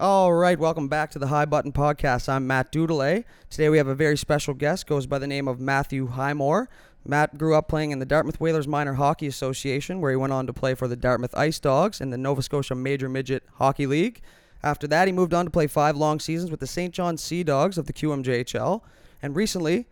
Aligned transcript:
All 0.00 0.32
right, 0.32 0.58
welcome 0.58 0.88
back 0.88 1.10
to 1.10 1.18
the 1.18 1.26
High 1.26 1.44
Button 1.44 1.72
Podcast. 1.72 2.26
I'm 2.26 2.46
Matt 2.46 2.72
Doodley. 2.72 3.24
Today 3.50 3.68
we 3.68 3.76
have 3.76 3.86
a 3.86 3.94
very 3.94 4.16
special 4.16 4.54
guest, 4.54 4.86
goes 4.86 5.06
by 5.06 5.18
the 5.18 5.26
name 5.26 5.46
of 5.46 5.60
Matthew 5.60 6.06
Highmore. 6.06 6.70
Matt 7.04 7.36
grew 7.36 7.54
up 7.54 7.68
playing 7.68 7.90
in 7.90 7.98
the 7.98 8.06
Dartmouth 8.06 8.40
Whalers 8.40 8.66
Minor 8.66 8.94
Hockey 8.94 9.26
Association, 9.26 10.00
where 10.00 10.10
he 10.10 10.16
went 10.16 10.32
on 10.32 10.46
to 10.46 10.54
play 10.54 10.74
for 10.74 10.88
the 10.88 10.96
Dartmouth 10.96 11.36
Ice 11.36 11.60
Dogs 11.60 12.00
in 12.00 12.08
the 12.08 12.16
Nova 12.16 12.40
Scotia 12.40 12.74
Major 12.74 13.10
Midget 13.10 13.42
Hockey 13.56 13.86
League. 13.86 14.22
After 14.62 14.86
that, 14.86 15.06
he 15.06 15.12
moved 15.12 15.34
on 15.34 15.44
to 15.44 15.50
play 15.50 15.66
five 15.66 15.98
long 15.98 16.18
seasons 16.18 16.50
with 16.50 16.60
the 16.60 16.66
St. 16.66 16.94
John 16.94 17.18
Sea 17.18 17.42
Dogs 17.42 17.76
of 17.76 17.84
the 17.84 17.92
QMJHL, 17.92 18.80
and 19.20 19.36
recently 19.36 19.86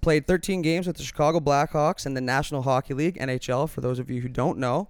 played 0.00 0.26
13 0.26 0.62
games 0.62 0.86
with 0.86 0.96
the 0.96 1.02
Chicago 1.02 1.38
Blackhawks 1.38 2.06
in 2.06 2.14
the 2.14 2.22
National 2.22 2.62
Hockey 2.62 2.94
League 2.94 3.18
(NHL). 3.18 3.68
For 3.68 3.82
those 3.82 3.98
of 3.98 4.08
you 4.08 4.22
who 4.22 4.28
don't 4.30 4.56
know, 4.56 4.88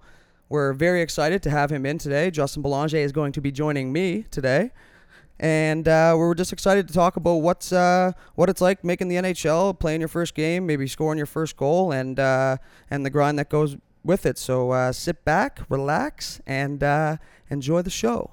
we're 0.49 0.73
very 0.73 1.01
excited 1.01 1.41
to 1.43 1.49
have 1.49 1.71
him 1.71 1.85
in 1.85 1.97
today. 1.97 2.31
Justin 2.31 2.61
Belanger 2.61 2.97
is 2.97 3.11
going 3.11 3.31
to 3.33 3.41
be 3.41 3.51
joining 3.51 3.93
me 3.93 4.25
today, 4.31 4.71
and 5.39 5.87
uh, 5.87 6.15
we're 6.17 6.33
just 6.33 6.51
excited 6.51 6.87
to 6.87 6.93
talk 6.93 7.15
about 7.15 7.35
what's 7.35 7.71
uh, 7.71 8.11
what 8.35 8.49
it's 8.49 8.59
like 8.59 8.83
making 8.83 9.07
the 9.07 9.15
NHL, 9.15 9.77
playing 9.79 10.01
your 10.01 10.07
first 10.07 10.33
game, 10.33 10.65
maybe 10.65 10.87
scoring 10.87 11.17
your 11.17 11.27
first 11.27 11.55
goal, 11.55 11.91
and 11.91 12.19
uh, 12.19 12.57
and 12.89 13.05
the 13.05 13.09
grind 13.09 13.37
that 13.39 13.49
goes 13.49 13.77
with 14.03 14.25
it. 14.25 14.37
So 14.37 14.71
uh, 14.71 14.91
sit 14.91 15.23
back, 15.23 15.61
relax, 15.69 16.41
and 16.47 16.83
uh, 16.83 17.17
enjoy 17.49 17.83
the 17.83 17.89
show. 17.91 18.31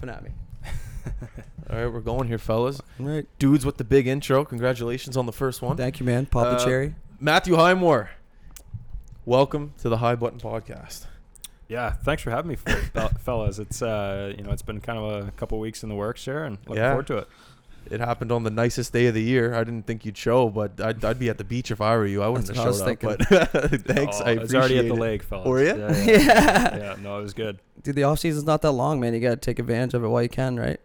Me. 0.00 0.30
All 1.70 1.76
right, 1.76 1.92
we're 1.92 2.00
going 2.00 2.28
here, 2.28 2.38
fellas. 2.38 2.80
All 2.98 3.06
right. 3.06 3.26
Dudes 3.38 3.66
with 3.66 3.76
the 3.76 3.84
big 3.84 4.06
intro. 4.06 4.44
Congratulations 4.44 5.16
on 5.16 5.26
the 5.26 5.32
first 5.32 5.60
one. 5.60 5.76
Thank 5.76 6.00
you, 6.00 6.06
man. 6.06 6.24
Pop 6.26 6.44
the 6.44 6.62
Uh, 6.62 6.64
cherry. 6.64 6.94
Matthew 7.20 7.56
Highmore. 7.56 8.10
Welcome 9.26 9.74
to 9.82 9.90
the 9.90 9.98
High 9.98 10.14
Button 10.14 10.38
Podcast. 10.40 11.06
Yeah, 11.68 11.90
thanks 11.92 12.22
for 12.22 12.30
having 12.30 12.48
me, 12.48 12.56
fellas. 13.20 13.58
It's 13.58 13.82
uh, 13.82 14.32
you 14.34 14.42
know, 14.42 14.50
it's 14.52 14.62
been 14.62 14.80
kind 14.80 14.98
of 14.98 15.28
a 15.28 15.30
couple 15.32 15.58
weeks 15.58 15.82
in 15.82 15.90
the 15.90 15.94
works 15.94 16.24
here, 16.24 16.44
and 16.44 16.56
looking 16.66 16.76
Yeah. 16.82 16.90
forward 16.92 17.06
to 17.08 17.16
it. 17.18 17.28
It 17.90 18.00
happened 18.00 18.32
on 18.32 18.42
the 18.44 18.50
nicest 18.50 18.92
day 18.94 19.06
of 19.06 19.14
the 19.14 19.22
year. 19.22 19.54
I 19.54 19.64
didn't 19.64 19.86
think 19.86 20.06
you'd 20.06 20.16
show, 20.16 20.48
but 20.48 20.80
I'd, 20.80 21.04
I'd 21.04 21.18
be 21.18 21.28
at 21.28 21.36
the 21.38 21.44
beach 21.44 21.70
if 21.70 21.80
I 21.82 21.96
were 21.96 22.06
you. 22.06 22.22
I 22.22 22.28
wouldn't 22.28 22.46
That's 22.46 22.58
have 22.58 22.66
what 22.66 22.82
I 22.82 22.88
was 22.90 23.00
showed 23.00 23.32
up. 23.34 23.52
But 23.52 23.80
thanks, 23.86 24.20
Oh, 24.20 24.24
I 24.24 24.30
I 24.32 24.34
was 24.38 24.54
already 24.54 24.78
at 24.78 24.86
the 24.86 24.92
appreciate 24.92 24.96
it. 24.96 25.00
lake, 25.00 25.22
fellas. 25.22 25.46
Were 25.46 25.62
ya? 25.62 25.74
Yeah, 25.74 26.04
yeah. 26.04 26.04
yeah. 26.06 26.76
yeah, 26.76 26.96
no, 27.02 27.18
it 27.18 27.22
was 27.22 27.34
good. 27.34 27.58
Dude, 27.82 27.94
the 27.94 28.04
off 28.04 28.18
season's 28.18 28.44
not 28.44 28.62
that 28.62 28.72
long, 28.72 28.98
man. 29.00 29.12
You 29.12 29.20
gotta 29.20 29.36
take 29.36 29.58
advantage 29.58 29.92
of 29.94 30.02
it 30.04 30.08
while 30.08 30.22
you 30.22 30.28
can, 30.30 30.58
right? 30.58 30.80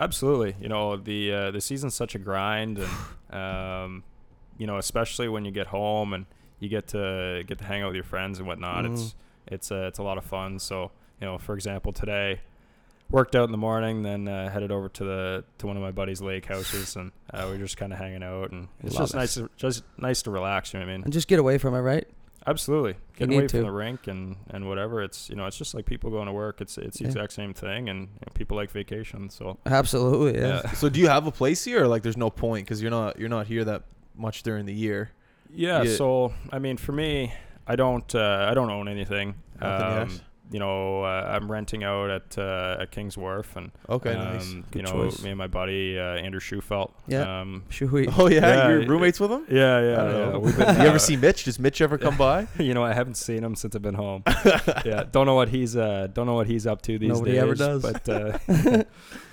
Absolutely. 0.00 0.56
You 0.60 0.68
know, 0.68 0.96
the 0.96 1.32
uh, 1.32 1.50
the 1.50 1.60
season's 1.60 1.94
such 1.94 2.14
a 2.14 2.18
grind, 2.18 2.78
and 3.30 3.34
um, 3.36 4.04
you 4.58 4.66
know, 4.66 4.78
especially 4.78 5.28
when 5.28 5.44
you 5.44 5.50
get 5.50 5.68
home 5.68 6.12
and 6.12 6.26
you 6.58 6.68
get 6.68 6.88
to 6.88 7.44
get 7.46 7.58
to 7.58 7.64
hang 7.64 7.82
out 7.82 7.88
with 7.88 7.94
your 7.94 8.04
friends 8.04 8.38
and 8.38 8.46
whatnot. 8.48 8.86
It's 8.86 9.14
it's 9.46 9.70
uh, 9.70 9.86
it's 9.88 9.98
a 9.98 10.02
lot 10.02 10.18
of 10.18 10.24
fun. 10.24 10.58
So 10.58 10.90
you 11.20 11.26
know, 11.26 11.38
for 11.38 11.54
example, 11.54 11.92
today 11.92 12.40
worked 13.10 13.36
out 13.36 13.44
in 13.44 13.52
the 13.52 13.58
morning, 13.58 14.02
then 14.02 14.26
uh, 14.26 14.50
headed 14.50 14.72
over 14.72 14.88
to 14.88 15.04
the 15.04 15.44
to 15.58 15.66
one 15.66 15.76
of 15.76 15.82
my 15.82 15.92
buddies' 15.92 16.20
lake 16.20 16.46
houses, 16.46 16.96
and 16.96 17.12
uh, 17.32 17.42
we 17.46 17.52
were 17.52 17.58
just 17.58 17.76
kind 17.76 17.92
of 17.92 17.98
hanging 17.98 18.22
out, 18.22 18.50
and 18.50 18.68
it's 18.82 18.94
Love 18.94 19.02
just 19.04 19.14
it. 19.14 19.16
nice 19.18 19.34
to 19.34 19.50
just 19.56 19.84
nice 19.98 20.22
to 20.22 20.30
relax. 20.30 20.72
You 20.72 20.80
know 20.80 20.86
what 20.86 20.92
I 20.92 20.96
mean? 20.96 21.04
And 21.04 21.12
just 21.12 21.28
get 21.28 21.38
away 21.38 21.58
from 21.58 21.74
it, 21.74 21.80
right? 21.80 22.08
Absolutely. 22.46 22.96
Get 23.16 23.30
away 23.32 23.46
to. 23.46 23.48
from 23.48 23.62
the 23.62 23.72
rink 23.72 24.06
and, 24.06 24.36
and 24.50 24.68
whatever. 24.68 25.02
It's 25.02 25.30
you 25.30 25.36
know, 25.36 25.46
it's 25.46 25.56
just 25.56 25.74
like 25.74 25.86
people 25.86 26.10
going 26.10 26.26
to 26.26 26.32
work. 26.32 26.60
It's 26.60 26.76
it's 26.78 26.98
the 26.98 27.04
Yeah. 27.04 27.08
exact 27.10 27.32
same 27.32 27.54
thing, 27.54 27.88
and 27.88 28.00
you 28.00 28.06
know, 28.26 28.32
people 28.34 28.56
like 28.56 28.70
vacation. 28.70 29.30
So 29.30 29.58
Absolutely, 29.66 30.38
yeah. 30.40 30.60
yeah, 30.64 30.70
So 30.72 30.88
do 30.88 31.00
you 31.00 31.08
have 31.08 31.26
a 31.26 31.32
place 31.32 31.64
here, 31.64 31.84
or 31.84 31.88
like 31.88 32.02
there's 32.02 32.16
no 32.18 32.30
point 32.30 32.66
because 32.66 32.82
you're 32.82 32.90
not 32.90 33.18
you're 33.18 33.28
not 33.30 33.46
here 33.46 33.64
that 33.64 33.84
much 34.14 34.42
during 34.42 34.66
the 34.66 34.74
year? 34.74 35.10
yeah. 35.54 35.82
Yeah. 35.82 35.96
So 35.96 36.34
I 36.52 36.58
mean, 36.58 36.76
for 36.76 36.92
me, 36.92 37.32
I 37.66 37.76
don't 37.76 38.14
uh, 38.14 38.46
I 38.50 38.54
don't 38.54 38.70
own 38.70 38.88
anything. 38.88 39.36
Nothing 39.60 39.86
yet. 39.96 40.02
Um, 40.02 40.20
you 40.50 40.58
know, 40.58 41.02
uh, 41.02 41.26
I'm 41.34 41.50
renting 41.50 41.82
out 41.84 42.10
at 42.10 42.38
uh, 42.38 42.76
at 42.80 42.90
Kings 42.90 43.16
Wharf, 43.16 43.56
and 43.56 43.72
Okay, 43.88 44.12
um, 44.14 44.34
nice. 44.34 44.48
you 44.52 44.64
Good 44.70 44.84
know, 44.84 44.92
choice. 44.92 45.22
me 45.22 45.30
and 45.30 45.38
my 45.38 45.46
buddy 45.46 45.98
uh, 45.98 46.02
Andrew 46.16 46.38
Schufelt. 46.40 46.92
Yeah. 47.08 47.40
Um, 47.40 47.64
Shui. 47.70 48.06
Oh 48.18 48.28
yeah, 48.28 48.40
Yeah, 48.40 48.68
you're 48.68 48.80
it- 48.82 48.88
roommates 48.88 49.18
with 49.20 49.30
him. 49.32 49.46
yeah, 49.50 49.76
I 49.76 49.82
yeah, 49.82 49.96
don't 49.96 50.10
yeah. 50.12 50.30
know. 50.32 50.38
We've 50.40 50.56
been, 50.56 50.66
you 50.76 50.82
ever 50.82 50.96
uh, 50.96 50.98
see 50.98 51.16
Mitch? 51.16 51.44
Does 51.44 51.58
Mitch 51.58 51.80
ever 51.80 51.96
come 51.98 52.16
by? 52.16 52.46
you 52.58 52.74
know, 52.74 52.84
I 52.84 52.92
haven't 52.92 53.16
seen 53.16 53.42
him 53.42 53.54
since 53.56 53.74
I've 53.74 53.82
been 53.82 53.94
home. 53.94 54.22
yeah, 54.84 55.04
don't 55.10 55.26
know 55.26 55.34
what 55.34 55.48
he's 55.48 55.76
uh, 55.76 56.08
don't 56.12 56.26
know 56.26 56.34
what 56.34 56.46
he's 56.46 56.66
up 56.66 56.82
to 56.82 56.98
these 56.98 57.08
Nobody 57.08 57.32
days. 57.32 57.42
ever 57.42 57.54
does. 57.54 57.82
But 57.82 58.08
uh, 58.08 58.84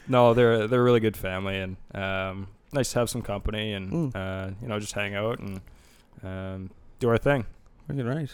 no, 0.08 0.34
they're 0.34 0.68
they're 0.68 0.82
a 0.82 0.84
really 0.84 1.00
good 1.02 1.18
family 1.18 1.58
and 1.60 1.76
um, 1.94 2.48
nice 2.74 2.92
to 2.94 3.00
have 3.00 3.10
some 3.10 3.22
company 3.22 3.74
and 3.74 3.92
Mm. 3.92 4.16
uh, 4.16 4.52
you 4.62 4.68
know 4.70 4.80
just 4.80 4.94
hang 4.94 5.14
out 5.16 5.40
and 5.40 5.62
um, 6.24 6.72
do 7.00 7.10
our 7.10 7.18
thing. 7.18 7.46
Freaking 7.90 8.08
right. 8.08 8.32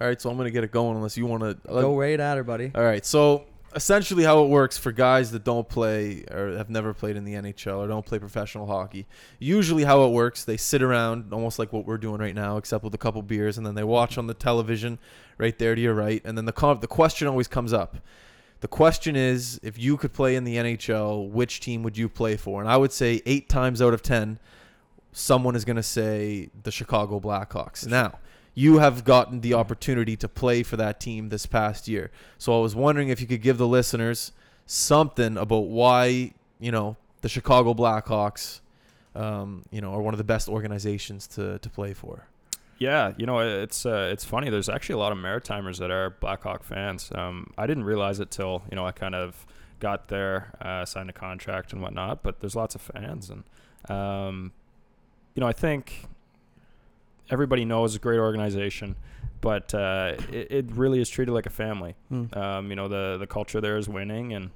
All 0.00 0.06
right, 0.06 0.20
so 0.20 0.30
I'm 0.30 0.36
gonna 0.36 0.50
get 0.50 0.64
it 0.64 0.70
going 0.70 0.96
unless 0.96 1.16
you 1.16 1.26
want 1.26 1.42
to. 1.42 1.54
Go 1.68 1.94
uh, 1.94 1.96
right 1.96 2.18
at 2.18 2.36
her, 2.36 2.44
buddy. 2.44 2.72
All 2.74 2.82
right, 2.82 3.04
so 3.04 3.44
essentially 3.74 4.24
how 4.24 4.42
it 4.44 4.48
works 4.48 4.76
for 4.76 4.90
guys 4.90 5.30
that 5.30 5.44
don't 5.44 5.68
play 5.68 6.24
or 6.30 6.56
have 6.56 6.70
never 6.70 6.92
played 6.92 7.16
in 7.16 7.24
the 7.24 7.34
NHL 7.34 7.78
or 7.78 7.86
don't 7.86 8.04
play 8.04 8.18
professional 8.18 8.66
hockey. 8.66 9.06
Usually 9.38 9.84
how 9.84 10.04
it 10.04 10.10
works, 10.10 10.44
they 10.44 10.56
sit 10.56 10.82
around 10.82 11.32
almost 11.32 11.58
like 11.58 11.72
what 11.72 11.86
we're 11.86 11.98
doing 11.98 12.20
right 12.20 12.34
now 12.34 12.56
except 12.56 12.82
with 12.82 12.94
a 12.94 12.98
couple 12.98 13.22
beers 13.22 13.58
and 13.58 13.66
then 13.66 13.74
they 13.74 13.84
watch 13.84 14.18
on 14.18 14.26
the 14.26 14.34
television 14.34 14.98
right 15.38 15.56
there 15.58 15.74
to 15.74 15.80
your 15.80 15.94
right 15.94 16.20
and 16.24 16.36
then 16.36 16.46
the 16.46 16.52
con- 16.52 16.80
the 16.80 16.88
question 16.88 17.28
always 17.28 17.48
comes 17.48 17.72
up. 17.72 17.98
The 18.60 18.68
question 18.68 19.16
is 19.16 19.60
if 19.62 19.78
you 19.78 19.96
could 19.96 20.12
play 20.12 20.34
in 20.34 20.44
the 20.44 20.56
NHL, 20.56 21.30
which 21.30 21.60
team 21.60 21.82
would 21.82 21.96
you 21.96 22.08
play 22.08 22.36
for? 22.36 22.60
And 22.60 22.68
I 22.68 22.76
would 22.76 22.92
say 22.92 23.22
8 23.24 23.48
times 23.48 23.80
out 23.80 23.94
of 23.94 24.02
10 24.02 24.38
someone 25.12 25.56
is 25.56 25.64
going 25.64 25.76
to 25.76 25.82
say 25.82 26.50
the 26.62 26.70
Chicago 26.70 27.18
Blackhawks. 27.18 27.86
Now, 27.86 28.18
you 28.60 28.78
have 28.78 29.04
gotten 29.04 29.40
the 29.40 29.54
opportunity 29.54 30.16
to 30.16 30.28
play 30.28 30.62
for 30.62 30.76
that 30.76 31.00
team 31.00 31.30
this 31.30 31.46
past 31.46 31.88
year. 31.88 32.10
So 32.36 32.58
I 32.58 32.60
was 32.60 32.74
wondering 32.76 33.08
if 33.08 33.18
you 33.18 33.26
could 33.26 33.40
give 33.40 33.56
the 33.56 33.66
listeners 33.66 34.32
something 34.66 35.38
about 35.38 35.66
why, 35.68 36.34
you 36.58 36.70
know, 36.70 36.98
the 37.22 37.28
Chicago 37.30 37.72
Blackhawks, 37.72 38.60
um, 39.14 39.64
you 39.70 39.80
know, 39.80 39.94
are 39.94 40.02
one 40.02 40.12
of 40.12 40.18
the 40.18 40.24
best 40.24 40.46
organizations 40.46 41.26
to, 41.28 41.58
to 41.58 41.70
play 41.70 41.94
for. 41.94 42.26
Yeah, 42.76 43.12
you 43.18 43.26
know 43.26 43.40
it's 43.40 43.84
uh, 43.84 44.08
it's 44.10 44.24
funny. 44.24 44.48
There's 44.48 44.70
actually 44.70 44.94
a 44.94 44.98
lot 44.98 45.12
of 45.12 45.18
Maritimers 45.18 45.78
that 45.80 45.90
are 45.90 46.16
Blackhawk 46.18 46.64
fans. 46.64 47.12
Um, 47.14 47.52
I 47.58 47.66
didn't 47.66 47.84
realize 47.84 48.20
it 48.20 48.30
till 48.30 48.62
you 48.70 48.76
know 48.76 48.86
I 48.86 48.92
kind 48.92 49.14
of 49.14 49.44
got 49.80 50.08
there, 50.08 50.54
uh, 50.62 50.86
signed 50.86 51.10
a 51.10 51.12
contract 51.12 51.74
and 51.74 51.82
whatnot. 51.82 52.22
But 52.22 52.40
there's 52.40 52.56
lots 52.56 52.74
of 52.74 52.80
fans, 52.80 53.28
and 53.28 53.44
um, 53.94 54.52
you 55.34 55.42
know 55.42 55.46
I 55.46 55.52
think 55.52 56.06
everybody 57.30 57.64
knows 57.64 57.92
it's 57.92 57.96
a 57.96 58.02
great 58.02 58.18
organization, 58.18 58.96
but 59.40 59.72
uh, 59.74 60.14
it, 60.30 60.48
it 60.50 60.72
really 60.72 61.00
is 61.00 61.08
treated 61.08 61.32
like 61.32 61.46
a 61.46 61.50
family. 61.50 61.94
Mm. 62.12 62.36
Um, 62.36 62.70
you 62.70 62.76
know 62.76 62.88
the 62.88 63.16
the 63.18 63.26
culture 63.26 63.60
there 63.60 63.76
is 63.78 63.88
winning, 63.88 64.32
and 64.32 64.50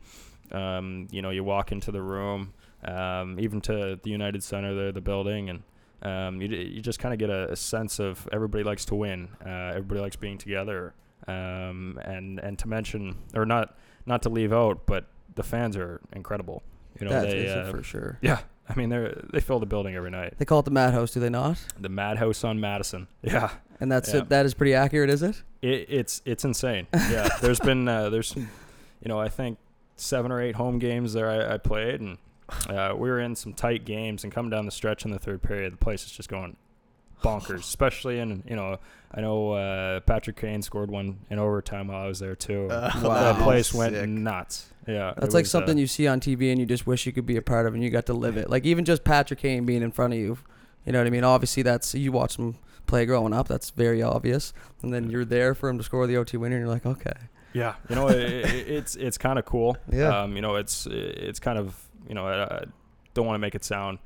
um, 0.53 1.09
you 1.11 1.23
know 1.23 1.31
you 1.31 1.45
walk 1.45 1.73
into 1.73 1.91
the 1.91 2.03
room, 2.03 2.53
um, 2.84 3.39
even 3.41 3.61
to 3.63 3.99
the 4.03 4.11
United 4.11 4.43
Center 4.43 4.75
there, 4.75 4.93
the 4.93 5.01
building, 5.01 5.51
and 5.51 5.63
um, 6.03 6.43
you, 6.43 6.49
you 6.49 6.83
just 6.83 6.99
kind 6.99 7.13
of 7.15 7.19
get 7.19 7.31
a, 7.31 7.53
a 7.53 7.57
sense 7.57 7.99
of 7.99 8.29
everybody 8.33 8.63
likes 8.65 8.84
to 8.87 8.95
win, 8.95 9.29
uh, 9.45 9.71
everybody 9.71 10.01
likes 10.01 10.17
being 10.17 10.39
together, 10.39 10.93
um, 11.27 11.99
and 12.05 12.39
and 12.41 12.59
to 12.59 12.69
mention 12.69 13.17
or 13.34 13.47
not 13.47 13.77
not 14.07 14.23
to 14.23 14.29
leave 14.29 14.53
out, 14.53 14.87
but 14.87 15.07
the 15.34 15.43
fans 15.43 15.77
are 15.77 16.01
incredible. 16.13 16.63
You 17.01 17.07
know 17.07 17.13
That 17.13 17.31
they 17.31 17.49
uh, 17.49 17.71
for 17.71 17.83
sure. 17.83 18.19
yeah. 18.23 18.41
I 18.69 18.75
mean, 18.77 18.89
they 18.89 19.15
they 19.33 19.41
fill 19.41 19.59
the 19.61 19.67
building 19.67 19.95
every 19.95 20.11
night. 20.11 20.35
They 20.39 20.45
call 20.45 20.61
it 20.61 20.65
the 20.65 20.71
Madhouse, 20.71 21.13
do 21.13 21.21
they 21.21 21.29
not? 21.31 21.59
The 21.79 21.89
Madhouse 21.91 22.45
on 22.45 22.61
Madison. 22.61 23.09
Yeah, 23.23 23.51
And 23.81 23.91
that's 23.93 24.13
Yeah. 24.13 24.21
it. 24.21 24.29
That 24.31 24.47
is 24.47 24.55
pretty 24.55 24.75
accurate, 24.75 25.11
is 25.11 25.23
it? 25.23 25.43
it, 25.63 25.87
it's 25.89 26.23
it's 26.25 26.45
insane. 26.45 26.87
Yeah, 26.95 27.29
there's 27.43 27.61
been 27.61 27.87
uh, 27.89 28.09
there's 28.11 28.35
you 28.37 28.47
know, 29.07 29.21
I 29.21 29.29
think 29.29 29.59
seven 29.97 30.33
or 30.33 30.41
eight 30.41 30.55
home 30.57 30.79
games 30.79 31.13
there 31.13 31.29
I, 31.31 31.55
I 31.55 31.59
played, 31.59 32.01
and 32.01 32.17
uh, 32.69 32.95
we 32.97 33.09
were 33.11 33.21
in 33.21 33.37
some 33.37 33.53
tight 33.53 33.85
games, 33.85 34.25
and 34.25 34.33
coming 34.33 34.51
down 34.51 34.65
the 34.65 34.73
stretch 34.73 35.05
in 35.05 35.11
the 35.11 35.19
third 35.19 35.43
period, 35.43 35.73
the 35.75 35.77
place 35.77 36.05
is 36.07 36.11
just 36.13 36.29
going 36.29 36.57
bonkers. 37.23 37.61
especially 37.61 38.19
in 38.19 38.43
you 38.47 38.57
know, 38.57 38.79
I 39.13 39.21
know 39.21 39.53
uh, 39.53 40.01
Patrick 40.01 40.37
Kane 40.37 40.63
scored 40.63 40.91
one 40.91 41.19
in 41.31 41.39
overtime 41.39 41.89
while 41.89 42.03
I 42.05 42.07
was 42.09 42.19
there 42.19 42.34
too. 42.37 42.69
Uh, 42.71 42.91
Wow. 43.03 43.33
that 43.33 43.43
place 43.43 43.72
went 43.75 43.95
sick. 43.95 44.09
nuts. 44.09 44.71
Yeah, 44.86 45.15
That's 45.16 45.34
like 45.34 45.45
was, 45.45 45.51
something 45.51 45.77
uh, 45.77 45.81
you 45.81 45.86
see 45.86 46.07
on 46.07 46.21
TV 46.21 46.51
and 46.51 46.59
you 46.60 46.66
just 46.66 46.86
wish 46.86 47.07
you 47.07 47.13
could 47.13 47.27
be 47.27 47.36
a 47.36 47.42
part 47.42 47.66
of 47.66 47.75
and 47.75 47.83
you 47.83 47.91
got 47.91 48.07
to 48.07 48.13
live 48.15 48.36
it. 48.36 48.51
Like 48.51 48.65
even 48.66 48.84
just 48.84 49.03
Patrick 49.04 49.39
Kane 49.41 49.65
being 49.65 49.83
in 49.83 49.91
front 49.92 50.13
of 50.13 50.19
you. 50.19 50.39
You 50.84 50.92
know 50.92 50.98
what 51.01 51.07
I 51.07 51.10
mean? 51.10 51.25
Obviously 51.25 51.63
that's 51.63 51.95
you 51.95 52.13
watch 52.13 52.36
him 52.36 52.57
play 52.86 53.07
growing 53.07 53.33
up, 53.33 53.48
that's 53.48 53.71
very 53.71 54.03
obvious. 54.03 54.53
And 54.83 54.92
then 54.92 55.09
you're 55.10 55.25
there 55.25 55.54
for 55.54 55.69
him 55.71 55.78
to 55.78 55.84
score 55.84 56.07
the 56.07 56.16
OT 56.19 56.36
winner 56.36 56.57
and 56.57 56.65
you're 56.65 56.72
like, 56.75 56.84
"Okay." 56.84 57.15
Yeah, 57.54 57.77
you 57.89 57.95
know, 57.95 58.09
it, 58.09 58.19
it, 58.19 58.69
it's 58.69 58.97
it's 58.97 59.16
kind 59.16 59.39
of 59.39 59.45
cool. 59.47 59.77
Yeah. 59.91 60.22
Um, 60.22 60.36
you 60.36 60.42
know, 60.42 60.57
it's 60.57 60.86
it's 60.91 61.39
kind 61.39 61.59
of 61.59 61.75
you 62.09 62.15
know, 62.15 62.27
I, 62.27 62.42
I 62.42 62.65
don't 63.15 63.25
want 63.27 63.36
to 63.36 63.39
make 63.39 63.54
it 63.54 63.65
sound 63.65 63.98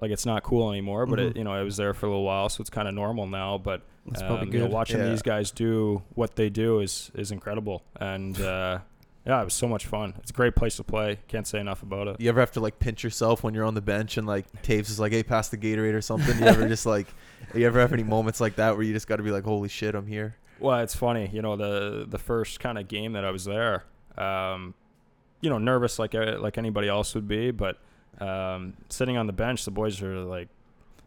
like 0.00 0.10
it's 0.10 0.26
not 0.26 0.42
cool 0.42 0.70
anymore, 0.70 1.06
but 1.06 1.18
it, 1.18 1.32
Mhm. 1.32 1.36
you 1.38 1.44
know, 1.44 1.58
it 1.58 1.64
was 1.64 1.78
there 1.78 1.94
for 1.94 2.04
a 2.04 2.08
little 2.10 2.24
while, 2.24 2.50
so 2.50 2.60
it's 2.60 2.68
kind 2.68 2.86
of 2.88 2.92
normal 2.94 3.26
now. 3.26 3.56
But 3.56 3.80
That's 4.06 4.20
um, 4.20 4.28
probably 4.28 4.52
you 4.58 4.64
know, 4.64 4.70
watching 4.70 4.98
Yeah. 4.98 5.08
these 5.08 5.22
guys 5.22 5.50
do 5.50 6.02
what 6.14 6.36
they 6.36 6.50
do 6.50 6.80
is 6.80 7.10
is 7.14 7.30
incredible, 7.30 7.82
and 7.98 8.38
uh, 8.40 8.80
Yeah, 9.26 9.40
it 9.40 9.44
was 9.44 9.54
so 9.54 9.66
much 9.66 9.86
fun. 9.86 10.14
It's 10.18 10.30
a 10.30 10.34
great 10.34 10.54
place 10.54 10.76
to 10.76 10.84
play. 10.84 11.18
Can't 11.26 11.46
say 11.46 11.58
enough 11.58 11.82
about 11.82 12.06
it. 12.06 12.20
You 12.20 12.28
ever 12.28 12.38
have 12.38 12.52
to 12.52 12.60
like 12.60 12.78
pinch 12.78 13.02
yourself 13.02 13.42
when 13.42 13.54
you're 13.54 13.64
on 13.64 13.74
the 13.74 13.80
bench 13.82 14.16
and 14.18 14.26
like 14.26 14.46
Toews 14.62 14.88
is 14.88 15.00
like, 15.00 15.10
"Hey, 15.12 15.24
pass 15.24 15.48
the 15.48 15.56
Gatorade" 15.58 15.94
or 15.94 16.00
something? 16.00 16.38
You 16.38 16.44
ever 16.44 16.68
just 16.76 16.86
like, 16.86 17.08
you 17.52 17.66
ever 17.66 17.80
have 17.80 17.92
any 17.92 18.04
moments 18.04 18.40
like 18.40 18.54
that 18.56 18.76
where 18.76 18.84
you 18.84 18.92
just 18.92 19.08
got 19.08 19.16
to 19.16 19.24
be 19.24 19.32
like, 19.32 19.42
"Holy 19.44 19.68
shit, 19.68 19.94
I'm 19.96 20.06
here." 20.06 20.36
Well, 20.60 20.78
it's 20.78 20.94
funny, 20.94 21.28
you 21.32 21.42
know, 21.42 21.56
the 21.56 22.06
the 22.08 22.18
first 22.18 22.60
kind 22.60 22.78
of 22.78 22.86
game 22.86 23.12
that 23.14 23.24
I 23.24 23.30
was 23.32 23.44
there, 23.44 23.84
um, 24.16 24.74
you 25.40 25.50
know, 25.50 25.58
nervous 25.58 25.98
like 25.98 26.14
uh, 26.14 26.36
like 26.38 26.56
anybody 26.56 26.88
else 26.88 27.14
would 27.16 27.26
be, 27.26 27.50
but 27.50 27.78
um, 28.20 28.74
sitting 28.88 29.16
on 29.16 29.26
the 29.26 29.32
bench, 29.32 29.64
the 29.64 29.70
boys 29.72 30.00
are 30.02 30.20
like, 30.20 30.48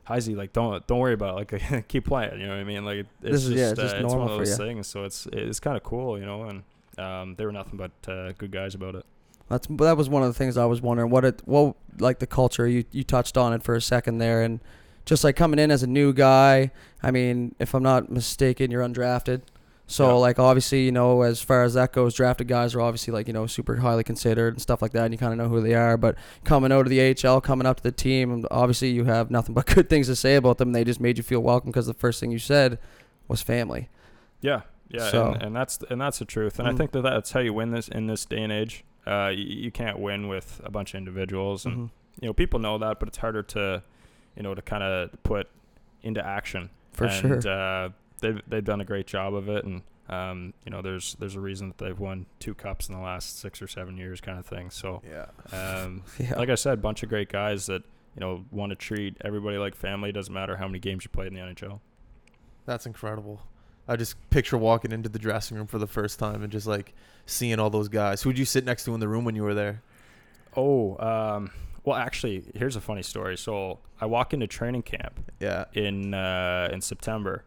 Heisey, 0.07 0.36
like 0.36 0.51
don't 0.54 0.86
don't 0.88 1.00
worry 1.00 1.13
about 1.13 1.39
it, 1.39 1.51
like 1.54 1.88
keep 1.88 2.06
playing. 2.06 2.39
You 2.39 2.48
know 2.48 2.54
what 2.56 2.60
I 2.60 2.63
mean? 2.66 2.83
Like 2.83 2.98
it's 2.98 3.10
This 3.21 3.44
is- 3.45 3.50
just, 3.50 3.57
yeah, 3.57 3.69
it's 3.71 3.80
uh, 3.80 3.83
just 3.83 3.95
it's 3.95 4.13
one 4.13 4.30
of 4.30 4.38
those 4.38 4.57
things. 4.57 4.88
So 4.88 5.06
it's 5.06 5.25
it's 5.31 5.60
kind 5.62 5.77
of 5.77 5.83
cool, 5.83 6.19
you 6.19 6.25
know, 6.25 6.44
and 6.44 6.63
um, 7.00 7.36
they 7.36 7.46
were 7.46 7.51
nothing 7.51 7.78
but 7.78 7.92
uh, 8.12 8.31
good 8.34 8.51
guys 8.51 8.75
about 8.75 8.96
it. 8.96 9.06
That's 9.50 9.66
that 9.68 9.98
was 9.98 10.10
one 10.10 10.22
of 10.22 10.28
the 10.30 10.34
things 10.38 10.57
I 10.57 10.66
was 10.66 10.81
wondering. 10.81 11.10
What 11.10 11.25
it 11.25 11.42
what 11.46 11.75
like 12.00 12.19
the 12.19 12.28
culture 12.28 12.68
you 12.68 12.84
you 12.92 13.04
touched 13.04 13.38
on 13.38 13.54
it 13.54 13.63
for 13.63 13.75
a 13.75 13.81
second 13.81 14.19
there, 14.19 14.42
and 14.44 14.60
just 15.06 15.24
like 15.24 15.36
coming 15.36 15.57
in 15.60 15.72
as 15.72 15.81
a 15.81 15.88
new 15.88 16.13
guy. 16.13 16.72
I 17.01 17.10
mean, 17.12 17.56
if 17.60 17.74
I'm 17.74 17.81
not 17.84 18.12
mistaken, 18.12 18.69
you're 18.69 18.84
undrafted. 18.84 19.42
So 19.88 20.06
Yeah. 20.10 20.13
like 20.13 20.38
obviously 20.38 20.86
you 20.86 20.92
know 20.92 21.24
as 21.24 21.42
far 21.42 21.63
as 21.63 21.74
that 21.74 21.94
goes, 21.94 22.13
drafted 22.13 22.48
guys 22.48 22.75
are 22.75 22.81
obviously 22.81 23.12
like 23.12 23.25
you 23.25 23.34
know 23.34 23.48
super 23.48 23.78
highly 23.78 24.04
considered 24.04 24.54
and 24.54 24.62
stuff 24.62 24.84
like 24.84 24.92
that, 24.92 25.06
and 25.06 25.13
you 25.16 25.18
kind 25.18 25.31
of 25.34 25.40
know 25.40 25.50
who 25.50 25.62
they 25.62 25.74
are. 25.74 25.98
But 25.98 26.16
coming 26.44 26.72
out 26.72 26.81
of 26.86 26.90
the 26.92 27.02
AHL, 27.25 27.42
coming 27.42 27.66
up 27.66 27.78
to 27.78 27.84
the 27.84 27.92
team, 27.92 28.45
obviously 28.52 28.92
you 28.92 29.06
have 29.06 29.31
nothing 29.31 29.56
but 29.56 29.66
good 29.75 29.90
things 29.90 30.06
to 30.06 30.16
say 30.16 30.36
about 30.36 30.60
them. 30.60 30.74
They 30.74 30.84
just 30.84 31.00
made 31.00 31.18
you 31.18 31.24
feel 31.24 31.40
welcome 31.40 31.72
because 31.72 31.88
the 31.88 31.95
first 31.95 32.19
thing 32.19 32.30
you 32.30 32.38
said 32.38 32.78
was 33.28 33.42
family. 33.42 33.90
Yeah, 34.42 34.62
yeah, 34.90 35.10
So- 35.10 35.34
and, 35.34 35.44
and 35.44 35.56
that's 35.56 35.80
and 35.90 36.00
that's 36.02 36.20
the 36.20 36.26
truth. 36.26 36.60
And 36.60 36.68
I 36.68 36.72
Mm. 36.74 36.78
think 36.78 36.92
that 36.92 37.02
that's 37.02 37.32
how 37.32 37.40
you 37.40 37.54
win 37.54 37.72
this 37.72 37.88
in 37.88 38.08
this 38.08 38.26
day 38.26 38.42
and 38.44 38.52
age. 38.52 38.84
Uh, 39.08 39.28
you, 39.34 39.44
you 39.44 39.72
can't 39.72 39.98
win 40.00 40.28
with 40.28 40.62
a 40.64 40.70
bunch 40.72 40.94
of 40.94 40.98
individuals, 40.98 41.66
and 41.66 41.76
Mhm. 41.78 41.90
you 42.22 42.28
know 42.28 42.34
people 42.34 42.60
know 42.60 42.78
that, 42.78 43.00
but 43.00 43.08
it's 43.08 43.18
harder 43.20 43.42
to, 43.44 43.82
you 44.36 44.44
know, 44.44 44.54
to 44.54 44.62
kind 44.62 44.84
of 44.84 45.12
put 45.24 45.48
into 46.04 46.26
action. 46.26 46.70
For 46.92 47.06
and, 47.06 47.42
sure. 47.44 47.52
Uh, 47.52 47.90
they've 48.22 48.42
they've 48.48 48.64
done 48.66 48.82
a 48.82 48.86
great 48.86 49.08
job 49.08 49.34
of 49.34 49.48
it, 49.50 49.64
and 49.66 49.82
um, 50.10 50.54
you 50.66 50.72
know, 50.72 50.82
there's 50.82 51.16
there's 51.16 51.36
a 51.36 51.40
reason 51.40 51.68
that 51.70 51.78
they've 51.78 52.00
won 52.00 52.26
two 52.40 52.54
cups 52.56 52.90
in 52.90 52.96
the 52.96 53.02
last 53.02 53.40
six 53.40 53.62
or 53.62 53.68
seven 53.68 53.96
years, 53.98 54.20
kind 54.22 54.40
of 54.40 54.46
thing. 54.46 54.70
So, 54.72 55.02
Yeah. 55.08 55.28
um, 55.56 56.04
Yeah. 56.20 56.36
like 56.36 56.50
I 56.50 56.56
said, 56.56 56.82
bunch 56.82 57.04
of 57.04 57.10
great 57.10 57.30
guys 57.30 57.68
that 57.68 57.84
you 58.16 58.20
know 58.20 58.44
want 58.52 58.72
to 58.72 58.76
treat 58.76 59.18
everybody 59.22 59.58
like 59.58 59.76
family. 59.76 60.12
Doesn't 60.12 60.34
matter 60.34 60.58
how 60.58 60.66
many 60.68 60.80
games 60.80 61.04
you 61.04 61.10
played 61.10 61.28
in 61.28 61.36
the 61.36 61.42
NHL. 61.42 61.80
That's 62.66 62.86
incredible. 62.86 63.42
I 63.90 63.96
just 63.96 64.16
picture 64.30 64.58
walking 64.58 64.92
into 64.92 65.10
the 65.10 65.20
dressing 65.20 65.58
room 65.58 65.68
for 65.68 65.80
the 65.80 65.88
first 65.88 66.20
time 66.20 66.44
and 66.44 66.52
just 66.52 66.68
like 66.68 66.94
seeing 67.26 67.60
all 67.60 67.70
those 67.70 67.88
guys. 67.90 68.22
Who'd 68.22 68.38
you 68.38 68.46
sit 68.46 68.64
next 68.64 68.86
to 68.86 68.94
in 68.94 69.00
the 69.00 69.08
room 69.08 69.26
when 69.26 69.36
you 69.36 69.44
were 69.44 69.54
there? 69.56 69.82
Oh, 70.56 70.98
um, 70.98 71.52
well, 71.84 71.96
actually, 71.98 72.44
here's 72.56 72.76
a 72.76 72.82
funny 72.82 73.02
story. 73.04 73.38
So 73.38 73.80
I 74.00 74.06
walk 74.06 74.34
into 74.34 74.48
training 74.48 74.84
camp 74.84 75.20
Yeah. 75.40 75.66
in 75.74 76.14
uh, 76.14 76.70
in 76.72 76.82
September, 76.82 77.44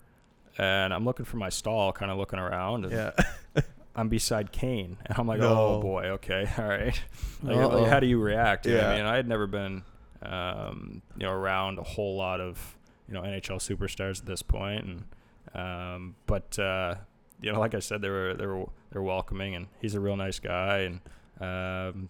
and 0.59 0.93
I'm 0.93 1.05
looking 1.05 1.25
for 1.25 1.37
my 1.37 1.49
stall, 1.49 1.93
kind 1.93 2.11
of 2.11 2.19
looking 2.19 2.39
around, 2.39 2.85
and 2.87 2.93
Yeah. 2.93 3.63
I'm 3.95 4.09
beside 4.09 4.53
Kane, 4.53 4.97
and 5.05 5.19
I'm 5.19 5.27
like, 5.27 5.41
No. 5.41 5.55
oh 5.77 5.81
boy, 5.81 6.05
okay, 6.13 6.49
all 6.59 6.65
right. 6.67 6.99
Like, 7.43 7.73
like, 7.73 7.87
how 7.89 8.01
do 8.01 8.07
you 8.07 8.19
react? 8.21 8.67
You 8.67 8.75
know 8.77 8.89
I 8.89 8.97
mean, 8.97 9.05
I 9.05 9.17
had 9.17 9.29
never 9.29 9.47
been, 9.47 9.83
um, 10.23 11.03
you 11.17 11.25
know, 11.27 11.33
around 11.33 11.79
a 11.79 11.83
whole 11.83 12.17
lot 12.17 12.41
of 12.41 12.77
you 13.07 13.15
know 13.15 13.21
NHL 13.23 13.59
superstars 13.59 14.21
at 14.21 14.27
this 14.27 14.41
point, 14.43 14.85
and 14.87 15.05
um, 15.55 16.15
but 16.27 16.59
uh, 16.59 16.95
you 17.41 17.53
know, 17.53 17.61
like 17.61 17.75
I 17.75 17.81
said, 17.81 18.01
they 18.03 18.09
were 18.11 18.35
they 18.35 18.47
were 18.47 18.67
they 18.91 18.99
were 18.99 19.03
welcoming, 19.05 19.55
and 19.55 19.67
he's 19.81 19.95
a 19.95 20.01
real 20.01 20.17
nice 20.17 20.39
guy, 20.39 20.79
and 20.89 21.01
um, 21.41 22.09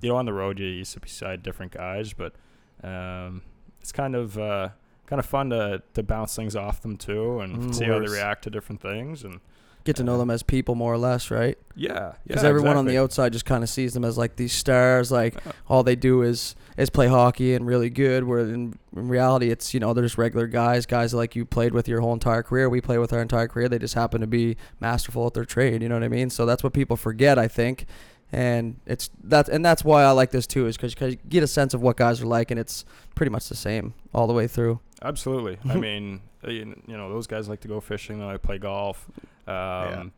you 0.00 0.08
know, 0.08 0.16
on 0.16 0.26
the 0.26 0.32
road 0.32 0.58
you 0.58 0.66
used 0.66 0.92
to 0.94 1.00
beside 1.00 1.42
different 1.42 1.72
guys, 1.72 2.12
but 2.12 2.34
um, 2.82 3.42
it's 3.80 3.92
kind 3.92 4.14
of 4.16 4.36
uh, 4.38 4.70
kind 5.06 5.20
of 5.20 5.26
fun 5.26 5.50
to 5.50 5.82
to 5.94 6.02
bounce 6.02 6.34
things 6.34 6.56
off 6.56 6.80
them 6.82 6.96
too, 6.96 7.40
and 7.40 7.58
Mm. 7.58 7.74
see 7.74 7.84
how 7.84 7.98
they 8.00 8.08
react 8.08 8.44
to 8.44 8.50
different 8.50 8.80
things, 8.80 9.22
and 9.24 9.40
Get 9.84 9.96
to 9.96 10.04
know 10.04 10.16
them 10.18 10.30
as 10.30 10.42
people 10.42 10.74
more 10.74 10.92
or 10.92 10.98
less, 10.98 11.30
right? 11.30 11.58
yeah, 11.74 12.12
because 12.26 12.42
yeah, 12.42 12.48
everyone 12.48 12.76
on 12.76 12.84
the 12.84 12.98
outside 12.98 13.32
just 13.32 13.44
kind 13.46 13.64
of 13.64 13.70
sees 13.70 13.94
them 13.94 14.04
as 14.04 14.18
like 14.18 14.36
these 14.36 14.52
stars 14.52 15.10
like 15.10 15.34
Yeah. 15.46 15.52
all 15.68 15.82
they 15.82 15.96
do 15.96 16.20
is 16.22 16.54
is 16.76 16.90
play 16.90 17.08
hockey 17.08 17.54
and 17.54 17.66
really 17.66 17.88
good 17.90 18.24
where 18.24 18.40
in, 18.40 18.74
in 18.94 19.08
reality 19.08 19.50
it's 19.50 19.72
you 19.72 19.80
know 19.80 19.94
they're 19.94 20.04
just 20.04 20.18
regular 20.18 20.46
guys 20.46 20.84
guys 20.84 21.14
like 21.14 21.34
you 21.34 21.44
played 21.46 21.72
with 21.72 21.88
your 21.88 22.00
whole 22.02 22.12
entire 22.12 22.42
career 22.42 22.68
we 22.68 22.80
play 22.82 22.98
with 22.98 23.12
our 23.12 23.22
entire 23.22 23.48
career 23.48 23.68
they 23.70 23.78
just 23.78 23.94
happen 23.94 24.20
to 24.20 24.26
be 24.26 24.56
masterful 24.80 25.26
at 25.26 25.32
their 25.34 25.44
trade 25.46 25.82
you 25.82 25.88
know 25.88 25.94
what 25.96 26.04
i 26.04 26.08
mean 26.08 26.28
so 26.28 26.44
that's 26.44 26.62
what 26.62 26.74
people 26.74 26.96
forget 26.96 27.38
i 27.38 27.48
think 27.48 27.86
and 28.30 28.76
it's 28.86 29.08
that 29.24 29.48
and 29.48 29.64
that's 29.64 29.82
why 29.84 30.02
i 30.02 30.10
like 30.10 30.30
this 30.30 30.46
too 30.46 30.66
is 30.66 30.76
because 30.76 30.94
you 31.00 31.16
get 31.28 31.42
a 31.42 31.46
sense 31.46 31.72
of 31.72 31.80
what 31.80 31.96
guys 31.96 32.20
are 32.20 32.26
like 32.26 32.50
and 32.50 32.60
it's 32.60 32.84
pretty 33.14 33.30
much 33.30 33.48
the 33.48 33.56
same 33.56 33.94
all 34.12 34.26
the 34.26 34.34
way 34.34 34.46
through 34.46 34.78
Absolutely. 35.04 35.58
I 35.68 35.74
mean, 35.86 36.20
you 36.46 36.80
you 36.86 36.96
know, 36.96 37.08
those 37.08 37.26
guys 37.26 37.48
like 37.48 37.58
to 37.62 37.68
go 37.68 37.80
fishing. 37.80 38.20
They 38.20 38.24
like 38.24 38.40
to 38.40 38.46
play 38.46 38.58
golf. 38.58 39.08
Um, 39.46 40.12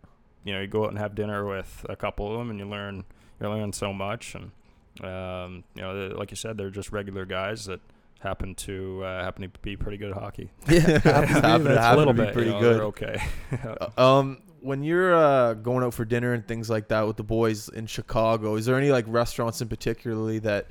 You 0.45 0.53
know, 0.53 0.61
you 0.61 0.67
go 0.67 0.85
out 0.85 0.91
and 0.91 0.99
have 0.99 1.15
dinner 1.15 1.47
with 1.47 1.87
a 1.89 1.97
couple 1.97 2.31
of 2.31 2.39
them, 2.39 2.51
and 2.51 2.59
you 2.59 2.67
learn 2.69 3.05
you 3.41 3.49
learn 3.49 3.73
so 3.73 3.93
much. 3.93 4.35
And 4.35 4.51
um, 5.03 5.65
you 5.75 5.83
know, 5.83 6.13
like 6.17 6.31
you 6.31 6.37
said, 6.37 6.57
they're 6.59 6.71
just 6.71 6.93
regular 6.93 7.25
guys 7.25 7.65
that 7.67 7.81
happen 8.21 8.55
to 8.55 9.03
uh, 9.05 9.25
happen 9.25 9.43
to 9.43 9.59
be 9.61 9.77
pretty 9.77 9.97
good 9.97 10.11
at 10.11 10.17
hockey. 10.17 10.51
yeah 10.69 10.99
Happen 10.99 11.65
to- 11.65 11.81
happen 11.81 12.03
a 12.03 12.07
to 12.07 12.13
be 12.13 12.25
bit, 12.25 12.33
pretty 12.35 12.51
you 12.51 12.55
know, 12.57 12.61
good. 12.61 12.81
okay. 12.81 13.23
Uh, 13.97 14.19
um, 14.19 14.39
when 14.61 14.83
you're 14.83 15.15
uh, 15.15 15.53
going 15.55 15.85
out 15.85 15.93
for 15.93 16.05
dinner 16.07 16.33
and 16.33 16.47
things 16.47 16.71
like 16.71 16.89
that 16.89 17.07
with 17.07 17.17
the 17.19 17.23
boys 17.23 17.69
in 17.71 17.87
Chicago, 17.87 18.57
is 18.57 18.65
there 18.67 18.77
any 18.77 18.91
like 18.91 19.05
restaurants 19.09 19.61
in 19.61 19.69
particularly 19.69 20.39
that 20.41 20.69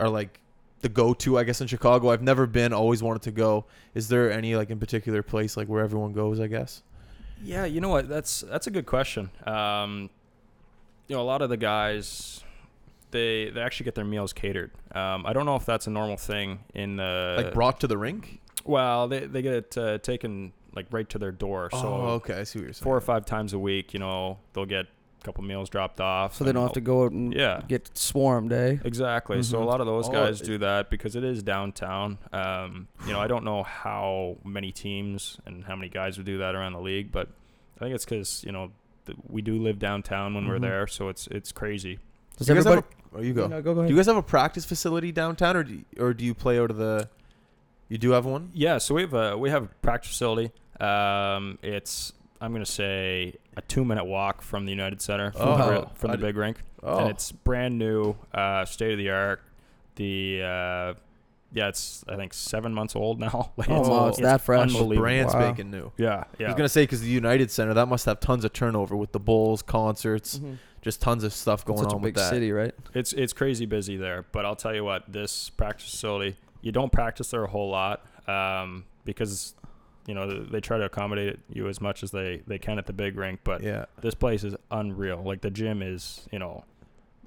are 0.00 0.08
like 0.08 0.40
the 0.80 0.88
go-to? 0.88 1.38
I 1.38 1.44
guess 1.44 1.60
in 1.60 1.66
Chicago, 1.68 2.10
I've 2.10 2.22
never 2.22 2.46
been, 2.46 2.72
always 2.72 3.02
wanted 3.04 3.22
to 3.22 3.30
go. 3.30 3.66
Is 3.94 4.08
there 4.08 4.32
any 4.32 4.56
like 4.56 4.70
in 4.70 4.80
particular 4.80 5.22
place 5.22 5.56
like 5.56 5.68
where 5.68 5.82
everyone 5.84 6.12
goes? 6.12 6.40
I 6.40 6.46
guess. 6.48 6.82
Yeah, 7.42 7.64
you 7.64 7.80
know 7.80 7.88
what? 7.88 8.08
That's 8.08 8.42
that's 8.42 8.66
a 8.66 8.70
good 8.70 8.86
question. 8.86 9.30
Um, 9.46 10.10
you 11.08 11.16
know, 11.16 11.22
a 11.22 11.24
lot 11.24 11.42
of 11.42 11.48
the 11.48 11.56
guys, 11.56 12.44
they 13.10 13.50
they 13.50 13.60
actually 13.60 13.84
get 13.84 13.94
their 13.94 14.04
meals 14.04 14.32
catered. 14.32 14.70
Um, 14.94 15.24
I 15.26 15.32
don't 15.32 15.46
know 15.46 15.56
if 15.56 15.64
that's 15.64 15.86
a 15.86 15.90
normal 15.90 16.16
thing 16.16 16.60
in 16.74 16.96
the 16.96 17.34
like 17.36 17.54
brought 17.54 17.80
to 17.80 17.86
the 17.86 17.98
rink. 17.98 18.40
Well, 18.64 19.08
they 19.08 19.26
they 19.26 19.42
get 19.42 19.54
it 19.54 19.78
uh, 19.78 19.98
taken 19.98 20.52
like 20.74 20.86
right 20.90 21.08
to 21.10 21.18
their 21.18 21.32
door. 21.32 21.70
So 21.72 21.78
oh, 21.78 22.06
okay. 22.16 22.34
I 22.34 22.44
see 22.44 22.58
what 22.58 22.64
you're 22.64 22.72
saying. 22.72 22.84
four 22.84 22.96
or 22.96 23.00
five 23.00 23.26
times 23.26 23.52
a 23.52 23.58
week, 23.58 23.92
you 23.92 24.00
know, 24.00 24.38
they'll 24.52 24.66
get 24.66 24.86
couple 25.24 25.44
meals 25.44 25.68
dropped 25.68 26.00
off. 26.00 26.34
so 26.34 26.44
they 26.44 26.52
don't 26.52 26.62
have 26.62 26.72
to 26.72 26.80
go 26.80 27.04
out 27.04 27.12
and 27.12 27.32
Yeah. 27.34 27.62
get 27.68 27.96
swarmed 27.96 28.52
eh 28.52 28.78
Exactly. 28.84 29.42
So 29.42 29.62
a 29.62 29.64
lot 29.64 29.80
of 29.80 29.86
those 29.86 30.08
guys 30.08 30.40
it- 30.40 30.44
do 30.46 30.58
that 30.58 30.90
because 30.90 31.16
it 31.16 31.24
is 31.24 31.42
downtown. 31.42 32.18
Um, 32.32 32.88
you 33.06 33.12
know, 33.12 33.20
I 33.20 33.26
don't 33.26 33.44
know 33.44 33.62
how 33.62 34.36
many 34.44 34.72
teams 34.72 35.38
and 35.46 35.64
how 35.64 35.76
many 35.76 35.88
guys 35.88 36.16
would 36.16 36.26
do 36.26 36.38
that 36.38 36.54
around 36.54 36.72
the 36.72 36.80
league, 36.80 37.12
but 37.12 37.28
I 37.76 37.80
think 37.80 37.94
it's 37.94 38.04
because 38.04 38.42
you 38.44 38.52
know 38.52 38.70
th- 39.06 39.18
we 39.28 39.42
do 39.42 39.58
live 39.62 39.78
downtown 39.78 40.34
when 40.34 40.46
we're 40.48 40.58
Mhm. 40.58 40.62
there, 40.62 40.86
so 40.86 41.08
it's 41.08 41.26
it's 41.28 41.52
crazy. 41.52 41.98
does 42.36 42.46
Do 42.46 42.52
you 42.54 42.56
guys 42.58 42.64
have 42.64 42.72
everybody 42.78 42.94
a- 43.14 43.18
oh, 43.18 43.22
you 43.22 43.32
go. 43.34 43.46
No, 43.46 43.60
go, 43.62 43.74
go 43.74 43.80
ahead. 43.80 43.88
Do 43.88 43.94
you 43.94 43.98
guys 43.98 44.06
have 44.06 44.16
a 44.16 44.22
practice 44.22 44.64
facility 44.64 45.12
downtown, 45.12 45.56
or 45.56 45.62
do 45.64 45.72
you, 45.74 45.84
or 45.98 46.14
do 46.14 46.24
you 46.24 46.34
play 46.34 46.58
out 46.58 46.70
of 46.70 46.76
the? 46.78 47.08
You 47.88 47.98
do 47.98 48.10
have 48.12 48.24
one. 48.24 48.50
Yeah, 48.54 48.78
so 48.78 48.94
we 48.94 49.02
have 49.02 49.12
a 49.14 49.36
we 49.36 49.50
have 49.50 49.64
a 49.64 49.68
practice 49.82 50.10
facility. 50.12 50.52
Um, 50.78 51.58
it's 51.62 52.12
I'm 52.40 52.52
gonna 52.52 52.64
say 52.64 53.34
a 53.64 53.66
two 53.68 53.84
minute 53.84 54.04
walk 54.04 54.42
from 54.42 54.64
the 54.66 54.70
United 54.72 55.00
Center 55.00 55.32
from, 55.32 55.48
Oh, 55.48 55.56
the, 55.56 55.86
from 55.94 56.10
the 56.12 56.18
big 56.18 56.36
rink, 56.36 56.58
Oh, 56.82 56.98
and 56.98 57.10
it's 57.10 57.30
brand 57.32 57.78
new, 57.78 58.16
uh, 58.34 58.64
state 58.64 58.92
of 58.92 58.98
the 58.98 59.10
art. 59.10 59.40
The 59.96 60.42
uh, 60.42 60.94
yeah, 61.52 61.68
it's 61.68 62.04
I 62.08 62.16
think 62.16 62.32
seven 62.32 62.72
months 62.72 62.94
old 62.96 63.18
now. 63.20 63.52
Like, 63.56 63.68
Oh, 63.70 63.80
it's, 63.80 63.88
wow, 63.88 64.08
it's 64.08 64.20
that 64.20 64.40
fresh. 64.40 64.70
so 64.72 64.78
unbelievable. 64.78 65.02
brand 65.02 65.26
Wow. 65.26 65.32
spanking 65.32 65.70
new. 65.70 65.92
Yeah, 65.98 66.24
yeah. 66.38 66.46
I 66.46 66.50
was 66.50 66.56
gonna 66.56 66.68
say 66.68 66.84
because 66.84 67.00
the 67.02 67.08
United 67.08 67.50
Center 67.50 67.74
that 67.74 67.86
must 67.86 68.06
have 68.06 68.20
tons 68.20 68.44
of 68.44 68.52
turnover 68.52 68.96
with 68.96 69.12
the 69.12 69.20
Bulls 69.20 69.60
concerts, 69.62 70.38
Mhm. 70.38 70.58
just 70.80 71.00
tons 71.02 71.24
of 71.24 71.32
stuff 71.32 71.64
going 71.64 71.78
such 71.80 71.88
on 71.92 71.96
a 71.96 71.96
big 71.96 72.04
with 72.04 72.14
that. 72.16 72.30
city 72.30 72.52
right 72.52 72.74
It's 72.94 73.12
it's 73.12 73.32
crazy 73.32 73.66
busy 73.66 73.96
there, 73.96 74.24
but 74.32 74.44
I'll 74.46 74.56
tell 74.56 74.74
you 74.74 74.84
what, 74.84 75.04
this 75.12 75.50
practice 75.50 75.90
facility, 75.90 76.36
you 76.62 76.72
don't 76.72 76.92
practice 76.92 77.30
there 77.30 77.44
a 77.44 77.48
whole 77.50 77.70
lot 77.70 78.06
um, 78.28 78.84
because 79.04 79.54
you 80.06 80.14
know 80.14 80.42
they 80.44 80.60
try 80.60 80.78
to 80.78 80.84
accommodate 80.84 81.38
you 81.52 81.68
as 81.68 81.80
much 81.80 82.02
as 82.02 82.10
they 82.10 82.42
they 82.46 82.58
can 82.58 82.78
at 82.78 82.86
the 82.86 82.92
big 82.92 83.16
rink, 83.16 83.40
but 83.44 83.62
Yeah, 83.62 83.84
this 84.00 84.14
place 84.14 84.44
is 84.44 84.54
unreal. 84.70 85.22
Like 85.22 85.40
the 85.42 85.50
gym 85.50 85.82
is, 85.82 86.26
you 86.32 86.38
know, 86.38 86.64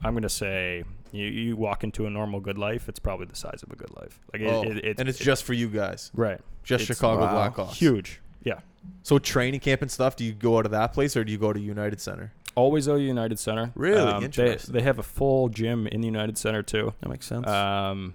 I'm 0.04 0.14
gonna 0.14 0.30
say 0.30 0.84
you 1.12 1.26
you 1.26 1.56
walk 1.56 1.84
into 1.84 2.06
a 2.06 2.10
normal 2.10 2.40
good 2.40 2.58
life, 2.58 2.90
it's 2.90 3.00
probably 3.00 3.26
the 3.28 3.36
size 3.36 3.62
of 3.64 3.72
a 3.72 3.76
good 3.76 3.96
life. 3.96 4.20
Like 4.34 4.42
it, 4.42 4.48
oh, 4.48 4.64
it, 4.64 5.00
and 5.00 5.08
it's 5.10 5.22
it- 5.22 5.24
just 5.24 5.44
for 5.44 5.54
you 5.54 5.68
guys, 5.70 6.12
right, 6.16 6.42
just 6.64 6.84
It's- 6.84 6.98
Chicago 6.98 7.22
wow. 7.26 7.50
Blackhawks. 7.50 7.74
huge. 7.76 8.20
Yeah, 8.44 8.60
So 9.04 9.20
training 9.20 9.62
camp 9.62 9.82
and 9.82 9.90
stuff. 9.90 10.18
Do 10.18 10.26
you 10.26 10.34
go 10.34 10.58
out 10.58 10.66
of 10.66 10.72
that 10.72 10.92
place 10.92 11.16
or 11.16 11.24
do 11.24 11.32
you 11.32 11.38
go 11.38 11.54
to 11.54 11.60
United 11.60 12.02
Center? 12.02 12.34
always 12.56 12.88
OU 12.88 12.98
United 12.98 13.40
Center. 13.40 13.72
Really? 13.74 13.98
um, 14.00 14.20
they 14.20 14.26
Interesting. 14.26 14.74
they 14.74 14.82
have 14.82 15.00
a 15.00 15.04
full 15.04 15.48
gym 15.50 15.88
in 15.88 16.02
the 16.02 16.06
United 16.08 16.38
Center 16.38 16.62
too. 16.62 16.94
that 17.02 17.10
makes 17.10 17.26
sense 17.26 17.48
Um, 17.48 18.14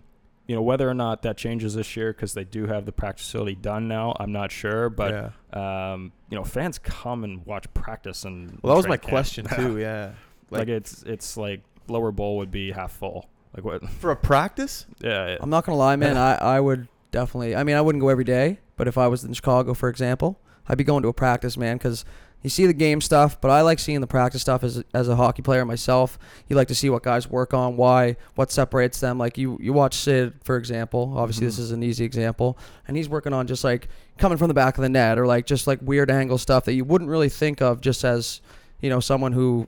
you 0.49 0.57
know 0.57 0.62
whether 0.62 0.88
or 0.88 0.95
not 0.95 1.23
that 1.23 1.37
changes 1.37 1.75
this 1.75 1.97
year 1.97 2.12
because 2.12 2.33
they 2.35 2.43
do 2.45 2.67
have 2.67 2.85
the 2.87 2.93
practice 2.93 3.26
facility 3.26 3.55
done 3.55 3.87
now. 3.87 4.17
I'm 4.19 4.33
not 4.33 4.50
sure, 4.50 4.88
but 4.90 5.33
yeah. 5.55 5.93
um, 5.93 6.11
you 6.31 6.37
know 6.37 6.43
fans 6.45 6.78
come 6.78 7.23
and 7.23 7.47
watch 7.47 7.73
practice 7.75 8.25
and 8.25 8.59
Well, 8.62 8.73
that 8.73 8.76
was 8.78 8.88
my 8.88 8.97
camp. 8.97 9.11
question 9.11 9.47
too. 9.57 9.78
Yeah. 9.78 10.12
Like, 10.50 10.61
Like- 10.61 10.69
it's 10.69 11.02
it's 11.05 11.37
like 11.37 11.61
lower 11.87 12.11
bowl 12.11 12.38
would 12.38 12.50
be 12.50 12.73
half 12.73 12.93
full. 12.93 13.28
Like 13.55 13.64
what? 13.64 13.88
For 14.00 14.11
a 14.11 14.17
practice? 14.17 14.87
Yeah. 15.00 15.26
it- 15.26 15.38
I'm 15.43 15.50
not 15.50 15.64
gonna 15.64 15.78
lie, 15.78 15.97
man. 15.97 16.17
I, 16.17 16.35
I 16.37 16.61
would 16.61 16.88
definitely. 17.11 17.55
I 17.55 17.62
mean, 17.62 17.76
I 17.76 17.81
wouldn't 17.83 18.00
go 18.02 18.09
every 18.09 18.25
day, 18.25 18.59
but 18.76 18.88
if 18.88 18.97
I 18.99 19.07
was 19.07 19.25
in 19.25 19.33
Chicago, 19.35 19.75
for 19.75 19.88
example, 19.88 20.40
I'd 20.67 20.78
be 20.78 20.85
going 20.85 21.02
to 21.02 21.09
a 21.09 21.14
practice, 21.14 21.57
man, 21.57 21.76
because 21.76 22.05
you 22.42 22.50
see 22.50 22.66
the 22.66 22.73
game 22.73 23.00
stuff, 23.00 23.40
but 23.40 23.50
I 23.50 23.62
like 23.62 23.78
seeing 23.80 24.00
the 24.00 24.07
practice 24.07 24.40
stuff 24.42 24.62
as 24.62 24.83
as 24.95 25.09
a 25.09 25.16
hockey 25.16 25.42
player 25.42 25.64
myself. 25.64 26.18
You 26.49 26.57
like 26.57 26.68
to 26.68 26.75
see 26.75 26.88
what 26.88 27.02
guys 27.02 27.28
work 27.28 27.52
on, 27.52 27.76
why, 27.76 28.16
what 28.37 28.52
separates 28.52 29.00
them. 29.00 29.18
Like 29.18 29.37
you 29.38 29.59
you 29.61 29.73
watch 29.73 29.95
Sid, 29.97 30.35
for 30.45 30.57
example. 30.57 31.14
Obviously, 31.16 31.47
this 31.47 31.57
Mhm. 31.57 31.62
is 31.62 31.71
an 31.73 31.83
easy 31.83 32.04
example, 32.04 32.57
and 32.87 32.97
he's 32.97 33.09
working 33.09 33.33
on 33.33 33.47
just 33.47 33.64
like 33.64 33.88
coming 34.18 34.38
from 34.38 34.49
the 34.49 34.54
back 34.54 34.78
of 34.78 34.83
the 34.83 34.88
net 34.88 35.18
or 35.18 35.26
like 35.26 35.47
just 35.47 35.66
like 35.66 35.80
weird 35.83 36.11
angle 36.11 36.38
stuff 36.38 36.64
that 36.64 36.75
you 36.75 36.85
wouldn't 36.85 37.11
really 37.11 37.28
think 37.28 37.61
of 37.61 37.80
just 37.80 38.04
as 38.04 38.40
you 38.80 38.88
know 38.90 39.00
someone 39.00 39.33
who 39.33 39.66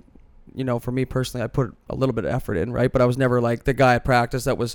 you 0.54 0.64
know 0.64 0.78
for 0.80 0.90
me 0.90 1.04
personally 1.04 1.44
i 1.44 1.46
put 1.46 1.72
a 1.88 1.94
little 1.94 2.12
bit 2.12 2.24
of 2.24 2.32
effort 2.32 2.56
in 2.56 2.72
right 2.72 2.90
but 2.92 3.00
i 3.00 3.04
was 3.04 3.16
never 3.16 3.40
like 3.40 3.62
the 3.62 3.72
guy 3.72 3.94
at 3.94 4.04
practice 4.04 4.42
that 4.42 4.58
was 4.58 4.74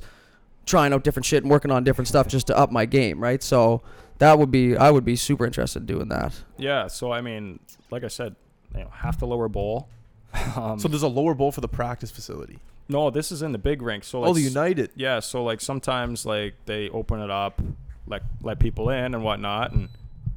trying 0.65 0.93
out 0.93 1.03
different 1.03 1.25
shit 1.25 1.43
and 1.43 1.51
working 1.51 1.69
on 1.71 1.83
different 1.83 2.07
stuff 2.07 2.27
just 2.27 2.47
to 2.47 2.57
up 2.57 2.71
my 2.71 2.85
game 2.85 3.19
right 3.21 3.43
so 3.43 3.81
that 4.19 4.37
would 4.39 4.51
be 4.51 4.75
i 4.77 4.89
would 4.91 5.05
be 5.05 5.15
super 5.15 5.45
interested 5.45 5.79
in 5.81 5.85
doing 5.85 6.07
that 6.09 6.33
yeah. 6.57 6.87
So 6.87 7.11
I 7.11 7.21
mean, 7.21 7.59
like 7.91 8.03
I 8.03 8.07
said, 8.07 8.35
you 8.73 8.81
know, 8.81 8.89
half 8.89 9.19
the 9.19 9.27
lower 9.27 9.47
bowl. 9.49 9.89
Um, 10.57 10.79
so 10.79 10.87
there's 10.89 11.01
a 11.03 11.07
lower 11.07 11.33
bowl 11.33 11.51
for 11.53 11.61
the 11.61 11.67
practice 11.69 12.11
facility. 12.11 12.59
no, 12.89 13.09
this 13.09 13.31
is 13.31 13.41
in 13.41 13.51
the 13.53 13.57
big 13.57 13.81
rink. 13.81 14.03
So 14.03 14.23
oh, 14.25 14.33
the 14.33 14.41
United. 14.41 14.91
Yeah, 14.95 15.19
so 15.21 15.43
like 15.43 15.61
sometimes 15.61 16.25
like 16.25 16.55
they 16.65 16.89
open 16.89 17.21
it 17.21 17.31
up, 17.31 17.61
like 18.05 18.21
let 18.41 18.59
people 18.59 18.89
in 18.89 19.13
and 19.15 19.23
whatnot, 19.23 19.71
and 19.71 19.87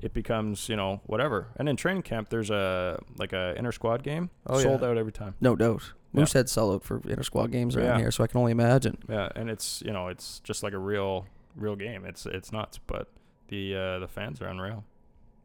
it 0.00 0.14
becomes 0.14 0.68
you 0.68 0.76
know 0.76 1.00
whatever. 1.06 1.48
And 1.56 1.68
in 1.68 1.74
training 1.76 2.02
camp, 2.02 2.28
there's 2.30 2.50
a 2.50 3.00
like 3.16 3.32
a 3.32 3.54
inter 3.56 3.72
squad 3.72 4.02
game 4.04 4.30
Oh, 4.46 4.58
sold 4.60 4.82
yeah. 4.82 4.88
out 4.88 4.98
every 4.98 5.12
time. 5.12 5.34
no 5.40 5.56
doubt 5.56 5.82
Yeah. 6.12 6.20
moosehead 6.20 6.48
sell 6.48 6.72
out 6.72 6.84
for 6.84 7.00
inter 7.08 7.22
squad 7.24 7.50
games 7.50 7.74
around 7.74 7.86
Yeah. 7.86 7.98
here 7.98 8.10
so 8.12 8.22
i 8.24 8.28
can 8.28 8.38
only 8.38 8.52
imagine 8.52 8.98
Yeah, 9.08 9.28
and 9.34 9.50
it's 9.50 9.82
you 9.84 9.92
know 9.92 10.06
it's 10.08 10.38
just 10.40 10.62
like 10.62 10.74
a 10.74 10.78
real 10.78 11.26
real 11.56 11.74
game. 11.76 12.04
It's 12.04 12.24
it's 12.24 12.52
nuts, 12.52 12.78
but 12.86 13.08
the 13.48 13.74
uh, 13.76 13.98
the 13.98 14.08
fans 14.08 14.40
are 14.40 14.46
unreal. 14.46 14.84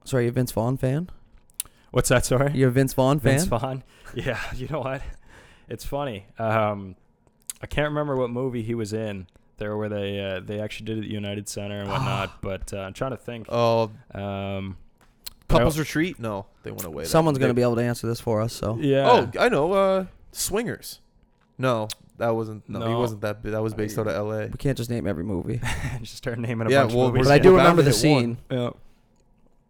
sorry 0.06 0.24
you 0.26 0.30
a 0.30 0.34
vince 0.34 0.52
vaughn 0.52 0.78
fan 0.78 1.10
What's 1.92 2.10
that? 2.10 2.26
Sorry, 2.26 2.52
you 2.54 2.68
a 2.68 2.72
vince 2.72 2.94
vaughn 2.94 3.20
fan 3.20 3.38
Vince 3.38 3.46
Vaughn. 3.46 3.84
Yeah, 4.16 4.40
you 4.56 4.68
know 4.68 4.80
what? 4.82 5.02
It's 5.70 5.86
funny. 5.86 6.26
Um, 6.40 6.96
I 7.62 7.68
can't 7.68 7.90
remember 7.90 8.16
what 8.16 8.30
movie 8.32 8.64
he 8.64 8.74
was 8.76 8.94
in. 8.94 9.28
There 9.58 9.78
where 9.78 9.90
they 9.90 10.20
uh, 10.20 10.40
they 10.40 10.60
actually 10.60 10.88
did 10.88 10.98
it 10.98 11.04
at 11.06 11.10
United 11.12 11.48
Center 11.48 11.80
and 11.82 11.90
whatnot. 11.90 12.42
but 12.42 12.74
uh, 12.74 12.80
I'm 12.80 12.94
trying 12.94 13.12
to 13.12 13.18
think. 13.18 13.46
Oh, 13.50 13.92
Um, 14.14 14.78
couples 15.48 15.78
retreat? 15.78 16.20
No, 16.20 16.48
they 16.64 16.72
went 16.72 16.86
away. 16.86 17.04
someone's 17.06 17.38
going 17.38 17.50
to 17.52 17.54
be 17.54 17.62
able 17.62 17.76
to 17.76 17.84
answer 17.84 18.08
this 18.08 18.20
for 18.20 18.42
us 18.42 18.54
so 18.54 18.78
yeah. 18.82 19.10
Oh, 19.10 19.32
I 19.40 19.50
know. 19.50 19.74
Uh, 19.74 20.06
swingers. 20.32 21.00
No, 21.58 21.88
that 22.18 22.30
wasn't. 22.36 22.68
No, 22.70 22.80
he 22.80 22.86
No. 22.94 23.00
wasn't 23.00 23.22
that. 23.22 23.42
big. 23.44 23.52
That 23.52 23.62
was 23.62 23.74
based 23.74 23.98
out 23.98 24.08
of 24.08 24.14
L.A. 24.16 24.48
we 24.48 24.58
can't 24.58 24.78
just 24.78 24.90
name 24.90 25.06
every 25.08 25.24
movie 25.24 25.60
just 26.02 26.18
start 26.18 26.40
naming 26.40 26.68
a 26.68 26.72
Yeah, 26.72 26.82
bunch 26.84 26.94
well, 26.94 27.08
of 27.08 27.14
movies. 27.14 27.28
but 27.28 27.34
i 27.34 27.40
do 27.40 27.56
remember 27.56 27.82
the 27.82 27.94
scene 27.94 28.38
Yeah. 28.50 28.72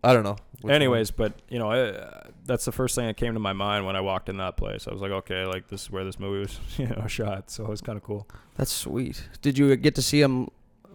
I 0.05 0.11
don't 0.13 0.23
know. 0.23 0.35
which 0.59 0.63
one. 0.63 0.73
Anyways, 0.73 1.11
but 1.11 1.33
you 1.47 1.59
know, 1.59 1.71
uh, 1.71 2.23
that's 2.45 2.65
the 2.65 2.73
first 2.73 2.93
thing 2.95 3.05
that 3.07 3.15
came 3.15 3.33
to 3.35 3.39
my 3.39 3.53
mind 3.53 3.85
when 3.85 3.95
I 3.95 4.01
walked 4.01 4.27
in 4.27 4.35
that 4.37 4.57
place. 4.57 4.85
I 4.87 4.91
was 4.91 5.01
like, 5.01 5.11
okay, 5.11 5.45
like 5.45 5.69
this 5.69 5.83
is 5.83 5.91
where 5.91 6.03
this 6.03 6.19
movie 6.19 6.39
was, 6.39 6.59
you 6.77 6.87
know, 6.87 7.07
shot. 7.07 7.49
So 7.49 7.63
it 7.63 7.69
was 7.69 7.79
kind 7.81 7.95
of 7.97 8.03
cool. 8.03 8.27
That's 8.57 8.71
sweet. 8.71 9.29
Did 9.41 9.57
you 9.57 9.73
get 9.77 9.95
to 9.95 10.01
see 10.01 10.21
him 10.21 10.49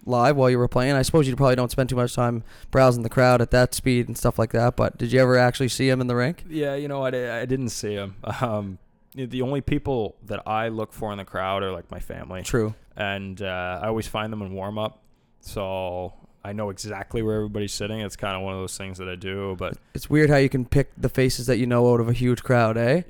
live 0.04 0.36
while 0.36 0.50
you 0.50 0.58
were 0.58 0.68
playing? 0.68 0.92
I 0.94 1.00
suppose 1.02 1.26
you 1.26 1.34
probably 1.36 1.56
don't 1.56 1.70
spend 1.70 1.88
too 1.88 1.96
much 1.96 2.14
time 2.14 2.44
browsing 2.70 3.02
the 3.02 3.08
crowd 3.08 3.40
at 3.40 3.50
that 3.52 3.72
speed 3.74 4.08
and 4.08 4.16
stuff 4.18 4.38
like 4.38 4.52
that. 4.52 4.76
But 4.76 4.98
did 4.98 5.10
you 5.12 5.20
ever 5.20 5.38
actually 5.38 5.68
see 5.68 5.88
him 5.88 6.02
in 6.02 6.06
the 6.06 6.16
rink? 6.16 6.44
Yeah, 6.50 6.74
you 6.74 6.86
know, 6.88 7.02
I, 7.02 7.10
di- 7.10 7.28
I 7.30 7.46
didn't 7.46 7.70
see 7.70 7.94
him. 7.94 8.16
Um, 8.42 8.78
the 9.14 9.42
only 9.42 9.60
people 9.60 10.16
that 10.26 10.46
I 10.46 10.68
look 10.68 10.92
for 10.92 11.12
in 11.12 11.18
the 11.18 11.24
crowd 11.24 11.62
are 11.62 11.72
like 11.72 11.90
my 11.90 12.00
family, 12.00 12.42
True. 12.42 12.74
and 12.96 13.40
uh, 13.40 13.80
I 13.82 13.86
always 13.88 14.06
find 14.06 14.32
them 14.32 14.42
in 14.42 14.52
warm 14.52 14.78
up. 14.78 15.02
So 15.40 16.12
I 16.48 16.52
know 16.52 16.70
exactly 16.70 17.22
where 17.22 17.36
everybody's 17.36 17.72
sitting. 17.74 18.00
It's 18.00 18.16
kind 18.16 18.34
of 18.36 18.42
one 18.42 18.54
of 18.54 18.60
those 18.60 18.76
things 18.76 18.98
that 18.98 19.08
I 19.08 19.14
do. 19.16 19.54
But 19.58 19.74
It's 19.94 20.08
weird 20.08 20.30
how 20.30 20.36
you 20.36 20.48
can 20.48 20.64
pick 20.64 20.90
the 20.96 21.08
faces 21.08 21.46
that 21.46 21.58
you 21.58 21.66
know 21.66 21.92
out 21.92 22.00
of 22.00 22.08
a 22.08 22.12
huge 22.12 22.42
crowd, 22.42 22.76
eh? 22.78 23.02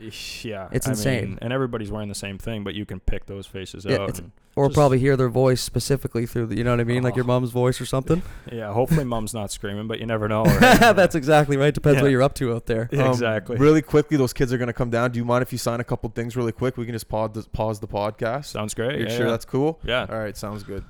yeah, 0.43 0.69
It's 0.73 0.87
I 0.87 0.91
insane. 0.91 1.25
mean, 1.31 1.39
and 1.43 1.53
everybody's 1.53 1.91
wearing 1.91 2.09
the 2.09 2.15
same 2.15 2.37
thing, 2.39 2.65
but 2.65 2.75
you 2.75 2.85
can 2.85 3.01
pick 3.01 3.27
those 3.27 3.47
faces 3.47 3.85
Yeah, 3.85 3.95
out. 3.99 4.09
it's- 4.09 4.19
and- 4.19 4.33
Or 4.57 4.67
Just- 4.67 4.75
probably 4.75 4.99
hear 4.99 5.17
their 5.17 5.29
voice 5.29 5.61
specifically 5.61 6.27
through 6.27 6.47
the, 6.47 6.57
you 6.57 6.65
know 6.65 6.73
what 6.73 6.81
I 6.81 6.85
mean, 6.85 7.05
like 7.05 7.15
your 7.15 7.25
Oh. 7.27 7.29
mom's 7.29 7.53
voice 7.53 7.81
or 7.81 7.87
something. 7.87 8.23
yeah, 8.53 8.73
hopefully 8.73 9.05
mom's 9.05 9.33
not 9.33 9.53
screaming, 9.53 9.87
but 9.87 10.01
you 10.01 10.07
never 10.07 10.27
know. 10.27 10.43
right? 10.61 10.61
That's 10.97 11.15
exactly 11.15 11.57
right. 11.57 11.73
Depends 11.73 11.99
Yeah. 11.99 12.03
what 12.03 12.11
you're 12.11 12.25
up 12.25 12.35
to 12.37 12.53
out 12.55 12.67
there. 12.67 12.89
Yeah, 12.99 13.05
Um, 13.05 13.11
exactly. 13.13 13.57
Really 13.57 13.83
quickly, 13.83 14.17
those 14.17 14.33
kids 14.33 14.53
are 14.53 14.59
gonna 14.59 14.73
come 14.73 14.91
down. 14.91 15.13
Do 15.13 15.19
you 15.21 15.25
mind 15.25 15.43
if 15.43 15.53
you 15.53 15.59
sign 15.59 15.79
a 15.79 15.85
couple 15.85 16.11
things 16.11 16.37
really 16.37 16.51
quick? 16.51 16.77
We 16.77 16.87
can 16.87 16.93
just 16.93 17.09
pause 17.09 17.31
the, 17.35 17.43
pause 17.51 17.79
the 17.79 17.87
podcast. 17.87 18.47
Sounds 18.47 18.75
great. 18.75 18.99
You're 18.99 19.09
yeah, 19.09 19.17
sure 19.17 19.27
yeah. 19.27 19.31
that's 19.31 19.45
cool? 19.45 19.79
yeah. 19.85 20.07
All 20.11 20.19
right, 20.19 20.37
sounds 20.37 20.65
good. 20.65 20.83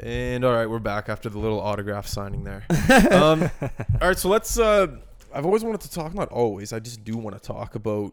And 0.00 0.44
all 0.44 0.52
right, 0.52 0.68
we're 0.68 0.78
back 0.78 1.08
after 1.08 1.28
the 1.28 1.38
little 1.38 1.60
autograph 1.60 2.06
signing 2.06 2.44
there. 2.44 2.64
um, 3.10 3.50
all 4.00 4.08
right, 4.08 4.18
so 4.18 4.28
let's. 4.28 4.58
Uh, 4.58 4.88
I've 5.34 5.44
always 5.44 5.64
wanted 5.64 5.80
to 5.82 5.90
talk, 5.90 6.14
not 6.14 6.28
always. 6.30 6.72
I 6.72 6.78
just 6.78 7.04
do 7.04 7.16
want 7.16 7.36
to 7.36 7.42
talk 7.42 7.74
about. 7.74 8.12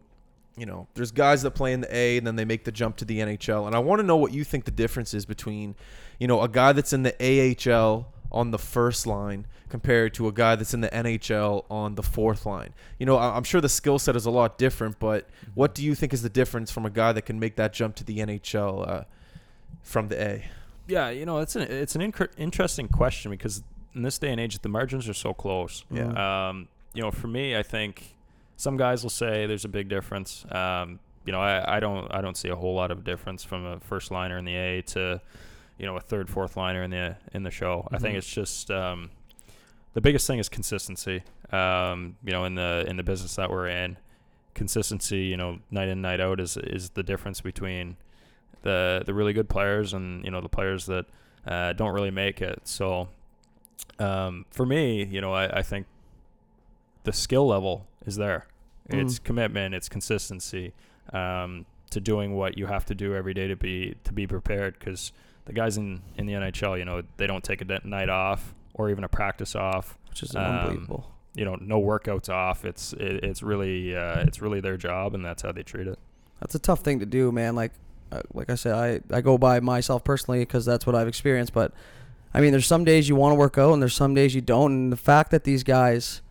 You 0.58 0.64
know, 0.64 0.88
there's 0.94 1.10
guys 1.10 1.42
that 1.42 1.50
play 1.50 1.74
in 1.74 1.82
the 1.82 1.94
A 1.94 2.16
and 2.16 2.26
then 2.26 2.34
they 2.36 2.46
make 2.46 2.64
the 2.64 2.72
jump 2.72 2.96
to 2.96 3.04
the 3.04 3.18
NHL, 3.18 3.66
and 3.66 3.76
I 3.76 3.78
want 3.78 4.00
to 4.00 4.06
know 4.06 4.16
what 4.16 4.32
you 4.32 4.42
think 4.42 4.64
the 4.64 4.70
difference 4.70 5.12
is 5.12 5.26
between, 5.26 5.74
you 6.18 6.26
know, 6.26 6.40
a 6.40 6.48
guy 6.48 6.72
that's 6.72 6.94
in 6.94 7.02
the 7.02 7.14
AHL 7.70 8.10
on 8.32 8.50
the 8.52 8.58
first 8.58 9.06
line 9.06 9.46
compared 9.68 10.14
to 10.14 10.28
a 10.28 10.32
guy 10.32 10.56
that's 10.56 10.72
in 10.72 10.80
the 10.80 10.88
NHL 10.88 11.66
on 11.70 11.94
the 11.94 12.02
fourth 12.02 12.46
line. 12.46 12.72
You 12.98 13.04
know, 13.04 13.16
I- 13.18 13.36
I'm 13.36 13.44
sure 13.44 13.60
the 13.60 13.68
skill 13.68 13.98
set 13.98 14.16
is 14.16 14.24
a 14.24 14.30
lot 14.30 14.56
different, 14.56 14.98
but 14.98 15.28
what 15.54 15.74
do 15.74 15.84
you 15.84 15.94
think 15.94 16.14
is 16.14 16.22
the 16.22 16.30
difference 16.30 16.70
from 16.70 16.86
a 16.86 16.90
guy 16.90 17.12
that 17.12 17.22
can 17.22 17.38
make 17.38 17.56
that 17.56 17.74
jump 17.74 17.94
to 17.96 18.04
the 18.04 18.18
NHL 18.20 18.88
uh, 18.88 19.04
from 19.82 20.08
the 20.08 20.20
A? 20.20 20.44
Yeah, 20.86 21.10
you 21.10 21.26
know, 21.26 21.38
it's 21.38 21.56
an 21.56 21.62
it's 21.62 21.94
an 21.96 22.00
incre- 22.02 22.30
interesting 22.36 22.88
question 22.88 23.30
because 23.30 23.62
in 23.94 24.02
this 24.02 24.18
day 24.18 24.30
and 24.30 24.40
age, 24.40 24.58
the 24.60 24.68
margins 24.68 25.08
are 25.08 25.14
so 25.14 25.32
close. 25.34 25.84
Yeah. 25.90 26.48
Um, 26.48 26.68
you 26.94 27.02
know, 27.02 27.10
for 27.10 27.26
me, 27.28 27.56
I 27.56 27.62
think 27.62 28.14
some 28.56 28.76
guys 28.76 29.02
will 29.02 29.10
say 29.10 29.46
there's 29.46 29.64
a 29.64 29.68
big 29.68 29.88
difference. 29.88 30.44
Um, 30.50 30.98
you 31.24 31.32
know, 31.32 31.40
I, 31.40 31.76
I 31.76 31.80
don't 31.80 32.06
I 32.14 32.20
don't 32.20 32.36
see 32.36 32.48
a 32.48 32.56
whole 32.56 32.74
lot 32.74 32.90
of 32.90 33.02
difference 33.04 33.42
from 33.42 33.64
a 33.66 33.80
first 33.80 34.10
liner 34.10 34.38
in 34.38 34.44
the 34.44 34.54
A 34.54 34.82
to, 34.82 35.20
you 35.78 35.86
know, 35.86 35.96
a 35.96 36.00
third 36.00 36.30
fourth 36.30 36.56
liner 36.56 36.82
in 36.82 36.90
the 36.90 37.16
in 37.32 37.42
the 37.42 37.50
show. 37.50 37.88
I 37.90 37.98
think 37.98 38.14
Mhm. 38.14 38.18
it's 38.18 38.28
just 38.28 38.70
um, 38.70 39.10
the 39.94 40.00
biggest 40.00 40.26
thing 40.26 40.38
is 40.38 40.48
consistency. 40.48 41.22
Um, 41.50 42.16
you 42.24 42.32
know, 42.32 42.44
in 42.44 42.54
the 42.54 42.84
in 42.86 42.96
the 42.96 43.02
business 43.02 43.34
that 43.36 43.50
we're 43.50 43.66
in, 43.68 43.96
consistency. 44.54 45.24
You 45.24 45.36
know, 45.36 45.58
night 45.70 45.88
in 45.88 46.00
night 46.00 46.20
out 46.20 46.38
is 46.40 46.56
is 46.56 46.90
the 46.90 47.02
difference 47.02 47.40
between 47.40 47.96
the 48.66 49.02
the 49.06 49.14
really 49.14 49.32
good 49.32 49.48
players 49.48 49.94
and 49.94 50.24
you 50.24 50.30
know 50.30 50.40
the 50.40 50.48
players 50.58 50.86
that 50.86 51.06
uh, 51.46 51.72
don't 51.72 51.94
really 51.94 52.10
make 52.10 52.42
it. 52.42 52.60
So 52.64 53.08
um, 53.98 54.44
for 54.50 54.66
me, 54.66 55.04
you 55.04 55.20
know, 55.20 55.32
I, 55.32 55.58
I 55.60 55.62
think 55.62 55.86
the 57.04 57.12
skill 57.12 57.46
level 57.46 57.86
is 58.04 58.16
there. 58.16 58.46
It's 58.88 59.18
Mm. 59.18 59.24
commitment, 59.24 59.74
it's 59.74 59.88
consistency 59.88 60.72
um, 61.12 61.66
to 61.90 62.00
doing 62.00 62.34
what 62.36 62.58
you 62.58 62.66
have 62.66 62.84
to 62.86 62.94
do 62.94 63.14
every 63.14 63.34
day 63.34 63.46
to 63.48 63.56
be 63.56 63.94
to 64.04 64.12
be 64.12 64.26
prepared. 64.26 64.78
Because 64.78 65.12
the 65.44 65.52
guys 65.52 65.76
in 65.76 66.02
in 66.16 66.26
the 66.26 66.34
NHL, 66.34 66.78
you 66.78 66.84
know, 66.84 67.02
they 67.16 67.26
don't 67.26 67.42
take 67.44 67.60
a 67.62 67.80
night 67.84 68.08
off 68.08 68.54
or 68.74 68.90
even 68.90 69.04
a 69.04 69.08
practice 69.08 69.54
off. 69.54 69.96
Which 70.10 70.22
is 70.22 70.34
Um, 70.36 70.42
unbelievable. 70.44 71.12
You 71.34 71.44
know, 71.44 71.56
no 71.60 71.80
workouts 71.80 72.28
off. 72.30 72.64
It's 72.64 72.92
it, 72.94 73.22
it's 73.24 73.42
really 73.42 73.94
uh, 73.96 74.20
it's 74.26 74.40
really 74.40 74.60
their 74.60 74.76
job, 74.76 75.14
and 75.14 75.24
that's 75.24 75.42
how 75.42 75.52
they 75.52 75.62
treat 75.62 75.86
it. 75.86 75.98
That's 76.40 76.54
a 76.54 76.58
tough 76.58 76.80
thing 76.80 76.98
to 77.00 77.06
do, 77.06 77.30
man. 77.32 77.54
Like, 77.56 77.72
Uh, 78.12 78.22
like 78.32 78.50
I 78.50 78.54
said, 78.54 78.74
I, 78.74 79.16
I 79.16 79.20
go 79.20 79.36
by 79.36 79.60
myself 79.60 80.04
personally 80.04 80.40
because 80.40 80.64
that's 80.64 80.86
what 80.86 80.94
I've 80.94 81.08
experienced. 81.08 81.52
But 81.52 81.72
I 82.32 82.40
mean, 82.40 82.52
there's 82.52 82.66
some 82.66 82.84
days 82.84 83.08
you 83.08 83.16
want 83.16 83.32
to 83.32 83.36
work 83.36 83.58
out, 83.58 83.72
and 83.72 83.82
there's 83.82 83.94
some 83.94 84.14
days 84.14 84.34
you 84.34 84.40
don't. 84.40 84.72
And 84.72 84.92
the 84.92 84.96
fact 84.96 85.30
that 85.32 85.44
these 85.44 85.62
guys 85.64 86.22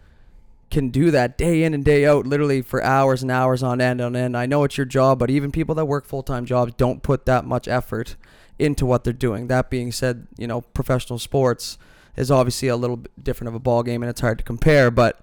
can 0.72 0.90
do 0.90 1.12
that 1.12 1.38
day 1.38 1.64
in 1.64 1.74
and 1.74 1.86
day 1.86 2.06
out, 2.06 2.26
literally 2.26 2.62
for 2.62 2.84
hours 2.84 3.22
and 3.22 3.32
hours 3.32 3.62
on 3.62 3.80
end 3.82 4.02
on 4.02 4.16
end. 4.16 4.36
I 4.36 4.46
know 4.46 4.64
it's 4.64 4.78
your 4.78 4.86
job, 4.86 5.20
but 5.20 5.30
even 5.30 5.52
people 5.52 5.76
that 5.76 5.86
work 5.86 6.06
full 6.06 6.24
time 6.24 6.46
jobs 6.46 6.74
don't 6.78 7.04
put 7.04 7.26
that 7.26 7.46
much 7.46 7.68
effort 7.68 8.16
into 8.58 8.86
what 8.86 9.04
they're 9.04 9.14
doing. 9.14 9.48
That 9.48 9.70
being 9.70 9.92
said, 9.92 10.28
you 10.38 10.48
know, 10.48 10.62
professional 10.62 11.20
sports 11.20 11.78
is 12.16 12.32
obviously 12.32 12.68
a 12.70 12.78
little 12.78 12.98
bit 12.98 13.12
different 13.24 13.50
of 13.50 13.56
a 13.56 13.60
ball 13.60 13.84
game, 13.84 14.02
and 14.02 14.10
it's 14.10 14.22
hard 14.22 14.38
to 14.38 14.44
compare. 14.44 14.90
But 14.90 15.20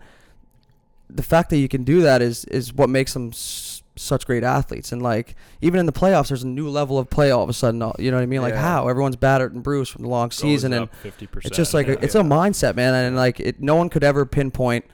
the 1.09 1.23
fact 1.23 1.51
that 1.51 1.59
you 1.59 1.69
can 1.69 1.85
do 1.85 2.03
that 2.03 2.23
is 2.23 2.45
is 2.47 2.73
what 2.73 2.89
makes 2.89 3.15
them 3.15 3.29
s- 3.29 3.72
such 3.97 4.27
great 4.27 4.43
athletes. 4.45 4.91
And 4.93 5.03
like 5.03 5.35
even 5.61 5.79
in 5.81 5.87
the 5.87 5.93
playoffs, 5.93 6.29
there's 6.29 6.43
a 6.43 6.49
new 6.49 6.69
level 6.69 6.99
of 6.99 7.11
play 7.11 7.31
all 7.31 7.43
of 7.43 7.49
a 7.49 7.53
sudden. 7.53 7.83
uh, 7.83 7.93
You 7.99 8.11
know 8.11 8.17
what 8.17 8.23
I 8.23 8.27
mean? 8.27 8.41
Like 8.43 8.55
Yeah. 8.55 8.63
how 8.63 8.89
everyone's 8.89 9.17
battered 9.17 9.53
and 9.55 9.63
bruised 9.63 9.93
from 9.93 10.03
the 10.03 10.09
long 10.09 10.31
season, 10.31 10.73
and 10.73 10.91
fifty 11.03 11.27
percent. 11.27 11.51
it's 11.51 11.57
just 11.57 11.75
like 11.75 11.89
a, 11.89 12.03
it's 12.03 12.15
a 12.15 12.23
mindset, 12.23 12.75
man. 12.77 12.95
And 12.95 13.17
like 13.17 13.39
it, 13.41 13.61
no 13.61 13.77
one 13.77 13.89
could 13.89 14.03
ever 14.05 14.25
pinpoint 14.25 14.85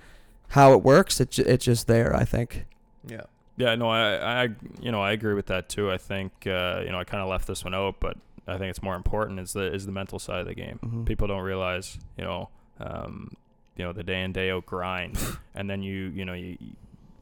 how 0.49 0.73
it 0.73 0.83
works. 0.83 1.21
It, 1.21 1.31
ju- 1.31 1.45
it's 1.47 1.65
just 1.65 1.87
there. 1.87 2.15
I 2.15 2.25
think. 2.25 2.67
Yeah. 3.07 3.23
Yeah, 3.57 3.75
no, 3.75 3.89
I, 3.91 4.45
I, 4.45 4.49
you 4.81 4.93
know, 4.93 5.01
I 5.03 5.11
agree 5.11 5.35
with 5.35 5.47
that 5.47 5.69
too. 5.69 5.91
I 5.91 5.99
think, 5.99 6.33
uh, 6.47 6.83
you 6.85 6.93
know, 6.93 6.99
I 7.01 7.03
kind 7.03 7.21
of 7.25 7.29
left 7.29 7.49
this 7.49 7.65
one 7.65 7.75
out, 7.75 7.97
but 7.99 8.17
I 8.47 8.57
think 8.57 8.71
it's 8.71 8.83
more 8.83 8.95
important 8.95 9.41
is 9.41 9.53
the 9.53 9.73
is 9.75 9.85
the 9.85 9.91
mental 9.91 10.19
side 10.21 10.41
of 10.41 10.47
the 10.47 10.55
game. 10.55 10.79
Mhm. 10.85 11.07
People 11.07 11.27
don't 11.27 11.43
realize, 11.43 11.99
you 12.17 12.23
know, 12.25 12.51
um, 12.79 13.33
you 13.77 13.85
know, 13.85 13.93
the 13.93 14.05
day 14.05 14.23
in 14.23 14.33
day 14.33 14.51
out 14.53 14.65
grind, 14.65 15.19
and 15.57 15.69
then 15.69 15.83
you, 15.83 16.13
you 16.15 16.25
know, 16.25 16.35
you 16.35 16.57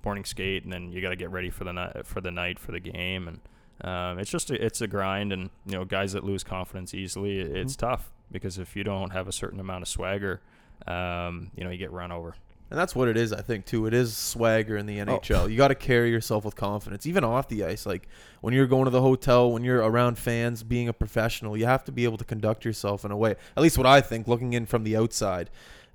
morning 0.06 0.25
skate, 0.25 0.62
and 0.64 0.72
then 0.72 0.92
you 0.92 1.02
got 1.02 1.10
to 1.10 1.16
get 1.16 1.30
ready 1.30 1.50
for 1.50 1.64
the 1.64 1.72
night 1.72 2.06
for 2.06 2.20
the 2.22 2.30
night 2.30 2.58
for 2.58 2.72
the 2.72 2.80
game, 2.80 3.28
and 3.28 3.40
um, 3.82 4.18
it's 4.18 4.30
just 4.30 4.50
a, 4.50 4.64
it's 4.64 4.80
a 4.80 4.86
grind. 4.86 5.32
And 5.32 5.50
you 5.66 5.72
know, 5.72 5.84
guys 5.84 6.12
that 6.12 6.25
lose 6.25 6.42
confidence 6.44 6.94
easily, 6.94 7.40
it- 7.40 7.54
it's 7.56 7.76
tough 7.76 8.10
because 8.32 8.56
if 8.58 8.75
you 8.76 8.84
don't 8.84 9.10
have 9.10 9.28
a 9.28 9.32
certain 9.32 9.60
amount 9.60 9.82
of 9.82 9.88
swagger, 9.88 10.40
um, 10.86 11.50
you 11.56 11.64
know, 11.64 11.70
you 11.70 11.76
get 11.78 11.92
run 11.92 12.10
over. 12.12 12.34
And 12.68 12.76
that's 12.76 12.96
what 12.96 13.06
it 13.06 13.16
is, 13.16 13.32
I 13.32 13.42
think, 13.42 13.64
too. 13.64 13.86
It 13.86 13.94
is 13.94 14.16
swagger 14.16 14.76
in 14.76 14.86
the 14.86 14.98
NHL. 14.98 15.48
You 15.48 15.56
got 15.56 15.68
to 15.68 15.76
carry 15.76 16.10
yourself 16.10 16.44
with 16.44 16.56
confidence, 16.56 17.06
even 17.06 17.22
off 17.22 17.46
the 17.48 17.62
ice. 17.64 17.86
Like 17.86 18.08
when 18.40 18.54
you're 18.54 18.66
going 18.66 18.86
to 18.86 18.90
the 18.90 19.02
hotel, 19.02 19.52
when 19.52 19.62
you're 19.62 19.78
around 19.82 20.18
fans, 20.18 20.64
being 20.64 20.88
a 20.88 20.92
professional, 20.92 21.56
you 21.56 21.64
have 21.66 21.84
to 21.84 21.92
be 21.92 22.02
able 22.04 22.16
to 22.16 22.25
conduct 22.25 22.64
yourself 22.64 23.04
in 23.04 23.12
a 23.12 23.16
way. 23.16 23.36
At 23.56 23.62
least 23.62 23.78
what 23.78 23.86
I 23.86 24.00
think, 24.00 24.26
looking 24.26 24.52
in 24.52 24.66
from 24.66 24.82
the 24.82 24.96
outside, 24.96 25.48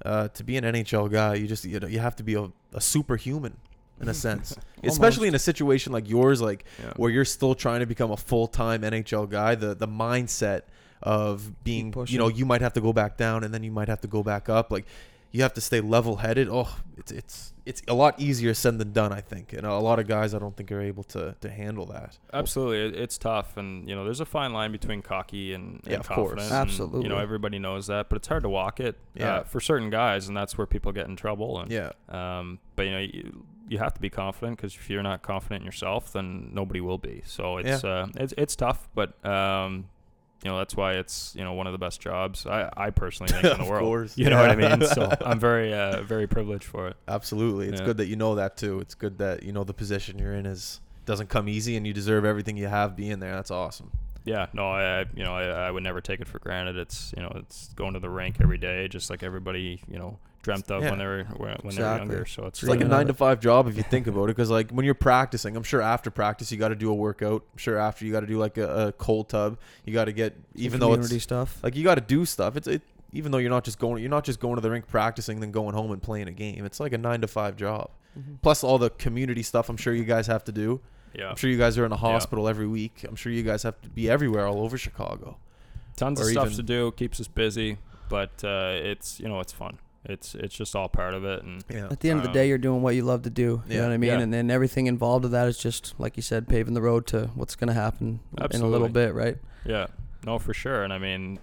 uh, 0.05 0.29
to 0.29 0.43
be 0.45 0.55
an 0.55 0.63
NHL 0.63 1.11
guy, 1.11 1.33
you 1.35 1.45
just 1.47 1.65
you 1.65 1.77
know 1.79 1.87
you 1.87 1.99
have 1.99 2.15
to 2.15 2.23
be 2.23 2.35
a, 2.35 2.49
a 2.73 2.79
superhuman 2.81 3.57
in 4.01 4.09
a 4.09 4.13
sense, 4.13 4.55
especially 4.83 5.27
in 5.27 5.35
a 5.35 5.39
situation 5.39 5.91
like 5.93 6.09
yours, 6.09 6.41
like 6.41 6.65
Yeah. 6.81 6.93
where 6.95 7.11
you're 7.11 7.25
still 7.25 7.55
trying 7.55 7.79
to 7.81 7.85
become 7.85 8.11
a 8.11 8.17
full 8.17 8.47
time 8.47 8.81
NHL 8.81 9.29
guy. 9.29 9.55
The 9.55 9.73
the 9.75 9.87
mindset 9.87 10.61
of 11.03 11.63
being, 11.63 11.93
you 12.07 12.17
know, 12.19 12.27
you 12.27 12.45
might 12.45 12.61
have 12.61 12.73
to 12.73 12.81
go 12.81 12.93
back 12.93 13.17
down 13.17 13.43
and 13.43 13.53
then 13.53 13.63
you 13.63 13.71
might 13.71 13.87
have 13.87 14.01
to 14.01 14.07
go 14.07 14.21
back 14.23 14.49
up. 14.49 14.71
Like 14.71 14.85
you 15.31 15.41
have 15.43 15.53
to 15.53 15.61
stay 15.61 15.79
level 15.81 16.17
headed. 16.17 16.47
Oh, 16.51 16.77
it's 16.97 17.11
it's 17.11 17.53
it's 17.65 17.81
a 17.87 17.93
lot 17.93 18.19
easier 18.19 18.53
said 18.53 18.77
than 18.79 18.91
done, 18.91 19.13
I 19.13 19.21
think. 19.21 19.53
And 19.53 19.65
a 19.65 19.77
lot 19.79 19.97
of 19.97 20.07
guys 20.07 20.33
I 20.35 20.39
don't 20.39 20.55
think 20.57 20.71
are 20.71 20.81
able 20.81 21.03
to 21.05 21.35
to 21.39 21.49
handle 21.49 21.85
that. 21.87 22.17
Absolutely, 22.33 22.99
it's 23.01 23.17
tough, 23.17 23.55
and 23.57 23.87
you 23.87 23.95
know, 23.95 24.03
there's 24.03 24.19
a 24.19 24.25
fine 24.25 24.51
line 24.51 24.71
between 24.71 25.01
cocky 25.01 25.53
and, 25.53 25.75
and 25.85 25.91
Yeah, 25.91 25.97
of 25.99 26.09
course. 26.09 26.49
confident. 26.49 26.93
and, 26.95 27.03
you 27.03 27.09
know, 27.09 27.17
everybody 27.17 27.59
knows 27.59 27.87
that, 27.87 28.09
but 28.09 28.17
it's 28.17 28.27
hard 28.27 28.43
to 28.43 28.49
walk 28.49 28.79
it 28.79 28.97
Yeah. 29.15 29.35
uh, 29.37 29.43
for 29.43 29.59
certain 29.61 29.89
guys, 29.89 30.27
and 30.27 30.35
that's 30.35 30.57
where 30.57 30.67
people 30.67 30.91
get 30.91 31.07
in 31.07 31.15
trouble. 31.15 31.59
And 31.61 31.71
Yeah. 31.71 31.91
Um, 32.09 32.59
but 32.75 32.83
you 32.87 32.91
know, 32.91 32.99
you, 32.99 33.45
you 33.71 33.77
have 33.77 33.93
to 33.93 34.01
be 34.01 34.09
confident 34.09 34.57
because 34.57 34.75
if 34.75 34.89
you're 34.89 35.01
not 35.03 35.21
confident 35.21 35.61
in 35.61 35.65
yourself, 35.65 36.11
then 36.13 36.49
nobody 36.53 36.81
will 36.81 36.97
be. 36.97 37.21
So 37.25 37.57
it's 37.57 37.83
uh, 37.83 38.07
it's 38.15 38.33
it's 38.37 38.55
tough, 38.55 38.89
but 38.93 39.23
um, 39.25 39.85
you 40.43 40.49
know 40.51 40.57
that's 40.57 40.75
why 40.75 40.93
it's 40.95 41.33
you 41.37 41.43
know 41.43 41.53
one 41.53 41.67
of 41.67 41.71
the 41.73 41.77
best 41.79 42.01
jobs 42.01 42.45
I, 42.45 42.69
I 42.75 42.89
personally 42.89 43.31
think 43.31 43.45
in 43.45 43.57
the 43.63 43.69
world. 43.69 43.83
course. 43.85 44.17
You 44.17 44.29
know 44.29 44.41
what 44.41 44.49
I 44.51 44.55
mean? 44.55 44.81
So 44.87 45.09
I'm 45.25 45.39
very 45.39 45.73
uh, 45.73 46.01
very 46.03 46.27
privileged 46.27 46.65
for 46.65 46.87
it. 46.89 46.97
Absolutely. 47.07 47.69
It's 47.69 47.79
Yeah. 47.79 47.85
good 47.87 47.97
that 47.97 48.07
you 48.07 48.15
know 48.17 48.35
that 48.35 48.57
too. 48.57 48.79
It's 48.81 48.93
good 48.95 49.17
that 49.19 49.43
you 49.43 49.51
know 49.53 49.63
the 49.63 49.73
position 49.73 50.19
you're 50.19 50.33
in 50.33 50.45
is 50.45 50.81
doesn't 51.05 51.29
come 51.29 51.47
easy 51.47 51.77
and 51.77 51.87
you 51.87 51.93
deserve 51.93 52.25
everything 52.25 52.57
you 52.57 52.67
have 52.67 52.95
being 52.95 53.19
there. 53.19 53.35
That's 53.35 53.51
awesome. 53.51 53.91
Yeah, 54.25 54.47
no, 54.53 54.69
I 54.69 54.99
I- 55.01 55.05
you 55.15 55.23
know 55.23 55.33
I, 55.35 55.45
I 55.67 55.71
would 55.71 55.83
never 55.83 56.01
take 56.01 56.19
it 56.19 56.27
for 56.27 56.39
granted. 56.39 56.75
It's 56.75 57.13
you 57.15 57.23
know 57.23 57.31
it's 57.37 57.73
going 57.73 57.93
to 57.93 57.99
the 57.99 58.09
rink 58.09 58.37
every 58.41 58.57
day, 58.57 58.87
just 58.87 59.09
like 59.09 59.23
everybody 59.23 59.81
you 59.87 59.97
know 59.97 60.19
dreamt 60.41 60.69
of 60.71 60.81
Yeah. 60.83 60.89
when 60.89 60.99
they 60.99 61.05
were 61.05 61.23
when, 61.37 61.57
when 61.61 61.75
they 61.75 61.81
were 61.83 61.97
younger. 61.97 62.25
So 62.25 62.45
it's 62.45 62.61
It's 62.63 62.69
like 62.69 62.81
a 62.81 62.85
nine 62.85 63.07
to 63.07 63.13
five 63.13 63.39
job 63.39 63.67
if 63.67 63.77
you 63.77 63.83
think 63.83 64.07
about 64.07 64.23
it. 64.25 64.27
Because 64.35 64.49
like 64.49 64.71
when 64.71 64.85
you're 64.85 64.93
practicing, 64.95 65.55
I'm 65.55 65.63
sure 65.63 65.81
after 65.81 66.09
practice 66.11 66.51
you 66.51 66.57
got 66.57 66.69
to 66.69 66.75
do 66.75 66.89
a 66.89 66.93
workout. 66.93 67.43
I'm 67.53 67.57
sure 67.57 67.77
after 67.77 68.05
you 68.05 68.11
got 68.11 68.21
to 68.21 68.27
do 68.27 68.37
like 68.37 68.57
a, 68.57 68.87
a 68.87 68.91
cold 68.93 69.29
tub. 69.29 69.57
You 69.85 69.93
got 69.93 70.05
to 70.05 70.13
get 70.13 70.35
even 70.55 70.79
though 70.79 70.87
community 70.89 71.15
it's 71.15 71.23
stuff. 71.23 71.59
like 71.63 71.75
you 71.75 71.83
got 71.83 71.95
to 71.95 72.01
do 72.01 72.25
stuff. 72.25 72.55
It's 72.57 72.67
it 72.67 72.81
even 73.13 73.31
though 73.31 73.39
you're 73.39 73.49
not 73.49 73.63
just 73.65 73.77
going 73.79 74.01
you're 74.01 74.09
not 74.09 74.23
just 74.23 74.39
going 74.39 74.55
to 74.55 74.61
the 74.61 74.71
rink 74.71 74.87
practicing 74.87 75.39
then 75.41 75.51
going 75.51 75.75
home 75.75 75.91
and 75.91 76.01
playing 76.01 76.27
a 76.27 76.31
game. 76.31 76.65
It's 76.65 76.79
like 76.79 76.93
a 76.93 76.97
nine 76.97 77.21
to 77.21 77.27
five 77.27 77.55
job. 77.55 77.89
Mhm. 78.17 78.41
Plus 78.41 78.63
all 78.63 78.77
the 78.77 78.89
community 78.89 79.43
stuff. 79.43 79.69
I'm 79.69 79.77
sure 79.77 79.93
you 79.93 80.03
guys 80.05 80.27
have 80.27 80.43
to 80.45 80.51
do. 80.51 80.81
yeah, 81.13 81.29
I'm 81.29 81.35
sure 81.35 81.49
you 81.49 81.57
guys 81.57 81.77
are 81.77 81.85
in 81.85 81.91
a 81.91 81.95
Yeah. 81.95 81.99
hospital 81.99 82.47
every 82.47 82.67
week. 82.67 83.05
I'm 83.07 83.15
sure 83.17 83.31
you 83.33 83.43
guys 83.43 83.63
have 83.63 83.79
to 83.81 83.89
be 83.89 84.09
everywhere 84.09 84.47
all 84.47 84.61
over 84.63 84.77
Chicago. 84.77 85.37
tons 85.97 86.19
of 86.21 86.25
stuff 86.27 86.45
even- 86.47 86.57
to 86.57 86.63
do, 86.63 86.91
keeps 86.93 87.19
us 87.19 87.27
busy, 87.27 87.77
but 88.09 88.43
uh, 88.43 88.71
it's 88.91 89.19
you 89.19 89.27
know 89.27 89.39
it's 89.41 89.51
fun. 89.51 89.77
It's 90.03 90.33
it's 90.33 90.55
just 90.55 90.75
all 90.75 90.89
part 90.89 91.13
of 91.13 91.23
it, 91.23 91.43
and 91.43 91.63
Yeah. 91.69 91.87
At 91.91 91.99
the 91.99 92.09
end 92.09 92.19
of 92.19 92.25
the 92.25 92.31
day, 92.31 92.47
you're 92.47 92.57
doing 92.57 92.81
what 92.81 92.95
you 92.95 93.03
love 93.03 93.21
to 93.23 93.29
do. 93.29 93.61
You 93.67 93.75
Yeah. 93.75 93.77
know 93.81 93.87
what 93.89 93.93
I 93.93 93.97
mean? 93.97 94.09
Yeah. 94.09 94.19
And 94.19 94.33
then 94.33 94.49
everything 94.49 94.87
involved 94.87 95.23
with 95.23 95.31
that 95.33 95.47
is 95.47 95.57
just, 95.59 95.93
like 95.99 96.17
you 96.17 96.23
said, 96.23 96.47
paving 96.47 96.73
the 96.73 96.81
road 96.81 97.05
to 97.07 97.29
what's 97.35 97.55
going 97.55 97.67
to 97.67 97.73
happen 97.73 98.19
in 98.51 98.61
a 98.61 98.67
little 98.67 98.89
bit, 98.89 99.13
right? 99.13 99.37
Yeah, 99.63 99.87
no, 100.25 100.39
for 100.39 100.53
sure. 100.55 100.83
And 100.83 100.91
I 100.91 100.97
mean, 100.97 101.37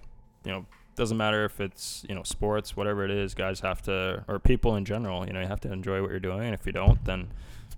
you 0.45 0.51
know, 0.51 0.67
doesn't 0.97 1.17
matter 1.17 1.45
if 1.45 1.61
it's 1.61 2.05
you 2.09 2.15
know 2.17 2.25
sports, 2.25 2.77
whatever 2.77 3.05
it 3.05 3.13
is. 3.13 3.33
Guys 3.35 3.61
have 3.61 3.81
to, 3.83 4.25
or 4.27 4.41
people 4.41 4.75
in 4.75 4.85
general, 4.85 5.25
you 5.25 5.33
know, 5.33 5.41
you 5.41 5.47
have 5.47 5.61
to 5.61 5.73
enjoy 5.73 6.03
what 6.03 6.11
you're 6.11 6.19
doing. 6.19 6.41
And 6.47 6.55
if 6.55 6.67
you 6.67 6.73
don't, 6.73 7.05
then 7.05 7.21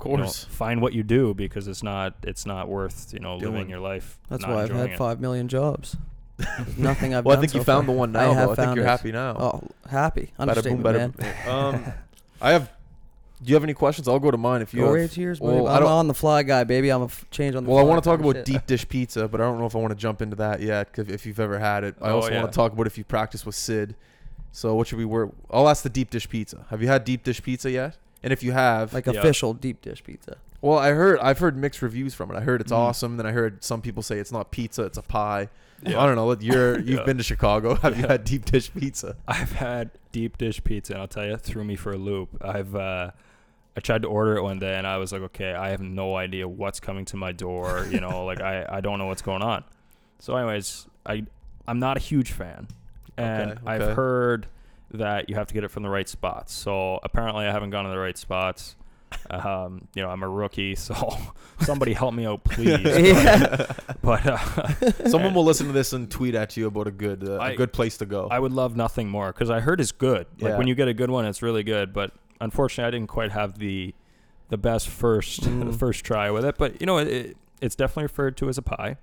Of 0.01 0.07
you 0.07 0.17
know, 0.17 0.23
course. 0.23 0.45
find 0.45 0.81
what 0.81 0.95
you 0.95 1.03
do 1.03 1.35
because 1.35 1.69
it's 1.69 1.83
not 1.83 2.15
it's 2.23 2.47
not 2.47 2.69
worth 2.71 3.13
you 3.13 3.19
know 3.21 3.39
Doing. 3.39 3.53
living 3.53 3.69
your 3.69 3.81
life. 3.81 4.19
That's 4.31 4.43
not 4.47 4.55
why 4.55 4.63
I've 4.63 4.71
had 4.71 4.91
it. 4.93 4.97
five 4.97 5.21
million 5.21 5.47
jobs. 5.49 5.99
There's 6.41 6.79
nothing 6.79 7.15
I've 7.15 7.25
well, 7.25 7.37
I 7.37 7.41
think 7.41 7.53
so 7.53 7.59
you 7.59 7.65
found 7.65 7.87
far. 7.87 7.95
the 7.95 7.99
one 7.99 8.15
I 8.17 8.27
now. 8.27 8.33
have 8.35 8.47
though. 8.49 8.53
I 8.53 8.57
think 8.57 8.65
found 8.67 8.77
you're 8.77 8.85
it. 8.87 8.89
happy 8.89 9.13
now. 9.13 9.37
Oh, 9.39 9.63
happy. 9.89 10.33
Bada 10.39 10.39
boom, 10.39 10.49
Understatement, 10.49 11.17
bada 11.17 11.19
man. 11.19 11.35
Um, 11.49 11.93
I 12.41 12.53
have. 12.53 12.71
Do 13.43 13.49
you 13.49 13.55
have 13.55 13.65
any 13.65 13.73
questions? 13.73 14.07
I'll 14.07 14.19
go 14.19 14.31
to 14.31 14.37
mine 14.37 14.61
if 14.61 14.75
you 14.75 14.81
Go 14.81 14.87
have. 14.89 14.95
right 14.97 15.11
to 15.11 15.21
yours, 15.21 15.41
well, 15.41 15.55
baby. 15.55 15.67
I 15.69 15.77
I'm 15.77 15.83
don't- 15.83 15.93
on 15.93 16.09
the 16.09 16.15
fly 16.15 16.43
guy, 16.43 16.63
baby. 16.65 16.91
I'm 16.91 17.01
a 17.03 17.05
f- 17.07 17.25
change 17.31 17.55
on 17.55 17.65
the 17.65 17.71
Well, 17.71 17.79
I 17.79 17.83
want 17.83 18.03
to 18.05 18.07
talk 18.11 18.21
about 18.21 18.37
shit. 18.37 18.45
deep 18.45 18.67
dish 18.67 18.87
pizza, 18.87 19.29
but 19.29 19.41
I 19.41 19.45
don't 19.45 19.59
know 19.59 19.65
if 19.65 19.75
I 19.75 19.79
want 19.79 19.93
to 19.93 19.97
jump 19.97 20.21
into 20.21 20.37
that 20.37 20.61
yet. 20.61 20.93
'cause 20.93 21.09
if 21.09 21.25
you've 21.25 21.41
ever 21.41 21.59
had 21.59 21.83
it, 21.85 21.95
I 22.03 22.11
Oh, 22.11 22.17
also 22.17 22.31
yeah. 22.31 22.41
want 22.43 22.53
to 22.53 22.57
talk 22.57 22.73
about 22.75 22.87
if 22.87 22.99
you 22.99 23.05
practice 23.05 23.47
with 23.47 23.55
Sid. 23.55 23.95
So 24.53 24.75
what 24.75 24.89
should 24.89 24.99
we 24.99 25.07
work? 25.07 25.31
I'll 25.51 25.69
ask 25.71 25.83
the 25.83 25.89
deep 25.89 26.11
dish 26.11 26.29
pizza. 26.29 26.67
Have 26.69 26.83
you 26.83 26.89
had 26.89 27.05
deep 27.05 27.23
dish 27.25 27.43
pizza 27.43 27.71
yet? 27.71 27.97
And 28.23 28.31
if 28.31 28.43
you 28.43 28.53
have, 28.53 28.93
like 28.93 29.07
Yeah. 29.07 29.13
official 29.15 29.55
deep 29.55 29.81
dish 29.81 30.05
pizza. 30.05 30.37
well, 30.61 30.79
I 30.79 30.91
heard 30.91 31.19
I've 31.21 31.39
heard 31.39 31.57
mixed 31.57 31.81
reviews 31.81 32.13
from 32.13 32.31
it. 32.31 32.37
I 32.37 32.41
heard 32.43 32.61
it's 32.61 32.73
Mhm. 32.73 32.77
awesome. 32.77 33.17
Then 33.17 33.25
I 33.25 33.33
heard 33.33 33.65
some 33.65 33.81
people 33.81 34.03
say 34.03 34.19
it's 34.19 34.33
not 34.33 34.51
pizza, 34.51 34.83
it's 34.83 34.99
a 34.99 35.03
pie. 35.03 35.49
Yeah. 35.83 36.01
I 36.01 36.07
don't 36.07 36.17
know. 36.17 36.37
You're 36.41 36.79
you've 36.81 36.89
Yeah. 37.01 37.05
been 37.05 37.17
to 37.19 37.23
Chicago. 37.23 37.75
Have 37.77 37.97
you 37.99 38.07
had 38.07 38.25
deep 38.25 38.45
dish 38.45 38.73
pizza? 38.73 39.17
I've 39.27 39.53
had 39.53 39.91
deep 40.13 40.37
dish 40.39 40.63
pizza, 40.63 40.93
and 40.95 41.03
I'll 41.03 41.09
tell 41.09 41.25
you, 41.25 41.35
it 41.35 41.41
threw 41.41 41.65
me 41.65 41.77
for 41.77 41.93
a 41.93 41.97
loop. 41.97 42.29
I've 42.43 42.75
uh, 42.75 43.11
I 43.77 43.81
tried 43.81 44.03
to 44.03 44.09
order 44.09 44.37
it 44.37 44.43
one 44.43 44.59
day, 44.59 44.77
and 44.77 44.87
I 44.87 44.99
was 44.99 45.13
like, 45.13 45.23
okay, 45.23 45.55
I 45.55 45.71
have 45.71 45.81
no 45.81 46.17
idea 46.17 46.47
what's 46.49 46.81
coming 46.81 47.05
to 47.07 47.17
my 47.17 47.33
door. 47.33 47.87
You 47.91 48.01
know, 48.01 48.25
like 48.31 48.41
I, 48.41 48.67
I 48.69 48.81
don't 48.81 48.99
know 48.99 49.07
what's 49.07 49.23
going 49.23 49.43
on. 49.43 49.65
So, 50.19 50.37
anyways, 50.37 50.87
I 51.07 51.25
I'm 51.67 51.79
not 51.79 51.97
a 51.97 52.01
huge 52.01 52.33
fan, 52.33 52.69
and 53.17 53.53
Okay, 53.53 53.61
I've 53.67 53.97
heard 53.97 54.47
that 54.93 55.29
you 55.29 55.37
have 55.37 55.47
to 55.47 55.55
get 55.55 55.63
it 55.65 55.71
from 55.71 55.83
the 55.85 55.89
right 55.89 56.09
spots. 56.09 56.53
So 56.53 56.99
apparently, 57.05 57.47
I 57.47 57.53
haven't 57.53 57.71
gone 57.71 57.85
to 57.85 57.91
the 57.91 57.99
right 57.99 58.19
spots. 58.19 58.75
Um, 59.31 59.87
you 59.95 60.03
know, 60.03 60.09
I'm 60.11 60.23
a 60.23 60.29
rookie, 60.29 60.75
so 60.87 60.95
somebody 61.61 61.93
help 61.93 62.15
me 62.15 62.27
out, 62.27 62.43
please. 62.45 62.69
yeah. 62.85 63.67
But 64.03 64.27
uh, 64.27 65.09
Someone 65.09 65.35
will 65.35 65.45
listen 65.45 65.67
to 65.67 65.73
this 65.73 65.93
and 65.93 66.11
tweet 66.11 66.35
at 66.35 66.57
you 66.57 66.67
about 66.67 66.87
a 66.87 66.91
good 66.91 67.27
uh, 67.29 67.33
a 67.33 67.39
I- 67.41 67.55
good 67.55 67.73
place 67.73 67.97
to 67.99 68.07
go. 68.07 68.29
I 68.31 68.39
would 68.39 68.53
love 68.53 68.77
nothing 68.77 69.09
more 69.09 69.33
because 69.33 69.51
I 69.51 69.61
heard 69.61 69.81
it's 69.81 69.93
good. 69.93 70.27
Like 70.41 70.53
Yeah. 70.53 70.59
when 70.59 70.67
you 70.67 70.75
get 70.75 70.89
a 70.89 70.95
good 70.95 71.11
one, 71.11 71.25
it's 71.27 71.43
really 71.43 71.63
good. 71.63 71.93
But 71.93 72.13
unfortunately, 72.41 72.89
I 72.89 72.91
didn't 72.91 73.09
quite 73.11 73.33
have 73.33 73.59
the 73.59 73.95
the 74.49 74.59
best 74.59 74.89
first 74.89 75.43
Mm. 75.43 75.75
first 75.79 76.05
try 76.05 76.31
with 76.31 76.45
it. 76.45 76.57
But 76.59 76.81
you 76.81 76.87
know, 76.87 76.99
it, 76.99 77.09
it, 77.09 77.37
it's 77.61 77.77
definitely 77.77 78.05
referred 78.05 78.37
to 78.39 78.49
as 78.49 78.59
a 78.59 78.63
pie. 78.63 78.97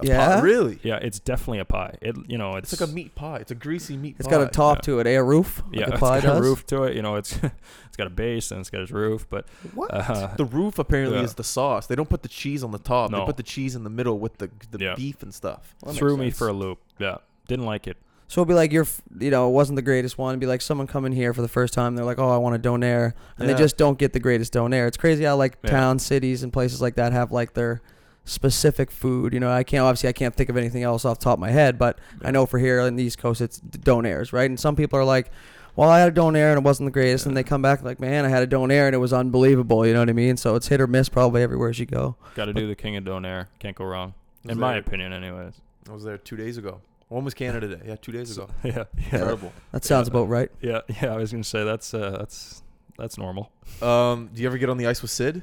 A 0.00 0.06
Yeah? 0.06 0.26
pie- 0.36 0.40
really? 0.40 0.78
Yeah, 0.82 0.96
it's 0.96 1.20
definitely 1.20 1.60
a 1.60 1.64
pie. 1.64 1.96
It 2.02 2.16
you 2.28 2.36
know, 2.36 2.56
it's, 2.56 2.72
It's 2.72 2.80
like 2.80 2.90
a 2.90 2.92
meat 2.92 3.14
pie. 3.14 3.36
It's 3.38 3.52
a 3.52 3.54
greasy 3.54 3.96
meat 3.96 4.16
It's 4.18 4.26
pie. 4.26 4.34
got 4.34 4.40
a 4.42 4.48
top 4.48 4.78
Yeah. 4.78 4.82
to 4.82 4.98
it, 5.00 5.06
eh? 5.06 5.10
A 5.12 5.22
roof, 5.22 5.62
like 5.70 5.76
yeah, 5.80 5.86
a 5.86 5.90
it's 5.90 6.00
pie 6.00 6.20
got 6.20 6.34
does. 6.34 6.38
a 6.38 6.42
roof 6.42 6.66
to 6.66 6.82
it. 6.82 6.96
You 6.96 7.02
know, 7.02 7.14
it's 7.14 7.36
it's 7.86 7.96
got 7.96 8.08
a 8.08 8.10
base 8.10 8.50
and 8.50 8.58
it's 8.60 8.70
got 8.70 8.80
its 8.80 8.90
roof. 8.90 9.26
But 9.30 9.46
What? 9.72 9.92
uh, 9.94 10.34
the 10.36 10.44
roof 10.46 10.78
apparently 10.80 11.18
Yeah. 11.18 11.24
is 11.24 11.34
the 11.34 11.44
sauce. 11.44 11.86
They 11.86 11.94
don't 11.94 12.08
put 12.08 12.22
the 12.22 12.28
cheese 12.28 12.64
on 12.64 12.72
the 12.72 12.78
top. 12.78 13.12
They 13.12 13.18
No. 13.18 13.24
put 13.24 13.36
the 13.36 13.44
cheese 13.44 13.76
in 13.76 13.84
the 13.84 13.90
middle 13.90 14.18
with 14.18 14.38
the 14.38 14.50
the 14.72 14.78
Yeah. 14.84 14.94
beef 14.96 15.22
and 15.22 15.32
stuff. 15.32 15.74
Well, 15.82 15.92
that 15.92 15.98
threw 15.98 16.16
me 16.16 16.26
sense. 16.26 16.38
for 16.38 16.48
a 16.48 16.52
loop. 16.52 16.78
Yeah, 16.98 17.18
didn't 17.46 17.66
like 17.66 17.86
it. 17.86 17.96
So 18.26 18.40
it'd 18.40 18.48
be 18.48 18.54
like 18.54 18.72
you're, 18.72 18.84
f- 18.84 19.02
you 19.20 19.30
know, 19.30 19.48
it 19.48 19.52
wasn't 19.52 19.76
the 19.76 19.82
greatest 19.82 20.16
one. 20.18 20.30
It'd 20.32 20.40
be 20.40 20.46
like 20.46 20.62
someone 20.62 20.86
coming 20.88 21.12
here 21.12 21.32
for 21.34 21.42
the 21.42 21.46
first 21.46 21.72
time. 21.74 21.94
They're 21.94 22.06
like, 22.06 22.18
oh, 22.18 22.30
I 22.30 22.38
want 22.38 22.56
a 22.56 22.58
donair, 22.58 23.12
and 23.38 23.46
Yeah. 23.46 23.54
they 23.54 23.58
just 23.62 23.76
don't 23.76 23.98
get 23.98 24.12
the 24.14 24.18
greatest 24.18 24.54
donair. 24.54 24.88
It's 24.88 24.96
crazy 24.96 25.22
how 25.24 25.36
like 25.36 25.58
Yeah. 25.62 25.70
towns, 25.70 26.04
cities, 26.04 26.42
and 26.42 26.52
places 26.52 26.80
like 26.82 26.96
that 26.96 27.12
have 27.12 27.30
like 27.30 27.52
their 27.52 27.80
specific 28.24 28.90
food. 28.90 29.32
You 29.32 29.40
know, 29.40 29.50
I 29.50 29.62
can't 29.64 29.82
obviously 29.82 30.08
I 30.08 30.12
can't 30.12 30.34
think 30.34 30.48
of 30.50 30.56
anything 30.56 30.82
else 30.82 31.04
off 31.04 31.18
the 31.18 31.24
top 31.24 31.34
of 31.34 31.40
my 31.40 31.50
head, 31.50 31.78
but 31.78 31.98
I 32.22 32.30
know 32.30 32.46
for 32.46 32.58
here 32.58 32.80
in 32.80 32.96
the 32.96 33.04
East 33.04 33.18
Coast 33.18 33.40
it's 33.40 33.60
donairs, 33.60 34.32
right? 34.32 34.48
And 34.48 34.58
some 34.58 34.76
people 34.76 34.98
are 34.98 35.04
like, 35.04 35.30
well, 35.76 35.90
I 35.90 35.98
had 36.00 36.16
a 36.16 36.20
donair 36.20 36.50
and 36.50 36.58
it 36.58 36.62
wasn't 36.64 36.86
the 36.86 36.92
greatest, 36.92 37.26
and 37.26 37.36
they 37.36 37.42
come 37.42 37.60
back 37.60 37.82
like, 37.82 37.98
man, 37.98 38.24
I 38.24 38.28
had 38.28 38.42
a 38.42 38.46
donair 38.46 38.86
and 38.86 38.94
it 38.94 38.98
was 38.98 39.12
unbelievable. 39.12 39.84
You 39.86 39.92
know 39.92 39.98
what 40.00 40.08
I 40.08 40.12
mean? 40.12 40.36
So 40.36 40.54
it's 40.54 40.68
hit 40.68 40.80
or 40.80 40.86
miss 40.86 41.08
probably 41.08 41.42
everywhere 41.42 41.68
as 41.70 41.78
you 41.78 41.86
go. 41.86 42.16
Got 42.34 42.44
to 42.46 42.52
do 42.52 42.66
the 42.68 42.76
king 42.76 42.96
of 42.96 43.04
donair. 43.04 43.48
Can't 43.58 43.76
go 43.76 43.84
wrong. 43.84 44.14
Was 44.44 44.52
In 44.52 44.58
my 44.60 44.76
opinion, 44.76 45.12
anyways. 45.12 45.54
I 45.88 45.92
was 45.92 46.04
there 46.04 46.16
two 46.16 46.36
days 46.36 46.56
ago. 46.58 46.80
When 47.08 47.24
was 47.24 47.34
Canada 47.34 47.76
Day? 47.76 47.82
Yeah, 47.86 47.96
two 47.96 48.12
days 48.12 48.36
ago. 48.36 48.48
yeah, 48.64 48.84
yeah, 48.96 49.10
Terrible. 49.10 49.52
That 49.72 49.84
sounds 49.84 50.08
Yeah. 50.08 50.12
about 50.12 50.28
right. 50.28 50.50
yeah, 50.60 50.80
yeah. 51.02 51.12
I 51.12 51.16
was 51.18 51.30
gonna 51.32 51.44
say 51.44 51.62
that's 51.64 51.92
uh, 51.92 52.10
that's 52.18 52.62
that's 52.96 53.18
normal. 53.18 53.50
Um, 53.82 54.30
do 54.32 54.40
you 54.40 54.48
ever 54.48 54.56
get 54.58 54.70
on 54.70 54.78
the 54.78 54.86
ice 54.86 55.02
with 55.02 55.10
Sid? 55.10 55.42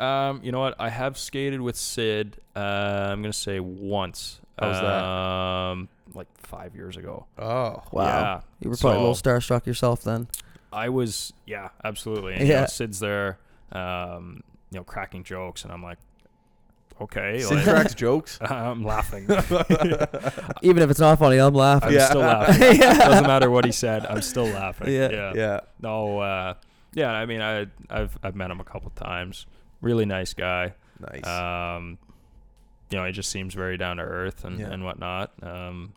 Um, 0.00 0.40
you 0.42 0.52
know 0.52 0.60
what? 0.60 0.74
I 0.78 0.88
have 0.90 1.16
skated 1.18 1.60
with 1.60 1.76
Sid. 1.76 2.36
Uh, 2.56 2.58
I'm 3.10 3.22
gonna 3.22 3.32
say 3.32 3.60
once. 3.60 4.40
How 4.58 4.68
was 4.68 4.80
that? 4.80 5.02
Um, 5.04 5.88
like 6.14 6.28
five 6.38 6.74
years 6.74 6.96
ago. 6.96 7.26
Oh, 7.38 7.82
Wow. 7.90 8.04
Yeah. 8.04 8.40
You 8.60 8.70
were 8.70 8.76
probably 8.76 8.98
a 8.98 9.00
little 9.00 9.14
So- 9.14 9.22
starstruck 9.22 9.66
yourself 9.66 10.02
then. 10.02 10.28
I 10.72 10.88
was. 10.88 11.32
Yeah, 11.46 11.68
absolutely. 11.84 12.34
And, 12.34 12.42
you 12.46 12.52
Yeah. 12.52 12.60
know, 12.62 12.66
Sid's 12.66 12.98
there. 13.00 13.38
Um, 13.72 14.42
you 14.70 14.78
know, 14.78 14.84
cracking 14.84 15.22
jokes, 15.24 15.64
and 15.64 15.72
I'm 15.72 15.82
like, 15.82 15.98
okay. 17.00 17.40
Sid 17.40 17.56
like, 17.56 17.64
cracks 17.64 17.94
jokes. 17.94 18.38
I'm 18.42 18.84
laughing. 18.84 19.24
Even 20.62 20.82
if 20.82 20.90
it's 20.90 21.00
not 21.00 21.18
funny, 21.18 21.38
I'm 21.38 21.54
laughing. 21.54 21.88
I'm 21.90 21.94
Yeah. 21.94 22.06
still 22.08 22.20
laughing. 22.20 22.78
Doesn't 22.80 23.26
matter 23.26 23.50
what 23.50 23.64
he 23.64 23.72
said. 23.72 24.06
I'm 24.06 24.22
still 24.22 24.46
laughing. 24.46 24.88
Yeah. 24.92 25.10
Yeah. 25.10 25.32
Yeah. 25.34 25.60
No. 25.80 26.20
Uh, 26.20 26.54
Yeah, 26.94 27.10
I 27.10 27.24
mean, 27.24 27.40
I 27.40 27.66
I've 27.88 28.18
I've 28.22 28.36
met 28.36 28.50
him 28.50 28.60
a 28.60 28.64
couple 28.64 28.90
times. 28.90 29.46
Really 29.82 30.06
nice 30.06 30.32
guy. 30.32 30.72
Nice. 30.98 31.26
Um, 31.26 31.98
you 32.90 32.98
know, 32.98 33.04
he 33.04 33.12
just 33.12 33.30
seems 33.30 33.52
very 33.54 33.76
down 33.76 33.98
to 33.98 34.02
earth 34.02 34.44
and 34.44 34.58
Yeah. 34.58 34.70
and 34.70 34.84
whatnot. 34.84 35.32
Um, 35.42 35.92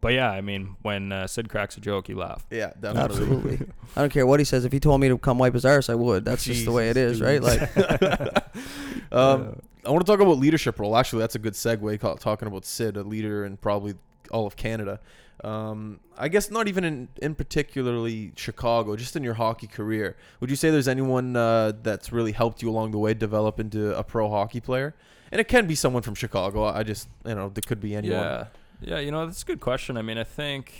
but 0.00 0.12
yeah, 0.12 0.30
I 0.30 0.40
mean, 0.42 0.76
when 0.82 1.10
uh, 1.10 1.26
Sid 1.26 1.48
cracks 1.48 1.76
a 1.76 1.80
joke, 1.80 2.08
you 2.08 2.16
laugh. 2.16 2.46
yeah, 2.50 2.70
definitely. 2.80 3.00
Absolutely. 3.22 3.66
I 3.96 4.00
don't 4.00 4.12
care 4.12 4.26
what 4.26 4.38
he 4.38 4.44
says. 4.44 4.64
If 4.64 4.70
he 4.72 4.78
told 4.78 5.00
me 5.00 5.08
to 5.08 5.18
come 5.18 5.38
wipe 5.38 5.54
his 5.54 5.64
arse, 5.64 5.90
I 5.90 5.96
would. 5.96 6.24
That's 6.24 6.44
just 6.44 6.64
the 6.64 6.70
way 6.72 6.88
it 6.90 6.96
is, 6.96 7.18
Jesus, 7.18 7.26
right? 7.26 7.42
Like, 7.42 7.76
um, 9.12 9.60
I 9.84 9.90
want 9.90 10.04
to 10.06 10.10
talk 10.12 10.20
about 10.20 10.38
leadership 10.38 10.78
role. 10.78 10.96
Actually, 10.96 11.20
that's 11.20 11.34
a 11.34 11.38
good 11.40 11.54
segue. 11.54 12.20
Talking 12.20 12.46
about 12.48 12.64
Sid, 12.64 12.96
a 12.96 13.02
leader 13.02 13.44
in 13.44 13.56
probably 13.56 13.94
all 14.30 14.46
of 14.46 14.54
Canada. 14.56 15.00
Um, 15.44 16.00
I 16.16 16.28
guess 16.28 16.50
not 16.50 16.66
even 16.66 16.84
in, 16.84 17.08
in 17.22 17.34
particularly 17.34 18.32
Chicago, 18.36 18.96
just 18.96 19.14
in 19.14 19.22
your 19.22 19.34
hockey 19.34 19.68
career. 19.68 20.16
Would 20.40 20.50
you 20.50 20.56
say 20.56 20.70
there's 20.70 20.88
anyone 20.88 21.36
uh, 21.36 21.72
that's 21.82 22.12
really 22.12 22.32
helped 22.32 22.60
you 22.62 22.70
along 22.70 22.90
the 22.90 22.98
way 22.98 23.14
develop 23.14 23.60
into 23.60 23.96
a 23.96 24.02
pro 24.02 24.28
hockey 24.28 24.60
player? 24.60 24.94
And 25.30 25.40
it 25.40 25.46
can 25.46 25.66
be 25.66 25.74
someone 25.74 26.02
from 26.02 26.14
Chicago. 26.14 26.64
I 26.64 26.82
just, 26.82 27.08
you 27.24 27.34
know, 27.34 27.50
there 27.50 27.62
could 27.64 27.80
be 27.80 27.94
anyone. 27.94 28.18
Yeah, 28.18 28.46
yeah. 28.80 28.98
You 28.98 29.10
know, 29.10 29.26
that's 29.26 29.42
a 29.42 29.46
good 29.46 29.60
question. 29.60 29.96
I 29.96 30.02
mean, 30.02 30.18
I 30.18 30.24
think 30.24 30.72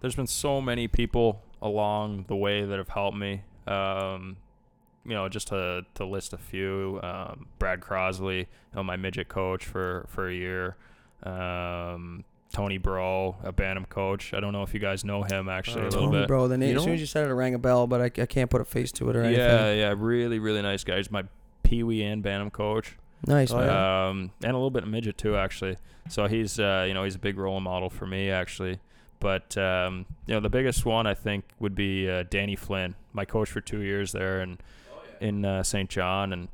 there's 0.00 0.14
been 0.14 0.28
so 0.28 0.60
many 0.60 0.88
people 0.88 1.42
along 1.60 2.24
the 2.28 2.36
way 2.36 2.64
that 2.64 2.78
have 2.78 2.88
helped 2.88 3.16
me. 3.16 3.42
Um, 3.66 4.36
you 5.04 5.14
know, 5.14 5.28
just 5.28 5.48
to 5.48 5.84
to 5.94 6.04
list 6.04 6.32
a 6.32 6.38
few, 6.38 7.00
um, 7.02 7.46
Brad 7.58 7.80
Crosley, 7.80 8.38
you 8.38 8.46
know, 8.74 8.82
my 8.82 8.96
midget 8.96 9.28
coach 9.28 9.64
for 9.64 10.06
for 10.08 10.28
a 10.28 10.34
year. 10.34 10.76
Um, 11.22 12.24
Tony 12.52 12.78
Bro, 12.78 13.36
a 13.44 13.52
Bantam 13.52 13.84
coach. 13.84 14.34
I 14.34 14.40
don't 14.40 14.52
know 14.52 14.62
if 14.62 14.74
you 14.74 14.80
guys 14.80 15.04
know 15.04 15.22
him 15.22 15.48
actually 15.48 15.82
a 15.82 15.86
Uh, 15.86 15.90
little 15.90 16.06
Tony, 16.08 16.18
bit. 16.20 16.28
bro, 16.28 16.48
the 16.48 16.58
name, 16.58 16.76
as 16.76 16.82
soon 16.84 16.94
as 16.94 17.00
you 17.00 17.06
said 17.06 17.24
it, 17.26 17.30
it 17.30 17.34
rang 17.34 17.54
a 17.54 17.58
bell, 17.58 17.86
but 17.86 18.00
I, 18.00 18.04
I 18.22 18.26
can't 18.26 18.50
put 18.50 18.60
a 18.60 18.64
face 18.64 18.90
to 18.92 19.08
it 19.10 19.16
or 19.16 19.22
anything. 19.22 19.40
Yeah, 19.44 19.72
yeah, 19.72 19.94
really, 19.96 20.38
really 20.38 20.62
nice 20.62 20.82
guy. 20.84 20.96
He's 20.96 21.10
my 21.10 21.24
Pee 21.62 21.82
Wee 21.82 22.02
and 22.02 22.22
Bantam 22.22 22.50
coach. 22.50 22.96
Nice, 23.26 23.52
Oh, 23.52 23.58
man. 23.58 23.66
yeah. 23.66 24.08
um, 24.08 24.30
and 24.42 24.50
a 24.52 24.56
little 24.56 24.70
bit 24.70 24.82
of 24.82 24.88
midget 24.88 25.16
too, 25.18 25.36
actually. 25.36 25.76
So 26.08 26.26
he's, 26.26 26.58
uh, 26.58 26.84
you 26.88 26.94
know, 26.94 27.04
he's 27.04 27.14
a 27.14 27.18
big 27.20 27.38
role 27.38 27.60
model 27.60 27.88
for 27.90 28.06
me, 28.06 28.30
actually. 28.30 28.80
But 29.20 29.56
um, 29.58 30.06
you 30.26 30.32
know, 30.34 30.40
the 30.40 30.48
biggest 30.48 30.86
one 30.86 31.06
I 31.06 31.12
think 31.14 31.44
would 31.58 31.74
be 31.74 32.08
uh, 32.08 32.24
Danny 32.30 32.56
Flynn, 32.56 32.94
my 33.12 33.26
coach 33.26 33.50
for 33.50 33.60
two 33.60 33.80
years 33.80 34.12
there 34.12 34.40
and 34.40 34.56
in 35.20 35.44
uh, 35.44 35.62
St. 35.62 35.90
John, 35.90 36.32
and 36.32 36.48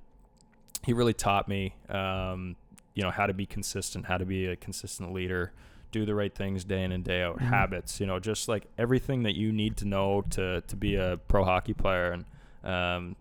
he 0.84 0.92
really 0.92 1.14
taught 1.14 1.46
me, 1.46 1.74
um, 1.88 2.56
you 2.94 3.04
know, 3.04 3.10
how 3.12 3.26
to 3.26 3.32
be 3.32 3.46
consistent, 3.46 4.06
how 4.06 4.18
to 4.18 4.24
be 4.26 4.46
a 4.46 4.56
consistent 4.56 5.12
leader, 5.12 5.52
do 5.92 6.04
the 6.04 6.14
right 6.14 6.34
things 6.34 6.64
day 6.64 6.82
in 6.82 6.92
and 6.92 7.04
day 7.04 7.22
out, 7.22 7.38
Mhm. 7.38 7.42
habits, 7.48 8.00
you 8.00 8.06
know, 8.06 8.18
just 8.18 8.48
like 8.48 8.64
everything 8.76 9.22
that 9.22 9.36
you 9.36 9.52
need 9.52 9.76
to 9.78 9.84
know 9.86 10.22
to 10.30 10.60
to 10.62 10.76
be 10.76 10.94
a 10.96 11.18
pro 11.28 11.44
hockey 11.44 11.74
player, 11.74 12.12
and 12.12 12.24
um, 12.64 13.16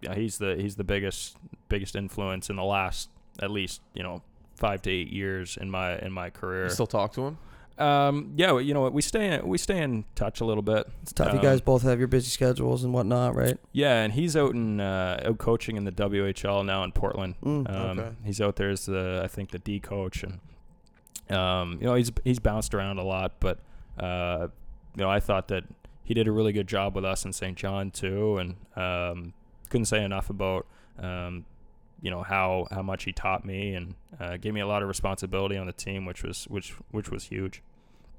yeah, 0.00 0.14
he's 0.14 0.38
the 0.38 0.56
he's 0.56 0.76
the 0.76 0.84
biggest 0.84 1.36
biggest 1.68 1.96
influence 1.96 2.50
in 2.50 2.56
the 2.56 2.64
last 2.64 3.08
at 3.40 3.50
least 3.50 3.80
you 3.94 4.02
know 4.02 4.22
five 4.56 4.82
to 4.82 4.90
eight 4.90 5.10
years 5.10 5.56
in 5.56 5.70
my 5.70 5.98
in 5.98 6.12
my 6.12 6.30
career. 6.30 6.64
You 6.64 6.70
still 6.70 6.86
talk 6.86 7.12
to 7.14 7.22
him? 7.26 7.38
Um, 7.78 8.34
yeah, 8.36 8.58
you 8.58 8.74
know 8.74 8.82
what, 8.82 8.92
we 8.92 9.00
stay 9.00 9.32
in 9.32 9.48
we 9.48 9.56
stay 9.56 9.80
in 9.82 10.04
touch 10.14 10.42
a 10.42 10.44
little 10.44 10.62
bit. 10.62 10.86
it's 11.02 11.14
tough. 11.14 11.28
you 11.32 11.38
um, 11.38 11.42
guys 11.42 11.62
both 11.62 11.80
have 11.82 11.98
your 11.98 12.08
busy 12.08 12.28
schedules 12.28 12.84
and 12.84 12.92
whatnot, 12.92 13.34
right? 13.34 13.56
Yeah, 13.72 14.02
and 14.02 14.12
he's 14.12 14.36
out 14.36 14.52
in 14.52 14.80
uh, 14.80 15.22
out 15.24 15.38
coaching 15.38 15.76
in 15.78 15.84
the 15.84 15.92
WHL 15.92 16.62
now 16.66 16.84
in 16.84 16.92
Portland. 16.92 17.36
Mm. 17.42 17.70
Um, 17.74 17.98
Okay. 17.98 18.10
He's 18.22 18.38
out 18.40 18.56
there 18.56 18.68
as 18.68 18.84
the 18.84 19.22
I 19.24 19.28
think 19.28 19.50
the 19.52 19.58
D 19.58 19.80
coach, 19.80 20.22
and 20.22 20.40
um, 21.30 21.78
you 21.80 21.86
know 21.86 21.94
he's 21.94 22.10
he's 22.24 22.38
bounced 22.38 22.74
around 22.74 22.98
a 22.98 23.04
lot, 23.04 23.34
but 23.40 23.58
uh, 23.98 24.48
you 24.96 25.02
know 25.02 25.10
I 25.10 25.20
thought 25.20 25.48
that 25.48 25.64
he 26.02 26.14
did 26.14 26.26
a 26.26 26.32
really 26.32 26.52
good 26.52 26.66
job 26.66 26.94
with 26.96 27.04
us 27.04 27.24
in 27.24 27.32
St. 27.32 27.56
John 27.56 27.90
too, 27.90 28.38
and 28.38 28.56
um, 28.76 29.32
couldn't 29.68 29.86
say 29.86 30.02
enough 30.02 30.30
about 30.30 30.66
um, 30.98 31.44
you 32.02 32.10
know 32.10 32.22
how 32.22 32.66
how 32.70 32.82
much 32.82 33.04
he 33.04 33.12
taught 33.12 33.44
me 33.44 33.74
and 33.74 33.94
uh, 34.18 34.36
gave 34.36 34.54
me 34.54 34.60
a 34.60 34.66
lot 34.66 34.82
of 34.82 34.88
responsibility 34.88 35.56
on 35.56 35.66
the 35.66 35.72
team, 35.72 36.04
which 36.04 36.22
was 36.22 36.44
which 36.44 36.70
which 36.90 37.10
was 37.10 37.24
huge. 37.24 37.62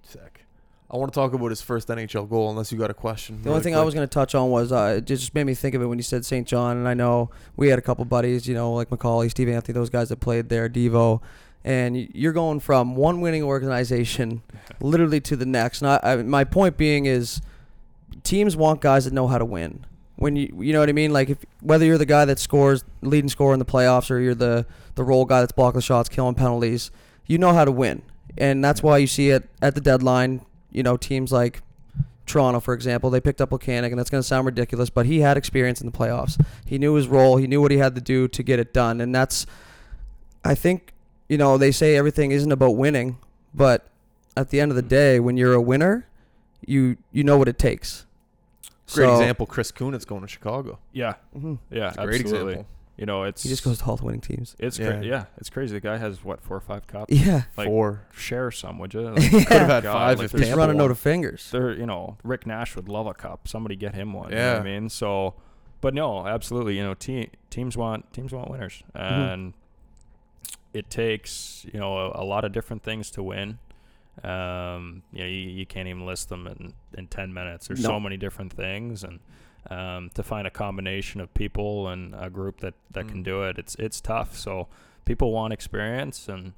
Sick. 0.02 0.46
I 0.90 0.98
want 0.98 1.14
to 1.14 1.18
talk 1.18 1.32
about 1.32 1.50
his 1.52 1.62
first 1.62 1.88
NHL 1.88 2.30
goal, 2.30 2.50
unless 2.50 2.70
you 2.70 2.78
got 2.78 2.92
a 2.92 2.94
question. 2.94 3.42
The 3.44 3.50
only 3.50 3.60
really 3.60 3.64
thing 3.64 3.76
I 3.76 3.84
was 3.84 3.94
going 3.94 4.06
to 4.06 4.14
touch 4.14 4.36
on 4.36 4.50
was 4.50 4.74
uh, 4.74 4.96
it 4.98 5.06
just 5.06 5.34
made 5.34 5.46
me 5.46 5.54
think 5.54 5.74
of 5.74 5.82
it 5.82 5.86
when 5.86 5.98
you 5.98 6.04
said 6.04 6.26
St. 6.26 6.46
John, 6.46 6.76
and 6.76 6.86
I 6.86 6.94
know 6.94 7.30
we 7.56 7.70
had 7.70 7.80
a 7.80 7.82
couple 7.82 8.04
buddies, 8.04 8.46
you 8.46 8.54
know, 8.54 8.74
like 8.74 8.92
Macaulay, 8.92 9.30
Steve 9.30 9.48
Anthony, 9.48 9.74
those 9.74 9.90
guys 9.90 10.10
that 10.10 10.20
played 10.20 10.50
there, 10.50 10.68
Devo, 10.68 11.22
and 11.64 12.10
you're 12.14 12.34
going 12.34 12.60
from 12.60 12.96
one 12.96 13.22
winning 13.22 13.44
organization 13.44 14.42
literally 14.80 15.22
to 15.22 15.36
the 15.36 15.46
next. 15.46 15.82
And 15.82 16.00
I, 16.04 16.16
my 16.18 16.44
point 16.44 16.78
being 16.78 17.06
is, 17.06 17.42
teams 18.24 18.56
want 18.56 18.82
guys 18.82 19.06
that 19.06 19.14
know 19.14 19.28
how 19.28 19.38
to 19.38 19.46
win. 19.46 19.86
When 20.16 20.36
you 20.36 20.56
you 20.60 20.74
know 20.74 20.80
what 20.80 20.90
I 20.90 20.94
mean, 20.94 21.12
like 21.12 21.30
if 21.30 21.40
whether 21.62 21.86
you're 21.86 21.98
the 21.98 22.06
guy 22.06 22.26
that 22.26 22.38
scores 22.38 22.84
leading 23.02 23.30
scorer 23.30 23.54
in 23.54 23.60
the 23.60 23.66
playoffs 23.66 24.12
or 24.12 24.20
you're 24.20 24.36
the 24.36 24.66
the 24.96 25.04
role 25.04 25.26
guy 25.26 25.40
that's 25.40 25.52
blocking 25.52 25.82
shots, 25.82 26.10
killing 26.10 26.36
penalties, 26.36 26.92
you 27.26 27.38
know 27.38 27.54
how 27.54 27.66
to 27.66 27.72
win, 27.72 28.04
and 28.38 28.64
that's 28.64 28.84
why 28.84 28.98
you 28.98 29.08
see 29.08 29.30
it 29.30 29.50
at 29.62 29.74
the 29.74 29.82
deadline. 29.82 30.46
You 30.72 30.84
know, 30.84 30.96
teams 30.96 31.32
like 31.32 31.62
Toronto, 32.28 32.60
for 32.60 32.74
example, 32.74 33.10
they 33.10 33.20
picked 33.20 33.42
up 33.42 33.50
Volcanic, 33.50 33.92
and 33.92 34.00
that's 34.00 34.10
going 34.10 34.22
to 34.22 34.28
sound 34.28 34.46
ridiculous, 34.46 34.90
but 34.90 35.06
he 35.06 35.22
had 35.22 35.38
experience 35.38 35.82
in 35.82 35.88
the 35.88 35.98
playoffs. 35.98 36.44
He 36.66 36.78
knew 36.78 36.94
his 36.94 37.08
role. 37.08 37.38
He 37.38 37.48
knew 37.48 37.62
what 37.62 37.72
he 37.72 37.78
had 37.78 37.96
to 37.96 38.02
do 38.02 38.28
to 38.28 38.44
get 38.44 38.60
it 38.60 38.74
done, 38.74 39.02
and 39.02 39.14
that's, 39.14 39.46
I 40.46 40.56
think, 40.56 40.94
you 41.32 41.38
know, 41.38 41.58
they 41.58 41.72
say 41.72 41.96
everything 41.96 42.32
isn't 42.32 42.52
about 42.52 42.76
winning, 42.76 43.18
but 43.54 43.88
at 44.36 44.50
the 44.50 44.60
end 44.60 44.70
of 44.72 44.76
the 44.76 44.82
day, 44.82 45.18
when 45.20 45.38
you're 45.38 45.54
a 45.54 45.62
winner, 45.62 46.08
you 46.68 46.98
you 47.14 47.24
know 47.24 47.38
what 47.38 47.48
it 47.48 47.58
takes. 47.58 48.06
Great 48.94 49.06
So- 49.06 49.14
example. 49.14 49.46
Chris 49.46 49.72
Kunitz 49.72 50.06
going 50.06 50.22
to 50.24 50.28
Chicago. 50.28 50.78
Yeah, 50.92 51.14
Mhm. 51.36 51.60
yeah, 51.70 51.88
It's 51.90 51.98
a 51.98 52.06
great 52.06 52.22
absolutely. 52.22 52.54
example. 52.54 52.72
You 52.98 53.06
know, 53.06 53.24
it's 53.24 53.44
He 53.44 53.50
just 53.50 53.64
goes 53.64 53.80
to 53.80 53.86
all 53.86 53.96
the 53.96 54.04
winning 54.04 54.22
teams. 54.22 54.56
It's 54.60 54.78
Yeah. 54.78 54.88
cra- 54.98 55.06
yeah, 55.06 55.26
it's 55.38 55.50
crazy. 55.50 55.74
The 55.74 55.80
guy 55.80 55.98
has 55.98 56.24
what 56.24 56.42
four 56.44 56.58
or 56.58 56.60
five 56.60 56.86
cups. 56.88 57.12
Yeah, 57.12 57.44
Like, 57.58 57.68
Four. 57.68 58.02
Share 58.14 58.52
some, 58.52 58.78
would 58.80 58.94
you? 58.94 59.14
Yeah. 59.18 59.30
Could 59.46 59.58
have 59.58 59.68
had 59.70 59.84
God, 59.84 59.94
five 59.94 60.18
like, 60.20 60.26
if 60.26 60.32
there's 60.34 60.42
he's 60.42 60.48
Tampa 60.50 60.60
running 60.60 60.76
won. 60.78 60.86
out 60.86 60.92
of 60.92 61.00
fingers. 61.00 61.50
there, 61.52 61.72
you 61.72 61.86
know, 61.86 62.18
Rick 62.24 62.46
Nash 62.46 62.76
would 62.76 62.90
love 62.90 63.08
a 63.08 63.14
cup. 63.14 63.48
Somebody 63.48 63.76
get 63.78 63.96
him 63.96 64.12
one. 64.14 64.30
You 64.30 64.36
know 64.36 64.48
what 64.50 64.54
Yeah. 64.66 64.72
I 64.72 64.80
mean, 64.80 64.90
so, 64.90 65.34
but 65.80 65.94
no, 65.94 66.28
absolutely. 66.28 66.78
You 66.78 66.84
know, 66.84 66.94
te- 66.94 67.30
teams 67.50 67.76
want 67.78 68.12
teams 68.14 68.34
want 68.34 68.52
winners, 68.52 68.84
Mm-hmm. 68.96 69.50
It 70.74 70.90
takes 70.90 71.66
you 71.74 71.80
know 71.80 71.98
a, 71.98 72.22
a 72.22 72.26
lot 72.26 72.46
of 72.46 72.52
different 72.52 72.84
things 72.84 73.12
to 73.12 73.24
win. 73.24 73.60
Um, 74.24 75.04
you 75.14 75.20
know, 75.20 75.26
you, 75.26 75.38
you 75.50 75.66
can't 75.66 75.88
even 75.88 76.06
list 76.06 76.30
them 76.30 76.48
in 76.48 76.74
in 76.98 77.08
ten 77.08 77.34
minutes. 77.34 77.68
There's 77.68 77.82
No. 77.82 77.90
so 77.90 78.00
many 78.00 78.18
different 78.18 78.54
things, 78.54 79.04
and 79.04 79.20
um, 79.70 80.10
to 80.16 80.24
find 80.24 80.46
a 80.46 80.52
combination 80.52 81.22
of 81.22 81.34
people 81.34 81.88
and 81.88 82.14
a 82.16 82.30
group 82.30 82.60
that 82.60 82.74
that 82.92 83.08
can 83.08 83.22
Mm. 83.22 83.26
do 83.26 83.44
it, 83.44 83.58
it's 83.58 83.76
it's 83.76 84.02
tough. 84.02 84.38
So 84.38 84.68
people 85.06 85.32
want 85.32 85.54
experience, 85.54 86.28
and 86.28 86.54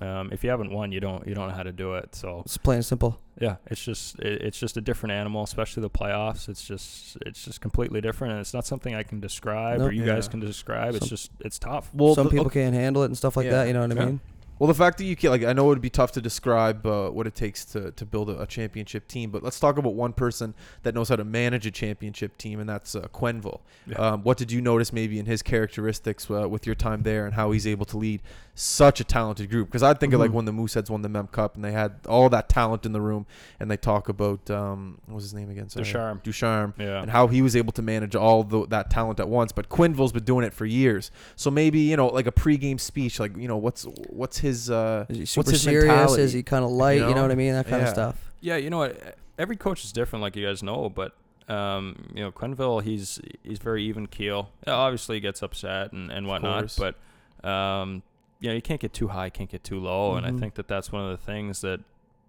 um, 0.00 0.30
if 0.32 0.44
you 0.44 0.50
haven't 0.50 0.72
won, 0.72 0.92
you 0.92 1.00
don't 1.00 1.26
you 1.26 1.34
don't 1.34 1.48
know 1.48 1.54
how 1.54 1.62
to 1.62 1.72
do 1.72 1.94
it. 1.94 2.14
So 2.14 2.42
It's 2.44 2.56
plain 2.56 2.76
and 2.76 2.84
simple. 2.84 3.18
yeah, 3.40 3.56
it's 3.66 3.82
just 3.82 4.18
it, 4.18 4.42
it's 4.42 4.58
just 4.58 4.76
a 4.76 4.80
different 4.80 5.12
animal, 5.12 5.42
especially 5.42 5.80
the 5.82 5.90
playoffs. 5.90 6.48
It's 6.48 6.64
just 6.64 7.16
it's 7.26 7.44
just 7.44 7.60
completely 7.60 8.00
different, 8.00 8.32
and 8.32 8.40
it's 8.40 8.52
not 8.54 8.66
something 8.66 8.94
I 8.94 9.02
can 9.02 9.20
describe 9.20 9.78
No. 9.80 9.86
or 9.86 9.92
you 9.92 10.04
guys 10.04 10.28
can 10.28 10.40
describe. 10.40 10.94
It's 10.94 11.08
just 11.08 11.30
it's 11.40 11.58
tough. 11.58 11.90
Well, 11.94 12.14
Some 12.14 12.24
the- 12.26 12.30
people 12.30 12.46
okay. 12.46 12.62
can't 12.62 12.74
handle 12.74 13.02
it 13.02 13.06
and 13.06 13.16
stuff 13.16 13.36
like 13.36 13.46
Yeah. 13.46 13.52
that. 13.52 13.66
You 13.68 13.72
know 13.74 13.80
what 13.86 13.92
I 13.98 14.04
mean? 14.06 14.20
Well, 14.60 14.68
the 14.68 14.74
fact 14.74 14.98
that 14.98 15.04
you 15.04 15.16
can, 15.16 15.30
like, 15.30 15.42
I 15.42 15.54
know 15.54 15.64
it 15.64 15.68
would 15.70 15.80
be 15.80 15.88
tough 15.88 16.12
to 16.12 16.20
describe 16.20 16.86
uh, 16.86 17.08
what 17.08 17.26
it 17.26 17.34
takes 17.34 17.64
to, 17.64 17.92
to 17.92 18.04
build 18.04 18.28
a, 18.28 18.42
a 18.42 18.46
championship 18.46 19.08
team, 19.08 19.30
but 19.30 19.42
let's 19.42 19.58
talk 19.58 19.78
about 19.78 19.94
one 19.94 20.12
person 20.12 20.52
that 20.82 20.94
knows 20.94 21.08
how 21.08 21.16
to 21.16 21.24
manage 21.24 21.64
a 21.66 21.70
championship 21.70 22.36
team, 22.36 22.60
and 22.60 22.68
that's 22.68 22.94
uh, 22.94 23.08
Quenneville. 23.14 23.60
Yeah. 23.86 23.96
Um, 23.96 24.22
what 24.22 24.36
did 24.36 24.52
you 24.52 24.60
notice 24.60 24.92
maybe 24.92 25.18
in 25.18 25.24
his 25.24 25.40
characteristics 25.42 26.30
uh, 26.30 26.46
with 26.46 26.66
your 26.66 26.74
time 26.74 27.04
there 27.04 27.24
and 27.24 27.34
how 27.34 27.52
he's 27.52 27.66
able 27.66 27.86
to 27.86 27.96
lead 27.96 28.20
such 28.54 29.00
a 29.00 29.04
talented 29.04 29.48
group? 29.48 29.68
Because 29.68 29.82
I 29.82 29.94
think 29.94 30.12
of 30.12 30.20
like 30.20 30.30
Mhm. 30.30 30.34
when 30.34 30.44
the 30.44 30.52
Mooseheads 30.52 30.90
won 30.90 31.00
the 31.00 31.08
Mem 31.08 31.28
Cup 31.28 31.54
and 31.54 31.64
they 31.64 31.72
had 31.72 31.94
all 32.06 32.28
that 32.28 32.50
talent 32.50 32.84
in 32.84 32.92
the 32.92 33.00
room, 33.00 33.24
and 33.58 33.70
they 33.70 33.78
talk 33.78 34.10
about, 34.10 34.50
um, 34.50 34.98
what 35.06 35.14
was 35.14 35.24
his 35.24 35.32
name 35.32 35.48
again? 35.48 35.70
Sorry. 35.70 35.84
Ducharme. 35.86 36.20
Ducharme. 36.22 36.74
Yeah. 36.78 37.00
And 37.00 37.10
how 37.10 37.28
he 37.28 37.40
was 37.40 37.56
able 37.56 37.72
to 37.72 37.80
manage 37.82 38.14
all 38.14 38.44
the, 38.44 38.66
that 38.66 38.90
talent 38.90 39.20
at 39.20 39.28
once, 39.30 39.52
but 39.52 39.70
Quenneville's 39.70 40.12
been 40.12 40.24
doing 40.24 40.44
it 40.44 40.52
for 40.52 40.66
years. 40.66 41.10
So 41.34 41.50
maybe 41.50 41.80
you 41.80 41.96
know, 41.96 42.08
like 42.08 42.26
a 42.26 42.32
pregame 42.32 42.78
speech, 42.78 43.18
like 43.18 43.34
you 43.38 43.48
know, 43.48 43.56
what's 43.56 43.84
what's 44.10 44.36
his 44.36 44.49
uh, 44.70 45.06
Is 45.08 45.34
he 45.34 45.38
What's 45.38 45.50
his 45.50 45.62
serious? 45.62 45.84
mentality? 45.84 46.22
Is 46.22 46.32
he 46.32 46.42
kind 46.42 46.64
of 46.64 46.70
light? 46.72 46.94
You 46.94 47.00
know? 47.02 47.12
know? 47.14 47.22
what 47.22 47.30
I 47.30 47.34
mean? 47.36 47.52
That 47.52 47.66
kind 47.68 47.82
Yeah. 47.82 47.88
of 47.88 47.94
stuff. 47.94 48.30
Yeah, 48.40 48.56
you 48.56 48.70
know 48.70 48.78
what? 48.78 49.16
Every 49.38 49.56
coach 49.56 49.84
is 49.84 49.92
different, 49.92 50.22
like 50.22 50.34
you 50.36 50.44
guys 50.46 50.62
know. 50.62 50.88
But 50.90 51.14
um, 51.48 52.08
you 52.14 52.22
know, 52.22 52.32
Quenneville, 52.32 52.82
he's 52.82 53.20
he's 53.42 53.58
very 53.58 53.84
even 53.84 54.06
keel. 54.06 54.50
Yeah, 54.66 54.74
obviously, 54.74 55.16
he 55.16 55.20
gets 55.20 55.42
upset 55.42 55.92
and 55.92 56.10
and 56.10 56.26
whatnot. 56.26 56.76
But 56.78 57.48
um, 57.48 58.02
you 58.40 58.48
know, 58.48 58.54
you 58.54 58.62
can't 58.62 58.80
get 58.80 58.92
too 58.92 59.08
high, 59.08 59.30
can't 59.30 59.50
get 59.50 59.62
too 59.62 59.78
low. 59.78 60.14
And 60.16 60.24
I 60.26 60.30
Mhm. 60.30 60.40
think 60.40 60.54
that 60.54 60.66
that's 60.68 60.90
one 60.90 61.04
of 61.04 61.10
the 61.10 61.22
things 61.24 61.60
that 61.60 61.80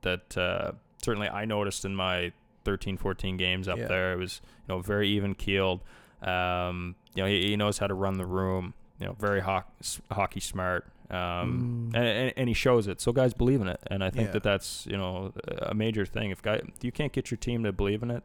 that 0.02 0.38
uh, 0.38 0.72
certainly 1.04 1.30
I 1.30 1.46
noticed 1.46 1.86
in 1.86 1.96
my 1.96 2.32
13, 2.66 2.98
14 2.98 3.38
games 3.38 3.68
up 3.68 3.78
Yeah. 3.78 3.88
there. 3.88 4.14
It 4.14 4.18
was 4.18 4.42
you 4.68 4.76
know 4.76 4.82
very 4.82 5.08
even 5.10 5.36
keeled. 5.36 5.82
Um, 6.22 6.96
you 7.16 7.24
know, 7.24 7.30
he, 7.30 7.48
he 7.50 7.56
knows 7.58 7.78
how 7.80 7.88
to 7.88 7.94
run 7.94 8.18
the 8.18 8.26
room. 8.26 8.74
You 9.00 9.08
know, 9.08 9.14
very 9.20 9.42
ho- 9.42 9.64
hockey 10.12 10.40
smart. 10.40 10.86
Um, 11.12 11.90
Mm. 11.92 11.96
and, 11.98 12.08
and, 12.08 12.34
and 12.38 12.48
he 12.48 12.54
shows 12.54 12.88
it. 12.88 13.02
So 13.02 13.12
guys 13.12 13.34
believe 13.34 13.62
in 13.62 13.68
it, 13.68 13.80
and 13.88 14.04
I 14.04 14.10
think 14.10 14.28
Yeah. 14.28 14.32
that 14.34 14.44
that's 14.44 14.86
you 14.88 14.98
know 14.98 15.34
a 15.62 15.74
major 15.74 16.06
thing. 16.06 16.32
If 16.32 16.42
guy 16.42 16.62
you 16.82 16.92
can't 16.92 17.12
get 17.12 17.30
your 17.32 17.38
team 17.38 17.64
to 17.64 17.72
believe 17.72 18.02
in 18.04 18.10
it, 18.12 18.24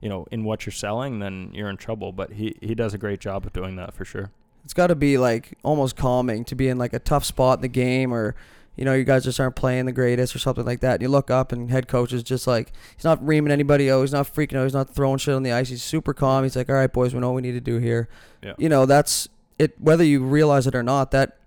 you 0.00 0.08
know, 0.08 0.26
in 0.30 0.44
what 0.44 0.64
you're 0.66 0.72
selling, 0.72 1.18
then 1.18 1.50
you're 1.52 1.68
in 1.70 1.76
trouble. 1.76 2.12
But 2.12 2.34
he 2.34 2.56
he 2.60 2.74
does 2.74 2.94
a 2.94 2.98
great 2.98 3.20
job 3.20 3.44
of 3.46 3.52
doing 3.52 3.76
that 3.76 3.92
for 3.94 4.04
sure. 4.04 4.30
It's 4.64 4.74
got 4.74 4.86
to 4.88 4.94
be 4.94 5.18
like 5.18 5.58
almost 5.64 5.96
calming 5.96 6.44
to 6.44 6.54
be 6.54 6.68
in 6.68 6.78
like 6.78 6.92
a 6.92 7.00
tough 7.00 7.24
spot 7.24 7.58
in 7.58 7.62
the 7.62 7.68
game 7.68 8.14
or 8.14 8.36
you 8.76 8.84
know 8.84 8.94
you 8.94 9.02
guys 9.02 9.24
just 9.24 9.40
aren't 9.40 9.56
playing 9.56 9.86
the 9.86 9.92
greatest 9.92 10.36
or 10.36 10.38
something 10.38 10.64
like 10.64 10.78
that. 10.80 10.94
And 10.94 11.02
you 11.02 11.08
look 11.08 11.30
up 11.30 11.50
and 11.50 11.68
head 11.72 11.88
coach 11.88 12.12
is 12.12 12.22
just 12.22 12.46
like 12.46 12.72
he's 12.96 13.04
not 13.04 13.24
reaming 13.26 13.50
anybody 13.52 13.90
out. 13.90 14.02
He's 14.02 14.12
not 14.12 14.32
freaking 14.32 14.56
out. 14.58 14.62
He's 14.62 14.74
not 14.74 14.88
throwing 14.94 15.18
shit 15.18 15.34
on 15.34 15.42
the 15.42 15.50
ice. 15.52 15.68
He's 15.70 15.82
super 15.82 16.14
calm. 16.14 16.44
He's 16.44 16.54
like, 16.54 16.68
all 16.68 16.76
right, 16.76 16.92
boys, 16.92 17.12
we 17.12 17.18
know 17.20 17.30
what 17.32 17.36
we 17.36 17.42
need 17.42 17.52
to 17.52 17.60
do 17.60 17.78
here. 17.78 18.08
Yeah. 18.42 18.52
You 18.58 18.68
know 18.68 18.86
that's 18.86 19.28
it. 19.58 19.74
Whether 19.80 20.04
you 20.04 20.22
realize 20.22 20.68
it 20.68 20.76
or 20.76 20.84
not, 20.84 21.10
that 21.10 21.38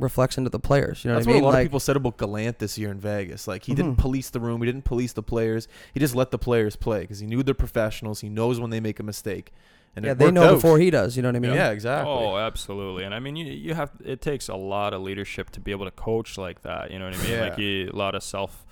reflects 0.00 0.36
into 0.38 0.50
the 0.50 0.58
players. 0.58 1.04
You 1.04 1.10
know 1.10 1.16
That's 1.16 1.26
what 1.26 1.32
I 1.32 1.34
what 1.34 1.36
mean? 1.36 1.42
a 1.44 1.46
lot 1.46 1.52
like, 1.54 1.66
of 1.66 1.70
people 1.70 1.80
said 1.80 1.96
about 1.96 2.16
Gallant 2.18 2.58
this 2.58 2.76
year 2.78 2.90
in 2.90 2.98
Vegas. 3.00 3.46
Like 3.46 3.64
he 3.64 3.72
Mhm. 3.72 3.76
didn't 3.76 3.96
police 3.96 4.30
the 4.30 4.40
room, 4.40 4.60
he 4.62 4.66
didn't 4.66 4.84
police 4.84 5.12
the 5.12 5.22
players. 5.22 5.68
He 5.94 6.00
just 6.00 6.14
let 6.14 6.30
the 6.30 6.38
players 6.38 6.76
play 6.76 7.00
because 7.02 7.20
he 7.20 7.26
knew 7.26 7.42
they're 7.42 7.54
professionals. 7.54 8.20
He 8.20 8.28
knows 8.28 8.58
when 8.60 8.70
they 8.70 8.80
make 8.80 8.98
a 9.00 9.02
mistake, 9.02 9.52
and 9.96 10.04
yeah, 10.04 10.14
they 10.14 10.30
know 10.30 10.44
out. 10.44 10.54
before 10.54 10.78
he 10.78 10.90
does. 10.90 11.16
You 11.16 11.22
know 11.22 11.28
what 11.28 11.36
I 11.36 11.40
mean? 11.40 11.54
Yeah, 11.54 11.70
exactly. 11.70 12.12
Oh, 12.12 12.36
absolutely. 12.36 13.04
And 13.04 13.14
I 13.14 13.18
mean, 13.20 13.36
you 13.36 13.46
you 13.46 13.74
have 13.74 13.90
it 14.04 14.20
takes 14.20 14.48
a 14.48 14.56
lot 14.56 14.92
of 14.94 15.02
leadership 15.02 15.50
to 15.50 15.60
be 15.60 15.70
able 15.72 15.84
to 15.84 15.90
coach 15.90 16.36
like 16.38 16.62
that. 16.62 16.90
You 16.90 16.98
know 16.98 17.06
what 17.06 17.14
I 17.16 17.22
mean? 17.28 17.40
Like 17.40 17.58
Yeah. 17.58 17.64
you, 17.64 17.90
a 17.92 17.96
lot 17.96 18.14
of 18.14 18.22
self, 18.22 18.64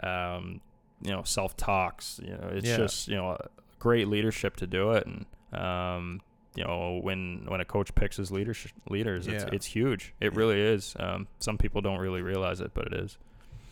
um, 0.00 0.60
you 1.02 1.10
know, 1.10 1.22
self 1.24 1.56
talks. 1.56 2.20
You 2.22 2.30
know, 2.32 2.50
it's 2.52 2.66
Yeah. 2.68 2.76
just 2.76 3.08
you 3.08 3.16
know, 3.16 3.38
great 3.78 4.08
leadership 4.08 4.56
to 4.56 4.66
do 4.66 4.92
it. 4.92 5.06
And 5.06 5.26
um, 5.58 6.20
you 6.58 6.64
know, 6.64 6.98
when 7.02 7.44
when 7.46 7.60
a 7.60 7.64
coach 7.64 7.94
picks 7.94 8.16
his 8.16 8.30
leadership 8.32 8.72
leaders, 8.90 9.26
it's 9.28 9.44
Yeah. 9.44 9.50
it's 9.52 9.66
huge. 9.66 10.12
It 10.20 10.34
really 10.34 10.60
is. 10.60 10.96
Um, 10.98 11.28
some 11.38 11.56
people 11.56 11.80
don't 11.80 12.00
really 12.00 12.20
realize 12.22 12.60
it, 12.60 12.72
but 12.74 12.86
it 12.88 12.94
is. 12.94 13.16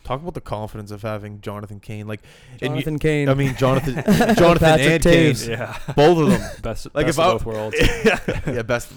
Talk 0.05 0.21
about 0.21 0.35
the 0.35 0.41
confidence 0.41 0.89
of 0.91 1.01
having 1.01 1.41
Jonathan 1.41 1.81
Kane. 1.81 2.07
Like, 2.07 2.21
and 2.61 2.61
you- 2.61 2.67
Jonathan 2.83 2.99
Kane. 2.99 3.27
I 3.27 3.33
mean, 3.33 3.55
Jonathan, 3.57 3.95
Jonathan 4.35 4.57
Patrick 4.57 4.87
and 4.87 5.03
Kane, 5.03 5.35
Yeah, 5.49 5.77
both 5.97 6.17
of 6.19 6.29
them. 6.29 6.41
best 6.61 6.87
Like, 6.93 7.07
best 7.07 7.19
if 7.19 7.19
I- 7.19 7.27
of 7.31 7.43
both 7.43 7.45
worlds. 7.45 7.75
yeah, 8.47 8.61
best. 8.61 8.89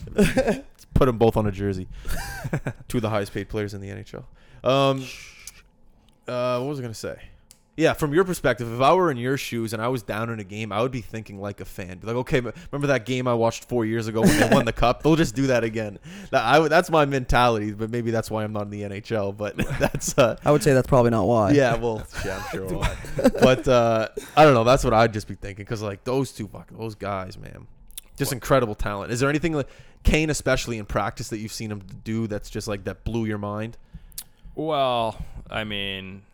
Put 0.94 1.06
them 1.06 1.18
both 1.18 1.36
on 1.36 1.46
a 1.46 1.50
jersey. 1.52 1.88
Two 2.86 2.98
of 2.98 3.02
the 3.02 3.10
highest 3.10 3.32
paid 3.34 3.48
players 3.48 3.74
in 3.74 3.80
the 3.80 3.88
NHL. 3.88 4.24
Um, 4.62 5.04
uh, 6.28 6.58
what 6.60 6.68
was 6.68 6.78
I 6.78 6.82
gonna 6.82 6.94
say? 6.94 7.16
Yeah, 7.80 7.94
from 7.94 8.12
your 8.12 8.24
perspective, 8.24 8.70
if 8.70 8.78
I 8.82 8.92
were 8.92 9.10
in 9.10 9.16
your 9.16 9.38
shoes 9.38 9.72
and 9.72 9.80
I 9.80 9.88
was 9.88 10.02
down 10.02 10.28
in 10.28 10.38
a 10.38 10.44
game, 10.44 10.70
I 10.70 10.82
would 10.82 10.92
be 10.92 11.00
thinking 11.00 11.40
like 11.40 11.62
a 11.62 11.64
fan. 11.64 11.96
Be 11.96 12.08
like, 12.08 12.16
okay, 12.16 12.40
remember 12.40 12.88
that 12.88 13.06
game 13.06 13.26
I 13.26 13.32
watched 13.32 13.70
four 13.70 13.86
years 13.86 14.06
ago 14.06 14.20
when 14.20 14.38
they 14.38 14.50
won 14.50 14.66
the 14.66 14.72
cup? 14.74 15.02
They'll 15.02 15.16
just 15.16 15.34
do 15.34 15.46
that 15.46 15.64
again. 15.64 15.98
That, 16.30 16.44
I, 16.44 16.68
that's 16.68 16.90
my 16.90 17.06
mentality, 17.06 17.72
but 17.72 17.88
maybe 17.88 18.10
that's 18.10 18.30
why 18.30 18.44
I'm 18.44 18.52
not 18.52 18.64
in 18.64 18.70
the 18.70 18.82
NHL. 18.82 19.34
But 19.34 19.56
that's 19.78 20.18
uh, 20.18 20.36
I 20.44 20.52
would 20.52 20.62
say 20.62 20.74
that's 20.74 20.88
probably 20.88 21.10
not 21.10 21.26
why. 21.26 21.52
yeah, 21.52 21.74
well, 21.76 22.06
yeah, 22.22 22.44
I'm 22.44 22.50
sure. 22.50 22.66
why. 22.66 22.94
but 23.40 23.66
uh, 23.66 24.08
I 24.36 24.44
don't 24.44 24.52
know. 24.52 24.64
That's 24.64 24.84
what 24.84 24.92
I'd 24.92 25.14
just 25.14 25.26
be 25.26 25.34
thinking 25.34 25.64
because 25.64 25.80
like 25.80 26.04
those 26.04 26.32
two 26.32 26.48
fucking 26.48 26.76
those 26.76 26.94
guys, 26.94 27.38
man, 27.38 27.66
just 28.18 28.30
incredible 28.30 28.74
talent. 28.74 29.10
Is 29.10 29.20
there 29.20 29.30
anything 29.30 29.54
like 29.54 29.70
Kane, 30.02 30.28
especially 30.28 30.76
in 30.76 30.84
practice, 30.84 31.30
that 31.30 31.38
you've 31.38 31.50
seen 31.50 31.72
him 31.72 31.80
do 32.04 32.26
that's 32.26 32.50
just 32.50 32.68
like 32.68 32.84
that 32.84 33.04
blew 33.04 33.24
your 33.24 33.38
mind? 33.38 33.78
Well, 34.54 35.16
I 35.48 35.64
mean, 35.64 36.24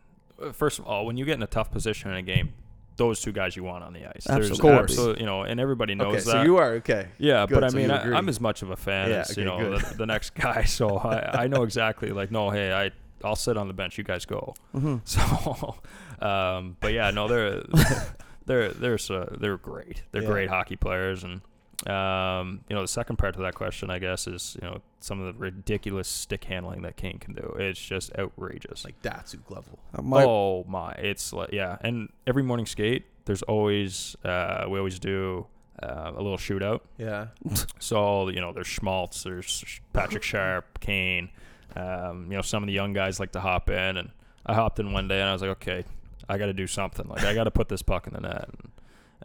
first 0.52 0.78
of 0.78 0.86
all, 0.86 1.06
when 1.06 1.16
you 1.16 1.24
get 1.24 1.34
in 1.34 1.42
a 1.42 1.46
tough 1.46 1.70
position 1.70 2.10
in 2.10 2.16
a 2.16 2.22
game, 2.22 2.52
those 2.96 3.20
two 3.20 3.32
guys 3.32 3.54
you 3.56 3.62
want 3.64 3.84
on 3.84 3.92
the 3.92 4.06
ice. 4.06 4.24
There's 4.24 4.50
Absolutely. 4.50 4.70
Of 4.70 4.78
course. 4.78 4.92
absolute- 4.92 5.20
you 5.20 5.26
know, 5.26 5.42
and 5.42 5.60
everybody 5.60 5.94
knows 5.94 6.06
okay, 6.06 6.16
that. 6.16 6.24
so 6.30 6.42
you 6.42 6.56
are 6.56 6.72
okay. 6.76 7.08
yeah, 7.18 7.44
good, 7.46 7.54
but 7.54 7.64
I 7.64 7.68
so 7.68 7.76
mean, 7.76 7.90
I, 7.90 8.16
I'm 8.16 8.28
as 8.28 8.40
much 8.40 8.62
of 8.62 8.70
a 8.70 8.76
fan 8.76 9.10
Yeah, 9.10 9.24
as 9.28 9.36
you 9.36 9.44
know 9.44 9.78
the, 9.78 9.94
the 9.96 10.06
next 10.06 10.34
guy, 10.34 10.64
so 10.64 10.96
I, 10.96 11.42
I 11.42 11.46
know 11.46 11.62
exactly. 11.62 12.10
Like, 12.10 12.30
no, 12.30 12.48
hey, 12.50 12.72
I 12.72 12.90
I'll 13.22 13.36
sit 13.36 13.56
on 13.58 13.68
the 13.68 13.74
bench. 13.74 13.98
You 13.98 14.04
guys 14.04 14.24
go. 14.24 14.54
hmm 14.72 14.96
So, 15.04 15.76
um, 16.20 16.76
but 16.80 16.92
yeah, 16.94 17.10
no, 17.10 17.28
they're 17.28 17.62
they're 18.46 18.70
they're 18.72 18.98
so, 18.98 19.36
they're 19.40 19.58
great. 19.58 20.02
They're 20.12 20.22
Yeah. 20.22 20.28
great 20.28 20.48
hockey 20.48 20.76
players, 20.76 21.22
and 21.24 21.42
um, 21.86 22.60
you 22.68 22.74
know, 22.74 22.82
the 22.82 22.88
second 22.88 23.16
part 23.16 23.34
to 23.34 23.42
that 23.42 23.54
question, 23.54 23.90
I 23.90 23.98
guess, 23.98 24.26
is 24.26 24.56
you 24.60 24.66
know 24.66 24.80
some 25.00 25.20
of 25.20 25.26
the 25.26 25.38
ridiculous 25.38 26.08
stick 26.08 26.44
handling 26.44 26.82
that 26.82 26.96
Kane 26.96 27.18
can 27.18 27.34
do. 27.34 27.54
It's 27.58 27.80
just 27.80 28.10
outrageous. 28.18 28.84
Like 28.84 29.00
Datsyuk 29.02 29.50
level. 29.50 29.78
Uh, 29.94 30.02
my, 30.02 30.24
oh 30.24 30.64
my, 30.66 30.92
it's 30.92 31.32
like 31.32 31.52
yeah, 31.52 31.76
and 31.82 32.10
every 32.26 32.42
morning 32.42 32.66
skate, 32.66 33.04
there's 33.26 33.42
always 33.42 34.16
uh, 34.24 34.66
we 34.68 34.78
always 34.78 34.98
do 34.98 35.46
uh, 35.82 36.12
a 36.14 36.22
little 36.22 36.38
shootout. 36.38 36.80
Yeah. 36.98 37.28
So 37.78 38.28
you 38.30 38.40
know, 38.40 38.52
there's 38.52 38.66
Schmaltz, 38.66 39.22
there's 39.22 39.80
Patrick 39.92 40.22
Sharp, 40.24 40.80
Kane. 40.80 41.30
Um, 41.76 42.26
you 42.30 42.36
know, 42.36 42.42
some 42.42 42.62
of 42.62 42.66
the 42.68 42.72
young 42.72 42.94
guys 42.94 43.20
like 43.20 43.32
to 43.32 43.40
hop 43.40 43.68
in, 43.68 43.96
and 43.96 44.10
I 44.46 44.54
hopped 44.54 44.80
in 44.80 44.92
one 44.92 45.08
day, 45.08 45.20
and 45.20 45.28
I 45.28 45.32
was 45.32 45.42
like, 45.42 45.50
okay, 45.50 45.84
I 46.28 46.38
got 46.38 46.46
to 46.46 46.52
do 46.54 46.66
something. 46.66 47.06
Like 47.06 47.24
I 47.24 47.34
got 47.34 47.44
to 47.44 47.50
put 47.50 47.68
this 47.68 47.82
puck 47.82 48.06
in 48.06 48.14
the 48.14 48.20
net. 48.20 48.48
And 48.48 48.70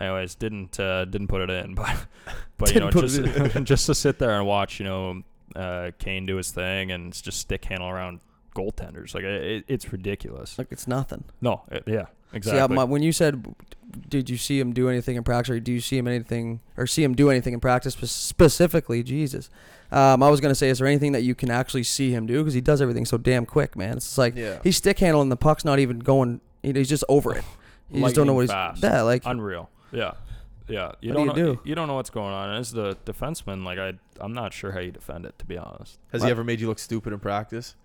anyways, 0.01 0.35
didn't 0.35 0.79
uh, 0.79 1.05
didn't 1.05 1.27
put 1.27 1.41
it 1.41 1.49
in, 1.49 1.75
but 1.75 1.95
but 2.57 2.73
you 2.73 2.79
know, 2.79 2.89
just 2.91 3.21
just 3.63 3.85
to 3.85 3.95
sit 3.95 4.19
there 4.19 4.31
and 4.37 4.45
watch, 4.47 4.79
you 4.79 4.85
know, 4.85 5.21
uh, 5.55 5.91
Kane 5.99 6.25
do 6.25 6.35
his 6.37 6.51
thing 6.51 6.91
and 6.91 7.13
just 7.13 7.39
stick 7.39 7.65
handle 7.65 7.89
around 7.89 8.19
goaltenders, 8.55 9.13
like 9.13 9.23
it, 9.23 9.63
it's 9.67 9.91
ridiculous. 9.91 10.57
like 10.57 10.67
it's 10.71 10.87
nothing. 10.87 11.23
No, 11.41 11.61
it, 11.71 11.83
yeah, 11.87 12.05
See, 12.05 12.09
I- 12.33 12.37
exactly. 12.37 12.75
my, 12.75 12.83
when 12.83 13.01
you 13.01 13.11
said, 13.13 13.45
did 14.09 14.29
you 14.29 14.37
see 14.37 14.59
him 14.59 14.73
do 14.73 14.89
anything 14.89 15.15
in 15.15 15.23
practice, 15.23 15.51
or 15.55 15.59
do 15.59 15.71
you 15.71 15.79
see 15.79 15.97
him 15.97 16.07
anything, 16.07 16.59
or 16.77 16.85
see 16.87 17.03
him 17.03 17.13
do 17.15 17.29
anything 17.29 17.53
in 17.53 17.59
practice 17.61 17.95
specifically? 17.95 19.03
Jesus, 19.03 19.49
um, 19.91 20.21
I 20.23 20.29
was 20.29 20.41
gonna 20.41 20.55
say, 20.55 20.69
is 20.69 20.79
there 20.79 20.87
anything 20.87 21.11
that 21.13 21.21
you 21.23 21.35
can 21.35 21.49
actually 21.49 21.83
see 21.83 22.11
him 22.11 22.25
do? 22.25 22.39
Because 22.39 22.53
he 22.53 22.61
does 22.61 22.81
everything 22.81 23.05
so 23.05 23.17
damn 23.17 23.45
quick, 23.45 23.75
man. 23.77 23.97
It's 23.97 24.17
like 24.17 24.35
Yeah. 24.35 24.59
he's 24.63 24.77
stick 24.77 24.99
handling 24.99 25.29
the 25.29 25.37
puck's 25.37 25.63
not 25.65 25.79
even 25.79 25.99
going. 25.99 26.41
You 26.63 26.73
know, 26.73 26.79
he's 26.79 26.89
just 26.89 27.03
over 27.09 27.35
it. 27.35 27.43
You 27.89 28.01
just 28.01 28.15
don't 28.15 28.27
know 28.27 28.33
what 28.33 28.41
he's. 28.41 28.49
Lightning 28.49 28.81
fast. 28.81 28.93
Yeah, 28.95 29.01
like 29.01 29.23
Unreal. 29.25 29.69
Yeah. 29.91 30.11
Yeah. 30.67 30.93
You 31.01 31.13
What 31.13 31.19
do 31.21 31.25
don't 31.25 31.37
you 31.37 31.43
know, 31.45 31.53
do? 31.55 31.61
You 31.65 31.75
don't 31.75 31.87
know 31.87 31.95
what's 31.95 32.09
going 32.09 32.33
on. 32.33 32.49
And 32.49 32.59
as 32.59 32.71
the 32.71 32.95
defenseman, 33.05 33.65
like 33.65 33.77
I 33.79 33.93
I'm 34.19 34.33
not 34.33 34.53
sure 34.53 34.71
how 34.71 34.79
you 34.79 34.91
defend 34.91 35.25
it 35.25 35.37
to 35.39 35.45
be 35.45 35.57
honest. 35.57 35.99
Has 36.11 36.21
What? 36.21 36.27
he 36.27 36.31
ever 36.31 36.43
made 36.43 36.59
you 36.61 36.67
look 36.67 36.79
stupid 36.79 37.11
in 37.13 37.19
practice? 37.19 37.75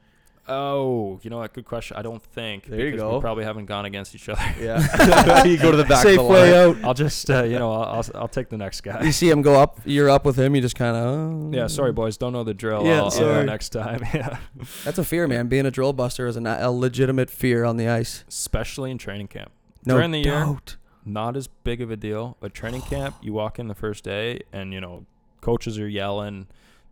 Oh, 0.48 1.18
you 1.24 1.30
know 1.30 1.38
what? 1.38 1.52
Good 1.52 1.64
question. 1.64 1.96
I 1.96 2.02
don't 2.02 2.22
think. 2.22 2.66
There 2.66 2.78
you 2.78 2.84
because 2.92 3.00
go. 3.00 3.14
We 3.16 3.20
probably 3.20 3.42
haven't 3.42 3.66
gone 3.66 3.84
against 3.84 4.14
each 4.14 4.28
other. 4.28 4.40
Yeah. 4.60 5.42
you 5.44 5.58
go 5.58 5.72
to 5.72 5.76
the 5.76 5.82
back 5.84 6.04
safe 6.04 6.20
of 6.20 6.26
the 6.26 6.32
way 6.32 6.52
line. 6.66 6.76
out. 6.78 6.84
I'll 6.84 6.94
just, 6.94 7.28
uh, 7.28 7.42
you 7.42 7.58
know, 7.58 7.72
I'll, 7.72 7.96
I'll 7.96 8.04
I'll 8.14 8.28
take 8.28 8.48
the 8.48 8.56
next 8.56 8.82
guy. 8.82 9.02
You 9.02 9.10
see 9.10 9.28
him 9.28 9.42
go 9.42 9.60
up. 9.60 9.80
You're 9.84 10.08
up 10.08 10.24
with 10.24 10.38
him. 10.38 10.54
You 10.54 10.60
just 10.60 10.76
kind 10.76 10.96
of. 10.96 11.52
Yeah, 11.52 11.66
sorry 11.66 11.90
boys, 11.92 12.16
don't 12.16 12.32
know 12.32 12.44
the 12.44 12.54
drill. 12.54 12.84
Yeah, 12.86 12.98
I'll, 12.98 13.04
I'll 13.06 13.10
go 13.10 13.16
sorry. 13.16 13.44
next 13.46 13.70
time. 13.70 14.04
Yeah, 14.14 14.38
That's 14.84 14.98
a 14.98 15.04
fear, 15.04 15.26
man. 15.26 15.48
Being 15.48 15.66
a 15.66 15.70
drill 15.72 15.92
buster 15.92 16.28
is 16.28 16.36
a, 16.36 16.40
a 16.60 16.70
legitimate 16.70 17.28
fear 17.28 17.64
on 17.64 17.76
the 17.76 17.88
ice. 17.88 18.24
especially 18.28 18.92
in 18.92 18.98
training 18.98 19.26
camp. 19.26 19.50
No 19.84 19.94
During 19.94 20.12
the 20.12 20.20
year, 20.20 20.32
doubt. 20.32 20.76
Not 21.06 21.36
as 21.36 21.46
big 21.46 21.80
of 21.80 21.90
a 21.90 21.96
deal. 21.96 22.36
But 22.40 22.52
training 22.54 22.82
camp, 22.82 23.14
you 23.22 23.32
walk 23.32 23.58
in 23.58 23.68
the 23.68 23.74
first 23.74 24.04
day, 24.04 24.40
and 24.52 24.72
you 24.72 24.80
know, 24.80 25.06
coaches 25.40 25.78
are 25.78 25.88
yelling. 25.88 26.46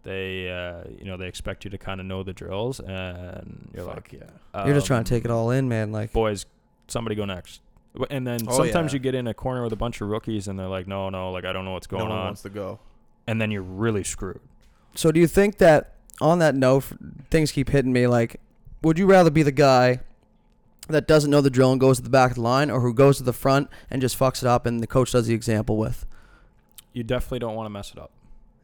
They, 0.04 0.50
uh, 0.50 0.84
you 0.98 1.06
know, 1.06 1.16
they 1.16 1.26
expect 1.28 1.64
you 1.64 1.70
to 1.70 1.78
kind 1.78 1.98
of 1.98 2.06
know 2.06 2.22
the 2.22 2.32
drills, 2.34 2.78
and 2.80 3.70
you're 3.74 3.86
Fuck 3.86 4.12
like, 4.12 4.12
yeah. 4.54 4.64
You're 4.66 4.74
just 4.74 4.86
trying 4.86 5.02
to 5.04 5.14
um, 5.14 5.18
take 5.18 5.24
it 5.24 5.30
all 5.30 5.50
in, 5.50 5.68
man. 5.68 5.92
Like 5.92 6.12
boys, 6.12 6.44
somebody 6.88 7.16
go 7.16 7.24
next. 7.24 7.60
And 8.10 8.26
then 8.26 8.40
Oh, 8.48 8.56
sometimes 8.56 8.92
yeah. 8.92 8.96
you 8.96 9.00
get 9.00 9.14
in 9.14 9.26
a 9.28 9.34
corner 9.34 9.62
with 9.62 9.72
a 9.72 9.76
bunch 9.76 10.00
of 10.00 10.08
rookies, 10.08 10.46
and 10.48 10.58
they're 10.58 10.66
like, 10.68 10.86
no, 10.86 11.08
no, 11.10 11.30
like 11.30 11.44
I 11.44 11.52
don't 11.52 11.64
know 11.64 11.72
what's 11.72 11.86
going 11.86 12.00
No 12.00 12.04
going 12.06 12.10
one 12.10 12.20
on, 12.20 12.26
wants 12.26 12.42
to 12.42 12.50
go. 12.50 12.80
and 13.26 13.40
then 13.40 13.50
you're 13.50 13.62
really 13.62 14.04
screwed. 14.04 14.40
So 14.94 15.10
do 15.12 15.20
you 15.20 15.26
think 15.26 15.58
that 15.58 15.92
on 16.20 16.38
that 16.40 16.54
note, 16.54 16.84
things 17.30 17.50
keep 17.52 17.70
hitting 17.70 17.92
me. 17.92 18.06
Like, 18.06 18.40
would 18.82 18.98
you 18.98 19.06
rather 19.06 19.30
be 19.30 19.42
the 19.42 19.52
guy 19.52 20.00
that 20.88 21.06
doesn't 21.08 21.30
know 21.30 21.40
the 21.40 21.50
drill 21.50 21.72
and 21.72 21.80
goes 21.80 21.96
to 21.98 22.02
the 22.02 22.10
back 22.10 22.30
of 22.32 22.34
the 22.36 22.42
line, 22.42 22.70
or 22.70 22.80
who 22.80 22.92
goes 22.92 23.16
to 23.18 23.22
the 23.22 23.32
front 23.32 23.68
and 23.90 24.02
just 24.02 24.18
fucks 24.18 24.42
it 24.42 24.46
up 24.46 24.66
and 24.66 24.80
the 24.80 24.86
coach 24.86 25.12
does 25.12 25.26
the 25.26 25.34
example 25.34 25.76
with? 25.76 26.06
You 26.92 27.02
definitely 27.02 27.38
don't 27.40 27.54
want 27.54 27.66
to 27.66 27.70
mess 27.70 27.90
it 27.92 27.98
up. 27.98 28.10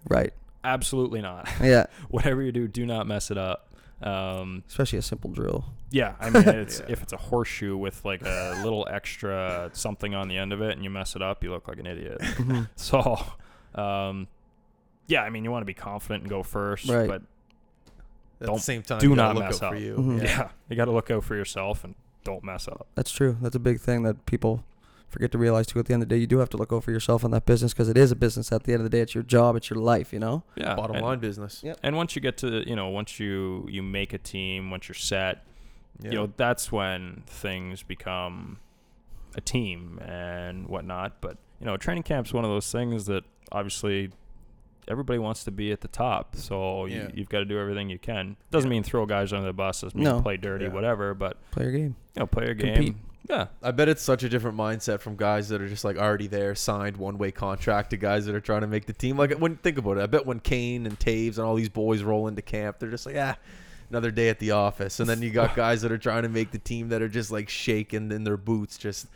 Right. 0.08 0.32
Absolutely 0.62 1.20
not. 1.22 1.48
Yeah. 1.62 1.86
Whatever 2.10 2.42
you 2.42 2.52
do, 2.52 2.68
do 2.68 2.84
not 2.86 3.06
mess 3.06 3.30
it 3.30 3.38
up. 3.38 3.66
Um, 4.02 4.62
Especially 4.68 4.98
a 4.98 5.02
simple 5.02 5.30
drill. 5.30 5.64
yeah, 5.90 6.14
I 6.20 6.30
mean, 6.30 6.42
it's, 6.48 6.80
Yeah. 6.80 6.86
if 6.92 7.02
it's 7.02 7.12
a 7.12 7.18
horseshoe 7.18 7.76
with 7.76 8.02
like 8.04 8.22
a 8.22 8.60
little 8.62 8.86
extra 8.90 9.68
something 9.74 10.14
on 10.14 10.28
the 10.28 10.38
end 10.38 10.52
of 10.54 10.62
it, 10.62 10.72
and 10.72 10.82
you 10.84 10.88
mess 10.90 11.16
it 11.16 11.22
up, 11.22 11.42
you 11.44 11.50
look 11.50 11.68
like 11.68 11.78
an 11.78 11.86
idiot. 11.86 12.18
Mhm. 12.22 12.68
So, 12.76 13.80
um, 13.80 14.26
yeah, 15.06 15.22
I 15.22 15.28
mean, 15.30 15.44
you 15.44 15.50
want 15.50 15.62
to 15.62 15.66
be 15.66 15.74
confident 15.74 16.22
and 16.22 16.30
go 16.30 16.42
first, 16.42 16.88
Right. 16.88 17.08
but 17.08 17.22
At 18.40 18.46
Don't- 18.46 18.56
the 18.56 18.62
same 18.62 18.82
time, 18.82 19.00
do 19.00 19.08
you 19.10 19.16
gotta 19.16 19.34
not 19.34 19.34
look 19.36 19.44
mess 19.44 19.62
out 19.62 19.66
up. 19.66 19.72
for 19.74 19.78
you. 19.80 19.96
Mhm. 19.96 20.22
yeah, 20.22 20.28
Yeah. 20.28 20.48
you 20.70 20.76
got 20.76 20.86
to 20.86 20.92
look 20.92 21.10
out 21.10 21.24
for 21.24 21.34
yourself 21.34 21.84
and 21.84 21.94
don't 22.24 22.44
mess 22.44 22.68
up. 22.68 22.86
That's 22.94 23.10
true. 23.10 23.36
That's 23.40 23.56
a 23.56 23.60
big 23.60 23.80
thing 23.80 24.02
that 24.04 24.26
people 24.26 24.64
forget 25.08 25.32
to 25.32 25.38
realize 25.38 25.66
too. 25.66 25.78
At 25.78 25.86
the 25.86 25.94
end 25.94 26.02
of 26.02 26.08
the 26.08 26.14
day, 26.14 26.20
you 26.20 26.26
do 26.26 26.38
have 26.38 26.48
to 26.50 26.56
look 26.56 26.72
over 26.72 26.90
yourself 26.90 27.24
in 27.24 27.30
that 27.32 27.44
business 27.46 27.72
because 27.72 27.88
it 27.88 27.96
is 27.96 28.12
a 28.12 28.16
business. 28.16 28.52
At 28.52 28.64
the 28.64 28.72
end 28.72 28.80
of 28.80 28.84
the 28.84 28.90
day, 28.90 29.00
it's 29.00 29.14
your 29.14 29.24
job. 29.24 29.56
It's 29.56 29.68
your 29.70 29.78
life. 29.80 30.12
You 30.12 30.18
know. 30.20 30.44
Yeah, 30.56 30.74
Bottom 30.74 30.96
and, 30.96 31.04
line 31.04 31.18
business. 31.18 31.60
Yep. 31.64 31.78
And 31.82 31.96
once 31.96 32.14
you 32.14 32.22
get 32.22 32.36
to, 32.38 32.68
you 32.68 32.76
know, 32.76 32.88
once 32.88 33.18
you 33.18 33.66
you 33.68 33.82
make 33.82 34.12
a 34.12 34.18
team, 34.18 34.70
once 34.70 34.88
you're 34.88 34.94
set, 34.94 35.44
Yeah. 36.02 36.10
you 36.10 36.16
know, 36.16 36.32
that's 36.36 36.70
when 36.70 37.22
things 37.26 37.82
become 37.82 38.58
a 39.36 39.40
team 39.40 39.98
and 40.04 40.68
whatnot. 40.68 41.20
But 41.20 41.38
you 41.58 41.66
know, 41.66 41.76
training 41.76 42.04
camp's 42.04 42.32
one 42.32 42.44
of 42.44 42.50
those 42.50 42.70
things 42.70 43.06
that 43.06 43.24
obviously 43.52 44.10
everybody 44.90 45.18
wants 45.18 45.44
to 45.44 45.50
be 45.50 45.72
at 45.72 45.80
the 45.80 45.88
top. 45.88 46.36
So 46.36 46.86
Yeah. 46.86 46.94
you, 46.94 47.10
you've 47.14 47.28
got 47.28 47.38
to 47.38 47.44
do 47.44 47.58
everything 47.58 47.88
you 47.88 47.98
can. 47.98 48.36
Doesn't 48.50 48.68
Yeah. 48.70 48.76
mean 48.76 48.82
throw 48.82 49.06
guys 49.06 49.32
under 49.32 49.46
the 49.46 49.52
bus. 49.52 49.80
Doesn't 49.82 49.96
mean 49.98 50.04
No. 50.04 50.20
play 50.20 50.36
dirty, 50.36 50.66
Yeah. 50.66 50.72
whatever. 50.72 51.14
But 51.14 51.36
Play 51.52 51.64
your 51.64 51.72
game. 51.72 51.96
you 52.14 52.20
know, 52.20 52.26
play 52.26 52.46
your 52.46 52.54
game. 52.54 52.74
Compete. 52.74 52.96
Yeah. 53.28 53.46
I 53.62 53.70
bet 53.70 53.88
it's 53.88 54.02
such 54.02 54.24
a 54.24 54.28
different 54.28 54.56
mindset 54.56 54.98
from 55.00 55.14
guys 55.16 55.48
that 55.50 55.60
are 55.62 55.68
just 55.68 55.84
like 55.84 55.96
already 55.96 56.26
there, 56.26 56.54
signed 56.56 56.96
one 56.96 57.16
way 57.16 57.30
contract 57.30 57.90
to 57.90 57.96
guys 57.96 58.26
that 58.26 58.34
are 58.34 58.40
trying 58.40 58.62
to 58.62 58.66
make 58.66 58.86
the 58.86 58.92
team. 58.92 59.16
Like 59.16 59.32
when 59.38 59.56
think 59.56 59.78
about 59.78 59.98
it, 59.98 60.02
I 60.02 60.06
bet 60.06 60.26
when 60.26 60.40
Kane 60.40 60.84
and 60.86 60.98
Toews 60.98 61.36
and 61.38 61.46
all 61.46 61.54
these 61.54 61.68
boys 61.68 62.02
roll 62.02 62.26
into 62.26 62.42
camp, 62.42 62.78
they're 62.80 62.90
just 62.90 63.06
like, 63.06 63.16
ah, 63.16 63.36
another 63.88 64.10
day 64.10 64.28
at 64.30 64.40
the 64.40 64.50
office. 64.50 64.98
And 64.98 65.08
then 65.08 65.22
you 65.22 65.30
got 65.30 65.54
guys 65.56 65.82
that 65.82 65.92
are 65.92 65.98
trying 65.98 66.24
to 66.24 66.28
make 66.28 66.50
the 66.50 66.58
team 66.58 66.88
that 66.88 67.02
are 67.02 67.08
just 67.08 67.30
like 67.30 67.48
shaking 67.48 68.10
in 68.10 68.24
their 68.24 68.36
boots. 68.36 68.76
Just, 68.78 69.06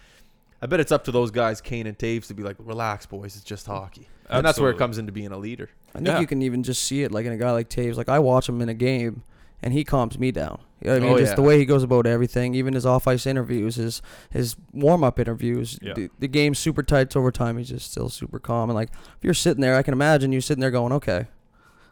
I 0.63 0.67
bet 0.67 0.79
it's 0.79 0.93
up 0.93 1.03
to 1.05 1.11
those 1.11 1.33
guys, 1.33 1.61
Kane 1.61 1.87
and 1.89 1.99
Toews, 1.99 2.29
to 2.29 2.35
be 2.35 2.45
like, 2.45 2.57
relax, 2.61 3.07
boys, 3.07 3.35
it's 3.35 3.45
just 3.45 3.67
hockey. 3.67 4.09
And 4.29 4.45
that's 4.45 4.59
where 4.59 4.71
it 4.71 4.75
Absolutely. 4.75 4.79
comes 4.79 4.99
into 4.99 5.13
being 5.13 5.33
a 5.33 5.39
leader. 5.39 5.71
I 5.95 5.99
think 5.99 6.09
Yeah. 6.09 6.21
you 6.21 6.27
can 6.27 6.43
even 6.43 6.63
just 6.63 6.83
see 6.83 7.03
it, 7.03 7.13
like 7.13 7.27
in 7.27 7.33
a 7.33 7.37
guy 7.37 7.51
like 7.53 7.69
Toews. 7.69 7.97
Like 7.97 8.09
I 8.09 8.19
watch 8.19 8.49
him 8.49 8.61
in 8.63 8.69
a 8.69 8.75
game, 8.75 9.23
and 9.63 9.73
he 9.73 9.85
calms 9.85 10.19
me 10.19 10.31
down. 10.33 10.61
You 10.81 10.89
know 10.91 10.95
what 10.95 11.03
I 11.03 11.07
oh, 11.07 11.09
mean? 11.09 11.15
Oh, 11.15 11.19
just 11.19 11.31
yeah. 11.33 11.37
the 11.37 11.43
way 11.43 11.59
he 11.59 11.65
goes 11.65 11.83
about 11.83 12.07
everything, 12.07 12.55
even 12.55 12.75
his 12.75 12.85
off 12.87 13.07
ice 13.07 13.27
interviews, 13.27 13.77
his 13.77 14.03
his 14.31 14.57
warm 14.73 15.05
up 15.05 15.19
interviews. 15.19 15.79
Yeah. 15.81 15.95
The, 15.95 16.11
the 16.19 16.29
game's 16.29 16.59
super 16.59 16.83
tight 16.83 17.03
it's 17.03 17.17
overtime. 17.17 17.59
He's 17.59 17.69
just 17.69 17.91
still 17.91 18.09
super 18.09 18.39
calm. 18.39 18.71
And 18.71 18.75
like 18.75 18.91
if 18.93 19.23
you're 19.25 19.35
sitting 19.35 19.61
there, 19.61 19.77
I 19.77 19.83
can 19.83 19.93
imagine 19.95 20.33
you 20.33 20.41
sitting 20.41 20.61
there 20.61 20.71
going, 20.71 20.93
"Okay, 20.93 21.27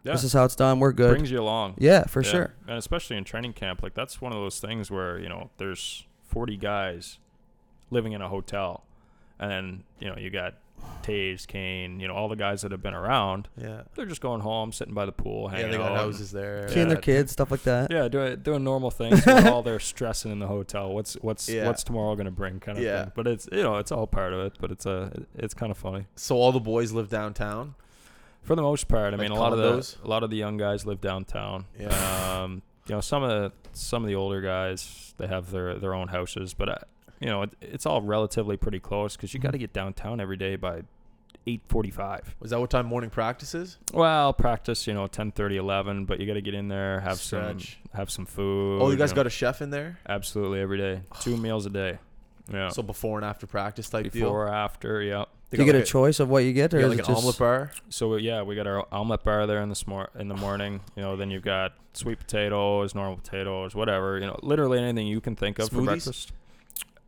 Yeah. 0.04 0.12
this 0.12 0.24
is 0.24 0.32
how 0.32 0.44
it's 0.44 0.56
done. 0.56 0.80
We're 0.80 0.92
good." 0.92 1.10
Brings 1.10 1.30
you 1.30 1.40
along. 1.40 1.74
yeah, 1.78 2.04
for 2.06 2.22
Yeah. 2.22 2.30
sure. 2.30 2.54
And 2.66 2.76
especially 2.78 3.16
in 3.16 3.24
training 3.24 3.52
camp, 3.54 3.82
like 3.82 3.94
that's 3.94 4.20
one 4.20 4.32
of 4.32 4.38
those 4.38 4.58
things 4.60 4.90
where 4.90 5.18
you 5.18 5.28
know 5.28 5.50
there's 5.58 6.06
40 6.22 6.56
guys 6.56 7.18
living 7.90 8.12
in 8.12 8.20
a 8.22 8.28
hotel, 8.28 8.84
and 9.38 9.50
then 9.50 9.84
you 10.00 10.08
know 10.08 10.16
you 10.18 10.28
got 10.30 10.54
Toews, 11.02 11.46
Kane, 11.48 11.98
you 11.98 12.06
know 12.06 12.14
all 12.14 12.28
the 12.28 12.36
guys 12.36 12.62
that 12.62 12.70
have 12.70 12.80
been 12.82 12.94
around. 12.94 13.48
Yeah. 13.60 13.82
They're 13.96 14.06
just 14.06 14.20
going 14.20 14.40
home, 14.40 14.70
sitting 14.72 14.94
by 14.94 15.04
the 15.04 15.10
pool, 15.12 15.48
hanging 15.48 15.66
Yeah, 15.66 15.72
they 15.72 15.78
got 15.78 15.92
out. 15.92 15.98
houses 15.98 16.30
there. 16.30 16.68
Seeing 16.68 16.86
their 16.88 16.96
kids, 16.96 17.32
stuff 17.32 17.50
like 17.50 17.62
that. 17.64 17.90
Yeah, 17.90 18.06
doing 18.08 18.36
doing 18.40 18.62
normal 18.62 18.90
things 18.92 19.24
while 19.26 19.62
they're 19.62 19.80
stressing 19.80 20.30
in 20.30 20.38
the 20.38 20.46
hotel. 20.46 20.92
What's 20.94 21.14
what's 21.14 21.48
Yeah. 21.48 21.66
what's 21.66 21.82
tomorrow 21.82 22.14
gonna 22.14 22.30
bring, 22.30 22.60
kind 22.60 22.78
of 22.78 22.84
Yeah. 22.84 23.02
thing. 23.04 23.12
But 23.16 23.26
it's 23.26 23.48
you 23.50 23.62
know 23.64 23.76
it's 23.78 23.90
all 23.90 24.06
part 24.06 24.32
of 24.32 24.40
it. 24.46 24.52
But 24.60 24.70
it's 24.70 24.86
a 24.86 25.10
it's 25.34 25.54
kind 25.54 25.72
of 25.72 25.78
funny 25.78 26.06
So 26.14 26.36
all 26.36 26.52
the 26.52 26.60
boys 26.60 26.92
live 26.92 27.08
downtown. 27.08 27.74
for 28.42 28.54
the 28.54 28.62
most 28.62 28.86
part. 28.88 29.14
I 29.14 29.16
Like 29.16 29.28
mean, 29.28 29.30
a 29.32 29.40
lot 29.40 29.52
of 29.52 29.58
condos? 29.58 30.00
the 30.00 30.06
a 30.06 30.08
lot 30.08 30.22
of 30.22 30.30
the 30.30 30.36
young 30.36 30.56
guys 30.56 30.86
live 30.86 31.00
downtown. 31.00 31.64
Yeah. 31.78 31.88
Um, 32.42 32.62
you 32.86 32.94
know, 32.94 33.00
some 33.00 33.22
of 33.24 33.28
the 33.30 33.52
some 33.72 34.02
of 34.04 34.08
the 34.08 34.14
older 34.14 34.40
guys 34.40 35.14
they 35.18 35.26
have 35.26 35.50
their 35.50 35.74
their 35.78 35.94
own 35.94 36.08
houses, 36.08 36.54
but 36.54 36.68
uh, 36.68 36.74
you 37.22 37.28
know 37.28 37.42
it, 37.42 37.50
it's 37.60 37.86
all 37.86 38.02
relatively 38.02 38.56
pretty 38.56 38.80
close 38.80 39.16
because 39.16 39.32
you 39.32 39.38
mm-hmm. 39.38 39.46
got 39.46 39.52
to 39.52 39.58
get 39.58 39.72
downtown 39.72 40.20
every 40.20 40.36
day 40.36 40.56
by 40.56 40.82
eight 41.46 41.62
forty 41.68 41.90
five. 41.90 42.34
Was 42.40 42.50
that 42.50 42.60
what 42.60 42.70
time 42.70 42.86
morning 42.86 43.10
practice 43.10 43.54
is? 43.54 43.78
Well, 43.92 44.32
practice 44.32 44.86
you 44.86 44.94
know 44.94 45.06
10, 45.06 45.32
11, 45.36 46.04
but 46.04 46.20
you 46.20 46.26
got 46.26 46.34
to 46.34 46.42
get 46.42 46.54
in 46.54 46.68
there, 46.68 47.00
have 47.00 47.18
Stretch. 47.18 47.78
some 47.82 47.98
have 47.98 48.10
some 48.10 48.26
food. 48.26 48.82
Oh, 48.82 48.90
you 48.90 48.96
guys 48.96 49.10
know. 49.10 49.16
got 49.16 49.26
a 49.26 49.30
chef 49.30 49.62
in 49.62 49.70
there? 49.70 49.98
absolutely 50.08 50.60
every 50.60 50.78
day, 50.78 51.02
two 51.20 51.36
meals 51.38 51.66
a 51.66 51.70
day. 51.70 51.98
Yeah. 52.52 52.70
So 52.70 52.82
before 52.82 53.18
and 53.18 53.24
after 53.24 53.46
practice 53.46 53.88
type 53.88 54.10
deal. 54.10 54.26
Before, 54.26 54.48
after, 54.48 55.00
yeah. 55.00 55.24
They 55.50 55.58
Do 55.58 55.64
you 55.64 55.72
got 55.72 55.78
get 55.78 55.86
a 55.86 55.90
choice 55.90 56.18
of 56.18 56.30
what 56.30 56.44
you 56.44 56.54
get, 56.54 56.72
or 56.72 56.78
you 56.78 56.86
got 56.86 56.92
is 56.92 56.98
like 56.98 56.98
it 57.00 57.08
an 57.08 57.14
just 57.14 57.22
omelet 57.22 57.38
bar. 57.38 57.72
So 57.90 58.16
yeah, 58.16 58.40
we 58.42 58.54
got 58.54 58.66
our 58.66 58.86
omelet 58.90 59.22
bar 59.22 59.46
there 59.46 59.60
in 59.60 59.68
the 59.68 59.74
smor- 59.74 60.08
in 60.18 60.28
the 60.28 60.34
morning. 60.34 60.80
You 60.96 61.02
know, 61.02 61.16
then 61.16 61.30
you've 61.30 61.42
got 61.42 61.74
sweet 61.92 62.18
potatoes, 62.18 62.94
normal 62.94 63.18
potatoes, 63.18 63.74
whatever. 63.74 64.18
You 64.18 64.26
know, 64.26 64.40
literally 64.42 64.78
anything 64.78 65.06
you 65.06 65.20
can 65.20 65.36
think 65.36 65.58
of 65.58 65.68
for 65.68 65.82
breakfast. 65.82 66.32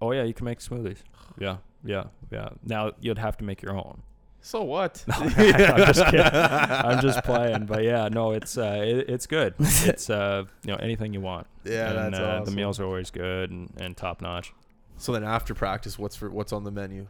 Oh 0.05 0.12
yeah, 0.12 0.25
you 0.25 0.35
can 0.35 0.45
make 0.45 0.59
smoothies. 0.59 0.99
Yeah, 1.38 1.57
yeah, 1.83 2.05
yeah. 2.31 2.51
Now 2.62 2.93
you'd 3.01 3.19
have 3.19 3.38
to 3.38 3.45
make 3.45 3.62
your 3.62 3.73
own. 3.73 4.03
So 4.43 4.62
what? 4.62 5.03
No, 5.09 5.14
I'm 5.19 5.31
just 5.31 6.05
kidding. 6.05 6.21
I'm 6.21 7.01
just 7.01 7.25
playing, 7.25 7.64
but 7.64 7.83
yeah, 7.83 8.09
no, 8.09 8.33
it's 8.33 8.59
uh, 8.59 8.83
it, 8.85 9.09
it's 9.09 9.27
good. 9.27 9.55
It's 9.61 10.11
uh, 10.11 10.45
you 10.67 10.73
know, 10.73 10.79
anything 10.79 11.14
you 11.14 11.23
want. 11.23 11.47
Yeah, 11.64 11.88
and, 11.88 12.14
that's 12.14 12.21
uh, 12.21 12.27
awesome. 12.27 12.45
The 12.45 12.61
meals 12.61 12.79
are 12.79 12.85
always 12.85 13.11
good 13.11 13.51
and, 13.51 13.73
and 13.79 13.97
top 13.97 14.21
notch. 14.21 14.53
So 14.99 15.12
then 15.12 15.25
after 15.25 15.55
practice, 15.55 15.99
what's 15.99 16.17
for 16.17 16.29
what's 16.29 16.53
on 16.53 16.64
the 16.64 16.71
menu? 16.71 17.07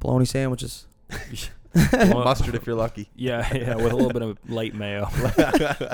bologna 0.00 0.24
sandwiches? 0.24 0.86
Well, 1.74 2.24
Mustard 2.24 2.54
if 2.54 2.66
you're 2.66 2.76
lucky. 2.76 3.08
Yeah, 3.14 3.46
yeah, 3.54 3.76
with 3.76 3.92
a 3.92 3.96
little 3.96 4.12
bit 4.12 4.22
of 4.22 4.38
light 4.48 4.74
mayo. 4.74 5.08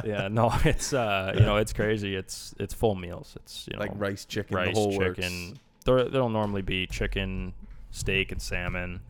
yeah, 0.04 0.28
no, 0.30 0.52
it's 0.64 0.92
uh, 0.92 1.32
you 1.34 1.40
know, 1.40 1.56
it's 1.56 1.72
crazy. 1.72 2.14
It's 2.16 2.54
it's 2.58 2.72
full 2.72 2.94
meals. 2.94 3.36
It's 3.36 3.66
you 3.70 3.76
know, 3.76 3.80
like 3.80 3.90
rice, 3.94 4.24
chicken, 4.24 4.56
rice, 4.56 4.74
the 4.74 4.80
whole 4.80 4.98
chicken. 4.98 5.58
There, 5.84 6.04
there'll 6.08 6.28
normally 6.30 6.62
be 6.62 6.86
chicken, 6.86 7.52
steak, 7.90 8.32
and 8.32 8.40
salmon, 8.40 9.00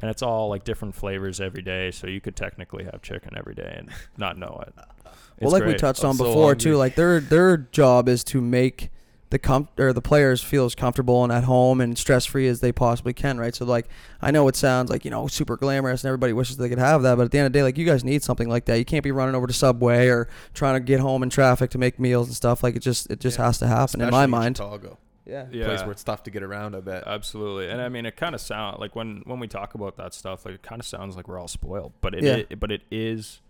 and 0.00 0.10
it's 0.10 0.22
all 0.22 0.48
like 0.48 0.64
different 0.64 0.94
flavors 0.94 1.40
every 1.40 1.62
day. 1.62 1.90
So 1.90 2.06
you 2.06 2.20
could 2.20 2.36
technically 2.36 2.84
have 2.84 3.02
chicken 3.02 3.30
every 3.36 3.54
day 3.54 3.74
and 3.78 3.90
not 4.16 4.38
know 4.38 4.62
it. 4.66 4.72
well, 4.76 5.14
It's 5.40 5.52
like 5.52 5.62
we 5.62 5.70
great. 5.70 5.78
touched 5.78 6.02
I'm 6.04 6.10
on 6.10 6.16
so 6.16 6.24
before 6.24 6.54
too, 6.54 6.76
like 6.76 6.94
their 6.94 7.20
their 7.20 7.56
job 7.56 8.08
is 8.08 8.22
to 8.24 8.40
make 8.40 8.90
the 9.30 9.40
com- 9.40 9.68
or 9.76 9.92
the 9.92 10.00
players 10.00 10.40
feel 10.40 10.64
as 10.66 10.76
comfortable 10.76 11.24
and 11.24 11.32
at 11.32 11.42
home 11.42 11.80
and 11.80 11.98
stress 11.98 12.24
free 12.24 12.46
as 12.46 12.60
they 12.60 12.70
possibly 12.70 13.12
can, 13.12 13.36
right? 13.40 13.52
So 13.56 13.64
like 13.64 13.88
I 14.22 14.30
know 14.30 14.46
it 14.46 14.54
sounds 14.54 14.88
like 14.88 15.04
you 15.04 15.10
know 15.10 15.26
super 15.26 15.56
glamorous 15.56 16.04
and 16.04 16.08
everybody 16.08 16.32
wishes 16.32 16.56
they 16.58 16.68
could 16.68 16.78
have 16.78 17.02
that, 17.02 17.16
but 17.16 17.24
at 17.24 17.30
the 17.32 17.38
end 17.38 17.46
of 17.48 17.52
the 17.52 17.58
day, 17.58 17.62
like 17.64 17.76
you 17.76 17.84
guys 17.84 18.04
need 18.04 18.22
something 18.22 18.48
like 18.48 18.66
that. 18.66 18.78
You 18.78 18.84
can't 18.84 19.02
be 19.02 19.10
running 19.10 19.34
over 19.34 19.48
to 19.48 19.52
Subway 19.52 20.06
or 20.06 20.28
trying 20.54 20.74
to 20.74 20.80
get 20.80 21.00
home 21.00 21.24
in 21.24 21.30
traffic 21.30 21.70
to 21.70 21.78
make 21.78 21.98
meals 21.98 22.28
and 22.28 22.36
stuff. 22.36 22.62
Like 22.62 22.76
it 22.76 22.80
just 22.82 23.10
it 23.10 23.18
just 23.18 23.36
Yeah. 23.38 23.46
has 23.46 23.58
to 23.58 23.66
happen 23.66 24.00
in 24.00 24.06
Especially 24.08 24.10
my 24.12 24.26
mind. 24.26 24.56
Chicago, 24.58 24.98
Yeah. 25.26 25.46
Yeah. 25.50 25.66
place 25.66 25.80
where 25.82 25.90
it's 25.92 26.04
tough 26.04 26.22
to 26.24 26.30
get 26.30 26.42
around. 26.42 26.74
I 26.76 26.80
bet. 26.80 27.04
Absolutely, 27.06 27.68
and 27.68 27.80
I 27.80 27.88
mean, 27.88 28.06
it 28.06 28.16
kind 28.16 28.34
of 28.34 28.40
sound 28.40 28.78
like 28.78 28.94
when 28.94 29.22
when 29.26 29.40
we 29.40 29.48
talk 29.48 29.74
about 29.74 29.96
that 29.96 30.14
stuff, 30.14 30.44
like 30.46 30.54
it 30.54 30.62
kind 30.62 30.80
of 30.80 30.86
sounds 30.86 31.16
like 31.16 31.26
we're 31.28 31.38
all 31.38 31.48
spoiled, 31.48 31.92
but 32.00 32.14
it 32.14 32.22
Yeah. 32.24 32.42
i- 32.50 32.54
but 32.54 32.70
it 32.70 32.82
is, 32.90 33.40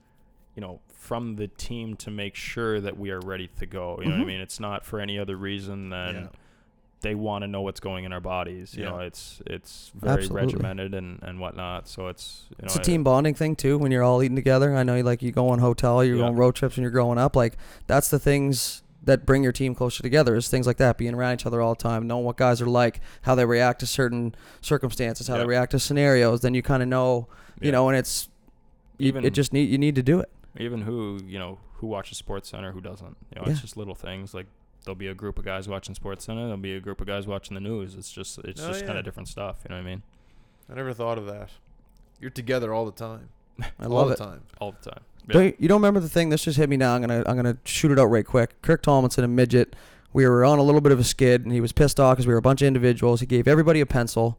you 0.54 0.60
know, 0.62 0.80
from 0.94 1.36
the 1.36 1.48
team 1.48 1.94
to 1.96 2.10
make 2.10 2.34
sure 2.34 2.80
that 2.80 2.98
we 2.98 3.10
are 3.10 3.20
ready 3.20 3.48
to 3.58 3.66
go. 3.66 3.98
You 4.00 4.06
know 4.06 4.12
what 4.12 4.20
I 4.20 4.24
Mhm. 4.24 4.26
mean? 4.26 4.40
It's 4.40 4.58
not 4.58 4.84
for 4.84 5.00
any 5.00 5.18
other 5.18 5.36
reason 5.36 5.90
than 5.90 6.14
Yeah. 6.14 6.26
they 7.02 7.14
want 7.14 7.42
to 7.42 7.46
know 7.46 7.60
what's 7.60 7.78
going 7.78 8.04
in 8.04 8.12
our 8.12 8.20
bodies. 8.20 8.74
You 8.74 8.84
Yeah. 8.84 8.90
know, 8.90 8.98
it's 9.00 9.40
it's 9.46 9.92
very 9.94 10.14
Absolutely. 10.22 10.46
regimented 10.46 10.94
and 10.94 11.22
and 11.22 11.38
whatnot. 11.38 11.86
So 11.88 12.08
it's 12.08 12.46
you 12.50 12.56
know 12.62 12.66
It's 12.66 12.76
a 12.76 12.80
I- 12.80 12.82
team 12.82 13.04
bonding 13.04 13.34
thing 13.34 13.54
too. 13.54 13.76
When 13.78 13.92
you're 13.92 14.02
all 14.02 14.22
eating 14.22 14.34
together, 14.34 14.74
I 14.74 14.82
know 14.82 15.00
like 15.02 15.22
you 15.22 15.30
go 15.30 15.50
on 15.50 15.58
hotel, 15.58 16.02
you're 16.02 16.16
Yeah. 16.16 16.22
going 16.24 16.36
road 16.36 16.54
trips 16.54 16.76
and 16.78 16.82
you're 16.82 16.90
growing 16.90 17.18
up. 17.18 17.36
Like 17.36 17.56
that's 17.86 18.08
the 18.08 18.18
things 18.18 18.82
that 19.06 19.24
bring 19.26 19.42
your 19.42 19.52
team 19.52 19.74
closer 19.74 20.02
together. 20.02 20.36
Is 20.36 20.48
things 20.48 20.66
like 20.66 20.76
that, 20.76 20.98
being 20.98 21.14
around 21.14 21.34
each 21.34 21.46
other 21.46 21.60
all 21.62 21.74
the 21.74 21.82
time, 21.82 22.06
knowing 22.06 22.24
what 22.24 22.36
guys 22.36 22.60
are 22.60 22.66
like, 22.66 23.00
how 23.22 23.34
they 23.34 23.44
react 23.46 23.80
to 23.80 23.86
certain 23.86 24.34
circumstances, 24.60 25.26
how 25.28 25.34
Yeah. 25.34 25.40
they 25.40 25.46
react 25.46 25.70
to 25.72 25.78
scenarios. 25.78 26.40
Then 26.42 26.54
you 26.54 26.62
kind 26.62 26.82
of 26.82 26.88
know, 26.88 27.28
you 27.60 27.66
Yeah. 27.66 27.72
know, 27.72 27.88
and 27.88 27.96
it's 27.96 28.28
Even- 28.98 29.24
it 29.24 29.30
just 29.34 29.52
need 29.52 29.68
you 29.70 29.78
need 29.78 29.94
to 29.94 30.02
do 30.02 30.20
it. 30.20 30.30
even 30.58 30.82
who 30.82 31.18
you 31.26 31.38
know 31.38 31.58
who 31.78 31.86
watches 31.86 32.16
Sports 32.18 32.48
Center, 32.48 32.72
who 32.72 32.80
doesn't. 32.80 33.16
You 33.30 33.36
know, 33.40 33.42
Yeah. 33.46 33.52
it's 33.52 33.60
just 33.62 33.76
little 33.76 33.94
things 33.94 34.34
like. 34.34 34.46
There'll 34.84 34.94
be 34.94 35.08
a 35.08 35.14
group 35.14 35.36
of 35.36 35.44
guys 35.44 35.68
watching 35.68 35.96
Sports 35.96 36.24
Center. 36.24 36.42
There'll 36.42 36.56
be 36.58 36.74
a 36.76 36.80
group 36.80 37.00
of 37.00 37.08
guys 37.08 37.26
watching 37.26 37.54
the 37.56 37.60
news. 37.60 37.96
It's 37.96 38.12
just, 38.12 38.38
it's 38.44 38.62
Oh, 38.62 38.68
just 38.68 38.86
kind 38.86 38.96
of 38.96 39.04
different 39.04 39.26
stuff. 39.26 39.56
You 39.64 39.70
know 39.74 39.82
what 39.82 39.88
I 39.88 39.90
mean? 39.90 40.02
I 40.70 40.74
never 40.74 40.92
thought 40.92 41.18
of 41.18 41.26
that. 41.26 41.50
You're 42.20 42.30
together 42.30 42.72
all 42.72 42.86
the 42.86 42.92
time. 42.92 43.30
I 43.60 43.86
all 43.86 43.88
love 43.90 44.08
the 44.08 44.14
it. 44.14 44.18
time. 44.18 44.42
All 44.60 44.70
the 44.80 44.90
time. 44.90 45.00
Don't 45.28 45.44
you, 45.44 45.54
you 45.58 45.68
don't 45.68 45.78
remember 45.80 46.00
the 46.00 46.08
thing? 46.08 46.28
This 46.28 46.44
just 46.44 46.56
hit 46.56 46.68
me 46.68 46.76
now. 46.76 46.94
I'm 46.94 47.00
gonna 47.00 47.24
I'm 47.26 47.36
gonna 47.36 47.58
shoot 47.64 47.90
it 47.90 47.98
out 47.98 48.06
right 48.06 48.24
quick. 48.24 48.60
Kirk 48.62 48.82
Tomlinson, 48.82 49.24
a 49.24 49.28
midget. 49.28 49.74
We 50.12 50.26
were 50.26 50.44
on 50.44 50.58
a 50.58 50.62
little 50.62 50.80
bit 50.80 50.92
of 50.92 51.00
a 51.00 51.04
skid, 51.04 51.44
and 51.44 51.52
he 51.52 51.60
was 51.60 51.72
pissed 51.72 51.98
off 52.00 52.16
because 52.16 52.26
we 52.26 52.32
were 52.32 52.38
a 52.38 52.42
bunch 52.42 52.62
of 52.62 52.68
individuals. 52.68 53.20
He 53.20 53.26
gave 53.26 53.48
everybody 53.48 53.80
a 53.80 53.86
pencil, 53.86 54.38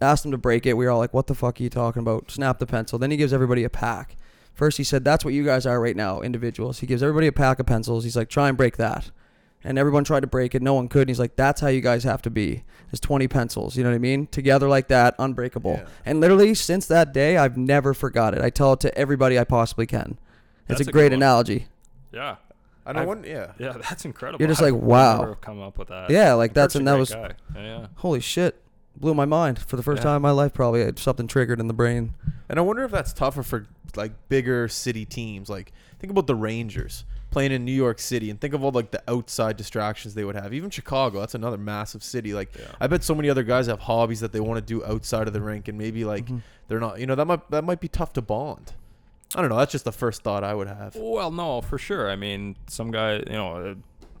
asked 0.00 0.22
them 0.22 0.32
to 0.32 0.38
break 0.38 0.66
it. 0.66 0.74
We 0.74 0.84
were 0.84 0.90
all 0.90 0.98
like, 0.98 1.12
"What 1.12 1.26
the 1.26 1.34
fuck 1.34 1.60
are 1.60 1.62
you 1.62 1.70
talking 1.70 2.00
about?" 2.00 2.30
Snap 2.30 2.58
the 2.58 2.66
pencil. 2.66 2.98
Then 2.98 3.10
he 3.10 3.16
gives 3.16 3.32
everybody 3.32 3.64
a 3.64 3.70
pack. 3.70 4.16
First, 4.54 4.78
he 4.78 4.84
said, 4.84 5.04
"That's 5.04 5.24
what 5.24 5.34
you 5.34 5.44
guys 5.44 5.66
are 5.66 5.80
right 5.80 5.96
now, 5.96 6.20
individuals." 6.20 6.78
He 6.78 6.86
gives 6.86 7.02
everybody 7.02 7.26
a 7.26 7.32
pack 7.32 7.58
of 7.58 7.66
pencils. 7.66 8.04
He's 8.04 8.16
like, 8.16 8.28
"Try 8.28 8.48
and 8.48 8.56
break 8.56 8.76
that." 8.76 9.10
And 9.62 9.78
everyone 9.78 10.04
tried 10.04 10.20
to 10.20 10.26
break 10.26 10.54
it. 10.54 10.62
No 10.62 10.72
one 10.74 10.88
could. 10.88 11.02
And 11.02 11.10
he's 11.10 11.18
like, 11.18 11.36
"That's 11.36 11.60
how 11.60 11.68
you 11.68 11.80
guys 11.82 12.04
have 12.04 12.22
to 12.22 12.30
be. 12.30 12.62
There's 12.90 13.00
20 13.00 13.28
pencils. 13.28 13.76
You 13.76 13.84
know 13.84 13.90
what 13.90 13.96
I 13.96 13.98
mean? 13.98 14.26
Together 14.28 14.68
like 14.68 14.88
that, 14.88 15.14
unbreakable." 15.18 15.80
Yeah. 15.82 15.86
And 16.06 16.18
literally, 16.20 16.54
since 16.54 16.86
that 16.86 17.12
day, 17.12 17.36
I've 17.36 17.56
never 17.58 17.92
forgot 17.92 18.32
it. 18.34 18.40
I 18.40 18.48
tell 18.50 18.72
it 18.72 18.80
to 18.80 18.96
everybody 18.96 19.38
I 19.38 19.44
possibly 19.44 19.86
can. 19.86 20.16
It's 20.68 20.78
That's 20.78 20.88
a 20.88 20.90
a 20.90 20.92
great 20.92 21.12
analogy. 21.12 21.66
Yeah. 22.12 22.36
I 22.86 22.92
know 22.92 23.00
I've- 23.00 23.06
one. 23.08 23.24
Yeah. 23.24 23.52
Yeah, 23.58 23.72
that's 23.88 24.04
incredible. 24.06 24.40
You're 24.40 24.48
just 24.48 24.62
I 24.62 24.70
like, 24.70 24.82
wow. 24.82 25.18
never 25.18 25.28
have 25.32 25.40
come 25.42 25.60
up 25.60 25.76
with 25.76 25.88
that. 25.88 26.08
Yeah, 26.10 26.32
like 26.34 26.54
that's 26.54 26.74
and 26.74 26.88
that 26.88 26.98
was. 26.98 27.10
Yeah, 27.10 27.32
yeah. 27.54 27.86
holy 27.96 28.20
shit, 28.20 28.60
blew 28.96 29.12
my 29.14 29.26
mind 29.26 29.58
for 29.58 29.76
the 29.76 29.82
first 29.82 29.98
Yeah. 30.00 30.04
time 30.04 30.16
in 30.16 30.22
my 30.22 30.30
life. 30.30 30.54
Probably 30.54 30.90
something 30.96 31.26
triggered 31.26 31.60
in 31.60 31.68
the 31.68 31.74
brain. 31.74 32.14
And 32.48 32.58
I 32.58 32.62
wonder 32.62 32.82
if 32.84 32.90
that's 32.90 33.12
tougher 33.12 33.42
for 33.42 33.66
like 33.94 34.12
bigger 34.30 34.68
city 34.68 35.04
teams. 35.04 35.50
Like 35.50 35.72
think 35.98 36.10
about 36.10 36.26
the 36.26 36.34
Rangers 36.34 37.04
playing 37.30 37.52
in 37.52 37.64
New 37.64 37.72
York 37.72 37.98
City, 38.00 38.28
and 38.30 38.40
think 38.40 38.54
of 38.54 38.64
all 38.64 38.70
like 38.72 38.90
the 38.90 39.02
outside 39.08 39.56
distractions 39.56 40.14
they 40.14 40.24
would 40.24 40.34
have. 40.36 40.52
Even 40.52 40.68
Chicago, 40.70 41.20
that's 41.20 41.34
another 41.34 41.58
massive 41.58 42.02
city. 42.02 42.32
Like 42.34 42.54
Yeah. 42.58 42.66
I 42.80 42.86
bet 42.86 43.04
so 43.04 43.14
many 43.14 43.30
other 43.30 43.42
guys 43.44 43.66
have 43.66 43.80
hobbies 43.80 44.20
that 44.20 44.32
they 44.32 44.40
want 44.40 44.58
to 44.58 44.66
do 44.66 44.84
outside 44.84 45.26
of 45.26 45.32
the 45.32 45.40
rink, 45.40 45.68
and 45.68 45.78
maybe 45.78 46.04
like 46.04 46.26
Mhm. 46.26 46.42
they're 46.68 46.80
not. 46.80 46.98
You 47.00 47.06
know 47.06 47.14
that 47.14 47.26
might 47.26 47.50
that 47.50 47.64
might 47.64 47.80
be 47.80 47.88
tough 47.88 48.12
to 48.14 48.22
bond. 48.22 48.72
I 49.34 49.40
don't 49.40 49.48
know. 49.50 49.56
That's 49.58 49.70
just 49.70 49.84
the 49.84 49.92
first 49.92 50.22
thought 50.22 50.42
I 50.42 50.54
would 50.54 50.66
have. 50.66 50.96
Well, 50.96 51.30
no, 51.30 51.60
for 51.60 51.78
sure. 51.78 52.10
I 52.10 52.16
mean, 52.16 52.56
some 52.66 52.90
guy, 52.90 53.18
you 53.18 53.24
know, 53.26 53.52
uh, 53.54 53.74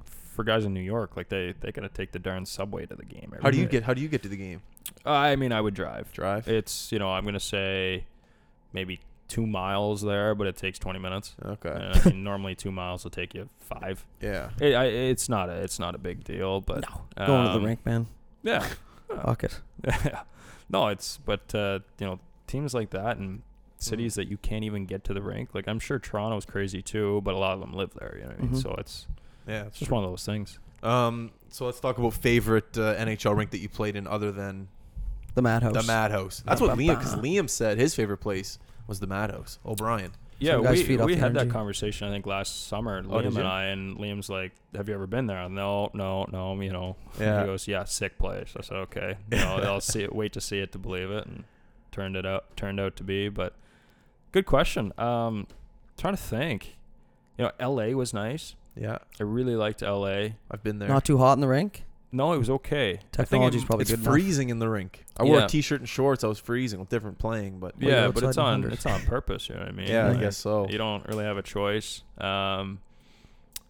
for 0.04 0.44
guys 0.44 0.64
in 0.64 0.72
New 0.72 0.80
York, 0.80 1.16
like 1.16 1.28
they 1.30 1.54
they 1.60 1.72
gotta 1.72 1.88
take 1.88 2.12
the 2.12 2.20
darn 2.20 2.46
subway 2.46 2.86
to 2.86 2.94
the 2.94 3.04
game. 3.04 3.34
How 3.42 3.50
do 3.50 3.58
you 3.58 3.64
day. 3.64 3.70
get 3.72 3.82
How 3.84 3.92
do 3.94 4.00
you 4.00 4.08
get 4.08 4.22
to 4.22 4.28
the 4.28 4.36
game? 4.36 4.62
Uh, 5.04 5.10
I 5.10 5.34
mean, 5.36 5.50
I 5.52 5.60
would 5.60 5.74
drive. 5.74 6.12
Drive. 6.12 6.46
It's 6.46 6.92
you 6.92 6.98
know, 7.00 7.10
I'm 7.10 7.24
gonna 7.24 7.40
say 7.40 8.04
maybe 8.72 9.00
two 9.30 9.46
miles 9.46 10.02
there, 10.02 10.34
but 10.34 10.46
it 10.46 10.56
takes 10.56 10.78
20 10.78 10.98
minutes. 10.98 11.34
Okay. 11.42 11.70
And 11.70 11.96
I 11.96 12.04
mean, 12.10 12.22
normally 12.24 12.54
two 12.54 12.70
miles 12.70 13.04
will 13.04 13.10
take 13.10 13.32
you 13.34 13.48
five. 13.60 14.04
Yeah. 14.20 14.50
It, 14.60 14.74
I, 14.74 14.84
it's 14.86 15.28
not 15.28 15.48
a 15.48 15.52
it's 15.52 15.78
not 15.78 15.94
a 15.94 15.98
big 15.98 16.24
deal, 16.24 16.60
but 16.60 16.84
Going 17.16 17.46
to 17.46 17.52
the 17.52 17.58
um, 17.58 17.64
rink, 17.64 17.86
man. 17.86 18.06
Yeah. 18.42 18.66
Fuck 19.24 19.44
it. 19.44 19.60
Yeah. 19.86 20.22
no, 20.68 20.88
it's 20.88 21.16
but 21.24 21.54
uh, 21.54 21.78
you 21.98 22.06
know 22.06 22.18
teams 22.46 22.74
like 22.74 22.90
that 22.90 23.16
and 23.16 23.42
cities 23.78 24.12
Mm. 24.12 24.16
that 24.16 24.28
you 24.28 24.36
can't 24.36 24.64
even 24.64 24.84
get 24.84 25.04
to 25.04 25.14
the 25.14 25.22
rink. 25.22 25.54
Like 25.54 25.66
I'm 25.66 25.78
sure 25.80 25.98
Toronto's 25.98 26.44
crazy 26.44 26.82
too, 26.82 27.20
but 27.24 27.34
a 27.34 27.38
lot 27.38 27.54
of 27.54 27.60
them 27.60 27.72
live 27.72 27.92
there. 27.98 28.14
You 28.16 28.22
know 28.24 28.28
what 28.28 28.38
I 28.38 28.42
mean? 28.42 28.50
Mhm. 28.52 28.62
So 28.62 28.74
it's 28.78 29.06
Yeah, 29.48 29.62
it's 29.64 29.78
just 29.78 29.90
one 29.90 30.04
of 30.04 30.10
those 30.10 30.24
things. 30.26 30.58
Um, 30.82 31.30
so 31.48 31.66
let's 31.66 31.80
talk 31.80 31.98
about 31.98 32.12
favorite 32.14 32.76
uh, 32.78 32.94
NHL 32.96 33.36
rink 33.36 33.50
that 33.50 33.58
you 33.58 33.68
played 33.68 33.96
in, 33.96 34.06
other 34.06 34.32
than 34.32 34.68
The 35.34 35.42
Madhouse. 35.42 35.74
the 35.74 35.82
Madhouse. 35.82 36.42
That's 36.46 36.60
Ba, 36.60 36.68
what 36.68 36.76
ba, 36.76 36.82
Liam, 36.82 36.98
because. 36.98 37.14
Liam 37.16 37.48
said 37.50 37.78
his 37.78 37.94
favorite 37.94 38.18
place 38.18 38.58
was 38.90 39.00
the 39.00 39.06
Madhouse. 39.06 39.58
O'Brien. 39.64 40.10
Yeah, 40.38 40.52
Some 40.54 40.62
guys 40.64 40.78
we, 40.78 40.84
feed 40.84 41.00
off 41.00 41.06
we 41.06 41.14
the 41.14 41.20
had 41.20 41.34
that 41.34 41.48
conversation 41.50 42.08
I 42.08 42.10
think 42.12 42.26
last 42.26 42.66
summer. 42.66 43.02
Oh, 43.08 43.20
did 43.20 43.30
Liam 43.30 43.34
you? 43.34 43.38
and 43.40 43.48
I 43.48 43.64
and 43.66 43.96
Liam's 43.98 44.28
like, 44.30 44.52
"Have 44.74 44.88
you 44.88 44.94
ever 44.94 45.06
been 45.06 45.26
there?" 45.26 45.38
I'm, 45.38 45.54
No, 45.54 45.90
no, 45.94 46.26
no. 46.32 46.58
You 46.60 46.72
know, 46.72 46.96
Yeah. 47.20 47.40
he 47.40 47.46
goes, 47.46 47.68
"Yeah, 47.68 47.84
sick 47.84 48.18
place." 48.18 48.54
I 48.56 48.62
said, 48.62 48.76
"Okay, 48.78 49.16
you 49.30 49.38
know, 49.38 49.56
I'll 49.62 49.80
see 49.82 50.02
it. 50.02 50.14
Wait 50.14 50.32
to 50.32 50.40
see 50.40 50.58
it 50.60 50.72
to 50.72 50.78
believe 50.78 51.10
it." 51.10 51.26
And 51.26 51.44
turned 51.92 52.16
it 52.16 52.24
out 52.26 52.56
turned 52.56 52.80
out 52.80 52.96
to 52.96 53.04
be. 53.04 53.28
But 53.28 53.54
good 54.32 54.46
question. 54.46 54.92
Um, 54.98 55.46
trying 55.98 56.16
to 56.16 56.22
think. 56.22 56.76
You 57.38 57.44
know, 57.46 57.52
L.A. 57.60 57.94
was 57.94 58.12
nice. 58.14 58.54
Yeah, 58.76 58.98
I 59.18 59.22
really 59.24 59.56
liked 59.56 59.82
L.A. 59.82 60.36
I've 60.50 60.62
been 60.62 60.78
there. 60.78 60.88
Not 60.88 61.04
too 61.04 61.18
hot 61.18 61.34
in 61.34 61.40
the 61.40 61.48
rink. 61.48 61.84
No, 62.12 62.32
it 62.32 62.38
was 62.38 62.50
okay. 62.50 62.98
Technology's 63.12 63.64
probably 63.64 63.82
it's 63.82 63.90
good 63.92 64.00
enough. 64.00 64.12
freezing 64.12 64.48
in 64.48 64.58
the 64.58 64.68
rink. 64.68 65.04
I 65.16 65.22
wore 65.24 65.38
Yeah. 65.38 65.44
a 65.44 65.48
t-shirt 65.48 65.78
and 65.80 65.88
shorts. 65.88 66.24
I 66.24 66.26
was 66.26 66.38
freezing 66.40 66.80
with 66.80 66.88
different 66.88 67.18
playing, 67.18 67.60
but 67.60 67.76
Well, 67.78 67.88
you're 67.88 67.98
Yeah, 68.00 68.08
but 68.10 68.24
it's 68.24 68.36
in 68.36 68.42
on 68.42 68.64
it's 68.72 68.84
on 68.86 69.00
purpose. 69.02 69.48
You 69.48 69.54
know 69.54 69.60
what 69.60 69.68
I 69.68 69.72
mean? 69.72 69.86
yeah, 69.88 70.06
I 70.06 70.10
Like, 70.10 70.20
guess 70.20 70.36
so. 70.36 70.68
You 70.68 70.76
don't 70.78 71.06
really 71.06 71.24
have 71.24 71.36
a 71.36 71.42
choice. 71.42 72.02
Um, 72.18 72.80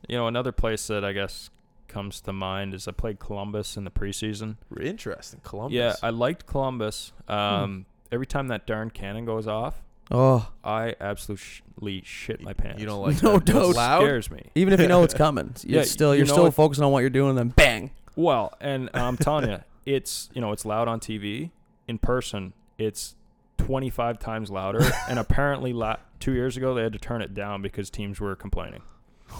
you 0.08 0.16
know, 0.16 0.26
another 0.26 0.52
place 0.52 0.86
that 0.86 1.04
I 1.04 1.12
guess 1.12 1.50
comes 1.86 2.20
to 2.22 2.32
mind 2.32 2.72
is 2.72 2.88
I 2.88 2.92
played 2.92 3.18
Columbus 3.18 3.76
in 3.76 3.84
the 3.84 3.90
preseason. 3.90 4.56
Interesting, 4.80 5.40
Columbus. 5.44 5.74
Yeah, 5.76 5.96
I 6.02 6.10
liked 6.10 6.46
Columbus. 6.46 7.12
Hmm. 7.28 7.32
Um, 7.34 7.86
Every 8.12 8.26
time 8.26 8.48
that 8.48 8.66
darn 8.66 8.90
cannon 8.90 9.24
goes 9.24 9.46
off, 9.46 9.82
Oh, 10.10 10.48
I 10.64 10.96
absolutely 11.00 12.02
shit 12.04 12.40
my 12.42 12.52
pants. 12.52 12.80
you 12.80 12.86
don't 12.86 13.00
like 13.00 13.22
No 13.22 13.34
that. 13.34 13.44
doubt. 13.44 13.66
It's 13.68 13.76
loud. 13.76 14.00
scares 14.02 14.30
me. 14.30 14.50
even 14.56 14.72
if 14.74 14.80
you 14.80 14.88
know 14.88 15.04
it's 15.04 15.14
coming, 15.26 15.54
you're 15.64 15.80
Yeah, 15.80 15.84
still 15.84 16.12
you 16.14 16.18
you're 16.20 16.26
know 16.26 16.32
still 16.32 16.46
it- 16.46 16.54
focusing 16.54 16.82
on 16.84 16.90
what 16.90 17.00
you're 17.00 17.10
doing, 17.10 17.30
and 17.30 17.38
then 17.38 17.48
bang. 17.50 17.90
Well, 18.16 18.54
and 18.60 18.90
I'm 18.94 19.16
telling 19.16 19.48
you, 19.50 19.58
it's 19.86 20.28
you 20.34 20.40
know 20.40 20.52
it's 20.52 20.64
loud 20.64 20.88
on 20.88 21.00
TV. 21.00 21.50
In 21.88 21.98
person, 21.98 22.52
it's 22.78 23.16
25 23.58 24.18
times 24.18 24.50
louder. 24.50 24.80
and 25.08 25.18
apparently, 25.18 25.72
la- 25.72 25.96
two 26.18 26.32
years 26.32 26.56
ago 26.56 26.74
they 26.74 26.82
had 26.82 26.92
to 26.92 26.98
turn 26.98 27.22
it 27.22 27.34
down 27.34 27.62
because 27.62 27.90
teams 27.90 28.20
were 28.20 28.34
complaining. 28.36 28.82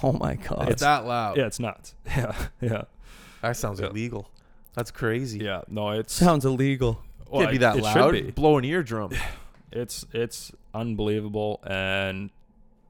Oh 0.02 0.12
my 0.12 0.34
god. 0.36 0.68
It's 0.68 0.82
that 0.82 1.04
loud. 1.06 1.36
Yeah, 1.36 1.46
it's 1.46 1.58
nuts. 1.60 1.94
Yeah, 2.06 2.34
yeah, 2.60 2.82
That 3.42 3.56
sounds 3.56 3.80
Yeah. 3.80 3.88
illegal. 3.88 4.30
That's 4.74 4.90
crazy. 4.92 5.40
yeah. 5.40 5.62
No, 5.68 5.90
it 5.90 6.10
Sounds 6.10 6.44
illegal. 6.44 7.02
well, 7.28 7.40
Can't 7.42 7.52
be 7.52 7.58
that 7.58 7.76
it 7.76 7.84
should 7.84 7.94
loud. 7.96 8.12
be. 8.12 8.30
Blow 8.30 8.58
an 8.58 8.64
eardrum. 8.64 9.10
It's 9.72 10.04
it's 10.12 10.50
unbelievable, 10.74 11.60
and 11.64 12.30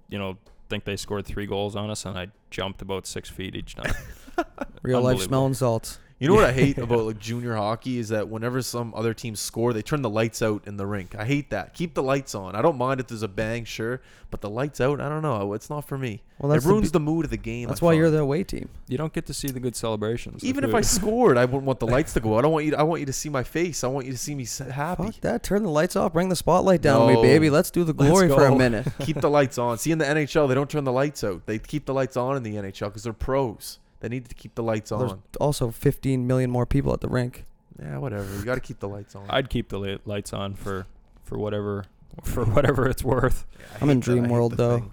you 0.09 0.19
know, 0.19 0.39
think 0.71 0.85
they 0.85 0.97
scored 0.97 1.27
three 1.27 1.45
goals 1.45 1.77
on 1.77 1.91
us, 1.91 2.07
and 2.07 2.19
I 2.19 2.29
jumped 2.51 2.81
about 2.81 3.07
six 3.07 3.29
feet 3.29 3.55
each 3.55 3.75
time. 3.75 3.93
Real 4.83 5.01
life 5.03 5.21
smelling 5.21 5.55
salts. 5.55 5.99
You 6.19 6.29
know 6.29 6.35
what 6.35 6.45
I 6.45 6.53
hate 6.53 6.77
about 6.79 7.07
like 7.07 7.19
junior 7.19 7.57
hockey 7.57 7.97
is 7.97 8.11
that 8.11 8.29
whenever 8.29 8.61
some 8.61 8.93
other 8.95 9.15
teams 9.15 9.41
score, 9.41 9.73
they 9.73 9.81
turn 9.81 10.03
the 10.03 10.11
lights 10.11 10.43
out 10.43 10.67
in 10.67 10.77
the 10.77 10.87
rink. 10.87 11.15
I 11.15 11.25
hate 11.25 11.49
that. 11.49 11.73
Keep 11.73 11.95
the 11.95 12.03
lights 12.03 12.35
on. 12.35 12.55
I 12.55 12.61
don't 12.61 12.77
mind 12.77 13.01
if 13.01 13.07
there's 13.07 13.23
a 13.23 13.29
bang, 13.29 13.65
sure, 13.65 14.03
but 14.31 14.43
the 14.43 14.51
lights 14.51 14.83
out, 14.83 15.01
I 15.01 15.09
don't 15.09 15.23
know. 15.23 15.55
It's 15.55 15.71
not 15.71 15.87
for 15.87 15.97
me. 15.97 16.21
Well, 16.39 16.53
it 16.53 16.57
that's 16.57 16.67
the 16.67 16.73
ruins 16.73 16.93
the, 16.93 17.01
mood 17.01 17.25
of 17.25 17.31
the 17.31 17.39
game. 17.39 17.69
That's 17.69 17.81
I 17.83 17.87
why 17.87 17.93
you're 17.95 18.05
find. 18.09 18.17
the 18.17 18.21
away 18.21 18.45
team. 18.45 18.69
you 18.87 18.99
don't 18.99 19.15
get 19.15 19.25
to 19.29 19.33
see 19.35 19.49
the 19.49 19.61
good 19.61 19.75
celebrations. 19.75 20.45
Even 20.45 20.63
if 20.63 20.75
I 20.75 20.81
scored, 20.99 21.39
I 21.39 21.47
wouldn't 21.47 21.65
want 21.65 21.81
the 21.81 21.87
lights 21.87 22.13
to 22.13 22.21
go 22.21 22.35
out. 22.35 22.41
I 22.41 22.43
don't 22.43 22.53
want 22.53 22.67
you. 22.67 22.77
I 22.77 22.83
want 22.83 23.01
you 23.01 23.07
to 23.07 23.15
see 23.15 23.31
my 23.31 23.43
face. 23.43 23.83
I 23.83 23.87
want 23.87 24.05
you 24.05 24.13
to 24.13 24.19
see 24.19 24.35
me 24.35 24.43
s- 24.43 24.59
happy. 24.59 25.05
Fuck 25.05 25.21
that. 25.23 25.43
Turn 25.43 25.63
the 25.63 25.71
lights 25.71 25.97
off. 25.97 26.13
Bring 26.13 26.29
the 26.29 26.37
spotlight 26.37 26.83
down 26.83 27.01
on 27.01 27.15
No. 27.15 27.23
me, 27.23 27.27
baby. 27.29 27.49
Let's 27.49 27.71
do 27.71 27.83
the 27.83 27.95
Let's 27.95 28.11
glory 28.11 28.29
for 28.29 28.45
a 28.45 28.51
go. 28.51 28.57
minute. 28.59 28.87
keep 29.01 29.23
the 29.23 29.31
lights 29.31 29.57
on. 29.57 29.79
See, 29.79 29.91
in 29.91 29.97
the 29.97 30.05
NHL, 30.05 30.49
they 30.49 30.55
don't 30.55 30.69
turn 30.69 30.85
the 30.85 30.93
lights 30.93 31.25
out. 31.25 31.47
They 31.47 31.59
keep 31.59 31.87
the 31.87 31.95
lights 31.95 32.19
on 32.19 32.37
in 32.37 32.43
the 32.43 32.57
NHL 32.57 32.89
because 32.89 33.05
they're 33.05 33.15
pros. 33.15 33.79
They 34.01 34.09
need 34.09 34.29
to 34.29 34.35
keep 34.35 34.55
the 34.55 34.63
lights 34.63 34.91
There's 34.91 35.13
on. 35.13 35.23
also 35.41 35.71
15 35.71 36.27
million 36.27 36.51
more 36.51 36.67
people 36.67 36.93
at 36.93 37.01
the 37.01 37.09
rink. 37.09 37.45
Yeah, 37.79 37.99
whatever. 37.99 38.25
You 38.37 38.45
got 38.45 38.55
to 38.57 38.61
keep 38.61 38.81
the 38.81 38.89
lights 38.89 39.15
on. 39.15 39.27
I'd 39.31 39.49
keep 39.51 39.69
the 39.69 39.79
li- 39.79 39.99
lights 40.05 40.33
on 40.33 40.55
for 40.55 40.87
for 41.25 41.39
whatever 41.39 41.85
for 42.25 42.45
whatever 42.45 42.89
it's 42.89 43.05
worth. 43.05 43.47
Yeah, 43.59 43.65
I 43.81 43.85
I'm 43.85 43.91
in 43.91 43.99
hate 43.99 44.05
that. 44.05 44.11
I 44.11 44.15
dream 44.15 44.25
hate 44.25 44.33
world, 44.33 44.53
though. 44.57 44.79
thing. 44.79 44.91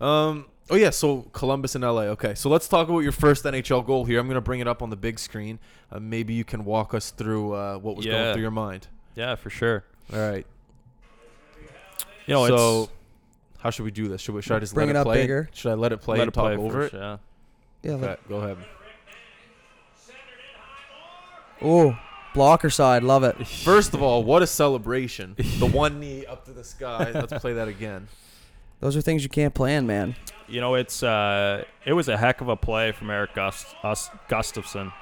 Um. 0.00 0.46
Oh 0.68 0.74
yeah. 0.76 0.90
So 0.90 1.22
Columbus 1.32 1.74
and 1.76 1.84
LA. 1.84 2.02
Okay. 2.16 2.34
So 2.34 2.48
let's 2.50 2.66
talk 2.68 2.88
about 2.88 2.98
your 3.00 3.12
first 3.12 3.44
NHL 3.44 3.86
goal 3.86 4.04
here. 4.04 4.18
I'm 4.18 4.26
gonna 4.28 4.40
bring 4.40 4.60
it 4.60 4.66
up 4.68 4.82
on 4.82 4.90
the 4.90 4.96
big 4.96 5.18
screen. 5.18 5.58
Uh, 5.92 6.00
maybe 6.00 6.34
you 6.34 6.44
can 6.44 6.64
walk 6.64 6.92
us 6.92 7.10
through 7.12 7.52
uh, 7.52 7.78
what 7.78 7.96
was 7.96 8.04
going 8.04 8.32
through 8.32 8.42
your 8.42 8.50
mind. 8.50 8.88
Yeah, 9.14 9.34
for 9.36 9.48
sure. 9.48 9.84
All 10.12 10.18
right. 10.18 10.46
You 12.26 12.34
know, 12.34 12.46
so 12.48 12.82
it's 12.82 12.92
how 13.62 13.70
should 13.70 13.84
we 13.84 13.90
do 13.92 14.08
this? 14.08 14.20
Should 14.20 14.34
we? 14.34 14.42
Should 14.42 14.56
I 14.56 14.58
just 14.60 14.74
Bring 14.74 14.88
let 14.88 14.96
it 14.96 14.98
it 14.98 15.00
up 15.00 15.06
play? 15.06 15.22
bigger. 15.22 15.48
Should 15.52 15.70
I 15.70 15.74
let 15.74 15.92
it 15.92 15.98
play 16.02 16.18
let 16.18 16.24
and 16.24 16.32
it 16.32 16.34
talk 16.34 16.44
play 16.44 16.56
over 16.56 16.72
first, 16.82 16.94
it? 16.94 16.98
Yeah. 16.98 17.16
Yeah. 17.86 17.92
Okay. 17.94 18.16
Go 18.28 18.36
ahead. 18.38 18.56
Oh, 21.62 21.96
blocker 22.34 22.68
side. 22.70 23.02
Love 23.02 23.24
it. 23.24 23.46
First 23.64 23.94
of 23.94 24.02
all, 24.02 24.24
what 24.24 24.42
a 24.42 24.46
celebration! 24.46 25.34
The 25.58 25.66
one 25.66 26.00
knee 26.00 26.26
up 26.26 26.44
to 26.46 26.52
the 26.52 26.64
sky. 26.64 27.10
Let's 27.12 27.32
play 27.40 27.54
that 27.54 27.68
again. 27.68 28.08
Those 28.80 28.96
are 28.96 29.00
things 29.00 29.22
you 29.22 29.30
can't 29.30 29.54
plan, 29.54 29.86
man. 29.86 30.16
You 30.48 30.60
know, 30.60 30.74
it's 30.74 31.02
uh, 31.02 31.64
it 31.84 31.92
was 31.94 32.08
a 32.08 32.16
heck 32.16 32.40
of 32.40 32.48
a 32.48 32.56
play 32.56 32.92
from 32.92 33.10
Erik 33.10 33.34
Gust- 33.34 33.74
Us- 33.82 34.10
Gustafsson. 34.28 34.92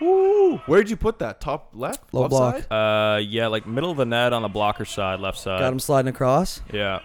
Woo! 0.00 0.58
Where'd 0.66 0.88
you 0.90 0.96
put 0.96 1.18
that? 1.20 1.40
Top 1.40 1.70
left? 1.74 2.12
Low 2.12 2.22
left 2.22 2.30
block. 2.30 2.54
side? 2.68 2.72
Uh, 2.72 3.18
yeah, 3.18 3.46
like 3.46 3.66
middle 3.66 3.90
of 3.90 3.96
the 3.96 4.04
net 4.06 4.32
on 4.32 4.42
the 4.42 4.48
blocker 4.48 4.84
side, 4.84 5.20
left 5.20 5.38
side. 5.38 5.60
Got 5.60 5.72
him 5.72 5.78
sliding 5.78 6.08
across. 6.08 6.60
Yeah. 6.72 7.00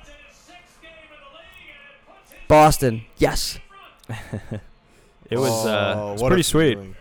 Boston. 2.48 3.04
Yes. 3.18 3.60
It 5.30 5.38
was 5.38 5.66
uh, 5.66 5.94
Oh, 5.98 6.14
it's 6.14 6.22
what 6.22 6.28
a 6.28 6.32
pretty 6.32 6.44
sweet. 6.44 6.74
feeling. 6.76 6.96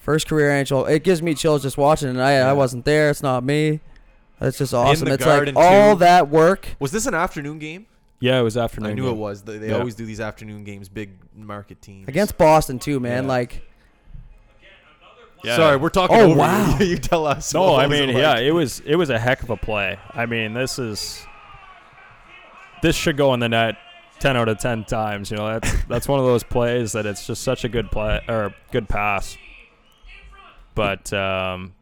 First 0.00 0.26
career 0.28 0.50
NHL. 0.50 0.90
It 0.90 1.04
gives 1.04 1.22
me 1.22 1.34
chills 1.34 1.62
just 1.62 1.78
watching 1.78 2.08
it. 2.08 2.18
I, 2.20 2.38
Yeah. 2.38 2.50
I 2.50 2.52
wasn't 2.52 2.84
there. 2.84 3.10
It's 3.10 3.22
not 3.22 3.44
me. 3.44 3.80
It's 4.40 4.58
just 4.58 4.74
awesome. 4.74 5.06
the 5.06 5.14
It's 5.14 5.24
like 5.24 5.34
garden, 5.36 5.54
all 5.56 5.94
too. 5.94 6.00
that 6.00 6.28
work. 6.28 6.68
Was 6.80 6.90
this 6.90 7.06
an 7.06 7.14
afternoon 7.14 7.58
game? 7.60 7.86
Yeah, 8.18 8.38
it 8.40 8.42
was 8.42 8.56
afternoon. 8.56 8.90
I 8.90 8.94
knew 8.94 9.02
game. 9.04 9.12
it 9.12 9.16
was. 9.16 9.42
They, 9.42 9.58
they 9.58 9.68
Yeah. 9.68 9.76
always 9.78 9.94
do 9.94 10.04
these 10.04 10.20
afternoon 10.20 10.64
games, 10.64 10.88
big 10.88 11.10
market 11.36 11.80
teams. 11.80 12.08
Against 12.08 12.36
Boston, 12.38 12.78
too, 12.80 12.98
man. 12.98 13.24
Yeah. 13.24 13.28
Like, 13.28 13.62
Yeah. 15.44 15.56
Sorry, 15.56 15.76
we're 15.76 15.88
talking 15.90 16.16
Oh, 16.16 16.30
over 16.30 16.38
wow. 16.38 16.76
you. 16.80 16.86
you 16.90 16.96
tell 16.96 17.26
us. 17.26 17.52
No, 17.54 17.74
I 17.74 17.86
was 17.86 17.98
it 17.98 18.06
mean, 18.06 18.14
like? 18.14 18.22
yeah, 18.22 18.38
it 18.38 18.52
was 18.52 18.80
it 18.86 18.94
was 18.96 19.10
a 19.10 19.18
heck 19.18 19.42
of 19.42 19.50
a 19.50 19.56
play. 19.56 19.98
I 20.12 20.26
mean, 20.26 20.52
this 20.54 20.78
is 20.78 21.24
this 22.80 22.94
should 22.96 23.16
go 23.16 23.34
in 23.34 23.40
the 23.40 23.48
net 23.48 23.76
ten 24.22 24.36
out 24.36 24.48
of 24.48 24.58
ten 24.58 24.84
times. 24.84 25.30
You 25.30 25.36
know, 25.36 25.58
that's 25.58 25.84
that's 25.84 26.08
one 26.08 26.20
of 26.20 26.24
those 26.24 26.44
plays 26.44 26.92
that 26.92 27.06
it's 27.06 27.26
just 27.26 27.42
such 27.42 27.64
a 27.64 27.68
good 27.68 27.90
play 27.90 28.20
or 28.28 28.54
good 28.70 28.88
pass. 28.88 29.36
But 30.74 31.12
um, 31.12 31.74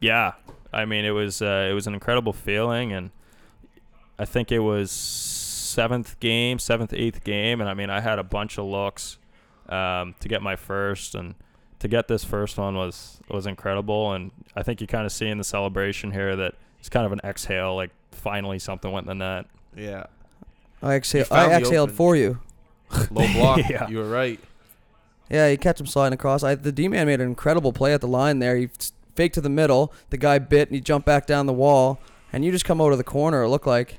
yeah, 0.00 0.34
I 0.72 0.84
mean, 0.84 1.04
it 1.04 1.10
was 1.10 1.42
uh, 1.42 1.66
it 1.68 1.74
was 1.74 1.86
an 1.86 1.94
incredible 1.94 2.32
feeling, 2.32 2.92
and 2.92 3.10
I 4.18 4.24
think 4.24 4.52
it 4.52 4.60
was 4.60 4.90
seventh 4.90 6.18
game, 6.20 6.58
seventh, 6.58 6.94
eighth 6.94 7.24
game, 7.24 7.60
and 7.60 7.68
I 7.68 7.74
mean, 7.74 7.90
I 7.90 8.00
had 8.00 8.18
a 8.18 8.24
bunch 8.24 8.56
of 8.56 8.66
looks 8.66 9.18
um, 9.68 10.14
to 10.20 10.28
get 10.28 10.40
my 10.40 10.56
first, 10.56 11.16
and 11.16 11.34
to 11.80 11.88
get 11.88 12.06
this 12.06 12.24
first 12.24 12.56
one 12.56 12.76
was 12.76 13.20
was 13.28 13.46
incredible. 13.46 14.12
And 14.12 14.30
I 14.54 14.62
think 14.62 14.80
you 14.80 14.86
kind 14.86 15.04
of 15.04 15.12
see 15.12 15.28
in 15.28 15.38
the 15.38 15.44
celebration 15.44 16.12
here 16.12 16.36
that 16.36 16.54
it's 16.78 16.88
kind 16.88 17.04
of 17.04 17.12
an 17.12 17.20
exhale, 17.24 17.74
like 17.74 17.90
finally 18.12 18.60
something 18.60 18.92
went 18.92 19.08
in 19.08 19.18
the 19.18 19.24
net. 19.24 19.46
Yeah. 19.76 20.06
I, 20.84 20.94
exhale, 20.94 21.24
found 21.24 21.40
I 21.42 21.48
the 21.48 21.54
exhaled 21.66 21.88
open. 21.90 21.96
for 21.96 22.14
you. 22.16 22.38
Low 23.10 23.26
block. 23.32 23.60
Yeah. 23.68 23.88
You 23.88 23.98
were 23.98 24.08
right. 24.08 24.38
Yeah, 25.30 25.48
you 25.48 25.56
catch 25.58 25.80
him 25.80 25.86
sliding 25.86 26.14
across. 26.14 26.42
I, 26.44 26.54
the 26.54 26.70
D 26.72 26.86
man 26.88 27.06
made 27.06 27.20
an 27.20 27.26
incredible 27.28 27.72
play 27.72 27.94
at 27.94 28.00
the 28.00 28.08
line 28.08 28.38
there. 28.38 28.56
He 28.56 28.64
f- 28.66 28.92
faked 29.16 29.34
to 29.36 29.40
the 29.40 29.48
middle. 29.48 29.92
The 30.10 30.18
guy 30.18 30.38
bit 30.38 30.68
and 30.68 30.74
he 30.74 30.80
jumped 30.80 31.06
back 31.06 31.26
down 31.26 31.46
the 31.46 31.52
wall. 31.52 31.98
And 32.32 32.44
you 32.44 32.52
just 32.52 32.64
come 32.64 32.80
out 32.80 32.92
of 32.92 32.98
the 32.98 33.04
corner, 33.04 33.42
it 33.42 33.48
looked 33.48 33.66
like. 33.66 33.98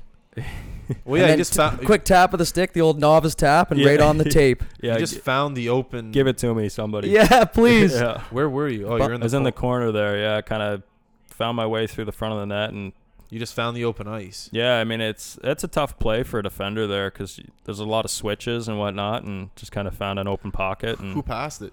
Well, 1.04 1.20
yeah, 1.20 1.24
you 1.24 1.28
then 1.32 1.38
just 1.38 1.52
t- 1.52 1.56
found. 1.56 1.84
quick 1.84 2.04
tap 2.04 2.32
of 2.32 2.38
the 2.38 2.46
stick, 2.46 2.72
the 2.72 2.80
old 2.80 3.00
novice 3.00 3.34
tap, 3.34 3.72
and 3.72 3.80
Yeah. 3.80 3.88
right 3.88 4.00
on 4.00 4.18
the 4.18 4.24
tape. 4.30 4.62
Yeah, 4.80 4.92
you 4.94 5.00
just 5.00 5.14
g- 5.14 5.20
found 5.20 5.56
the 5.56 5.68
open. 5.70 6.12
give 6.12 6.28
it 6.28 6.38
to 6.38 6.54
me, 6.54 6.68
somebody. 6.68 7.08
yeah, 7.08 7.44
please. 7.52 7.94
yeah. 7.94 8.20
Where 8.30 8.48
were 8.48 8.68
you? 8.68 8.86
Oh, 8.86 8.98
Bu- 8.98 9.04
you're 9.04 9.12
in 9.14 9.14
the. 9.14 9.14
I 9.14 9.18
the. 9.18 9.24
was 9.24 9.34
in 9.34 9.42
the 9.42 9.50
corner 9.52 9.90
there. 9.90 10.16
Yeah, 10.18 10.40
kind 10.42 10.62
of 10.62 10.82
found 11.26 11.56
my 11.56 11.66
way 11.66 11.88
through 11.88 12.04
the 12.04 12.12
front 12.12 12.34
of 12.34 12.40
the 12.40 12.46
net, 12.46 12.70
and 12.70 12.92
You 13.30 13.38
just 13.38 13.54
found 13.54 13.76
the 13.76 13.84
open 13.84 14.06
ice. 14.06 14.48
yeah, 14.52 14.78
I 14.78 14.84
mean 14.84 15.00
it's 15.00 15.38
it's 15.42 15.64
a 15.64 15.68
tough 15.68 15.98
play 15.98 16.22
for 16.22 16.38
a 16.38 16.42
defender 16.42 16.86
there 16.86 17.10
because 17.10 17.40
there's 17.64 17.80
a 17.80 17.84
lot 17.84 18.04
of 18.04 18.10
switches 18.10 18.68
and 18.68 18.78
whatnot, 18.78 19.24
and 19.24 19.54
just 19.56 19.72
kind 19.72 19.88
of 19.88 19.94
found 19.94 20.18
an 20.18 20.28
open 20.28 20.52
pocket. 20.52 20.98
Who 20.98 21.22
passed 21.22 21.62
it? 21.62 21.72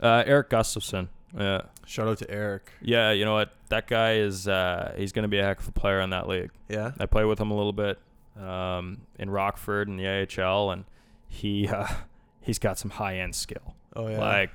uh, 0.00 0.22
Erik 0.26 0.50
Gustafsson. 0.50 1.08
Yeah, 1.36 1.62
Shout 1.86 2.08
out 2.08 2.18
to 2.18 2.30
Erik. 2.30 2.70
yeah. 2.82 3.10
You 3.10 3.24
know 3.24 3.32
what? 3.32 3.52
That 3.70 3.86
guy 3.86 4.16
is 4.16 4.46
uh, 4.46 4.92
he's 4.98 5.12
going 5.12 5.22
to 5.22 5.28
be 5.28 5.38
a 5.38 5.42
heck 5.44 5.60
of 5.60 5.68
a 5.68 5.72
player 5.72 6.00
in 6.00 6.10
that 6.10 6.28
league. 6.28 6.50
Yeah. 6.68 6.92
I 7.00 7.06
played 7.06 7.24
with 7.24 7.40
him 7.40 7.50
a 7.50 7.56
little 7.56 7.72
bit 7.72 7.98
um, 8.38 9.00
in 9.18 9.30
Rockford 9.30 9.88
in 9.88 9.96
the 9.96 10.06
AHL, 10.06 10.70
and 10.72 10.84
he 11.28 11.68
uh, 11.68 11.86
he's 12.42 12.58
got 12.58 12.78
some 12.78 12.90
high 12.90 13.16
end 13.18 13.34
skill. 13.34 13.74
Oh 13.96 14.08
yeah. 14.08 14.18
Like 14.20 14.50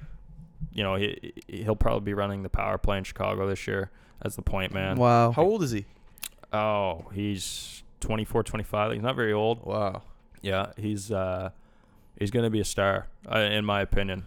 you 0.71 0.83
know, 0.83 0.95
he 0.95 1.33
he'll 1.47 1.75
probably 1.75 2.05
be 2.05 2.13
running 2.13 2.43
the 2.43 2.49
power 2.49 2.77
play 2.77 2.97
in 2.99 3.03
Chicago 3.03 3.47
this 3.47 3.65
year 3.67 3.89
as 4.21 4.35
the 4.35 4.41
point 4.43 4.71
man. 4.73 4.97
Wow. 4.97 5.31
How 5.31 5.43
old 5.43 5.63
is 5.63 5.71
he? 5.71 5.85
Oh, 6.53 7.05
he's 7.13 7.83
24, 7.99 8.43
25. 8.43 8.93
He's 8.93 9.01
not 9.01 9.15
very 9.15 9.33
old. 9.33 9.65
Wow. 9.65 10.01
Yeah, 10.41 10.71
he's 10.77 11.11
uh, 11.11 11.49
he's 12.17 12.31
gonna 12.31 12.49
be 12.49 12.59
a 12.59 12.65
star, 12.65 13.07
uh, 13.29 13.39
in 13.39 13.65
my 13.65 13.81
opinion. 13.81 14.25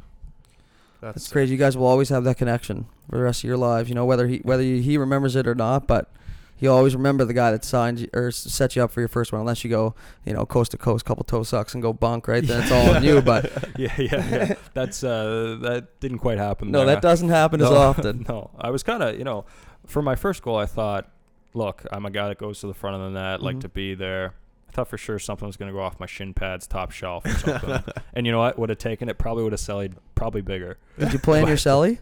That's 1.01 1.29
crazy. 1.33 1.53
You 1.53 1.59
guys 1.59 1.77
will 1.77 1.87
always 1.87 2.11
have 2.11 2.25
that 2.25 2.37
connection 2.37 2.87
for 3.09 3.17
the 3.17 3.23
rest 3.23 3.41
of 3.41 3.49
your 3.49 3.57
lives. 3.57 3.89
You 3.89 3.95
know 3.95 4.05
whether 4.05 4.27
he 4.27 4.39
whether 4.39 4.63
he 4.63 4.99
remembers 4.99 5.35
it 5.37 5.47
or 5.47 5.55
not, 5.55 5.87
but 5.87 6.13
he'll 6.57 6.75
always 6.75 6.95
remember 6.95 7.25
the 7.25 7.33
guy 7.33 7.51
that 7.51 7.65
signed 7.65 8.01
you 8.01 8.09
or 8.13 8.31
set 8.31 8.77
you 8.77 8.85
up 8.85 8.91
for 8.91 9.01
your 9.01 9.09
first 9.09 9.33
one. 9.33 9.41
Unless 9.41 9.65
you 9.65 9.71
go, 9.71 9.95
you 10.27 10.35
know, 10.35 10.45
coast 10.45 10.73
to 10.73 10.77
coast, 10.77 11.07
couple 11.07 11.25
toe 11.25 11.43
sucks, 11.43 11.73
and 11.73 11.83
go 11.83 11.93
bunk, 11.93 12.29
right? 12.29 12.45
Then 12.45 12.63
it's 12.63 12.71
all 12.71 12.95
on 12.95 13.03
you. 13.03 13.23
But 13.23 13.51
yeah, 13.79 13.95
yeah, 13.99 14.29
yeah. 14.29 14.55
That's 14.75 15.03
uh, 15.03 15.57
that 15.63 15.99
didn't 16.01 16.19
quite 16.19 16.39
happen. 16.39 16.71
no, 16.71 16.85
there. 16.85 16.97
that 16.97 17.03
doesn't 17.03 17.31
happen 17.31 17.61
as 17.63 17.71
often. 17.71 18.25
No, 18.29 18.51
I 18.59 18.71
was 18.71 18.83
kind 18.83 19.03
of, 19.03 19.17
you 19.19 19.25
know, 19.25 19.45
for 19.87 20.03
my 20.03 20.15
first 20.15 20.43
goal, 20.43 20.57
I 20.57 20.67
thought, 20.67 21.11
look, 21.55 21.85
I'm 21.93 22.07
a 22.07 22.11
guy 22.11 22.29
that 22.29 22.39
goes 22.39 22.61
to 22.61 22.67
the 22.67 22.75
front 22.75 22.97
of 22.97 23.03
the 23.13 23.21
net, 23.21 23.43
like 23.43 23.57
Mhm. 23.57 23.61
to 23.63 23.69
be 23.69 23.95
there. 23.95 24.35
I 24.69 24.73
thought 24.73 24.89
for 24.89 24.97
sure 24.99 25.19
something 25.19 25.47
was 25.49 25.57
going 25.57 25.69
to 25.71 25.77
go 25.77 25.83
off 25.83 25.99
my 25.99 26.07
shin 26.07 26.33
pads, 26.33 26.67
top 26.69 26.93
shelf, 26.93 27.25
or 27.27 27.31
something. 27.31 27.83
and 28.15 28.25
you 28.25 28.31
know 28.31 28.39
what? 28.39 28.57
Would 28.59 28.69
have 28.69 28.79
taken 28.79 29.09
it. 29.09 29.19
Probably 29.19 29.43
would 29.43 29.53
have 29.53 29.61
sellied. 29.61 29.95
Probably 30.15 30.43
bigger. 30.43 30.79
Did 30.99 31.13
you 31.13 31.19
play 31.19 31.41
in 31.41 31.49
your 31.49 31.57
celly? 31.57 31.99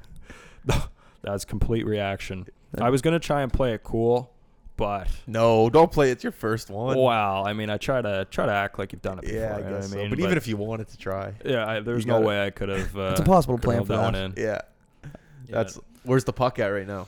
That's 1.22 1.44
complete 1.44 1.86
reaction. 1.86 2.46
I 2.78 2.90
was 2.90 3.00
gonna 3.02 3.18
try 3.18 3.42
and 3.42 3.52
play 3.52 3.72
it 3.72 3.82
cool, 3.82 4.30
but 4.76 5.08
No, 5.26 5.70
don't 5.70 5.90
play. 5.90 6.10
It's 6.10 6.22
your 6.22 6.32
first 6.32 6.68
one. 6.70 6.96
wow. 6.98 7.42
I 7.44 7.54
mean, 7.54 7.70
I 7.70 7.78
try 7.78 8.02
to 8.02 8.26
try 8.30 8.44
to 8.46 8.52
act 8.52 8.78
like 8.78 8.92
you've 8.92 9.02
done 9.02 9.18
it 9.18 9.22
before. 9.22 9.38
yeah, 9.38 9.54
I 9.54 9.58
you 9.58 9.64
know 9.64 9.70
what 9.70 9.80
guess 9.80 9.84
I 9.86 9.92
so. 9.92 9.96
mean? 9.96 10.10
But, 10.10 10.20
even 10.20 10.36
if 10.36 10.46
you 10.46 10.56
wanted 10.58 10.88
to 10.88 10.98
try, 10.98 11.32
yeah, 11.44 11.66
I, 11.66 11.80
there's 11.80 12.04
no 12.06 12.14
gotta- 12.14 12.26
way 12.26 12.46
I 12.46 12.50
could 12.50 12.68
have. 12.68 12.96
Uh, 12.96 13.02
It's 13.12 13.20
impossible 13.20 13.56
to 13.58 13.62
plan 13.64 13.84
for 13.84 13.96
that 13.96 14.02
one 14.02 14.14
in. 14.14 14.34
yeah, 14.36 14.60
Yeah. 15.02 15.08
that's 15.46 15.78
where's 16.04 16.24
the 16.24 16.32
puck 16.34 16.58
at 16.58 16.66
right 16.66 16.86
now? 16.86 17.06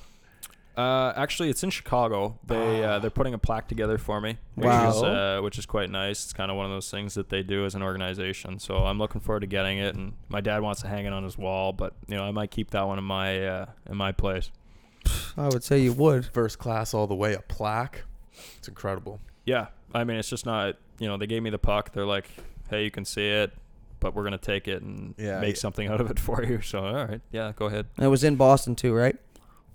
Uh, 0.80 1.12
actually, 1.16 1.50
it's 1.50 1.62
in 1.62 1.70
Chicago. 1.70 2.38
They 2.46 2.82
uh, 2.82 2.98
they're 3.00 3.10
putting 3.10 3.34
a 3.34 3.38
plaque 3.38 3.68
together 3.68 3.98
for 3.98 4.20
me, 4.20 4.38
which 4.54 4.64
Wow. 4.66 4.90
is 4.90 5.02
uh, 5.02 5.40
which 5.42 5.58
is 5.58 5.66
quite 5.66 5.90
nice. 5.90 6.24
It's 6.24 6.32
kind 6.32 6.50
of 6.50 6.56
one 6.56 6.66
of 6.66 6.72
those 6.72 6.90
things 6.90 7.14
that 7.14 7.28
they 7.28 7.42
do 7.42 7.64
as 7.64 7.74
an 7.74 7.82
organization. 7.82 8.58
So 8.58 8.76
I'm 8.86 8.98
looking 8.98 9.20
forward 9.20 9.40
to 9.40 9.46
getting 9.46 9.78
it. 9.78 9.94
And 9.94 10.14
my 10.28 10.40
dad 10.40 10.62
wants 10.62 10.80
to 10.82 10.88
hang 10.88 11.04
it 11.06 11.12
on 11.12 11.22
his 11.24 11.36
wall, 11.36 11.72
but 11.72 11.92
you 12.08 12.16
know 12.16 12.24
I 12.24 12.30
might 12.30 12.50
keep 12.50 12.70
that 12.70 12.86
one 12.86 12.98
in 12.98 13.04
my 13.04 13.46
uh, 13.46 13.66
in 13.90 13.96
my 13.96 14.12
place. 14.12 14.50
I 15.36 15.48
would 15.48 15.64
say 15.64 15.78
you 15.80 15.92
would. 15.92 16.26
First 16.26 16.58
class 16.58 16.94
all 16.94 17.06
the 17.06 17.14
way. 17.14 17.34
A 17.34 17.40
plaque. 17.40 18.04
It's 18.58 18.68
incredible. 18.68 19.20
Yeah, 19.44 19.66
I 19.94 20.04
mean 20.04 20.16
it's 20.16 20.30
just 20.30 20.46
not 20.46 20.76
you 20.98 21.08
know 21.08 21.16
they 21.16 21.26
gave 21.26 21.42
me 21.42 21.50
the 21.50 21.58
puck. 21.58 21.92
They're 21.92 22.06
like, 22.06 22.28
hey, 22.70 22.84
you 22.84 22.90
can 22.90 23.04
see 23.04 23.28
it, 23.28 23.52
but 24.00 24.14
we're 24.14 24.24
gonna 24.24 24.38
take 24.38 24.68
it 24.68 24.82
and 24.82 25.14
Yeah, 25.18 25.40
make 25.40 25.56
yeah. 25.56 25.60
something 25.60 25.88
out 25.88 26.00
of 26.00 26.10
it 26.10 26.18
for 26.26 26.42
you. 26.44 26.60
So 26.62 26.84
all 26.84 26.94
right, 27.06 27.20
yeah, 27.32 27.52
go 27.54 27.66
ahead. 27.66 27.86
And 27.96 28.06
it 28.06 28.08
was 28.08 28.24
in 28.24 28.36
Boston 28.36 28.74
too, 28.76 28.94
right? 28.94 29.16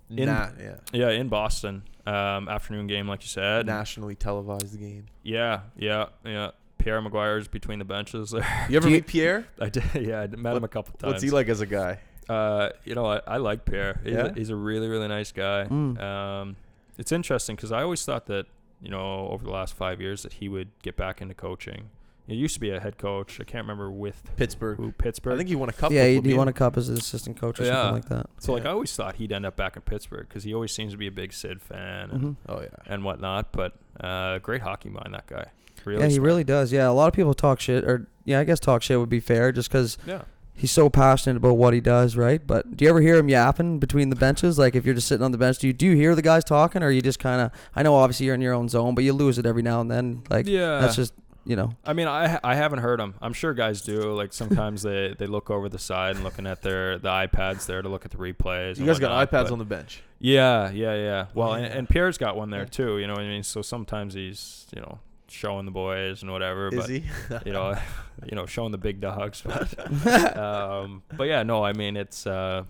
In- 0.09 0.25
Nah, 0.27 0.49
yeah. 0.59 0.75
Yeah, 0.93 1.09
in 1.09 1.29
Boston, 1.29 1.83
um, 2.05 2.47
afternoon 2.49 2.87
game 2.87 3.07
like 3.07 3.21
you 3.23 3.27
said. 3.29 3.65
Nationally 3.65 4.15
televised 4.15 4.79
game. 4.79 5.05
Yeah, 5.23 5.61
yeah, 5.77 6.07
yeah. 6.23 6.51
Pierre 6.77 7.01
McGuire's 7.01 7.47
between 7.47 7.79
the 7.79 7.85
benches 7.85 8.31
there. 8.31 8.45
You 8.69 8.77
ever 8.77 8.87
you- 8.89 8.95
meet 8.95 9.07
Pierre? 9.07 9.47
I 9.59 9.69
did. 9.69 9.83
Yeah, 9.95 10.21
I 10.21 10.27
met 10.27 10.55
him 10.55 10.63
a 10.63 10.67
couple 10.67 10.93
times. 10.99 11.13
What's 11.13 11.23
he 11.23 11.31
like 11.31 11.47
as 11.49 11.61
a 11.61 11.65
guy? 11.65 11.99
Uh, 12.29 12.69
you 12.83 12.95
know, 12.95 13.05
I, 13.05 13.21
I 13.27 13.37
like 13.37 13.65
Pierre. 13.65 13.99
He's, 14.03 14.13
Yeah? 14.13 14.25
a, 14.27 14.33
he's 14.33 14.49
a 14.49 14.55
really, 14.55 14.87
really 14.87 15.07
nice 15.07 15.31
guy. 15.31 15.65
Mm. 15.69 15.99
Um, 16.01 16.55
it's 16.97 17.11
interesting 17.11 17.55
because 17.55 17.71
I 17.71 17.81
always 17.83 18.03
thought 18.05 18.25
that, 18.27 18.45
you 18.81 18.89
know, 18.89 19.27
over 19.29 19.43
the 19.43 19.51
last 19.51 19.73
five 19.75 19.99
years 20.01 20.23
that 20.23 20.33
he 20.33 20.49
would 20.49 20.69
get 20.81 20.95
back 20.95 21.21
into 21.21 21.33
coaching. 21.35 21.89
He 22.27 22.33
used 22.35 22.55
to 22.55 22.59
be 22.59 22.71
a 22.71 22.79
head 22.79 22.97
coach. 22.97 23.39
I 23.39 23.43
can't 23.43 23.63
remember 23.63 23.91
with 23.91 24.23
Pittsburgh. 24.35 24.77
who, 24.77 24.91
Pittsburgh. 24.93 25.33
I 25.35 25.37
think 25.37 25.49
he 25.49 25.55
won 25.55 25.69
a 25.69 25.73
cup. 25.73 25.91
yeah, 25.91 26.01
with 26.03 26.09
he, 26.25 26.29
he 26.31 26.33
Lemieux. 26.35 26.37
won 26.37 26.47
a 26.47 26.53
cup 26.53 26.75
as 26.75 26.89
an 26.89 26.97
assistant 26.97 27.39
coach 27.39 27.59
or 27.59 27.65
Yeah. 27.65 27.73
something 27.83 27.93
like 28.01 28.09
that. 28.09 28.29
so. 28.39 28.53
Like. 28.53 28.65
I 28.65 28.69
always 28.69 28.95
thought 28.95 29.15
he'd 29.17 29.31
end 29.31 29.45
up 29.45 29.55
back 29.55 29.75
in 29.75 29.83
Pittsburgh 29.83 30.27
because 30.27 30.43
he 30.43 30.53
always 30.53 30.71
seems 30.71 30.91
to 30.93 30.97
be 30.97 31.05
a 31.07 31.11
big 31.11 31.33
Sid 31.33 31.61
fan 31.61 32.09
and, 32.09 32.21
hmm 32.21 32.31
Oh 32.49 32.61
yeah. 32.61 32.67
and 32.87 33.03
whatnot. 33.03 33.51
But 33.51 33.73
uh, 33.99 34.39
great 34.39 34.61
hockey 34.61 34.89
mind, 34.89 35.13
that 35.13 35.27
guy. 35.27 35.45
Really 35.85 36.01
yeah, 36.01 36.07
he 36.07 36.15
smart. 36.15 36.25
really 36.25 36.43
does. 36.43 36.71
Yeah, 36.71 36.89
a 36.89 36.91
lot 36.93 37.07
of 37.07 37.13
people 37.13 37.35
talk 37.35 37.59
shit, 37.59 37.83
or 37.83 38.07
yeah, 38.23 38.39
I 38.39 38.43
guess 38.43 38.59
talk 38.59 38.81
shit 38.81 38.99
would 38.99 39.09
be 39.09 39.19
fair, 39.19 39.51
just 39.51 39.69
because 39.69 39.99
Yeah. 40.07 40.23
he's 40.55 40.71
so 40.71 40.89
passionate 40.89 41.37
about 41.37 41.57
what 41.57 41.75
he 41.75 41.79
does, 41.79 42.17
right? 42.17 42.41
But 42.45 42.75
do 42.75 42.85
you 42.85 42.89
ever 42.89 43.01
hear 43.01 43.17
him 43.17 43.29
yapping 43.29 43.77
between 43.77 44.09
the 44.09 44.15
benches? 44.15 44.57
Like 44.57 44.73
if 44.73 44.83
you're 44.83 44.95
just 44.95 45.07
sitting 45.07 45.23
on 45.23 45.31
the 45.31 45.37
bench, 45.37 45.59
do 45.59 45.67
you 45.67 45.73
do 45.73 45.85
you 45.85 45.95
hear 45.95 46.15
the 46.15 46.23
guys 46.23 46.43
talking, 46.43 46.81
or 46.81 46.89
you 46.89 47.03
just 47.03 47.19
kind 47.19 47.39
of? 47.39 47.51
I 47.75 47.83
know 47.83 47.93
obviously 47.93 48.25
you're 48.25 48.33
in 48.35 48.41
your 48.41 48.53
own 48.55 48.67
zone, 48.67 48.95
but 48.95 49.03
you 49.03 49.13
lose 49.13 49.37
it 49.37 49.45
every 49.45 49.61
now 49.61 49.79
and 49.79 49.91
then. 49.91 50.23
Like 50.29 50.47
yeah. 50.47 50.79
that's 50.79 50.95
just 50.95 51.13
you 51.45 51.55
know. 51.55 51.71
I 51.85 51.93
mean, 51.93 52.07
I 52.07 52.39
I 52.43 52.55
haven't 52.55 52.79
heard 52.79 52.99
them. 52.99 53.15
I'm 53.21 53.33
sure 53.33 53.53
guys 53.53 53.81
do. 53.81 54.13
Like 54.13 54.33
sometimes 54.33 54.81
they, 54.81 55.13
they 55.17 55.27
look 55.27 55.49
over 55.49 55.69
the 55.69 55.79
side 55.79 56.15
and 56.15 56.23
looking 56.23 56.47
at 56.47 56.61
their 56.61 56.97
the 56.97 57.09
iPads 57.09 57.65
there 57.65 57.81
to 57.81 57.89
look 57.89 58.05
at 58.05 58.11
the 58.11 58.17
replays. 58.17 58.77
You 58.77 58.85
guys 58.85 58.99
got 58.99 59.29
iPads 59.29 59.51
on 59.51 59.59
the 59.59 59.65
bench. 59.65 60.01
Yeah, 60.19 60.71
yeah, 60.71 60.95
yeah. 60.95 61.25
Well, 61.33 61.53
and, 61.53 61.65
and 61.65 61.87
Pierre's 61.89 62.17
got 62.17 62.35
one 62.35 62.49
there 62.49 62.61
Yeah. 62.61 62.65
too. 62.65 62.97
You 62.97 63.07
know 63.07 63.13
what 63.13 63.21
I 63.23 63.27
mean? 63.27 63.43
So 63.43 63.61
sometimes 63.61 64.13
he's 64.13 64.67
you 64.75 64.81
know 64.81 64.99
showing 65.27 65.65
the 65.65 65.71
boys 65.71 66.21
and 66.21 66.31
whatever. 66.31 66.69
Is 66.69 66.75
but 66.75 66.89
he? 66.89 67.03
you 67.45 67.53
know, 67.53 67.75
you 68.25 68.35
know, 68.35 68.45
showing 68.45 68.71
the 68.71 68.77
big 68.77 68.99
dogs. 69.01 69.41
But 69.45 70.07
um, 70.37 71.03
but 71.15 71.25
yeah, 71.25 71.43
no. 71.43 71.63
I 71.63 71.73
mean, 71.73 71.95
it's 71.97 72.25
uh, 72.25 72.63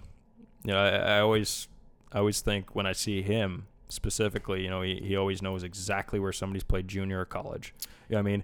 you 0.63 0.71
know, 0.73 0.79
I, 0.79 1.17
I 1.17 1.19
always 1.21 1.67
I 2.11 2.19
always 2.19 2.41
think 2.41 2.75
when 2.75 2.85
I 2.85 2.91
see 2.93 3.21
him 3.21 3.67
specifically, 3.87 4.63
you 4.63 4.69
know, 4.69 4.81
he, 4.81 4.99
he 5.03 5.15
always 5.15 5.41
knows 5.41 5.63
exactly 5.63 6.19
where 6.19 6.31
somebody's 6.33 6.63
played 6.63 6.87
junior 6.87 7.21
or 7.21 7.25
college. 7.25 7.73
You 8.09 8.15
know 8.15 8.21
what 8.23 8.27
I 8.29 8.31
mean? 8.31 8.43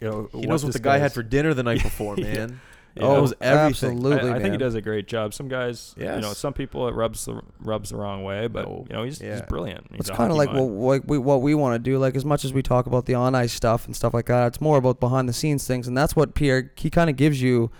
You 0.00 0.08
know, 0.10 0.28
He 0.32 0.46
knows 0.46 0.64
what 0.64 0.72
the 0.72 0.78
guy 0.78 0.98
had 0.98 1.12
for 1.12 1.22
dinner 1.22 1.54
the 1.54 1.62
night 1.62 1.82
before, 1.90 2.16
man. 2.16 2.60
you 2.94 3.02
Oh, 3.02 3.12
know? 3.12 3.18
it 3.18 3.20
was 3.22 3.34
everything. 3.40 3.90
Absolutely, 3.96 4.30
I, 4.30 4.36
I 4.36 4.38
think 4.40 4.52
he 4.52 4.58
does 4.58 4.74
a 4.74 4.80
great 4.80 5.06
job. 5.06 5.32
Some 5.32 5.46
guys, 5.48 5.94
you 5.96 6.04
know, 6.04 6.32
some 6.32 6.52
people 6.52 6.88
it 6.88 6.94
rubs 6.94 7.26
the 7.26 7.40
rubs 7.60 7.90
the 7.90 7.96
wrong 7.96 8.24
way, 8.24 8.48
but 8.48 8.66
No. 8.66 8.86
you 8.88 8.96
know, 8.96 9.04
he's, 9.04 9.20
he's 9.20 9.42
brilliant. 9.42 9.86
He's 9.90 10.00
It's 10.00 10.10
kind 10.10 10.30
of 10.32 10.36
like 10.36 10.52
what, 10.52 10.68
what 10.68 11.06
we 11.08 11.18
what 11.18 11.40
we 11.42 11.54
want 11.54 11.74
to 11.74 11.78
do. 11.78 11.98
Like 11.98 12.16
as 12.16 12.24
much 12.24 12.44
as 12.44 12.52
we 12.52 12.62
talk 12.62 12.86
about 12.86 13.06
the 13.06 13.14
on 13.14 13.34
ice 13.36 13.52
stuff 13.52 13.86
and 13.86 13.94
stuff 13.94 14.14
like 14.14 14.26
that, 14.26 14.48
it's 14.48 14.60
more 14.60 14.78
about 14.78 14.98
behind 15.00 15.28
the 15.28 15.32
scenes 15.32 15.64
things, 15.66 15.86
and 15.86 15.96
that's 15.96 16.16
what 16.16 16.34
Pierre 16.34 16.72
he 16.76 16.90
kind 16.90 17.08
of 17.08 17.14
gives 17.16 17.40
you 17.40 17.70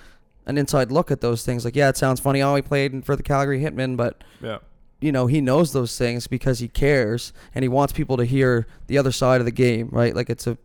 an 0.47 0.57
inside 0.57 0.93
look 0.93 1.11
at 1.11 1.21
those 1.21 1.45
things. 1.45 1.65
Like 1.65 1.75
yeah, 1.75 1.89
it 1.89 1.97
sounds 1.97 2.21
funny. 2.21 2.41
Oh, 2.41 2.55
he 2.55 2.63
played 2.63 3.05
for 3.05 3.17
the 3.17 3.23
Calgary 3.25 3.61
Hitmen, 3.61 3.97
but 3.97 4.23
yeah. 4.41 4.59
you 5.01 5.11
know 5.11 5.27
he 5.27 5.41
knows 5.41 5.73
those 5.73 5.99
things 5.99 6.27
because 6.29 6.61
he 6.61 6.69
cares 6.69 7.33
and 7.57 7.63
he 7.65 7.69
wants 7.69 7.93
people 7.93 8.17
to 8.19 8.25
hear 8.25 8.67
the 8.87 8.97
other 8.99 9.11
side 9.13 9.41
of 9.41 9.47
the 9.47 9.51
game, 9.53 9.89
right? 9.91 10.15
Like 10.15 10.31
it's 10.31 10.47
a 10.47 10.57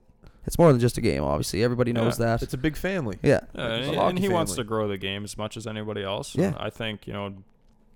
it's 0.46 0.58
more 0.60 0.72
than 0.72 0.80
just 0.82 0.98
a 0.98 1.02
game. 1.02 1.24
Obviously, 1.24 1.64
everybody 1.64 1.94
knows 1.94 2.18
that. 2.18 2.42
It's 2.44 2.54
a 2.54 2.58
big 2.58 2.76
family. 2.76 3.18
Yeah, 3.24 3.42
Yeah, 3.56 3.68
It's 3.76 3.88
a 3.88 3.90
and, 3.92 3.98
hockey 3.98 4.10
and 4.12 4.20
he 4.20 4.30
wants 4.30 4.52
family. 4.54 4.64
to 4.64 4.68
grow 4.68 4.88
the 4.88 4.98
game 4.98 5.24
as 5.24 5.38
much 5.38 5.58
as 5.58 5.66
anybody 5.68 6.04
else. 6.04 6.36
Yeah. 6.36 6.48
And 6.48 6.56
I 6.58 6.70
think 6.70 7.08
you 7.08 7.14
know, 7.14 7.36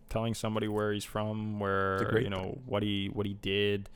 telling 0.10 0.34
somebody 0.34 0.68
where 0.68 0.94
he's 0.94 1.04
from, 1.06 1.60
where 1.60 2.04
great 2.10 2.24
you 2.24 2.30
know 2.30 2.58
what 2.66 2.84
he 2.84 3.10
what 3.12 3.26
he 3.26 3.34
did, 3.34 3.90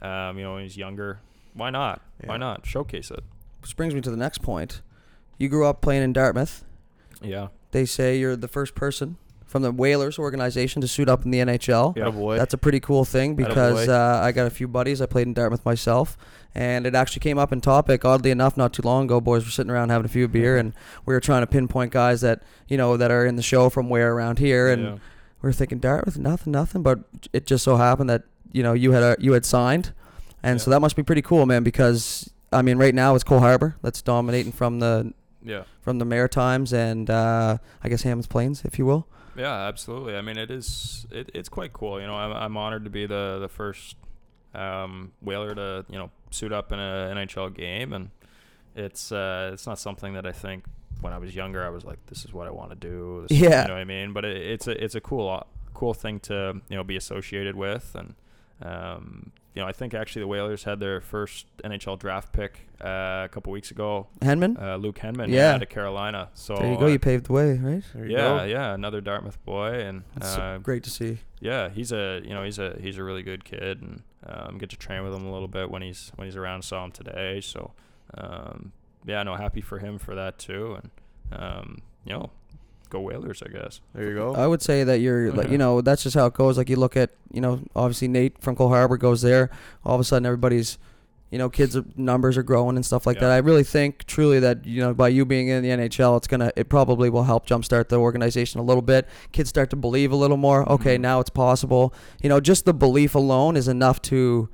um, 0.00 0.38
you 0.38 0.44
know, 0.44 0.54
when 0.54 0.62
he's 0.62 0.76
younger. 0.76 1.20
Why 1.54 1.70
not? 1.70 2.00
Yeah. 2.22 2.28
Why 2.28 2.36
not 2.36 2.66
showcase 2.66 3.10
it? 3.10 3.24
which 3.60 3.76
brings 3.76 3.92
me 3.92 4.00
to 4.00 4.10
the 4.10 4.16
next 4.16 4.38
point. 4.40 4.80
You 5.36 5.48
grew 5.48 5.66
up 5.66 5.80
playing 5.80 6.02
in 6.04 6.12
Dartmouth. 6.12 6.64
Yeah, 7.20 7.48
They 7.72 7.84
say 7.84 8.16
you're 8.18 8.36
the 8.36 8.46
first 8.48 8.76
person 8.76 9.16
from 9.48 9.62
the 9.62 9.72
Whalers 9.72 10.18
organization 10.18 10.82
to 10.82 10.86
suit 10.86 11.08
up 11.08 11.24
in 11.24 11.30
the 11.30 11.38
NHL. 11.38 11.96
Yeah. 11.96 12.04
Yeah, 12.04 12.10
boy. 12.10 12.36
That's 12.36 12.52
a 12.52 12.58
pretty 12.58 12.80
cool 12.80 13.04
thing 13.04 13.34
because 13.34 13.88
uh, 13.88 14.20
I 14.22 14.30
got 14.30 14.46
a 14.46 14.50
few 14.50 14.68
buddies. 14.68 15.00
I 15.00 15.06
played 15.06 15.26
in 15.26 15.32
Dartmouth 15.32 15.64
myself, 15.64 16.18
and 16.54 16.86
it 16.86 16.94
actually 16.94 17.20
came 17.20 17.38
up 17.38 17.50
in 17.50 17.62
topic. 17.62 18.04
Oddly 18.04 18.30
enough, 18.30 18.56
not 18.58 18.74
too 18.74 18.82
long 18.82 19.06
ago, 19.06 19.20
boys 19.20 19.44
were 19.44 19.50
sitting 19.50 19.70
around 19.70 19.88
having 19.88 20.04
a 20.04 20.08
few 20.08 20.28
beer, 20.28 20.58
and 20.58 20.74
we 21.06 21.14
were 21.14 21.20
trying 21.20 21.42
to 21.42 21.46
pinpoint 21.46 21.92
guys 21.92 22.20
that 22.20 22.42
you 22.68 22.76
know 22.76 22.96
that 22.98 23.10
are 23.10 23.24
in 23.24 23.36
the 23.36 23.42
show 23.42 23.70
from 23.70 23.88
where 23.88 24.12
around 24.12 24.38
here, 24.38 24.68
and 24.68 24.82
yeah. 24.82 24.92
we 24.92 25.48
were 25.48 25.52
thinking 25.52 25.78
Dartmouth, 25.78 26.18
nothing, 26.18 26.52
nothing. 26.52 26.82
But 26.82 27.00
it 27.32 27.46
just 27.46 27.64
so 27.64 27.76
happened 27.76 28.10
that 28.10 28.24
you 28.52 28.62
know 28.62 28.74
you 28.74 28.92
had 28.92 29.02
a 29.02 29.16
you 29.18 29.32
had 29.32 29.46
signed, 29.46 29.94
and 30.42 30.60
so 30.60 30.70
that 30.70 30.80
must 30.80 30.94
be 30.94 31.02
pretty 31.02 31.22
cool, 31.22 31.46
man. 31.46 31.64
Because 31.64 32.30
I 32.52 32.60
mean, 32.60 32.76
right 32.76 32.94
now 32.94 33.14
it's 33.14 33.24
Cole 33.24 33.40
Harbour 33.40 33.76
that's 33.82 34.02
dominating 34.02 34.52
from 34.52 34.80
the 34.80 35.14
yeah. 35.42 35.62
from 35.80 35.98
the 35.98 36.04
Maritimes 36.04 36.74
and 36.74 37.08
uh, 37.08 37.56
I 37.82 37.88
guess 37.88 38.02
Hammond's 38.02 38.26
Plains, 38.26 38.62
if 38.66 38.78
you 38.78 38.84
will. 38.84 39.08
Yeah, 39.38 39.54
absolutely. 39.68 40.16
I 40.16 40.20
mean, 40.20 40.36
it 40.36 40.50
is. 40.50 41.06
It, 41.10 41.30
it's 41.32 41.48
quite 41.48 41.72
cool. 41.72 42.00
You 42.00 42.06
know, 42.06 42.14
I'm, 42.14 42.32
I'm 42.32 42.56
honored 42.56 42.84
to 42.84 42.90
be 42.90 43.06
the 43.06 43.38
the 43.40 43.48
first 43.48 43.96
um, 44.54 45.12
whaler 45.22 45.54
to 45.54 45.84
you 45.88 45.98
know 45.98 46.10
suit 46.30 46.52
up 46.52 46.72
in 46.72 46.78
a 46.78 47.12
NHL 47.14 47.54
game, 47.54 47.92
and 47.92 48.10
it's 48.74 49.12
uh, 49.12 49.50
it's 49.52 49.66
not 49.66 49.78
something 49.78 50.14
that 50.14 50.26
I 50.26 50.32
think 50.32 50.64
when 51.00 51.12
I 51.12 51.18
was 51.18 51.34
younger 51.36 51.64
I 51.64 51.68
was 51.68 51.84
like, 51.84 52.04
this 52.06 52.24
is 52.24 52.32
what 52.32 52.46
I 52.46 52.50
want 52.50 52.70
to 52.70 52.76
do. 52.76 53.22
This 53.28 53.36
is- 53.36 53.40
Yeah. 53.42 53.62
you 53.62 53.68
know 53.68 53.74
what 53.74 53.80
I 53.80 53.84
mean. 53.84 54.12
But 54.12 54.24
it, 54.24 54.36
it's 54.36 54.66
a 54.66 54.82
it's 54.84 54.94
a 54.96 55.00
cool 55.00 55.46
cool 55.74 55.94
thing 55.94 56.18
to 56.20 56.60
you 56.68 56.76
know 56.76 56.84
be 56.84 56.96
associated 56.96 57.54
with, 57.54 57.94
and 57.94 58.14
um, 58.62 59.30
you 59.58 59.64
know 59.64 59.68
I 59.68 59.72
think 59.72 59.92
actually 59.92 60.20
the 60.22 60.28
Whalers 60.28 60.62
had 60.62 60.78
their 60.78 61.00
first 61.00 61.46
NHL 61.64 61.98
draft 61.98 62.32
pick 62.32 62.68
uh, 62.80 63.24
a 63.24 63.28
couple 63.32 63.52
weeks 63.52 63.72
ago. 63.72 64.06
Henman, 64.20 64.56
Uh, 64.62 64.76
Luke 64.76 64.98
Henman, 65.00 65.28
Yeah. 65.30 65.52
yeah, 65.54 65.58
to 65.58 65.66
Carolina. 65.66 66.28
So 66.34 66.54
there 66.54 66.70
you 66.70 66.78
go. 66.78 66.84
uh, 66.84 66.88
You 66.90 67.00
paved 67.00 67.26
the 67.26 67.32
way, 67.32 67.58
right? 67.58 67.82
Yeah, 67.96 68.16
go. 68.38 68.44
yeah, 68.44 68.72
another 68.72 69.00
Dartmouth 69.00 69.44
boy, 69.44 69.80
and 69.80 70.04
uh, 70.20 70.58
great 70.58 70.84
to 70.84 70.90
see. 70.90 71.18
yeah, 71.40 71.70
he's 71.70 71.90
a 71.90 72.20
you 72.24 72.34
know 72.34 72.44
he's 72.44 72.60
a 72.60 72.76
he's 72.80 72.98
a 72.98 73.02
really 73.02 73.24
good 73.24 73.44
kid, 73.44 73.82
and 73.82 74.02
um, 74.26 74.58
get 74.58 74.70
to 74.70 74.76
train 74.76 75.02
with 75.02 75.12
him 75.12 75.26
a 75.26 75.32
little 75.32 75.48
bit 75.48 75.72
when 75.72 75.82
he's 75.82 76.12
when 76.14 76.26
he's 76.28 76.36
around. 76.36 76.62
Saw 76.62 76.84
him 76.84 76.92
today, 76.92 77.40
so 77.40 77.72
um, 78.16 78.70
yeah, 79.04 79.24
no, 79.24 79.34
happy 79.34 79.60
for 79.60 79.80
him 79.80 79.98
for 79.98 80.14
that 80.14 80.38
too, 80.38 80.78
and 80.80 80.90
um, 81.32 81.82
you 82.04 82.12
know, 82.12 82.30
go 82.88 83.00
Whalers, 83.00 83.42
I 83.44 83.48
guess. 83.48 83.80
There 83.94 84.08
you 84.08 84.14
go. 84.14 84.34
I 84.34 84.46
would 84.46 84.62
say 84.62 84.84
that 84.84 85.00
you're, 85.00 85.32
like, 85.32 85.50
you 85.50 85.58
know, 85.58 85.80
that's 85.80 86.02
just 86.02 86.14
how 86.16 86.26
it 86.26 86.34
goes. 86.34 86.56
Like 86.58 86.68
you 86.68 86.76
look 86.76 86.96
at, 86.96 87.10
you 87.32 87.40
know, 87.40 87.60
obviously 87.76 88.08
Nate 88.08 88.40
from 88.40 88.56
Cole 88.56 88.68
Harbour 88.68 88.96
goes 88.96 89.22
there. 89.22 89.50
All 89.84 89.94
of 89.94 90.00
a 90.00 90.04
sudden, 90.04 90.24
everybody's, 90.26 90.78
you 91.30 91.36
know, 91.38 91.50
kids' 91.50 91.76
numbers 91.96 92.38
are 92.38 92.42
growing 92.42 92.76
and 92.76 92.86
stuff 92.86 93.06
like 93.06 93.16
Yeah. 93.16 93.28
that. 93.28 93.32
I 93.32 93.36
really 93.38 93.62
think 93.64 94.04
truly 94.06 94.40
that 94.40 94.64
you 94.64 94.80
know, 94.80 94.94
by 94.94 95.08
you 95.08 95.24
being 95.26 95.48
in 95.48 95.62
the 95.62 95.68
NHL, 95.68 96.16
it's 96.16 96.26
gonna, 96.26 96.50
it 96.56 96.70
probably 96.70 97.10
will 97.10 97.24
help 97.24 97.46
jumpstart 97.46 97.88
the 97.88 97.96
organization 97.96 98.60
a 98.60 98.62
little 98.62 98.80
bit. 98.82 99.06
Kids 99.32 99.48
start 99.50 99.68
to 99.70 99.76
believe 99.76 100.10
a 100.10 100.16
little 100.16 100.38
more. 100.38 100.66
Okay, 100.72 100.96
Mhm. 100.96 101.00
now 101.02 101.20
it's 101.20 101.28
possible. 101.30 101.92
You 102.22 102.30
know, 102.30 102.40
just 102.40 102.64
the 102.64 102.72
belief 102.72 103.14
alone 103.14 103.56
is 103.56 103.68
enough 103.68 104.00
to, 104.02 104.48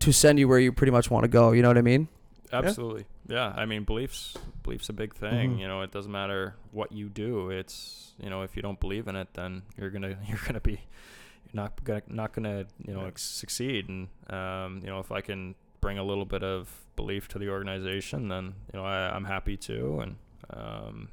to 0.00 0.12
send 0.12 0.38
you 0.40 0.48
where 0.48 0.58
you 0.58 0.72
pretty 0.72 0.90
much 0.90 1.10
want 1.10 1.22
to 1.24 1.28
go. 1.28 1.52
You 1.52 1.62
know 1.62 1.68
what 1.68 1.78
I 1.78 1.82
mean? 1.82 2.08
Absolutely. 2.52 3.02
Yeah. 3.02 3.06
I 3.38 3.64
mean, 3.66 3.84
beliefs 3.84 4.36
beliefs 4.62 4.88
a 4.88 4.92
big 4.92 5.14
thing. 5.14 5.56
Mhm. 5.56 5.58
You 5.60 5.68
know, 5.68 5.82
it 5.82 5.90
doesn't 5.92 6.10
matter 6.12 6.54
what 6.72 6.92
you 6.92 7.08
do. 7.08 7.50
It's 7.50 8.12
you 8.22 8.28
know, 8.30 8.42
if 8.42 8.56
you 8.56 8.62
don't 8.62 8.80
believe 8.80 9.08
in 9.08 9.16
it, 9.16 9.28
then 9.34 9.62
you're 9.76 9.90
gonna 9.90 10.16
you're 10.28 10.40
gonna 10.46 10.60
be 10.60 10.72
you're 10.72 11.54
not 11.62 11.82
gonna 11.84 12.02
not 12.08 12.32
gonna 12.32 12.66
you 12.86 12.92
know 12.94 13.04
Yeah. 13.04 13.10
succeed. 13.16 13.88
And 13.88 14.08
um, 14.28 14.80
you 14.82 14.88
know, 14.88 14.98
if 15.00 15.10
I 15.12 15.20
can 15.20 15.54
bring 15.80 15.98
a 15.98 16.04
little 16.04 16.24
bit 16.26 16.42
of 16.42 16.68
belief 16.96 17.28
to 17.28 17.38
the 17.38 17.48
organization, 17.48 18.28
then 18.28 18.54
you 18.72 18.78
know 18.78 18.84
I, 18.84 19.14
I'm 19.14 19.24
happy 19.24 19.56
to, 19.56 20.00
and 20.00 20.16
um, 20.50 21.08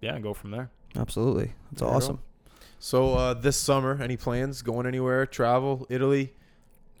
yeah, 0.00 0.14
and 0.14 0.22
go 0.22 0.32
from 0.34 0.50
there. 0.52 0.70
Absolutely. 0.96 1.52
that's 1.70 1.82
There 1.82 1.90
awesome. 1.90 2.20
So 2.78 3.14
uh, 3.14 3.34
this 3.34 3.56
summer, 3.56 3.98
any 4.02 4.16
plans? 4.16 4.62
Going 4.62 4.86
anywhere? 4.86 5.26
Travel? 5.26 5.86
Italy? 5.90 6.32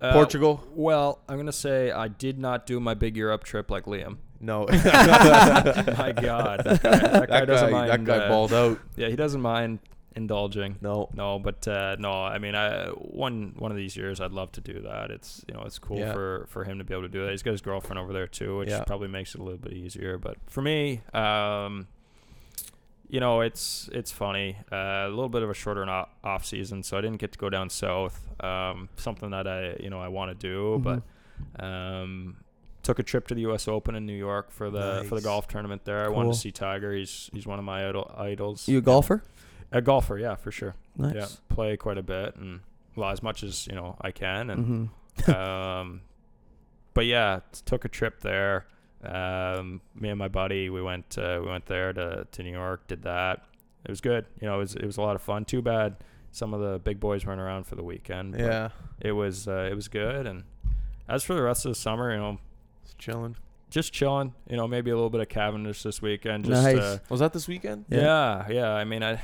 Uh, 0.00 0.12
Portugal? 0.12 0.62
Well, 0.74 1.20
I'm 1.28 1.36
gonna 1.36 1.52
say 1.52 1.90
I 1.90 2.08
did 2.08 2.38
not 2.38 2.66
do 2.66 2.80
my 2.80 2.94
big 2.94 3.16
Europe 3.16 3.44
trip 3.44 3.70
like 3.70 3.84
Liam. 3.84 4.18
No. 4.40 4.66
My 4.70 6.12
God, 6.12 6.60
that 6.64 6.82
guy, 6.82 6.96
that 6.98 7.28
guy 7.28 7.44
doesn't 7.46 7.70
mind. 7.72 7.90
That 7.90 8.04
guy 8.04 8.16
uh, 8.18 8.28
balled 8.28 8.52
out. 8.52 8.78
Yeah, 8.96 9.08
he 9.08 9.16
doesn't 9.16 9.40
mind 9.40 9.78
indulging. 10.14 10.76
No. 10.82 11.08
No, 11.14 11.38
but 11.38 11.66
uh, 11.66 11.96
no, 11.98 12.10
I 12.10 12.38
mean, 12.38 12.54
I 12.54 12.88
one 12.88 13.54
one 13.58 13.70
of 13.70 13.76
these 13.78 13.96
years 13.96 14.20
I'd 14.20 14.32
love 14.32 14.52
to 14.52 14.60
do 14.60 14.80
that. 14.82 15.10
It's 15.10 15.42
you 15.48 15.54
know 15.54 15.62
it's 15.62 15.78
cool 15.78 15.98
Yeah. 15.98 16.12
for 16.12 16.46
for 16.50 16.64
him 16.64 16.76
to 16.78 16.84
be 16.84 16.92
able 16.92 17.02
to 17.04 17.08
do 17.08 17.24
that. 17.24 17.30
He's 17.30 17.42
got 17.42 17.52
his 17.52 17.62
girlfriend 17.62 17.98
over 17.98 18.12
there 18.12 18.26
too, 18.26 18.58
which 18.58 18.68
Yeah. 18.68 18.84
probably 18.84 19.08
makes 19.08 19.34
it 19.34 19.40
a 19.40 19.44
little 19.44 19.58
bit 19.58 19.72
easier. 19.72 20.18
But 20.18 20.36
for 20.46 20.60
me, 20.60 21.00
um, 21.14 21.86
you 23.08 23.20
know, 23.20 23.40
it's 23.40 23.88
it's 23.92 24.10
funny. 24.12 24.56
Uh, 24.72 24.76
a 25.06 25.08
little 25.08 25.28
bit 25.28 25.42
of 25.42 25.50
a 25.50 25.54
shorter 25.54 25.84
no- 25.86 26.08
off 26.24 26.44
season, 26.44 26.82
so 26.82 26.96
I 26.98 27.00
didn't 27.00 27.18
get 27.18 27.32
to 27.32 27.38
go 27.38 27.48
down 27.50 27.70
south. 27.70 28.20
Um, 28.42 28.88
something 28.96 29.30
that 29.30 29.46
I 29.46 29.76
you 29.80 29.90
know 29.90 30.00
I 30.00 30.08
want 30.08 30.30
to 30.30 30.34
do, 30.34 30.78
Mhm. 30.80 31.02
but 31.58 31.64
um, 31.64 32.36
took 32.82 32.98
a 32.98 33.02
trip 33.02 33.26
to 33.28 33.34
the 33.34 33.42
U.S. 33.42 33.68
Open 33.68 33.94
in 33.94 34.06
New 34.06 34.16
York 34.16 34.50
for 34.50 34.70
the 34.70 35.04
for 35.08 35.14
the 35.14 35.20
golf 35.20 35.48
tournament 35.48 35.84
there. 35.84 36.04
I 36.04 36.08
wanted 36.08 36.32
to 36.32 36.38
see 36.38 36.50
Tiger. 36.52 36.92
He's 36.92 37.30
he's 37.32 37.46
one 37.46 37.58
of 37.58 37.64
my 37.64 37.88
idol, 37.88 38.12
idols. 38.16 38.68
You 38.68 38.78
a 38.78 38.82
golfer? 38.82 39.22
A 39.72 39.80
golfer, 39.82 40.18
yeah, 40.18 40.36
for 40.36 40.50
sure. 40.52 40.74
Nice. 40.96 41.14
Yeah, 41.14 41.26
play 41.48 41.76
quite 41.76 41.98
a 41.98 42.02
bit 42.02 42.36
and 42.36 42.60
well 42.94 43.10
as 43.10 43.22
much 43.22 43.42
as 43.42 43.66
you 43.66 43.74
know 43.74 43.96
I 44.00 44.10
can 44.12 44.50
and 44.50 44.88
Mm-hmm. 45.18 45.30
um, 45.30 46.00
but 46.94 47.06
yeah, 47.06 47.40
took 47.64 47.84
a 47.84 47.88
trip 47.88 48.20
there. 48.20 48.66
Um, 49.06 49.80
me 49.94 50.08
and 50.10 50.18
my 50.18 50.28
buddy, 50.28 50.68
we 50.70 50.82
went 50.82 51.16
uh, 51.18 51.40
we 51.42 51.48
went 51.48 51.66
there 51.66 51.92
to, 51.92 52.26
to 52.30 52.42
New 52.42 52.52
York, 52.52 52.86
did 52.88 53.02
that. 53.02 53.44
It 53.84 53.90
was 53.90 54.00
good. 54.00 54.26
You 54.40 54.48
know, 54.48 54.56
it 54.56 54.58
was 54.58 54.74
it 54.74 54.84
was 54.84 54.96
a 54.96 55.02
lot 55.02 55.16
of 55.16 55.22
fun. 55.22 55.44
Too 55.44 55.62
bad 55.62 55.96
some 56.32 56.52
of 56.52 56.60
the 56.60 56.78
big 56.78 57.00
boys 57.00 57.24
weren't 57.24 57.40
around 57.40 57.64
for 57.64 57.76
the 57.76 57.82
weekend. 57.84 58.32
but 58.32 58.40
Yeah. 58.42 58.68
it 59.00 59.12
was 59.12 59.48
uh, 59.48 59.68
it 59.70 59.74
was 59.74 59.88
good. 59.88 60.26
And 60.26 60.44
as 61.08 61.22
for 61.24 61.34
the 61.34 61.42
rest 61.42 61.64
of 61.64 61.70
the 61.70 61.76
summer, 61.76 62.10
you 62.12 62.18
know, 62.18 62.38
It's 62.84 62.94
chilling. 62.94 63.36
just 63.70 63.92
chilling. 63.92 64.34
You 64.50 64.56
know, 64.56 64.66
maybe 64.68 64.90
a 64.90 64.94
little 64.94 65.08
bit 65.10 65.20
of 65.20 65.28
Cavendish 65.28 65.82
this 65.82 66.02
weekend. 66.02 66.44
Just 66.44 66.62
Nice. 66.62 66.76
uh, 66.78 66.98
Was 67.08 67.20
that 67.20 67.32
this 67.32 67.46
weekend? 67.48 67.84
yeah. 67.88 68.46
yeah, 68.50 68.72
I 68.72 68.84
mean, 68.84 69.02
I 69.02 69.20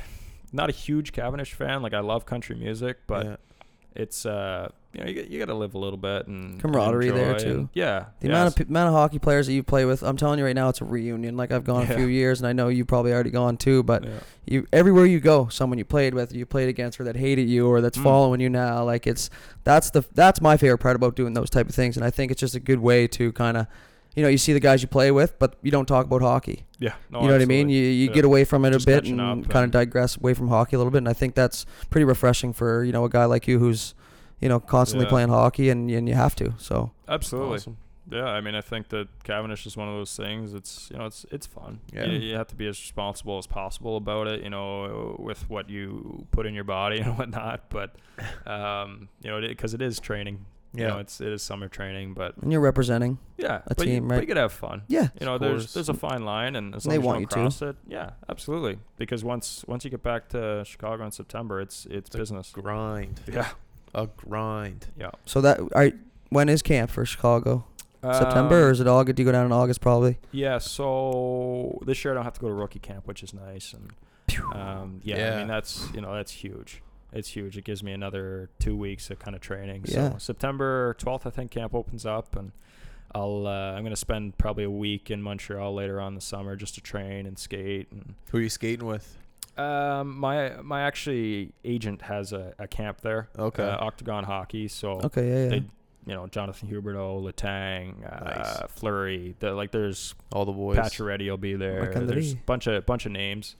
not 0.51 0.69
a 0.69 0.73
huge 0.73 1.11
Cavendish 1.11 1.53
fan. 1.53 1.81
Like 1.81 1.93
I 1.93 1.99
love 1.99 2.25
country 2.25 2.55
music, 2.55 2.97
but 3.05 3.25
Yeah. 3.25 3.35
it's 3.95 4.25
uh 4.25 4.69
you 4.93 5.01
know 5.01 5.07
you, 5.09 5.15
got- 5.15 5.29
you 5.29 5.39
got 5.39 5.45
to 5.45 5.53
live 5.55 5.73
a 5.73 5.77
little 5.77 5.97
bit 5.97 6.27
and 6.27 6.51
and 6.53 6.61
Camaraderie 6.61 7.09
there, 7.09 7.37
too. 7.39 7.49
and- 7.51 7.69
yeah, 7.73 8.05
The 8.19 8.27
yeah, 8.27 8.33
amount 8.41 8.59
of 8.59 8.69
amount 8.69 8.87
of 8.89 8.93
hockey 8.93 9.19
players 9.19 9.47
that 9.47 9.53
you 9.53 9.63
play 9.63 9.85
with, 9.85 10.03
I'm 10.03 10.17
telling 10.17 10.37
you 10.39 10.45
right 10.45 10.55
now, 10.55 10.69
it's 10.69 10.81
a 10.81 10.85
reunion. 10.85 11.35
Like 11.35 11.51
I've 11.51 11.63
gone 11.63 11.83
a 11.83 11.95
few 11.95 12.05
years, 12.05 12.39
and 12.39 12.47
I 12.47 12.53
know 12.53 12.67
you 12.67 12.85
probably 12.85 13.11
already 13.11 13.31
gone 13.31 13.57
too. 13.57 13.81
But 13.83 14.03
yeah. 14.03 14.09
you 14.45 14.67
everywhere 14.71 15.05
you 15.05 15.19
go, 15.19 15.47
someone 15.49 15.77
you 15.79 15.85
played 15.85 16.13
with, 16.13 16.33
you 16.33 16.45
played 16.45 16.69
against, 16.69 16.99
or 16.99 17.03
that 17.05 17.15
hated 17.15 17.49
you, 17.49 17.67
or 17.67 17.81
that's 17.81 17.97
Mm. 17.97 18.03
following 18.03 18.39
you 18.41 18.49
now. 18.49 18.83
Like 18.83 19.07
it's 19.07 19.29
that's 19.63 19.89
the 19.89 20.03
that's 20.13 20.41
my 20.41 20.57
favorite 20.57 20.77
part 20.79 20.95
about 20.95 21.15
doing 21.15 21.33
those 21.33 21.49
type 21.49 21.67
of 21.69 21.75
things, 21.75 21.97
and 21.97 22.05
I 22.05 22.09
think 22.11 22.31
it's 22.31 22.39
just 22.39 22.55
a 22.55 22.59
good 22.59 22.79
way 22.79 23.07
to 23.07 23.31
kind 23.31 23.57
of, 23.57 23.67
you 24.15 24.21
know, 24.21 24.29
you 24.29 24.37
see 24.37 24.53
the 24.53 24.59
guys 24.59 24.81
you 24.83 24.87
play 24.87 25.09
with, 25.09 25.39
but 25.39 25.55
you 25.63 25.71
don't 25.71 25.87
talk 25.87 26.05
about 26.05 26.21
hockey. 26.21 26.65
yeah, 26.77 26.93
no, 27.09 27.21
you 27.21 27.27
know 27.27 27.33
what 27.33 27.41
I 27.41 27.45
mean? 27.45 27.69
You 27.69 27.81
you 27.81 28.07
Yeah. 28.09 28.13
get 28.13 28.25
away 28.25 28.43
from 28.43 28.63
it 28.65 28.71
Just 28.73 28.87
a 28.87 28.91
bit 28.91 29.07
and 29.07 29.49
kind 29.49 29.65
of 29.65 29.71
digress 29.71 30.17
away 30.17 30.33
from 30.35 30.49
hockey 30.49 30.75
a 30.75 30.79
little 30.79 30.91
bit, 30.91 30.99
and 30.99 31.09
I 31.09 31.13
think 31.13 31.33
that's 31.33 31.65
pretty 31.89 32.05
refreshing 32.05 32.53
for 32.53 32.83
you 32.83 32.91
know 32.91 33.05
a 33.05 33.09
guy 33.09 33.25
like 33.25 33.47
you 33.47 33.57
who's, 33.59 33.95
you 34.43 34.49
know, 34.49 34.59
constantly 34.59 35.05
Yeah. 35.05 35.09
playing 35.15 35.29
hockey, 35.29 35.69
and 35.71 35.89
and 35.97 36.07
you 36.09 36.15
have 36.15 36.35
to. 36.35 36.53
So 36.57 36.91
absolutely. 37.07 37.55
Awesome. 37.57 37.77
Yeah, 38.11 38.25
I 38.37 38.41
mean, 38.41 38.53
I 38.53 38.61
think 38.61 38.89
that 38.89 39.07
Cavendish 39.23 39.65
is 39.65 39.77
one 39.77 39.87
of 39.87 39.95
those 39.95 40.13
things. 40.23 40.53
It's 40.53 40.89
you 40.91 40.97
know, 40.99 41.05
it's 41.05 41.25
it's 41.31 41.47
fun. 41.47 41.79
Yeah. 41.93 42.05
You, 42.05 42.19
you 42.19 42.35
have 42.35 42.47
to 42.47 42.55
be 42.55 42.67
as 42.67 42.77
responsible 42.87 43.37
as 43.37 43.47
possible 43.47 43.95
about 43.95 44.27
it. 44.27 44.43
You 44.43 44.49
know, 44.49 45.15
with 45.19 45.49
what 45.49 45.69
you 45.69 46.27
put 46.31 46.45
in 46.45 46.53
your 46.53 46.65
body 46.65 46.99
and 47.03 47.17
whatnot. 47.17 47.59
But 47.69 47.89
um, 48.45 49.07
you 49.23 49.29
know, 49.31 49.39
because 49.47 49.73
it 49.73 49.81
is 49.81 49.99
training. 49.99 50.45
You 50.75 50.87
know, 50.87 50.95
Yeah. 50.95 51.01
it's 51.01 51.21
it 51.21 51.27
is 51.31 51.43
summer 51.43 51.67
training, 51.69 52.13
but 52.15 52.35
and 52.41 52.51
you're 52.51 52.59
representing. 52.71 53.19
yeah, 53.37 53.61
A 53.67 53.75
team, 53.75 53.87
you, 53.93 54.01
but 54.01 54.15
right? 54.15 54.21
you 54.21 54.27
could 54.27 54.37
have 54.37 54.51
fun. 54.51 54.81
Yeah. 54.87 55.09
You 55.19 55.25
know, 55.27 55.37
there's 55.37 55.71
there's 55.75 55.87
a 55.89 55.93
fine 55.93 56.25
line, 56.25 56.55
and 56.57 56.73
as 56.75 56.85
And 56.85 56.91
long 56.93 56.93
they 56.95 57.03
as 57.03 57.05
want 57.05 57.17
you 57.17 57.21
you 57.21 57.27
don't 57.27 57.51
to. 57.51 57.57
cross 57.57 57.61
it, 57.61 57.75
yeah, 57.87 58.09
absolutely. 58.27 58.79
Because 58.97 59.23
once 59.23 59.63
once 59.67 59.85
you 59.85 59.91
get 59.91 60.01
back 60.03 60.29
to 60.29 60.63
Chicago 60.65 61.05
in 61.05 61.11
September, 61.11 61.61
it's 61.61 61.85
it's, 61.85 62.07
It's 62.07 62.15
a 62.15 62.17
business. 62.17 62.51
Grind. 62.51 63.21
Yeah, 63.31 63.49
A 63.95 64.07
grind. 64.07 64.87
yeah. 64.97 65.11
So 65.25 65.41
that 65.41 65.59
are 65.73 65.91
when 66.29 66.49
is 66.49 66.61
camp 66.61 66.89
for 66.89 67.05
Chicago? 67.05 67.65
September 68.01 68.63
or 68.63 68.65
Um, 68.67 68.71
is 68.73 68.79
it 68.81 68.87
August? 68.87 69.15
Do 69.15 69.23
you 69.23 69.25
go 69.25 69.31
down 69.31 69.45
in 69.45 69.53
August 69.53 69.79
probably? 69.79 70.17
Yeah, 70.33 70.57
so 70.57 71.79
this 71.85 72.03
year 72.03 72.13
I 72.13 72.15
don't 72.15 72.25
have 72.25 72.33
to 72.33 72.41
go 72.41 72.47
to 72.49 72.53
rookie 72.53 72.79
camp, 72.79 73.07
which 73.07 73.23
is 73.23 73.33
nice, 73.33 73.73
and 73.73 73.91
um, 74.53 74.99
yeah, 75.03 75.35
I 75.35 75.37
mean 75.37 75.47
that's 75.47 75.87
you 75.93 76.01
know 76.01 76.13
that's 76.13 76.31
huge. 76.31 76.81
It's 77.13 77.29
huge. 77.29 77.57
It 77.57 77.63
gives 77.63 77.81
me 77.83 77.91
another 77.93 78.49
two 78.59 78.75
weeks 78.75 79.09
of 79.09 79.19
kind 79.19 79.35
of 79.35 79.41
training. 79.41 79.85
Yeah. 79.87 80.13
So 80.13 80.17
September 80.17 80.95
twelfth, 80.97 81.25
I 81.25 81.29
think 81.29 81.51
camp 81.51 81.73
opens 81.73 82.05
up, 82.05 82.35
and 82.35 82.51
I'll 83.15 83.45
uh, 83.47 83.73
I'm 83.73 83.83
gonna 83.83 83.95
spend 83.95 84.37
probably 84.37 84.63
a 84.65 84.69
week 84.71 85.09
in 85.11 85.21
Montreal 85.21 85.73
later 85.73 86.01
on 86.01 86.09
in 86.09 86.15
the 86.15 86.21
summer 86.21 86.55
just 86.57 86.75
to 86.75 86.81
train 86.81 87.25
and 87.25 87.37
skate. 87.39 87.87
And 87.91 88.15
Who 88.31 88.39
are 88.39 88.41
you 88.41 88.49
skating 88.49 88.85
with? 88.87 89.17
Um, 89.57 90.17
my 90.17 90.55
my 90.63 90.81
actually 90.81 91.53
agent 91.63 92.01
has 92.03 92.33
a, 92.33 92.53
a 92.59 92.67
camp 92.67 93.01
there. 93.01 93.29
Okay. 93.37 93.63
Uh, 93.63 93.77
Octagon 93.85 94.23
Hockey. 94.23 94.67
So 94.67 94.99
Okay, 95.03 95.27
yeah, 95.29 95.43
yeah. 95.43 95.49
they 95.49 95.55
you 96.05 96.13
know 96.15 96.27
Jonathan 96.27 96.69
Huberdeau, 96.69 97.21
Letang, 97.23 98.03
uh, 98.05 98.23
Nice. 98.41 98.71
Fleury. 98.71 99.35
The, 99.39 99.53
like 99.53 99.71
there's 99.71 100.15
All 100.31 100.45
the 100.45 100.51
boys. 100.51 100.77
Pacioretty 100.77 101.29
will 101.29 101.37
be 101.37 101.55
there. 101.55 101.93
There's 101.93 102.33
a 102.33 102.37
bunch 102.37 102.67
of 102.67 102.85
bunch 102.85 103.05
of 103.05 103.11
names. 103.11 103.55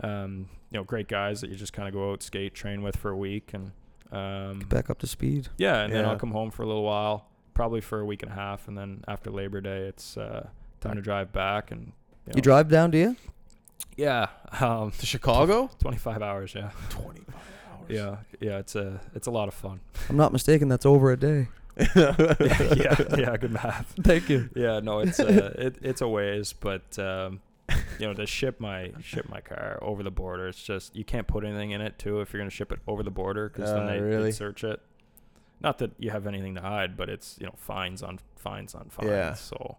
Um, 0.00 0.48
you 0.70 0.78
know, 0.80 0.84
great 0.84 1.06
guys 1.08 1.40
that 1.42 1.50
you 1.50 1.56
just 1.56 1.72
kind 1.72 1.86
of 1.86 1.94
go 1.94 2.10
out, 2.12 2.22
skate, 2.22 2.52
train 2.54 2.82
with 2.82 2.96
for 2.96 3.10
a 3.10 3.16
week, 3.16 3.52
and 3.54 3.70
um, 4.10 4.58
Get 4.60 4.68
back 4.70 4.90
up 4.90 4.98
to 5.00 5.06
speed. 5.06 5.48
yeah, 5.56 5.82
and 5.82 5.92
then 5.92 6.04
I'll 6.04 6.16
come 6.18 6.32
home 6.32 6.50
for 6.50 6.62
a 6.62 6.66
little 6.66 6.82
while, 6.82 7.28
probably 7.54 7.80
for 7.80 8.00
a 8.00 8.04
week 8.04 8.22
and 8.24 8.32
a 8.32 8.34
half, 8.34 8.66
and 8.66 8.76
then 8.76 9.04
after 9.06 9.30
Labor 9.30 9.60
Day, 9.60 9.82
it's 9.86 10.16
uh, 10.16 10.48
time 10.80 10.96
to 10.96 11.02
drive 11.02 11.32
back 11.32 11.70
and. 11.70 11.92
You, 12.26 12.32
You 12.36 12.42
drive 12.42 12.68
down, 12.70 12.90
do 12.90 12.98
you? 12.98 13.16
Yeah, 13.96 14.28
um, 14.60 14.90
To 14.90 15.06
Chicago? 15.06 15.70
25 15.80 16.22
hours. 16.22 16.54
Yeah, 16.54 16.70
25 16.90 17.34
hours. 17.34 17.44
yeah, 17.88 18.16
yeah. 18.40 18.58
It's 18.58 18.74
a 18.74 19.00
it's 19.14 19.26
a 19.26 19.30
lot 19.30 19.46
of 19.48 19.54
fun. 19.54 19.80
I'm 20.08 20.16
not 20.16 20.32
mistaken. 20.32 20.68
That's 20.68 20.84
over 20.86 21.12
a 21.12 21.16
day. 21.16 21.48
yeah, 21.96 22.14
yeah. 23.16 23.36
Good 23.36 23.52
math. 23.52 23.94
Thank 24.02 24.28
you. 24.28 24.48
Yeah, 24.54 24.80
no, 24.80 25.00
it's 25.00 25.18
uh, 25.20 25.52
it, 25.58 25.76
it's 25.82 26.00
a 26.00 26.08
ways, 26.08 26.52
but 26.52 26.98
um, 26.98 27.40
you 27.98 28.06
know, 28.06 28.14
to 28.14 28.26
ship 28.26 28.60
my 28.60 28.92
ship 29.02 29.28
my 29.28 29.40
car 29.40 29.78
over 29.82 30.02
the 30.02 30.10
border, 30.10 30.48
it's 30.48 30.62
just 30.62 30.94
you 30.96 31.04
can't 31.04 31.26
put 31.26 31.44
anything 31.44 31.70
in 31.72 31.80
it 31.80 31.98
too 31.98 32.20
if 32.20 32.32
you're 32.32 32.40
gonna 32.40 32.50
ship 32.50 32.72
it 32.72 32.80
over 32.86 33.02
the 33.02 33.10
border 33.10 33.48
because 33.48 33.70
then 33.70 33.84
Uh, 33.84 33.86
they 33.92 34.00
really? 34.00 34.32
search 34.32 34.64
it. 34.64 34.80
Not 35.60 35.78
that 35.78 35.92
you 35.98 36.10
have 36.10 36.26
anything 36.26 36.54
to 36.56 36.60
hide, 36.60 36.96
but 36.96 37.08
it's 37.08 37.36
you 37.40 37.46
know 37.46 37.54
fines 37.56 38.02
on 38.02 38.18
fines 38.36 38.74
on 38.74 38.88
fines. 38.90 39.08
Yeah. 39.10 39.34
So 39.34 39.76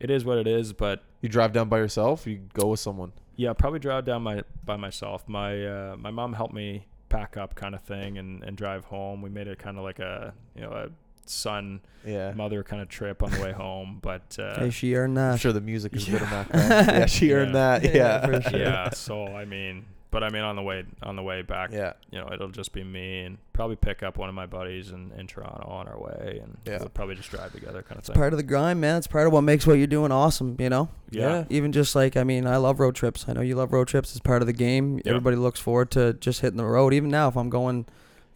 it 0.00 0.10
is 0.10 0.24
what 0.24 0.38
it 0.38 0.46
is. 0.46 0.72
But 0.72 1.02
You 1.20 1.28
drive 1.28 1.52
down 1.52 1.68
by 1.68 1.78
yourself? 1.78 2.26
You 2.26 2.40
go 2.54 2.68
with 2.68 2.80
someone? 2.80 3.12
yeah, 3.36 3.52
probably 3.54 3.78
drive 3.78 4.04
down 4.04 4.22
my 4.22 4.42
by 4.64 4.76
myself. 4.76 5.26
My 5.28 5.64
uh, 5.66 5.96
my 5.98 6.10
mom 6.10 6.32
helped 6.34 6.54
me 6.54 6.86
pack 7.08 7.36
up 7.36 7.54
kind 7.54 7.74
of 7.74 7.82
thing 7.82 8.18
and, 8.18 8.42
and 8.44 8.56
drive 8.56 8.84
home. 8.84 9.20
We 9.22 9.30
made 9.30 9.48
it 9.48 9.58
kind 9.58 9.76
of 9.78 9.84
like 9.84 9.98
a 9.98 10.32
you 10.54 10.62
know 10.62 10.70
a 10.72 10.88
son 11.26 11.80
Yeah. 12.04 12.32
mother 12.32 12.62
kind 12.64 12.82
of 12.82 12.88
trip 12.88 13.22
on 13.22 13.30
the 13.30 13.40
way 13.40 13.52
home. 13.52 13.98
But 14.02 14.36
uh, 14.38 14.58
Hey, 14.58 14.70
she 14.70 14.94
earned 14.94 15.18
I'm 15.18 15.32
that. 15.32 15.40
sure 15.40 15.52
the 15.52 15.60
music 15.60 15.94
is 15.94 16.04
good 16.04 16.22
in 16.22 16.28
Yeah. 16.28 16.44
that. 16.52 16.86
Yeah, 17.00 17.06
she 17.06 17.32
earned 17.32 17.54
Yeah. 17.54 17.78
that. 17.78 17.84
Yeah, 17.84 17.94
Yeah. 17.94 18.26
for 18.26 18.50
sure. 18.50 18.58
yeah 18.60 18.90
so 18.90 19.26
i 19.28 19.44
mean 19.44 19.84
But 20.12 20.24
I 20.24 20.30
mean, 20.30 20.42
on 20.42 20.56
the 20.56 20.62
way 20.62 20.84
on 21.04 21.14
the 21.14 21.22
way 21.22 21.42
back, 21.42 21.70
Yeah. 21.72 21.92
you 22.10 22.18
know, 22.18 22.28
it'll 22.32 22.48
just 22.48 22.72
be 22.72 22.82
me 22.82 23.20
and 23.20 23.38
probably 23.52 23.76
pick 23.76 24.02
up 24.02 24.18
one 24.18 24.28
of 24.28 24.34
my 24.34 24.46
buddies 24.46 24.90
in, 24.90 25.12
in 25.16 25.28
Toronto 25.28 25.68
on 25.68 25.86
our 25.86 25.98
way, 26.00 26.40
and 26.42 26.56
Yeah. 26.66 26.78
we'll 26.80 26.88
probably 26.88 27.14
just 27.14 27.30
drive 27.30 27.52
together, 27.52 27.82
kind 27.82 27.92
of 27.92 27.98
It's 27.98 28.08
thing. 28.08 28.14
part 28.16 28.32
of 28.32 28.36
the 28.38 28.42
grind, 28.42 28.80
man. 28.80 28.96
It's 28.96 29.06
part 29.06 29.26
of 29.28 29.32
what 29.32 29.42
makes 29.42 29.66
what 29.68 29.74
you're 29.74 29.86
doing 29.86 30.10
awesome. 30.10 30.56
You 30.58 30.68
know. 30.68 30.88
yeah. 31.10 31.44
Even 31.48 31.70
just 31.70 31.94
like 31.94 32.16
I 32.16 32.24
mean, 32.24 32.46
I 32.46 32.56
love 32.56 32.80
road 32.80 32.96
trips. 32.96 33.26
I 33.28 33.34
know 33.34 33.40
you 33.40 33.54
love 33.54 33.72
road 33.72 33.86
trips. 33.86 34.10
It's 34.10 34.20
part 34.20 34.42
of 34.42 34.46
the 34.46 34.52
game. 34.52 34.96
Yeah. 35.04 35.10
Everybody 35.10 35.36
looks 35.36 35.60
forward 35.60 35.90
to 35.92 36.14
just 36.14 36.40
hitting 36.40 36.56
the 36.56 36.64
road. 36.64 36.92
Even 36.92 37.08
now, 37.10 37.28
if 37.28 37.36
I'm 37.36 37.48
going, 37.50 37.86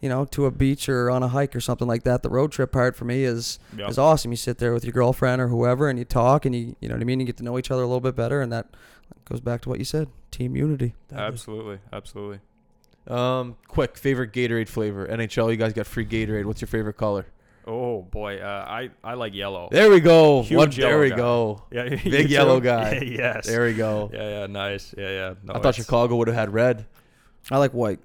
you 0.01 0.09
know, 0.09 0.25
to 0.25 0.45
a 0.45 0.51
beach 0.51 0.87
or 0.89 1.09
on 1.09 1.23
a 1.23 1.27
hike 1.29 1.55
or 1.55 1.59
something 1.61 1.87
like 1.87 2.03
that, 2.03 2.21
the 2.23 2.29
road 2.29 2.51
trip 2.51 2.71
part 2.71 2.95
for 2.95 3.05
me 3.05 3.23
is 3.23 3.59
Yeah. 3.75 3.87
is 3.87 3.97
awesome. 3.97 4.31
You 4.31 4.37
sit 4.37 4.57
there 4.59 4.73
with 4.73 4.83
your 4.83 4.91
girlfriend 4.93 5.41
or 5.41 5.47
whoever, 5.47 5.89
and 5.89 5.97
you 5.97 6.05
talk, 6.05 6.45
and 6.45 6.53
you 6.55 6.75
you 6.79 6.89
know 6.89 6.95
what 6.95 7.01
I 7.01 7.05
mean. 7.05 7.19
You 7.19 7.25
get 7.25 7.37
to 7.37 7.43
know 7.43 7.57
each 7.57 7.71
other 7.71 7.81
a 7.83 7.87
little 7.87 8.01
bit 8.01 8.15
better, 8.15 8.41
and 8.41 8.51
that 8.51 8.67
goes 9.29 9.39
back 9.41 9.61
to 9.61 9.69
what 9.69 9.79
you 9.79 9.85
said: 9.85 10.07
team 10.31 10.55
unity. 10.55 10.93
Absolutely, 11.13 11.79
absolutely. 11.93 12.39
Um, 13.07 13.55
quick 13.67 13.97
favorite 13.97 14.31
Gatorade 14.33 14.67
flavor. 14.67 15.05
NHL, 15.07 15.51
you 15.51 15.57
guys 15.57 15.73
got 15.73 15.85
free 15.85 16.05
Gatorade. 16.05 16.45
What's 16.45 16.59
your 16.61 16.67
favorite 16.67 16.97
color? 16.97 17.27
Oh 17.67 18.01
boy, 18.03 18.39
uh, 18.39 18.65
I 18.67 18.89
I 19.03 19.13
like 19.15 19.33
yellow. 19.33 19.69
There 19.71 19.89
we 19.89 19.99
go. 19.99 20.43
Huge 20.43 20.57
One, 20.57 20.69
there 20.71 20.99
we 20.99 21.09
guy. 21.09 21.15
go. 21.15 21.63
Yeah, 21.71 21.89
Big 22.03 22.29
yellow 22.29 22.59
guy. 22.59 22.99
yes. 23.05 23.47
There 23.47 23.63
we 23.65 23.73
go. 23.73 24.11
Yeah, 24.13 24.41
yeah, 24.41 24.47
nice. 24.47 24.93
Yeah, 24.97 25.09
yeah. 25.09 25.33
No, 25.43 25.53
I 25.55 25.59
thought 25.59 25.73
Chicago 25.75 26.15
would 26.17 26.27
have 26.27 26.35
had 26.37 26.53
red. 26.53 26.85
I 27.49 27.57
like 27.57 27.71
white. 27.71 27.99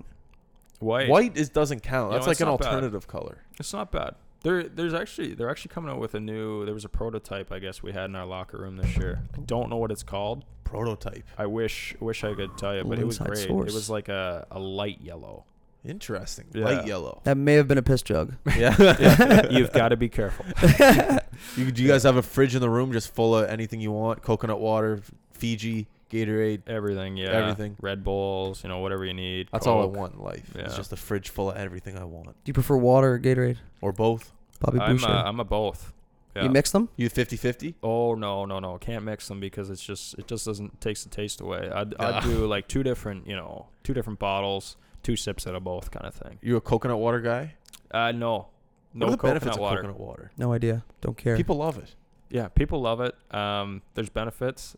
White. 0.80 1.08
White 1.08 1.36
is 1.36 1.48
doesn't 1.48 1.80
count. 1.80 2.08
You 2.08 2.18
know, 2.18 2.24
That's 2.24 2.26
like 2.26 2.40
an 2.40 2.46
not 2.48 2.60
bad. 2.60 2.68
alternative 2.68 3.06
color. 3.06 3.38
It's 3.58 3.72
not 3.72 3.90
bad. 3.92 4.16
There, 4.42 4.62
there's 4.64 4.94
actually 4.94 5.34
they're 5.34 5.50
actually 5.50 5.72
coming 5.72 5.90
out 5.90 5.98
with 6.00 6.14
a 6.14 6.20
new. 6.20 6.64
There 6.64 6.74
was 6.74 6.84
a 6.84 6.88
prototype 6.88 7.52
I 7.52 7.58
guess 7.58 7.82
we 7.82 7.92
had 7.92 8.06
in 8.06 8.16
our 8.16 8.26
locker 8.26 8.58
room 8.58 8.76
this 8.76 8.96
year. 8.96 9.20
I 9.36 9.40
don't 9.40 9.68
know 9.70 9.76
what 9.76 9.90
it's 9.92 10.02
called. 10.02 10.44
Prototype. 10.64 11.24
I 11.36 11.46
wish 11.46 11.94
wish 12.00 12.24
I 12.24 12.34
could 12.34 12.56
tell 12.56 12.74
you, 12.76 12.84
but 12.84 12.98
it 12.98 13.06
was 13.06 13.18
inside 13.18 13.32
great. 13.34 13.46
source. 13.48 13.70
It 13.72 13.74
was 13.74 13.90
like 13.90 14.08
a, 14.08 14.46
a 14.50 14.58
light 14.58 15.00
yellow. 15.02 15.44
Interesting. 15.84 16.46
Yeah. 16.52 16.64
Light 16.66 16.86
yellow. 16.86 17.20
That 17.24 17.36
may 17.36 17.54
have 17.54 17.66
been 17.66 17.78
a 17.78 17.82
piss 17.82 18.02
jug. 18.02 18.34
Yeah. 18.56 19.46
You've 19.50 19.72
got 19.72 19.88
to 19.88 19.96
be 19.96 20.08
careful. 20.08 20.44
you, 21.56 21.70
do 21.72 21.82
you 21.82 21.88
guys 21.88 22.02
have 22.02 22.16
a 22.16 22.22
fridge 22.22 22.54
in 22.54 22.60
the 22.60 22.68
room 22.68 22.92
just 22.92 23.14
full 23.14 23.34
of 23.34 23.48
anything 23.48 23.80
you 23.80 23.90
want? 23.90 24.22
Coconut 24.22 24.60
water, 24.60 25.00
Fiji, 25.32 25.88
Gatorade. 26.10 26.62
Everything, 26.66 27.16
yeah. 27.16 27.28
Everything. 27.30 27.76
Red 27.80 28.04
Bulls, 28.04 28.62
you 28.62 28.68
know, 28.68 28.78
whatever 28.78 29.04
you 29.04 29.14
need. 29.14 29.48
That's 29.52 29.66
all 29.66 29.82
I 29.82 29.86
want 29.86 30.14
in 30.14 30.20
life. 30.20 30.54
It's 30.56 30.76
just 30.76 30.92
a 30.92 30.96
fridge 30.96 31.28
full 31.30 31.50
of 31.50 31.56
everything 31.56 31.96
I 31.96 32.04
want, 32.04 32.26
Do 32.26 32.32
you 32.46 32.52
prefer 32.54 32.76
water 32.76 33.14
or 33.14 33.18
Gatorade? 33.18 33.58
or 33.80 33.92
both. 33.92 34.32
Bobby 34.60 34.78
I'm 34.80 34.96
Boucher. 34.96 35.08
a, 35.08 35.22
I'm 35.24 35.40
a 35.40 35.44
both. 35.44 35.92
Yeah. 36.36 36.44
You 36.44 36.50
mix 36.50 36.70
them? 36.70 36.88
You 36.96 37.10
50-50? 37.10 37.74
Oh 37.82 38.14
no 38.14 38.44
no 38.44 38.60
no! 38.60 38.78
Can't 38.78 39.04
mix 39.04 39.26
them 39.26 39.40
because 39.40 39.68
it's 39.68 39.82
just 39.82 40.16
it 40.16 40.28
just 40.28 40.44
doesn't 40.46 40.80
takes 40.80 41.02
the 41.02 41.08
taste 41.10 41.40
away. 41.40 41.68
I'd 41.74 41.94
I'd 41.98 42.22
do 42.22 42.46
like 42.46 42.68
two 42.68 42.82
different 42.84 43.26
you 43.26 43.34
know 43.34 43.66
two 43.82 43.94
different 43.94 44.20
bottles, 44.20 44.76
two 45.02 45.16
sips 45.16 45.46
out 45.48 45.54
of 45.56 45.64
both 45.64 45.90
kind 45.90 46.06
of 46.06 46.14
thing. 46.14 46.38
You 46.40 46.56
a 46.56 46.60
coconut 46.60 46.98
water 46.98 47.20
guy? 47.20 47.54
Uh 47.90 48.12
no, 48.12 48.46
no 48.94 49.06
what 49.06 49.08
are 49.08 49.10
the 49.10 49.16
coconut 49.16 49.20
benefits 49.42 49.58
water. 49.58 49.80
of 49.80 49.86
coconut 49.86 50.00
water? 50.00 50.30
No 50.38 50.52
idea. 50.52 50.84
Don't 51.00 51.16
care. 51.16 51.36
People 51.36 51.56
love 51.56 51.78
it. 51.78 51.94
Yeah, 52.30 52.48
people 52.48 52.80
love 52.80 53.00
it. 53.00 53.14
Um, 53.34 53.82
there's 53.94 54.08
benefits. 54.08 54.76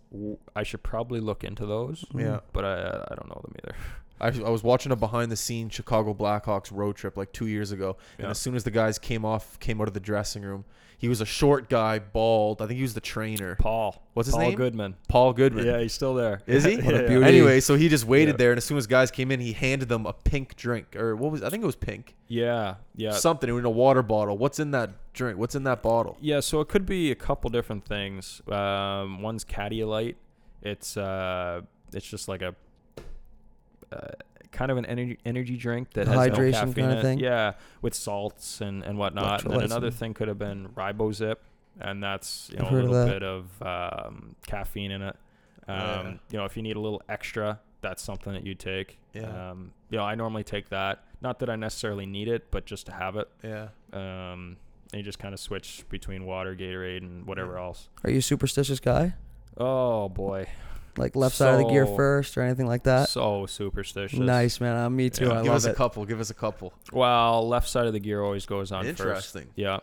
I 0.57 0.63
should 0.63 0.83
probably 0.83 1.21
look 1.21 1.45
into 1.45 1.67
those, 1.67 2.05
Mm. 2.13 2.21
Yeah. 2.21 2.41
but 2.53 2.65
I 2.65 2.75
I 3.11 3.15
don't 3.15 3.29
know 3.29 3.41
them 3.45 3.55
either. 3.63 3.75
I, 4.21 4.29
I 4.47 4.51
was 4.51 4.63
watching 4.63 4.93
a 4.93 4.97
behind 4.97 5.33
the 5.33 5.37
scenes 5.37 5.75
Chicago 5.75 6.15
Blackhawks 6.15 6.71
road 6.73 6.95
trip 6.97 7.17
like 7.17 7.33
two 7.33 7.47
years 7.49 7.73
ago, 7.73 7.97
and 8.19 8.25
Yeah. 8.27 8.31
as 8.31 8.39
soon 8.39 8.55
as 8.55 8.65
the 8.65 8.71
guys 8.71 8.99
came 8.99 9.25
off, 9.25 9.59
came 9.61 9.81
out 9.81 9.89
of 9.89 9.95
the 9.95 10.01
dressing 10.01 10.43
room, 10.43 10.65
he 11.03 11.09
was 11.09 11.21
a 11.21 11.27
short 11.27 11.69
guy, 11.69 11.99
bald. 11.99 12.63
I 12.63 12.67
think 12.69 12.77
he 12.77 12.83
was 12.83 12.95
the 12.95 13.01
trainer, 13.01 13.57
Paul. 13.57 14.01
What's 14.15 14.29
his 14.29 14.35
Paul 14.35 14.43
name? 14.45 14.51
Paul 14.53 14.57
Goodman. 14.57 14.97
Paul 15.09 15.33
Goodman. 15.33 15.67
Yeah, 15.67 15.81
he's 15.81 15.93
still 15.93 16.15
there. 16.15 16.41
Is 16.47 16.63
he? 16.63 16.77
Yeah, 16.77 16.85
What 16.85 16.95
a 16.95 17.03
yeah. 17.03 17.09
beauty. 17.09 17.25
Anyway, 17.27 17.59
so 17.59 17.75
he 17.75 17.89
just 17.89 18.05
waited 18.05 18.35
Yeah. 18.35 18.37
there, 18.37 18.51
and 18.53 18.59
as 18.59 18.65
soon 18.65 18.79
as 18.79 18.87
guys 18.87 19.11
came 19.11 19.33
in, 19.33 19.41
he 19.41 19.53
handed 19.53 19.89
them 19.89 20.07
a 20.07 20.13
pink 20.13 20.55
drink, 20.55 20.95
or 20.95 21.17
what 21.17 21.33
was? 21.33 21.43
I 21.43 21.51
think 21.51 21.65
it 21.65 21.67
was 21.67 21.75
pink, 21.77 22.15
Yeah, 22.29 22.77
yeah. 22.95 23.11
something 23.11 23.51
in 23.51 23.65
a 23.65 23.69
water 23.71 24.03
bottle. 24.03 24.39
What's 24.39 24.61
in 24.61 24.71
that 24.71 24.91
drink? 25.13 25.39
What's 25.39 25.57
in 25.57 25.65
that 25.65 25.83
bottle? 25.83 26.17
Yeah, 26.21 26.39
so 26.39 26.61
it 26.61 26.69
could 26.69 26.87
be 26.87 27.11
a 27.11 27.17
couple 27.17 27.51
different 27.51 27.85
things. 27.85 28.41
Um, 28.49 29.21
one's 29.23 29.45
Cadiolite. 29.45 30.15
It's 30.63 30.97
uh, 30.97 31.63
it's 31.93 32.07
just 32.07 32.29
like 32.29 32.43
a 32.43 32.55
uh, 33.93 33.99
kind 34.53 34.71
of 34.71 34.77
an 34.79 34.85
energy 34.87 35.19
energy 35.25 35.57
drink 35.57 35.93
that 35.95 36.07
has 36.07 36.15
no 36.15 36.21
Hydration 36.35 36.53
caffeine 36.53 36.75
kinda 36.75 36.93
in 36.93 36.99
it. 36.99 37.03
thing? 37.03 37.19
Yeah, 37.19 37.55
with 37.81 37.95
salts 37.95 38.61
and 38.61 38.83
and 38.85 38.97
whatnot. 38.99 39.45
And 39.45 39.53
then 39.55 39.63
another 39.63 39.91
thing 39.91 40.15
could 40.15 40.29
have 40.29 40.39
been 40.39 40.69
Ribozip, 40.69 41.37
and 41.81 42.03
that's 42.03 42.49
you 42.53 42.59
know 42.59 42.67
I've 42.67 42.71
a 42.73 42.75
heard 42.75 42.85
of 42.85 42.91
little 42.91 43.13
bit 43.13 43.23
of 43.23 43.63
um, 43.63 44.37
caffeine 44.47 44.91
in 44.93 45.03
it. 45.03 45.17
Um, 45.69 45.77
Yeah. 45.79 46.13
You 46.31 46.39
know, 46.39 46.45
if 46.45 46.57
you 46.57 46.63
need 46.63 46.77
a 46.77 46.81
little 46.81 47.03
extra, 47.09 47.61
that's 47.81 48.03
something 48.03 48.33
that 48.33 48.45
you 48.47 48.55
take. 48.55 48.99
Yeah. 49.15 49.51
Um, 49.51 49.73
you 49.91 49.99
know, 49.99 50.05
I 50.05 50.15
normally 50.15 50.45
take 50.45 50.69
that. 50.71 51.05
Not 51.21 51.39
that 51.41 51.49
I 51.51 51.57
necessarily 51.57 52.05
need 52.07 52.29
it, 52.29 52.51
but 52.51 52.67
just 52.67 52.87
to 52.87 52.93
have 52.93 53.17
it. 53.17 53.29
Yeah. 53.45 53.69
Um, 53.93 54.57
and 54.93 54.99
you 54.99 55.03
just 55.03 55.19
kind 55.21 55.33
of 55.33 55.41
switch 55.41 55.85
between 55.89 56.27
water, 56.27 56.55
Gatorade, 56.57 56.99
and 57.03 57.27
whatever 57.27 57.55
Yeah. 57.55 57.61
else. 57.63 57.89
Are 58.05 58.11
you 58.11 58.19
a 58.19 58.23
superstitious 58.23 58.81
guy? 58.81 59.15
Oh 59.57 60.09
boy, 60.09 60.49
Like 60.99 61.17
left 61.17 61.35
side 61.37 61.55
of 61.55 61.59
the 61.59 61.73
gear 61.73 61.87
So- 61.87 61.97
first 61.97 62.37
or 62.37 62.43
anything 62.43 62.67
like 62.67 62.83
that? 62.85 63.09
so 63.09 63.47
superstitious. 63.47 64.19
Nice, 64.19 64.61
man. 64.61 64.77
Uh, 64.77 64.91
me 64.91 65.09
too. 65.11 65.27
Yeah. 65.27 65.33
I 65.33 65.37
give 65.39 65.47
love 65.47 65.57
us 65.57 65.65
a 65.67 65.71
it. 65.71 65.77
couple. 65.77 66.05
Give 66.05 66.21
us 66.21 66.31
a 66.31 66.35
couple. 66.35 66.73
Well, 66.93 67.49
left 67.49 67.69
side 67.69 67.87
of 67.87 67.93
the 67.95 68.01
gear 68.01 68.23
always 68.23 68.45
goes 68.47 68.71
on 68.73 68.85
first. 68.85 69.01
Interesting. 69.01 69.47
Yeah. 69.57 69.79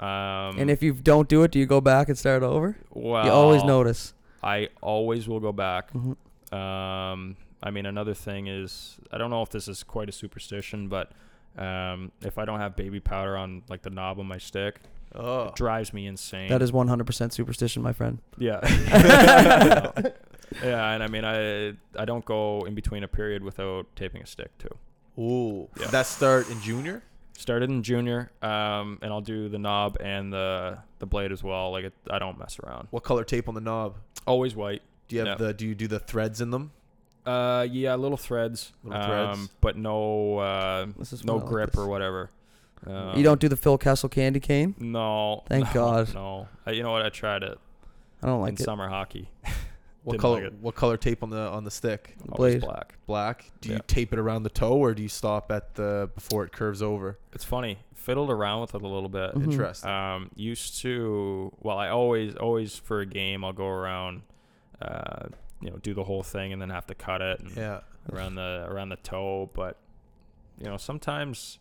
Um, 0.00 0.58
and 0.58 0.70
if 0.70 0.82
you 0.82 0.92
don't 0.94 1.28
do 1.28 1.42
it, 1.42 1.50
do 1.50 1.58
you 1.58 1.66
go 1.66 1.80
back 1.80 2.08
and 2.08 2.16
start 2.18 2.42
over? 2.42 2.76
well, 2.92 3.24
you 3.24 3.30
always 3.30 3.62
notice. 3.64 4.14
I 4.42 4.68
always 4.80 5.28
will 5.28 5.40
go 5.40 5.52
back. 5.52 5.92
Mhm. 5.92 6.16
Um, 6.56 7.36
I 7.62 7.70
mean, 7.70 7.86
another 7.86 8.14
thing 8.14 8.46
is 8.48 8.98
I 9.12 9.18
don't 9.18 9.30
know 9.30 9.42
if 9.42 9.50
this 9.50 9.68
is 9.68 9.82
quite 9.82 10.08
a 10.08 10.12
superstition, 10.12 10.88
but 10.88 11.12
um, 11.56 12.10
if 12.22 12.38
I 12.38 12.44
don't 12.44 12.58
have 12.60 12.74
baby 12.76 12.98
powder 13.00 13.36
on 13.36 13.62
like 13.68 13.82
the 13.82 13.90
knob 13.90 14.18
of 14.18 14.26
my 14.26 14.38
stick, 14.38 14.80
Oh. 15.14 15.48
it 15.48 15.54
drives 15.54 15.92
me 15.92 16.06
insane. 16.06 16.48
That 16.48 16.62
is 16.62 16.72
100% 16.72 17.32
superstition, 17.32 17.82
my 17.82 17.92
friend. 17.92 18.18
Yeah. 18.38 18.60
yeah, 20.64 20.90
and 20.92 21.02
I 21.02 21.08
mean, 21.08 21.24
I 21.24 21.74
I 22.00 22.04
don't 22.04 22.24
go 22.24 22.64
in 22.66 22.74
between 22.74 23.02
a 23.04 23.08
period 23.08 23.42
without 23.42 23.86
taping 23.96 24.22
a 24.22 24.26
stick 24.26 24.50
too. 24.58 24.74
Ooh. 25.22 25.68
Yeah. 25.78 25.88
That 25.88 26.06
start 26.06 26.48
in 26.50 26.60
junior? 26.60 27.02
Started 27.36 27.70
in 27.70 27.82
junior, 27.82 28.30
um, 28.42 28.98
and 29.02 29.12
I'll 29.12 29.20
do 29.22 29.48
the 29.48 29.58
knob 29.58 29.96
and 30.00 30.32
the 30.32 30.78
the 30.98 31.06
blade 31.06 31.32
as 31.32 31.42
well. 31.42 31.70
Like 31.72 31.84
it, 31.86 31.92
I 32.10 32.18
don't 32.18 32.38
mess 32.38 32.58
around. 32.62 32.88
What 32.90 33.02
color 33.04 33.24
tape 33.24 33.48
on 33.48 33.54
the 33.54 33.60
knob? 33.60 33.96
Always 34.26 34.54
white. 34.54 34.82
Do 35.08 35.16
you 35.16 35.20
have 35.24 35.40
Yeah. 35.40 35.46
the? 35.46 35.54
Do 35.54 35.66
you 35.66 35.74
do 35.74 35.88
the 35.88 35.98
threads 35.98 36.40
in 36.40 36.50
them? 36.50 36.72
Uh, 37.24 37.66
yeah, 37.70 37.94
little 37.94 38.16
threads. 38.16 38.72
Little 38.84 39.02
threads. 39.02 39.38
Um, 39.38 39.48
but 39.60 39.76
no 39.76 40.38
uh, 40.38 40.86
This 40.98 41.12
is 41.12 41.24
no 41.24 41.34
why 41.36 41.40
like 41.40 41.48
grip 41.48 41.70
this. 41.72 41.78
or 41.80 41.88
whatever. 41.88 42.30
Um, 42.86 43.16
you 43.16 43.22
don't 43.22 43.40
do 43.40 43.48
the 43.48 43.56
Phil 43.56 43.78
Kessel 43.78 44.08
candy 44.08 44.40
cane? 44.40 44.74
No. 44.78 45.44
Thank 45.48 45.66
no, 45.66 45.72
God. 45.72 46.14
No. 46.14 46.48
Uh, 46.66 46.72
you 46.72 46.82
know 46.82 46.90
what? 46.90 47.02
I 47.06 47.10
tried 47.10 47.42
it 47.44 47.58
I 48.22 48.26
don't 48.26 48.36
in 48.36 48.40
like 48.42 48.60
it. 48.60 48.64
summer 48.64 48.88
hockey. 48.88 49.30
What 50.04 50.12
Didn't 50.14 50.20
color? 50.22 50.44
like 50.44 50.52
what 50.60 50.74
color 50.74 50.96
tape 50.96 51.22
on 51.22 51.30
the 51.30 51.38
on 51.48 51.62
the 51.64 51.70
stick? 51.70 52.16
The 52.24 52.32
Always 52.32 52.54
blade. 52.54 52.62
black. 52.62 52.94
Black. 53.06 53.50
Do 53.60 53.68
you 53.72 53.78
tape 53.86 54.12
it 54.12 54.18
around 54.18 54.42
the 54.42 54.50
toe, 54.50 54.74
or 54.76 54.94
do 54.94 55.02
you 55.02 55.08
stop 55.08 55.52
at 55.52 55.74
the 55.76 56.10
before 56.14 56.44
it 56.44 56.50
curves 56.52 56.82
over? 56.82 57.18
It's 57.32 57.44
funny. 57.44 57.78
Fiddled 57.94 58.30
around 58.30 58.62
with 58.62 58.74
it 58.74 58.82
a 58.82 58.88
little 58.88 59.08
bit. 59.08 59.32
Mhm. 59.34 59.44
Interesting. 59.44 59.88
Um, 59.88 60.30
used 60.34 60.80
to 60.82 61.52
well, 61.60 61.78
I 61.78 61.88
always 61.88 62.34
always 62.34 62.76
for 62.76 63.00
a 63.00 63.06
game 63.06 63.44
I'll 63.44 63.52
go 63.52 63.68
around, 63.68 64.22
uh, 64.80 65.28
you 65.60 65.70
know, 65.70 65.76
do 65.76 65.94
the 65.94 66.02
whole 66.04 66.24
thing 66.24 66.52
and 66.52 66.60
then 66.60 66.70
have 66.70 66.86
to 66.88 66.96
cut 66.96 67.20
it 67.22 67.38
and 67.38 67.56
yeah. 67.56 67.80
around 68.12 68.34
the 68.34 68.66
around 68.68 68.88
the 68.88 68.96
toe. 68.96 69.50
But 69.54 69.76
you 70.58 70.64
know, 70.66 70.76
sometimes 70.78 71.60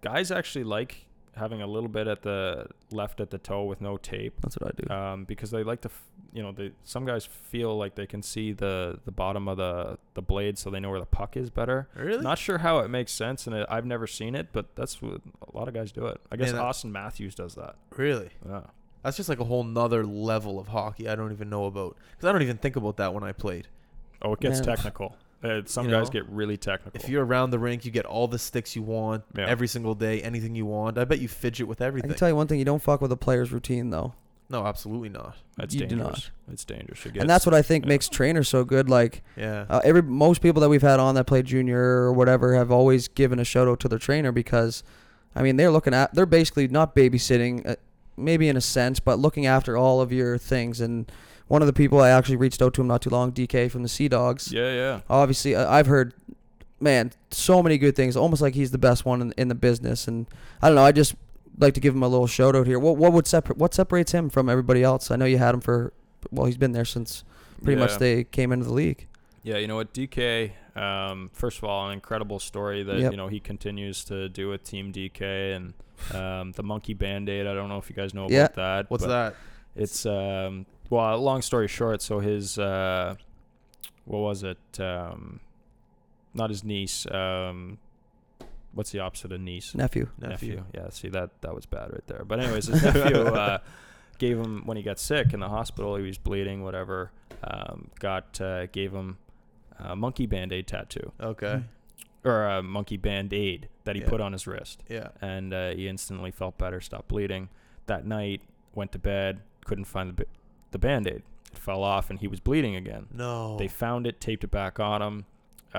guys 0.00 0.30
actually 0.30 0.64
like 0.64 1.06
having 1.36 1.60
a 1.60 1.66
little 1.66 1.88
bit 1.88 2.06
at 2.06 2.22
the 2.22 2.68
left 2.92 3.20
at 3.20 3.30
the 3.30 3.38
toe 3.38 3.64
with 3.64 3.80
no 3.80 3.96
tape, 3.96 4.34
That's 4.42 4.56
what 4.60 4.72
I 4.78 4.82
do. 4.86 4.94
um, 4.94 5.24
because 5.24 5.50
they 5.50 5.64
like 5.64 5.80
to, 5.80 5.88
f- 5.88 6.02
you 6.32 6.42
know, 6.42 6.52
they 6.52 6.72
some 6.84 7.04
guys 7.04 7.24
feel 7.26 7.76
like 7.76 7.94
they 7.94 8.06
can 8.06 8.22
see 8.22 8.52
the 8.52 8.98
the 9.04 9.10
bottom 9.12 9.48
of 9.48 9.56
the 9.56 9.98
the 10.14 10.22
blade, 10.22 10.58
so 10.58 10.70
they 10.70 10.80
know 10.80 10.90
where 10.90 11.00
the 11.00 11.06
puck 11.06 11.36
is 11.36 11.50
better. 11.50 11.88
Really? 11.94 12.22
Not 12.22 12.38
sure 12.38 12.58
how 12.58 12.78
it 12.80 12.88
makes 12.88 13.12
sense, 13.12 13.46
and 13.46 13.54
it, 13.56 13.66
I've 13.70 13.86
never 13.86 14.06
seen 14.06 14.34
it, 14.34 14.48
but 14.52 14.74
that's 14.76 15.00
what 15.02 15.20
a 15.52 15.56
lot 15.56 15.68
of 15.68 15.74
guys 15.74 15.92
do 15.92 16.06
it. 16.06 16.20
I 16.32 16.36
guess 16.36 16.48
Man, 16.48 16.56
that- 16.56 16.62
Auston 16.64 16.90
Matthews 16.90 17.34
does 17.34 17.54
that. 17.56 17.76
really. 17.96 18.30
Yeah. 18.48 18.62
That's 19.02 19.18
just 19.18 19.28
like 19.28 19.38
a 19.40 19.44
whole 19.44 19.64
nother 19.64 20.06
level 20.06 20.58
of 20.58 20.68
hockey 20.68 21.08
I 21.10 21.14
don't 21.14 21.30
even 21.30 21.50
know 21.50 21.66
about 21.66 21.96
because 22.12 22.26
I 22.26 22.32
don't 22.32 22.40
even 22.40 22.56
think 22.56 22.76
about 22.76 22.96
that 22.96 23.12
when 23.12 23.22
I 23.22 23.32
played. 23.32 23.68
Oh, 24.22 24.32
it 24.32 24.40
gets 24.40 24.64
Man. 24.64 24.76
technical. 24.76 25.16
Uh, 25.42 25.60
some 25.66 25.84
You 25.84 25.90
guys 25.90 26.06
know, 26.06 26.12
get 26.12 26.28
really 26.30 26.56
technical. 26.56 26.98
If 26.98 27.10
you're 27.10 27.22
around 27.22 27.50
the 27.50 27.58
rink, 27.58 27.84
you 27.84 27.90
get 27.90 28.06
all 28.06 28.26
the 28.28 28.38
sticks 28.38 28.74
you 28.74 28.82
want 28.82 29.24
Yeah. 29.36 29.44
every 29.46 29.68
single 29.68 29.94
day, 29.94 30.22
anything 30.22 30.54
you 30.54 30.64
want. 30.64 30.96
I 30.96 31.04
bet 31.04 31.18
you 31.18 31.28
fidget 31.28 31.68
with 31.68 31.82
I 31.82 31.84
everything. 31.84 32.08
can 32.12 32.18
tell 32.18 32.30
you 32.30 32.34
one 32.36 32.46
thing: 32.46 32.58
you 32.58 32.64
don't 32.64 32.80
fuck 32.80 33.02
with 33.02 33.12
a 33.12 33.16
player's 33.18 33.52
routine, 33.52 33.90
though, 33.90 34.14
no, 34.50 34.66
absolutely 34.66 35.08
not. 35.08 35.36
that's 35.56 35.74
you 35.74 35.80
do 35.80 35.86
dangerous. 35.96 36.30
It's 36.50 36.64
dangerous. 36.64 37.04
It 37.06 37.16
and 37.16 37.28
that's 37.28 37.46
what 37.46 37.54
I 37.54 37.62
think 37.62 37.84
yeah. 37.84 37.88
makes 37.88 38.08
trainers 38.08 38.48
so 38.48 38.64
good. 38.64 38.88
Like 38.90 39.22
Yeah. 39.36 39.64
uh, 39.68 39.80
every 39.84 40.02
most 40.02 40.42
people 40.42 40.60
that 40.60 40.68
we've 40.68 40.82
had 40.82 41.00
on 41.00 41.14
that 41.16 41.24
play 41.24 41.42
junior 41.42 41.80
or 41.80 42.12
whatever 42.12 42.54
have 42.54 42.70
always 42.70 43.08
given 43.08 43.38
a 43.38 43.44
shout 43.44 43.68
out 43.68 43.80
to 43.80 43.88
their 43.88 43.98
trainer 43.98 44.32
because, 44.32 44.82
I 45.34 45.42
mean, 45.42 45.56
they're 45.56 45.70
looking 45.70 45.94
at 45.94 46.14
they're 46.14 46.26
basically 46.26 46.68
not 46.68 46.94
babysitting, 46.94 47.66
uh, 47.68 47.76
maybe 48.16 48.48
in 48.48 48.56
a 48.56 48.60
sense, 48.60 49.00
but 49.00 49.18
looking 49.18 49.46
after 49.46 49.76
all 49.76 50.00
of 50.00 50.12
your 50.12 50.36
things 50.38 50.80
and 50.80 51.10
one 51.48 51.60
of 51.62 51.66
the 51.66 51.72
people 51.72 52.00
I 52.00 52.10
actually 52.10 52.36
reached 52.36 52.62
out 52.62 52.74
to 52.74 52.80
him 52.80 52.86
not 52.86 53.02
too 53.02 53.10
long, 53.10 53.32
DK 53.32 53.70
from 53.70 53.82
the 53.82 53.88
Sea 53.88 54.08
Dogs. 54.08 54.50
Yeah, 54.52 54.72
yeah. 54.72 55.00
Obviously, 55.10 55.54
I- 55.56 55.78
I've 55.78 55.86
heard, 55.86 56.14
man, 56.80 57.12
so 57.30 57.62
many 57.62 57.76
good 57.78 57.94
things. 57.96 58.16
Almost 58.16 58.40
like 58.42 58.54
he's 58.54 58.70
the 58.70 58.78
best 58.78 59.04
one 59.04 59.20
in, 59.20 59.32
in 59.36 59.48
the 59.48 59.54
business. 59.54 60.08
And 60.08 60.26
I 60.62 60.68
don't 60.68 60.76
know. 60.76 60.84
I 60.84 60.92
just 60.92 61.14
like 61.58 61.74
to 61.74 61.80
give 61.80 61.94
him 61.94 62.02
a 62.02 62.08
little 62.08 62.26
shout 62.26 62.56
out 62.56 62.66
here. 62.66 62.78
What 62.78 62.96
what 62.96 63.12
would 63.12 63.26
separate 63.26 63.58
what 63.58 63.74
separates 63.74 64.12
him 64.12 64.30
from 64.30 64.48
everybody 64.48 64.82
else? 64.82 65.10
I 65.10 65.16
know 65.16 65.24
you 65.24 65.38
had 65.38 65.54
him 65.54 65.60
for 65.60 65.92
well, 66.30 66.46
he's 66.46 66.56
been 66.56 66.72
there 66.72 66.84
since 66.84 67.24
pretty 67.62 67.78
yeah. 67.80 67.86
much 67.86 67.98
they 67.98 68.24
came 68.24 68.52
into 68.52 68.64
the 68.64 68.72
league. 68.72 69.06
Yeah, 69.42 69.58
you 69.58 69.66
know 69.66 69.76
what, 69.76 69.92
DK. 69.92 70.52
Um, 70.74 71.30
first 71.34 71.58
of 71.58 71.64
all, 71.64 71.86
an 71.88 71.92
incredible 71.92 72.38
story 72.38 72.82
that 72.82 72.98
Yep. 72.98 73.10
you 73.12 73.16
know 73.16 73.28
he 73.28 73.40
continues 73.40 74.04
to 74.04 74.28
do 74.28 74.48
with 74.48 74.64
Team 74.64 74.92
DK 74.92 75.54
and 75.56 75.74
um, 76.14 76.52
the 76.52 76.62
Monkey 76.62 76.94
Band 76.94 77.28
Aid. 77.28 77.46
I 77.46 77.54
don't 77.54 77.68
know 77.68 77.78
if 77.78 77.88
you 77.90 77.94
guys 77.96 78.14
know 78.14 78.26
Yeah. 78.28 78.44
about 78.46 78.54
that. 78.54 78.90
What's 78.90 79.06
that? 79.06 79.34
It's 79.76 80.06
um, 80.06 80.66
well, 80.90 81.18
long 81.20 81.42
story 81.42 81.68
short. 81.68 82.00
So 82.02 82.20
his 82.20 82.58
uh, 82.58 83.16
what 84.04 84.18
was 84.18 84.42
it? 84.42 84.80
Um, 84.80 85.40
not 86.32 86.50
his 86.50 86.64
niece. 86.64 87.06
Um, 87.10 87.78
what's 88.74 88.90
the 88.90 89.00
opposite 89.00 89.32
of 89.32 89.40
niece? 89.40 89.74
Nephew. 89.74 90.08
Nephew. 90.18 90.64
Yeah, 90.74 90.88
see 90.90 91.08
that 91.10 91.40
that 91.42 91.54
was 91.54 91.66
bad 91.66 91.92
right 91.92 92.06
there. 92.06 92.24
But 92.24 92.40
anyways, 92.40 92.66
his 92.66 92.82
nephew 92.82 93.16
uh, 93.26 93.58
gave 94.18 94.38
him 94.38 94.62
when 94.66 94.76
he 94.76 94.82
got 94.82 94.98
sick 94.98 95.32
in 95.32 95.40
the 95.40 95.48
hospital. 95.48 95.96
He 95.96 96.02
was 96.06 96.18
bleeding, 96.18 96.62
whatever. 96.62 97.10
Um, 97.42 97.90
got 98.00 98.40
uh, 98.40 98.66
gave 98.66 98.92
him 98.92 99.18
a 99.78 99.94
monkey 99.96 100.26
band 100.26 100.52
aid 100.52 100.66
tattoo 100.66 101.12
Okay. 101.20 101.62
or 102.24 102.44
a 102.46 102.62
monkey 102.62 102.96
band 102.96 103.32
aid 103.34 103.68
that 103.84 103.96
he 103.96 104.02
Yeah. 104.02 104.08
put 104.08 104.20
on 104.20 104.32
his 104.32 104.46
wrist, 104.46 104.82
Yeah. 104.88 105.08
and 105.20 105.52
uh, 105.52 105.70
he 105.72 105.88
instantly 105.88 106.30
felt 106.30 106.56
better, 106.58 106.80
stopped 106.80 107.08
bleeding. 107.08 107.48
That 107.86 108.06
night, 108.06 108.40
went 108.74 108.92
to 108.92 108.98
bed, 108.98 109.40
couldn't 109.66 109.84
find 109.84 110.08
the 110.10 110.14
b- 110.14 110.30
the 110.70 110.78
band 110.78 111.06
aid. 111.06 111.22
It 111.52 111.58
fell 111.58 111.82
off, 111.82 112.08
and 112.10 112.18
he 112.18 112.26
was 112.28 112.40
bleeding 112.40 112.76
again. 112.76 113.06
No. 113.12 113.56
They 113.58 113.68
found 113.68 114.06
it, 114.06 114.20
taped 114.20 114.42
it 114.44 114.50
back 114.50 114.80
on 114.80 115.02
him. 115.02 115.24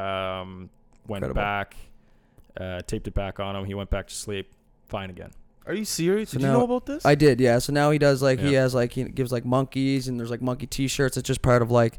Um, 0.01 0.69
went 1.07 1.23
Incredible. 1.23 1.33
back, 1.41 1.75
uh, 2.59 2.81
taped 2.87 3.07
it 3.07 3.13
back 3.13 3.39
on 3.39 3.55
him. 3.55 3.65
He 3.65 3.73
went 3.73 3.89
back 3.89 4.07
to 4.07 4.13
sleep, 4.13 4.51
fine 4.87 5.09
again. 5.09 5.31
Are 5.67 5.73
you 5.73 5.85
serious? 5.85 6.29
So 6.29 6.37
Did 6.37 6.45
you 6.45 6.51
know 6.51 6.63
about 6.63 6.85
this? 6.85 7.05
I 7.05 7.15
did, 7.15 7.39
yeah. 7.41 7.57
So 7.59 7.73
now 7.73 7.89
he 7.91 7.97
does 7.97 8.21
like 8.21 8.39
he 8.39 8.53
has 8.53 8.75
like 8.75 8.91
he 8.93 9.03
gives 9.05 9.31
like 9.31 9.45
monkeys 9.45 10.07
and 10.07 10.19
there's 10.19 10.29
like 10.29 10.41
monkey 10.41 10.67
T-shirts. 10.67 11.17
It's 11.17 11.25
just 11.27 11.41
part 11.41 11.61
of 11.63 11.71
like, 11.71 11.97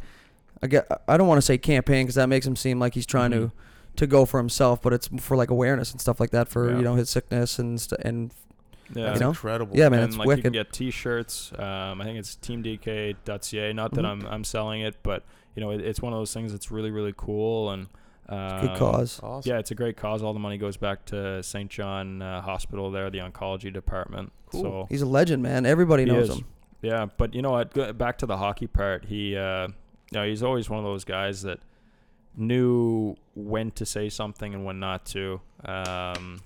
I 0.62 0.68
get 0.68 0.86
I 1.08 1.16
don't 1.16 1.26
want 1.26 1.38
to 1.38 1.42
say 1.42 1.58
campaign 1.58 2.04
because 2.06 2.14
that 2.14 2.28
makes 2.28 2.46
him 2.46 2.54
seem 2.54 2.78
like 2.78 2.94
he's 2.94 3.06
trying 3.06 3.32
Mhm. 3.32 3.50
to 3.50 3.52
to 3.96 4.06
go 4.06 4.24
for 4.24 4.38
himself, 4.38 4.80
but 4.82 4.92
it's 4.92 5.08
for 5.18 5.36
like 5.36 5.50
awareness 5.50 5.90
and 5.90 6.00
stuff 6.00 6.20
like 6.20 6.30
that 6.30 6.46
for 6.48 6.70
Yeah. 6.70 6.76
you 6.76 6.82
know 6.82 6.94
his 6.94 7.10
sickness 7.10 7.58
and 7.58 7.80
st- 7.80 8.00
and 8.04 8.30
Yeah, 8.94 9.06
That's 9.06 9.16
you 9.18 9.24
know? 9.24 9.28
incredible. 9.30 9.76
yeah, 9.76 9.88
man, 9.88 10.00
and 10.00 10.08
it's 10.10 10.16
like 10.16 10.26
you 10.26 10.30
can 10.42 10.52
wicked. 10.52 10.52
get 10.52 10.72
T-shirts. 10.72 11.50
Um, 11.58 12.00
I 12.00 12.04
think 12.04 12.18
it's 12.20 12.36
teamdk.ca. 12.36 13.72
Not 13.72 13.94
that 13.94 14.04
Mhm. 14.04 14.08
I'm 14.08 14.26
I'm 14.26 14.44
selling 14.44 14.80
it, 14.82 14.96
but 15.02 15.24
you 15.56 15.60
know 15.60 15.70
it, 15.70 15.80
it's 15.80 16.00
one 16.00 16.12
of 16.12 16.18
those 16.20 16.32
things 16.32 16.52
that's 16.52 16.70
really 16.70 16.90
really 16.92 17.14
cool 17.16 17.70
and 17.70 17.88
um, 18.28 18.60
Good 18.60 18.76
cause. 18.76 19.20
Awesome. 19.22 19.50
Yeah, 19.50 19.58
it's 19.58 19.70
a 19.70 19.74
great 19.74 19.96
cause. 19.96 20.22
All 20.22 20.32
the 20.32 20.40
money 20.40 20.58
goes 20.58 20.76
back 20.76 21.04
to 21.06 21.42
Saint 21.42 21.70
John 21.70 22.22
uh, 22.22 22.40
Hospital 22.40 22.90
there, 22.90 23.08
the 23.10 23.18
oncology 23.18 23.72
department. 23.72 24.32
Cool. 24.50 24.62
So 24.62 24.86
He's 24.88 25.02
a 25.02 25.06
legend, 25.06 25.42
man. 25.42 25.66
Everybody 25.66 26.04
knows 26.04 26.30
is. 26.30 26.36
him. 26.36 26.44
yeah, 26.82 27.06
but 27.16 27.34
you 27.34 27.42
know 27.42 27.52
what? 27.52 27.96
Back 27.96 28.18
to 28.18 28.26
the 28.26 28.36
hockey 28.36 28.66
part. 28.66 29.04
He, 29.04 29.36
uh, 29.36 29.68
you 29.68 29.72
know, 30.12 30.26
he's 30.26 30.42
always 30.42 30.68
one 30.68 30.78
of 30.78 30.84
those 30.84 31.04
guys 31.04 31.42
that 31.42 31.60
knew 32.36 33.16
when 33.34 33.70
to 33.72 33.86
say 33.86 34.08
something 34.08 34.54
and 34.54 34.64
when 34.64 34.78
not 34.80 35.04
to. 35.06 35.40
Um, 35.64 36.40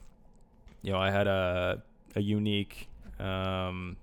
you 0.82 0.92
know, 0.92 0.98
I 0.98 1.10
had 1.10 1.26
a 1.26 1.82
a 2.16 2.20
unique 2.20 2.88
um, 3.18 3.96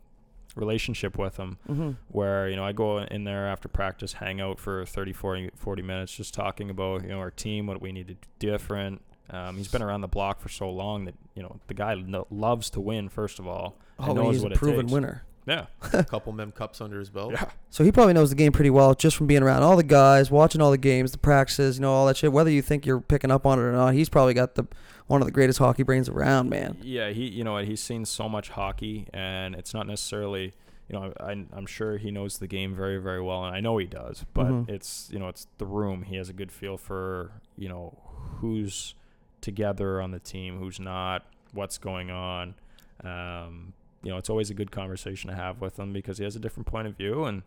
relationship 0.58 1.18
with 1.18 1.38
him 1.38 1.58
Mm-hmm. 1.70 1.92
where 2.10 2.50
you 2.50 2.56
know 2.56 2.66
I 2.66 2.72
go 2.74 3.00
in 3.00 3.24
there 3.24 3.48
after 3.48 3.68
practice, 3.68 4.14
hang 4.14 4.42
out 4.42 4.60
for 4.60 4.86
30, 4.86 5.14
40, 5.14 5.52
40 5.56 5.82
minutes, 5.82 6.12
just 6.16 6.34
talking 6.34 6.70
about 6.70 7.04
you 7.04 7.10
know 7.10 7.20
our 7.20 7.32
team, 7.32 7.68
what 7.68 7.82
we 7.82 7.92
need 7.92 8.08
to 8.10 8.14
do 8.16 8.52
different. 8.52 9.02
Um, 9.30 9.58
he's 9.58 9.68
been 9.68 9.82
around 9.82 10.02
the 10.02 10.08
block 10.08 10.40
for 10.40 10.48
so 10.50 10.70
long 10.70 11.06
that 11.06 11.16
you 11.36 11.44
know 11.44 11.60
the 11.68 11.74
guy 11.74 11.94
lo- 11.96 12.28
loves 12.30 12.70
to 12.72 12.80
win. 12.82 13.10
First 13.10 13.40
of 13.40 13.48
all, 13.48 13.78
and 14.00 14.10
Oh, 14.10 14.14
knows 14.14 14.36
he's 14.36 14.42
a 14.42 14.44
what 14.46 14.52
it 14.54 14.58
proven 14.58 14.88
winner. 14.88 15.24
Yeah, 15.48 15.68
a 15.94 16.04
couple 16.04 16.34
mem 16.34 16.52
cups 16.52 16.82
under 16.82 17.00
his 17.00 17.10
belt. 17.10 17.32
yeah, 17.32 17.46
So 17.70 17.84
he 17.84 17.92
probably 17.92 18.14
knows 18.14 18.30
the 18.30 18.36
game 18.36 18.52
pretty 18.52 18.70
well 18.70 18.94
just 18.94 19.16
from 19.16 19.28
being 19.28 19.42
around 19.42 19.64
all 19.64 19.78
the 19.78 19.84
guys, 19.84 20.30
watching 20.30 20.60
all 20.62 20.72
the 20.72 20.78
games, 20.78 21.14
the 21.14 21.18
practices, 21.18 21.78
you 21.78 21.82
know, 21.84 21.94
all 21.94 22.06
that 22.08 22.18
shit. 22.18 22.32
Whether 22.34 22.50
you 22.52 22.62
think 22.62 22.86
you're 22.86 23.00
picking 23.00 23.32
up 23.32 23.46
on 23.46 23.58
it 23.58 23.62
or 23.62 23.72
not, 23.72 23.94
he's 23.94 24.10
probably 24.10 24.34
got 24.34 24.56
the 24.56 24.66
one 25.08 25.22
of 25.22 25.26
the 25.26 25.32
greatest 25.32 25.58
hockey 25.60 25.84
brains 25.84 26.10
around, 26.10 26.50
man. 26.50 26.78
yeah. 26.82 27.10
He, 27.12 27.28
you 27.30 27.44
know, 27.46 27.54
what, 27.54 27.64
he's 27.66 27.82
seen 27.82 28.04
so 28.04 28.28
much 28.28 28.50
hockey, 28.50 29.08
and 29.14 29.56
it's 29.56 29.74
not 29.74 29.88
necessarily, 29.88 30.54
you 30.90 31.00
know, 31.00 31.14
I, 31.20 31.32
I'm 31.32 31.66
sure 31.66 31.98
he 31.98 32.12
knows 32.12 32.40
the 32.40 32.48
game 32.48 32.76
very, 32.76 32.98
very 32.98 33.22
well, 33.22 33.46
and 33.46 33.56
I 33.56 33.62
know 33.62 33.78
he 33.78 33.86
does. 33.86 34.26
But 34.34 34.48
Mhm. 34.48 34.70
it's, 34.70 35.10
you 35.14 35.18
know, 35.20 35.30
it's 35.30 35.48
the 35.60 35.66
room. 35.66 36.04
He 36.04 36.18
has 36.18 36.28
a 36.28 36.34
good 36.34 36.52
feel 36.52 36.76
for, 36.76 37.32
you 37.56 37.70
know, 37.70 37.98
who's 38.42 38.96
together 39.40 40.02
on 40.02 40.12
the 40.12 40.20
team, 40.20 40.60
who's 40.60 40.78
not, 40.80 41.26
what's 41.54 41.78
going 41.78 42.12
on. 42.12 42.56
Um, 43.04 43.74
you 44.08 44.14
know, 44.14 44.18
it's 44.18 44.30
always 44.30 44.50
a 44.50 44.54
good 44.54 44.72
conversation 44.72 45.30
to 45.30 45.36
have 45.36 45.60
with 45.60 45.78
him 45.78 45.92
because 45.92 46.18
he 46.18 46.24
has 46.24 46.38
a 46.38 46.40
different 46.40 46.66
point 46.66 46.88
of 46.88 46.96
view, 46.96 47.26
and 47.26 47.44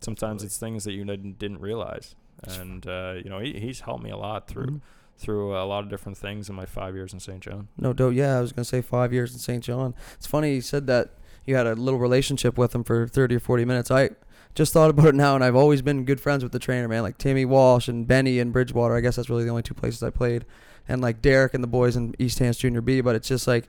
sometimes 0.00 0.44
Absolutely. 0.44 0.46
it's 0.46 0.58
things 0.58 0.84
that 0.84 0.92
you 0.92 1.04
didn't, 1.04 1.40
didn't 1.40 1.60
realize. 1.60 2.14
And 2.44 2.86
uh, 2.86 3.14
you 3.22 3.28
know, 3.28 3.40
he, 3.40 3.54
he's 3.58 3.80
helped 3.80 4.04
me 4.04 4.10
a 4.10 4.16
lot 4.16 4.46
through 4.46 4.66
Mhm. 4.66 4.80
through 5.18 5.56
a 5.56 5.64
lot 5.64 5.82
of 5.82 5.90
different 5.90 6.16
things 6.16 6.48
in 6.48 6.54
my 6.54 6.66
five 6.66 6.94
years 6.94 7.12
in 7.12 7.18
Saint 7.18 7.40
John. 7.40 7.66
No 7.76 7.92
doubt. 7.92 8.14
Yeah, 8.14 8.38
I 8.38 8.40
was 8.40 8.52
gonna 8.52 8.64
say 8.64 8.80
five 8.80 9.12
years 9.12 9.32
in 9.32 9.40
Saint 9.40 9.64
John. 9.64 9.92
It's 10.14 10.26
funny 10.26 10.54
you 10.54 10.60
said 10.60 10.86
that 10.86 11.10
you 11.46 11.56
had 11.56 11.66
a 11.66 11.74
little 11.74 11.98
relationship 11.98 12.56
with 12.56 12.74
him 12.76 12.84
for 12.84 13.08
thirty 13.08 13.34
or 13.34 13.40
forty 13.40 13.64
minutes. 13.64 13.90
I 13.90 14.10
just 14.54 14.72
thought 14.72 14.90
about 14.90 15.06
it 15.06 15.14
now, 15.16 15.34
and 15.34 15.42
I've 15.42 15.56
always 15.56 15.82
been 15.82 16.04
good 16.04 16.20
friends 16.20 16.42
with 16.44 16.52
the 16.52 16.58
trainer, 16.60 16.86
man. 16.86 17.02
Like 17.02 17.18
Timmy 17.18 17.44
Walsh 17.44 17.88
and 17.88 18.06
Benny 18.06 18.38
and 18.38 18.52
Bridgewater. 18.52 18.94
I 18.94 19.00
guess 19.00 19.16
that's 19.16 19.28
really 19.30 19.44
the 19.44 19.50
only 19.50 19.62
two 19.64 19.74
places 19.74 20.02
I 20.02 20.10
played, 20.10 20.44
and 20.88 21.00
like 21.02 21.20
Derek 21.22 21.54
and 21.54 21.62
the 21.64 21.68
boys 21.68 21.96
in 21.96 22.14
East 22.20 22.38
Hants 22.38 22.58
Junior 22.58 22.80
B. 22.80 23.00
But 23.00 23.14
it's 23.16 23.28
just 23.28 23.46
like, 23.48 23.68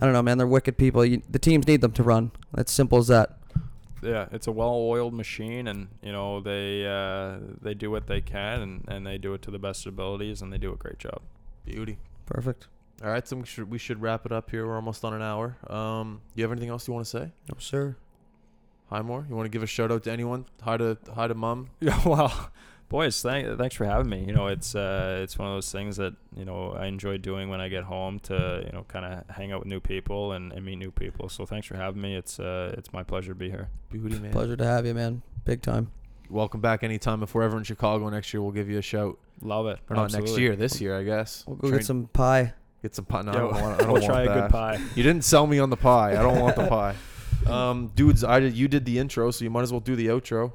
I 0.00 0.04
don't 0.04 0.12
know, 0.12 0.22
man. 0.22 0.38
They're 0.38 0.46
wicked 0.46 0.76
people. 0.76 1.04
You, 1.04 1.22
the 1.30 1.38
teams 1.38 1.66
need 1.66 1.80
them 1.80 1.92
to 1.92 2.02
run. 2.02 2.32
It's 2.56 2.72
simple 2.72 2.98
as 2.98 3.06
that. 3.08 3.38
yeah, 4.02 4.26
it's 4.32 4.46
a 4.46 4.52
well-oiled 4.52 5.14
machine, 5.14 5.68
and 5.68 5.88
you 6.02 6.10
know 6.12 6.40
they 6.40 6.86
uh, 6.86 7.38
they 7.60 7.74
do 7.74 7.90
what 7.90 8.06
they 8.08 8.20
can, 8.20 8.60
and, 8.60 8.84
and 8.88 9.06
they 9.06 9.18
do 9.18 9.34
it 9.34 9.42
to 9.42 9.50
the 9.50 9.58
best 9.60 9.86
abilities, 9.86 10.42
and 10.42 10.52
they 10.52 10.58
do 10.58 10.72
a 10.72 10.76
great 10.76 10.98
job. 10.98 11.20
Beauty. 11.64 11.98
Perfect. 12.26 12.66
All 13.04 13.10
right, 13.10 13.26
so 13.26 13.36
we 13.36 13.46
should 13.46 13.70
we 13.70 13.78
should 13.78 14.00
wrap 14.02 14.26
it 14.26 14.32
up 14.32 14.50
here. 14.50 14.66
We're 14.66 14.76
almost 14.76 15.04
on 15.04 15.12
an 15.14 15.22
hour. 15.22 15.56
Um, 15.68 16.20
you 16.34 16.42
have 16.44 16.52
anything 16.52 16.70
else 16.70 16.86
you 16.88 16.94
want 16.94 17.06
to 17.06 17.10
say? 17.10 17.32
No 17.48 17.56
sir. 17.58 17.96
Highmore. 18.90 19.26
you 19.28 19.34
want 19.34 19.46
to 19.46 19.50
give 19.50 19.62
a 19.62 19.66
shout 19.66 19.90
out 19.90 20.02
to 20.04 20.12
anyone? 20.12 20.44
Hi 20.62 20.76
to 20.76 20.98
hi 21.14 21.26
to 21.28 21.34
mom. 21.34 21.70
Yeah, 21.80 22.00
well, 22.04 22.50
boys, 22.92 23.20
thank, 23.22 23.58
thanks 23.58 23.74
for 23.74 23.84
having 23.86 24.08
me. 24.08 24.24
You 24.24 24.32
know, 24.32 24.46
it's 24.46 24.74
uh, 24.76 25.20
it's 25.22 25.36
one 25.38 25.48
of 25.48 25.54
those 25.54 25.72
things 25.72 25.96
that 25.96 26.14
you 26.36 26.44
know 26.44 26.72
I 26.78 26.86
enjoy 26.86 27.18
doing 27.18 27.48
when 27.48 27.60
I 27.60 27.68
get 27.68 27.84
home 27.84 28.20
to 28.20 28.62
you 28.64 28.70
know 28.72 28.84
kind 28.86 29.04
of 29.04 29.34
hang 29.34 29.50
out 29.50 29.60
with 29.60 29.68
new 29.68 29.80
people 29.80 30.32
and, 30.32 30.52
and 30.52 30.64
meet 30.64 30.76
new 30.76 30.92
people. 30.92 31.28
So 31.28 31.44
thanks 31.44 31.66
for 31.66 31.76
having 31.76 32.00
me. 32.00 32.14
It's 32.14 32.38
uh, 32.38 32.74
it's 32.78 32.92
my 32.92 33.02
pleasure 33.02 33.32
to 33.32 33.34
be 33.34 33.50
here. 33.50 33.68
Beauty 33.90 34.18
man. 34.20 34.30
Pleasure 34.30 34.56
to 34.56 34.64
have 34.64 34.86
you, 34.86 34.94
man. 34.94 35.22
Big 35.44 35.62
time. 35.62 35.90
Welcome 36.30 36.60
back 36.60 36.84
anytime. 36.84 37.22
If 37.22 37.34
we're 37.34 37.42
ever 37.42 37.58
in 37.58 37.64
Chicago 37.64 38.08
next 38.08 38.32
year, 38.32 38.40
we'll 38.42 38.52
give 38.52 38.70
you 38.70 38.78
a 38.78 38.82
shout. 38.82 39.18
Love 39.40 39.66
it. 39.66 39.80
Or 39.90 39.96
not 39.96 40.12
next 40.12 40.38
year, 40.38 40.54
this 40.54 40.80
year, 40.80 40.96
I 40.96 41.02
guess. 41.02 41.44
We'll 41.46 41.56
go 41.56 41.68
Train- 41.68 41.80
get 41.80 41.86
some 41.86 42.06
pie. 42.12 42.52
get 42.80 42.94
some 42.94 43.04
pie. 43.06 43.22
No, 43.22 43.32
Yeah, 43.32 43.38
I 43.38 43.40
don't 43.40 43.52
want. 43.52 43.64
I 43.74 43.78
don't 43.78 43.92
we'll 43.92 44.02
want 44.02 44.04
try 44.04 44.22
a 44.22 44.26
good 44.40 44.50
pie. 44.50 44.80
You 44.94 45.02
didn't 45.02 45.24
sell 45.24 45.46
me 45.46 45.58
on 45.58 45.70
the 45.70 45.76
pie. 45.76 46.12
I 46.12 46.22
don't 46.22 46.40
want 46.40 46.56
the 46.56 46.66
pie. 46.68 46.94
Um, 47.46 47.88
dudes, 47.96 48.22
I 48.22 48.38
did, 48.38 48.54
you 48.54 48.68
did 48.68 48.84
the 48.84 48.98
intro, 48.98 49.30
so 49.32 49.44
you 49.44 49.50
might 49.50 49.62
as 49.62 49.72
well 49.72 49.80
do 49.80 49.96
the 49.96 50.06
outro. 50.06 50.52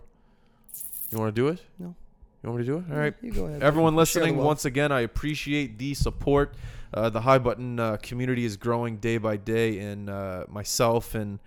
You 1.12 1.20
want 1.20 1.36
to 1.36 1.42
do 1.42 1.48
it? 1.50 1.62
No. 1.80 1.96
You 2.44 2.50
want 2.50 2.60
me 2.62 2.66
to 2.66 2.72
do 2.72 2.78
it? 2.78 2.94
All 2.94 3.00
right. 3.00 3.14
You 3.22 3.32
go 3.32 3.46
ahead. 3.46 3.64
Everyone 3.64 3.96
listening, 3.96 4.38
once 4.38 4.66
again, 4.66 4.92
I 4.92 5.02
appreciate 5.02 5.78
the 5.78 5.94
support. 5.94 6.56
Uh, 6.94 7.10
the 7.10 7.22
High 7.22 7.40
Button 7.40 7.80
uh, 7.80 7.98
community 7.98 8.46
is 8.46 8.56
growing 8.56 8.98
day 8.98 9.18
by 9.18 9.38
day, 9.38 9.80
and 9.80 10.10
uh, 10.10 10.46
myself 10.48 11.16
and 11.16 11.40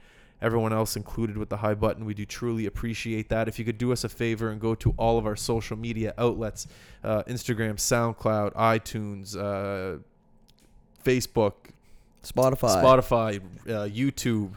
everyone 0.43 0.73
else 0.73 0.97
included 0.97 1.37
with 1.37 1.49
the 1.49 1.59
High 1.59 1.75
Button, 1.75 2.05
we 2.05 2.15
do 2.15 2.25
truly 2.25 2.67
appreciate 2.67 3.29
that. 3.29 3.49
If 3.49 3.59
you 3.59 3.65
could 3.65 3.79
do 3.79 3.93
us 3.93 4.05
a 4.05 4.09
favor 4.09 4.51
and 4.51 4.61
go 4.61 4.75
to 4.77 4.95
all 4.97 5.19
of 5.19 5.27
our 5.27 5.37
social 5.37 5.77
media 5.77 6.15
outlets 6.19 6.67
uh, 7.05 7.23
Instagram, 7.25 7.77
SoundCloud, 7.77 8.55
iTunes, 8.55 9.37
uh, 9.37 9.99
Facebook, 11.05 11.53
Spotify. 12.23 12.83
Spotify, 12.83 13.41
uh, 13.67 13.89
YouTube. 13.89 14.53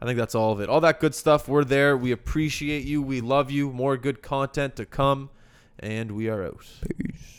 I 0.00 0.06
think 0.06 0.16
that's 0.16 0.34
all 0.34 0.52
of 0.52 0.60
it. 0.60 0.68
All 0.68 0.80
that 0.80 1.00
good 1.00 1.14
stuff. 1.14 1.48
We're 1.48 1.64
there. 1.64 1.96
We 1.96 2.12
appreciate 2.12 2.84
you. 2.84 3.02
We 3.02 3.20
love 3.20 3.50
you. 3.50 3.70
More 3.72 3.96
good 3.96 4.22
content 4.22 4.76
to 4.76 4.86
come. 4.86 5.30
And 5.80 6.12
we 6.12 6.28
are 6.28 6.44
out. 6.44 6.66
Peace. 6.98 7.37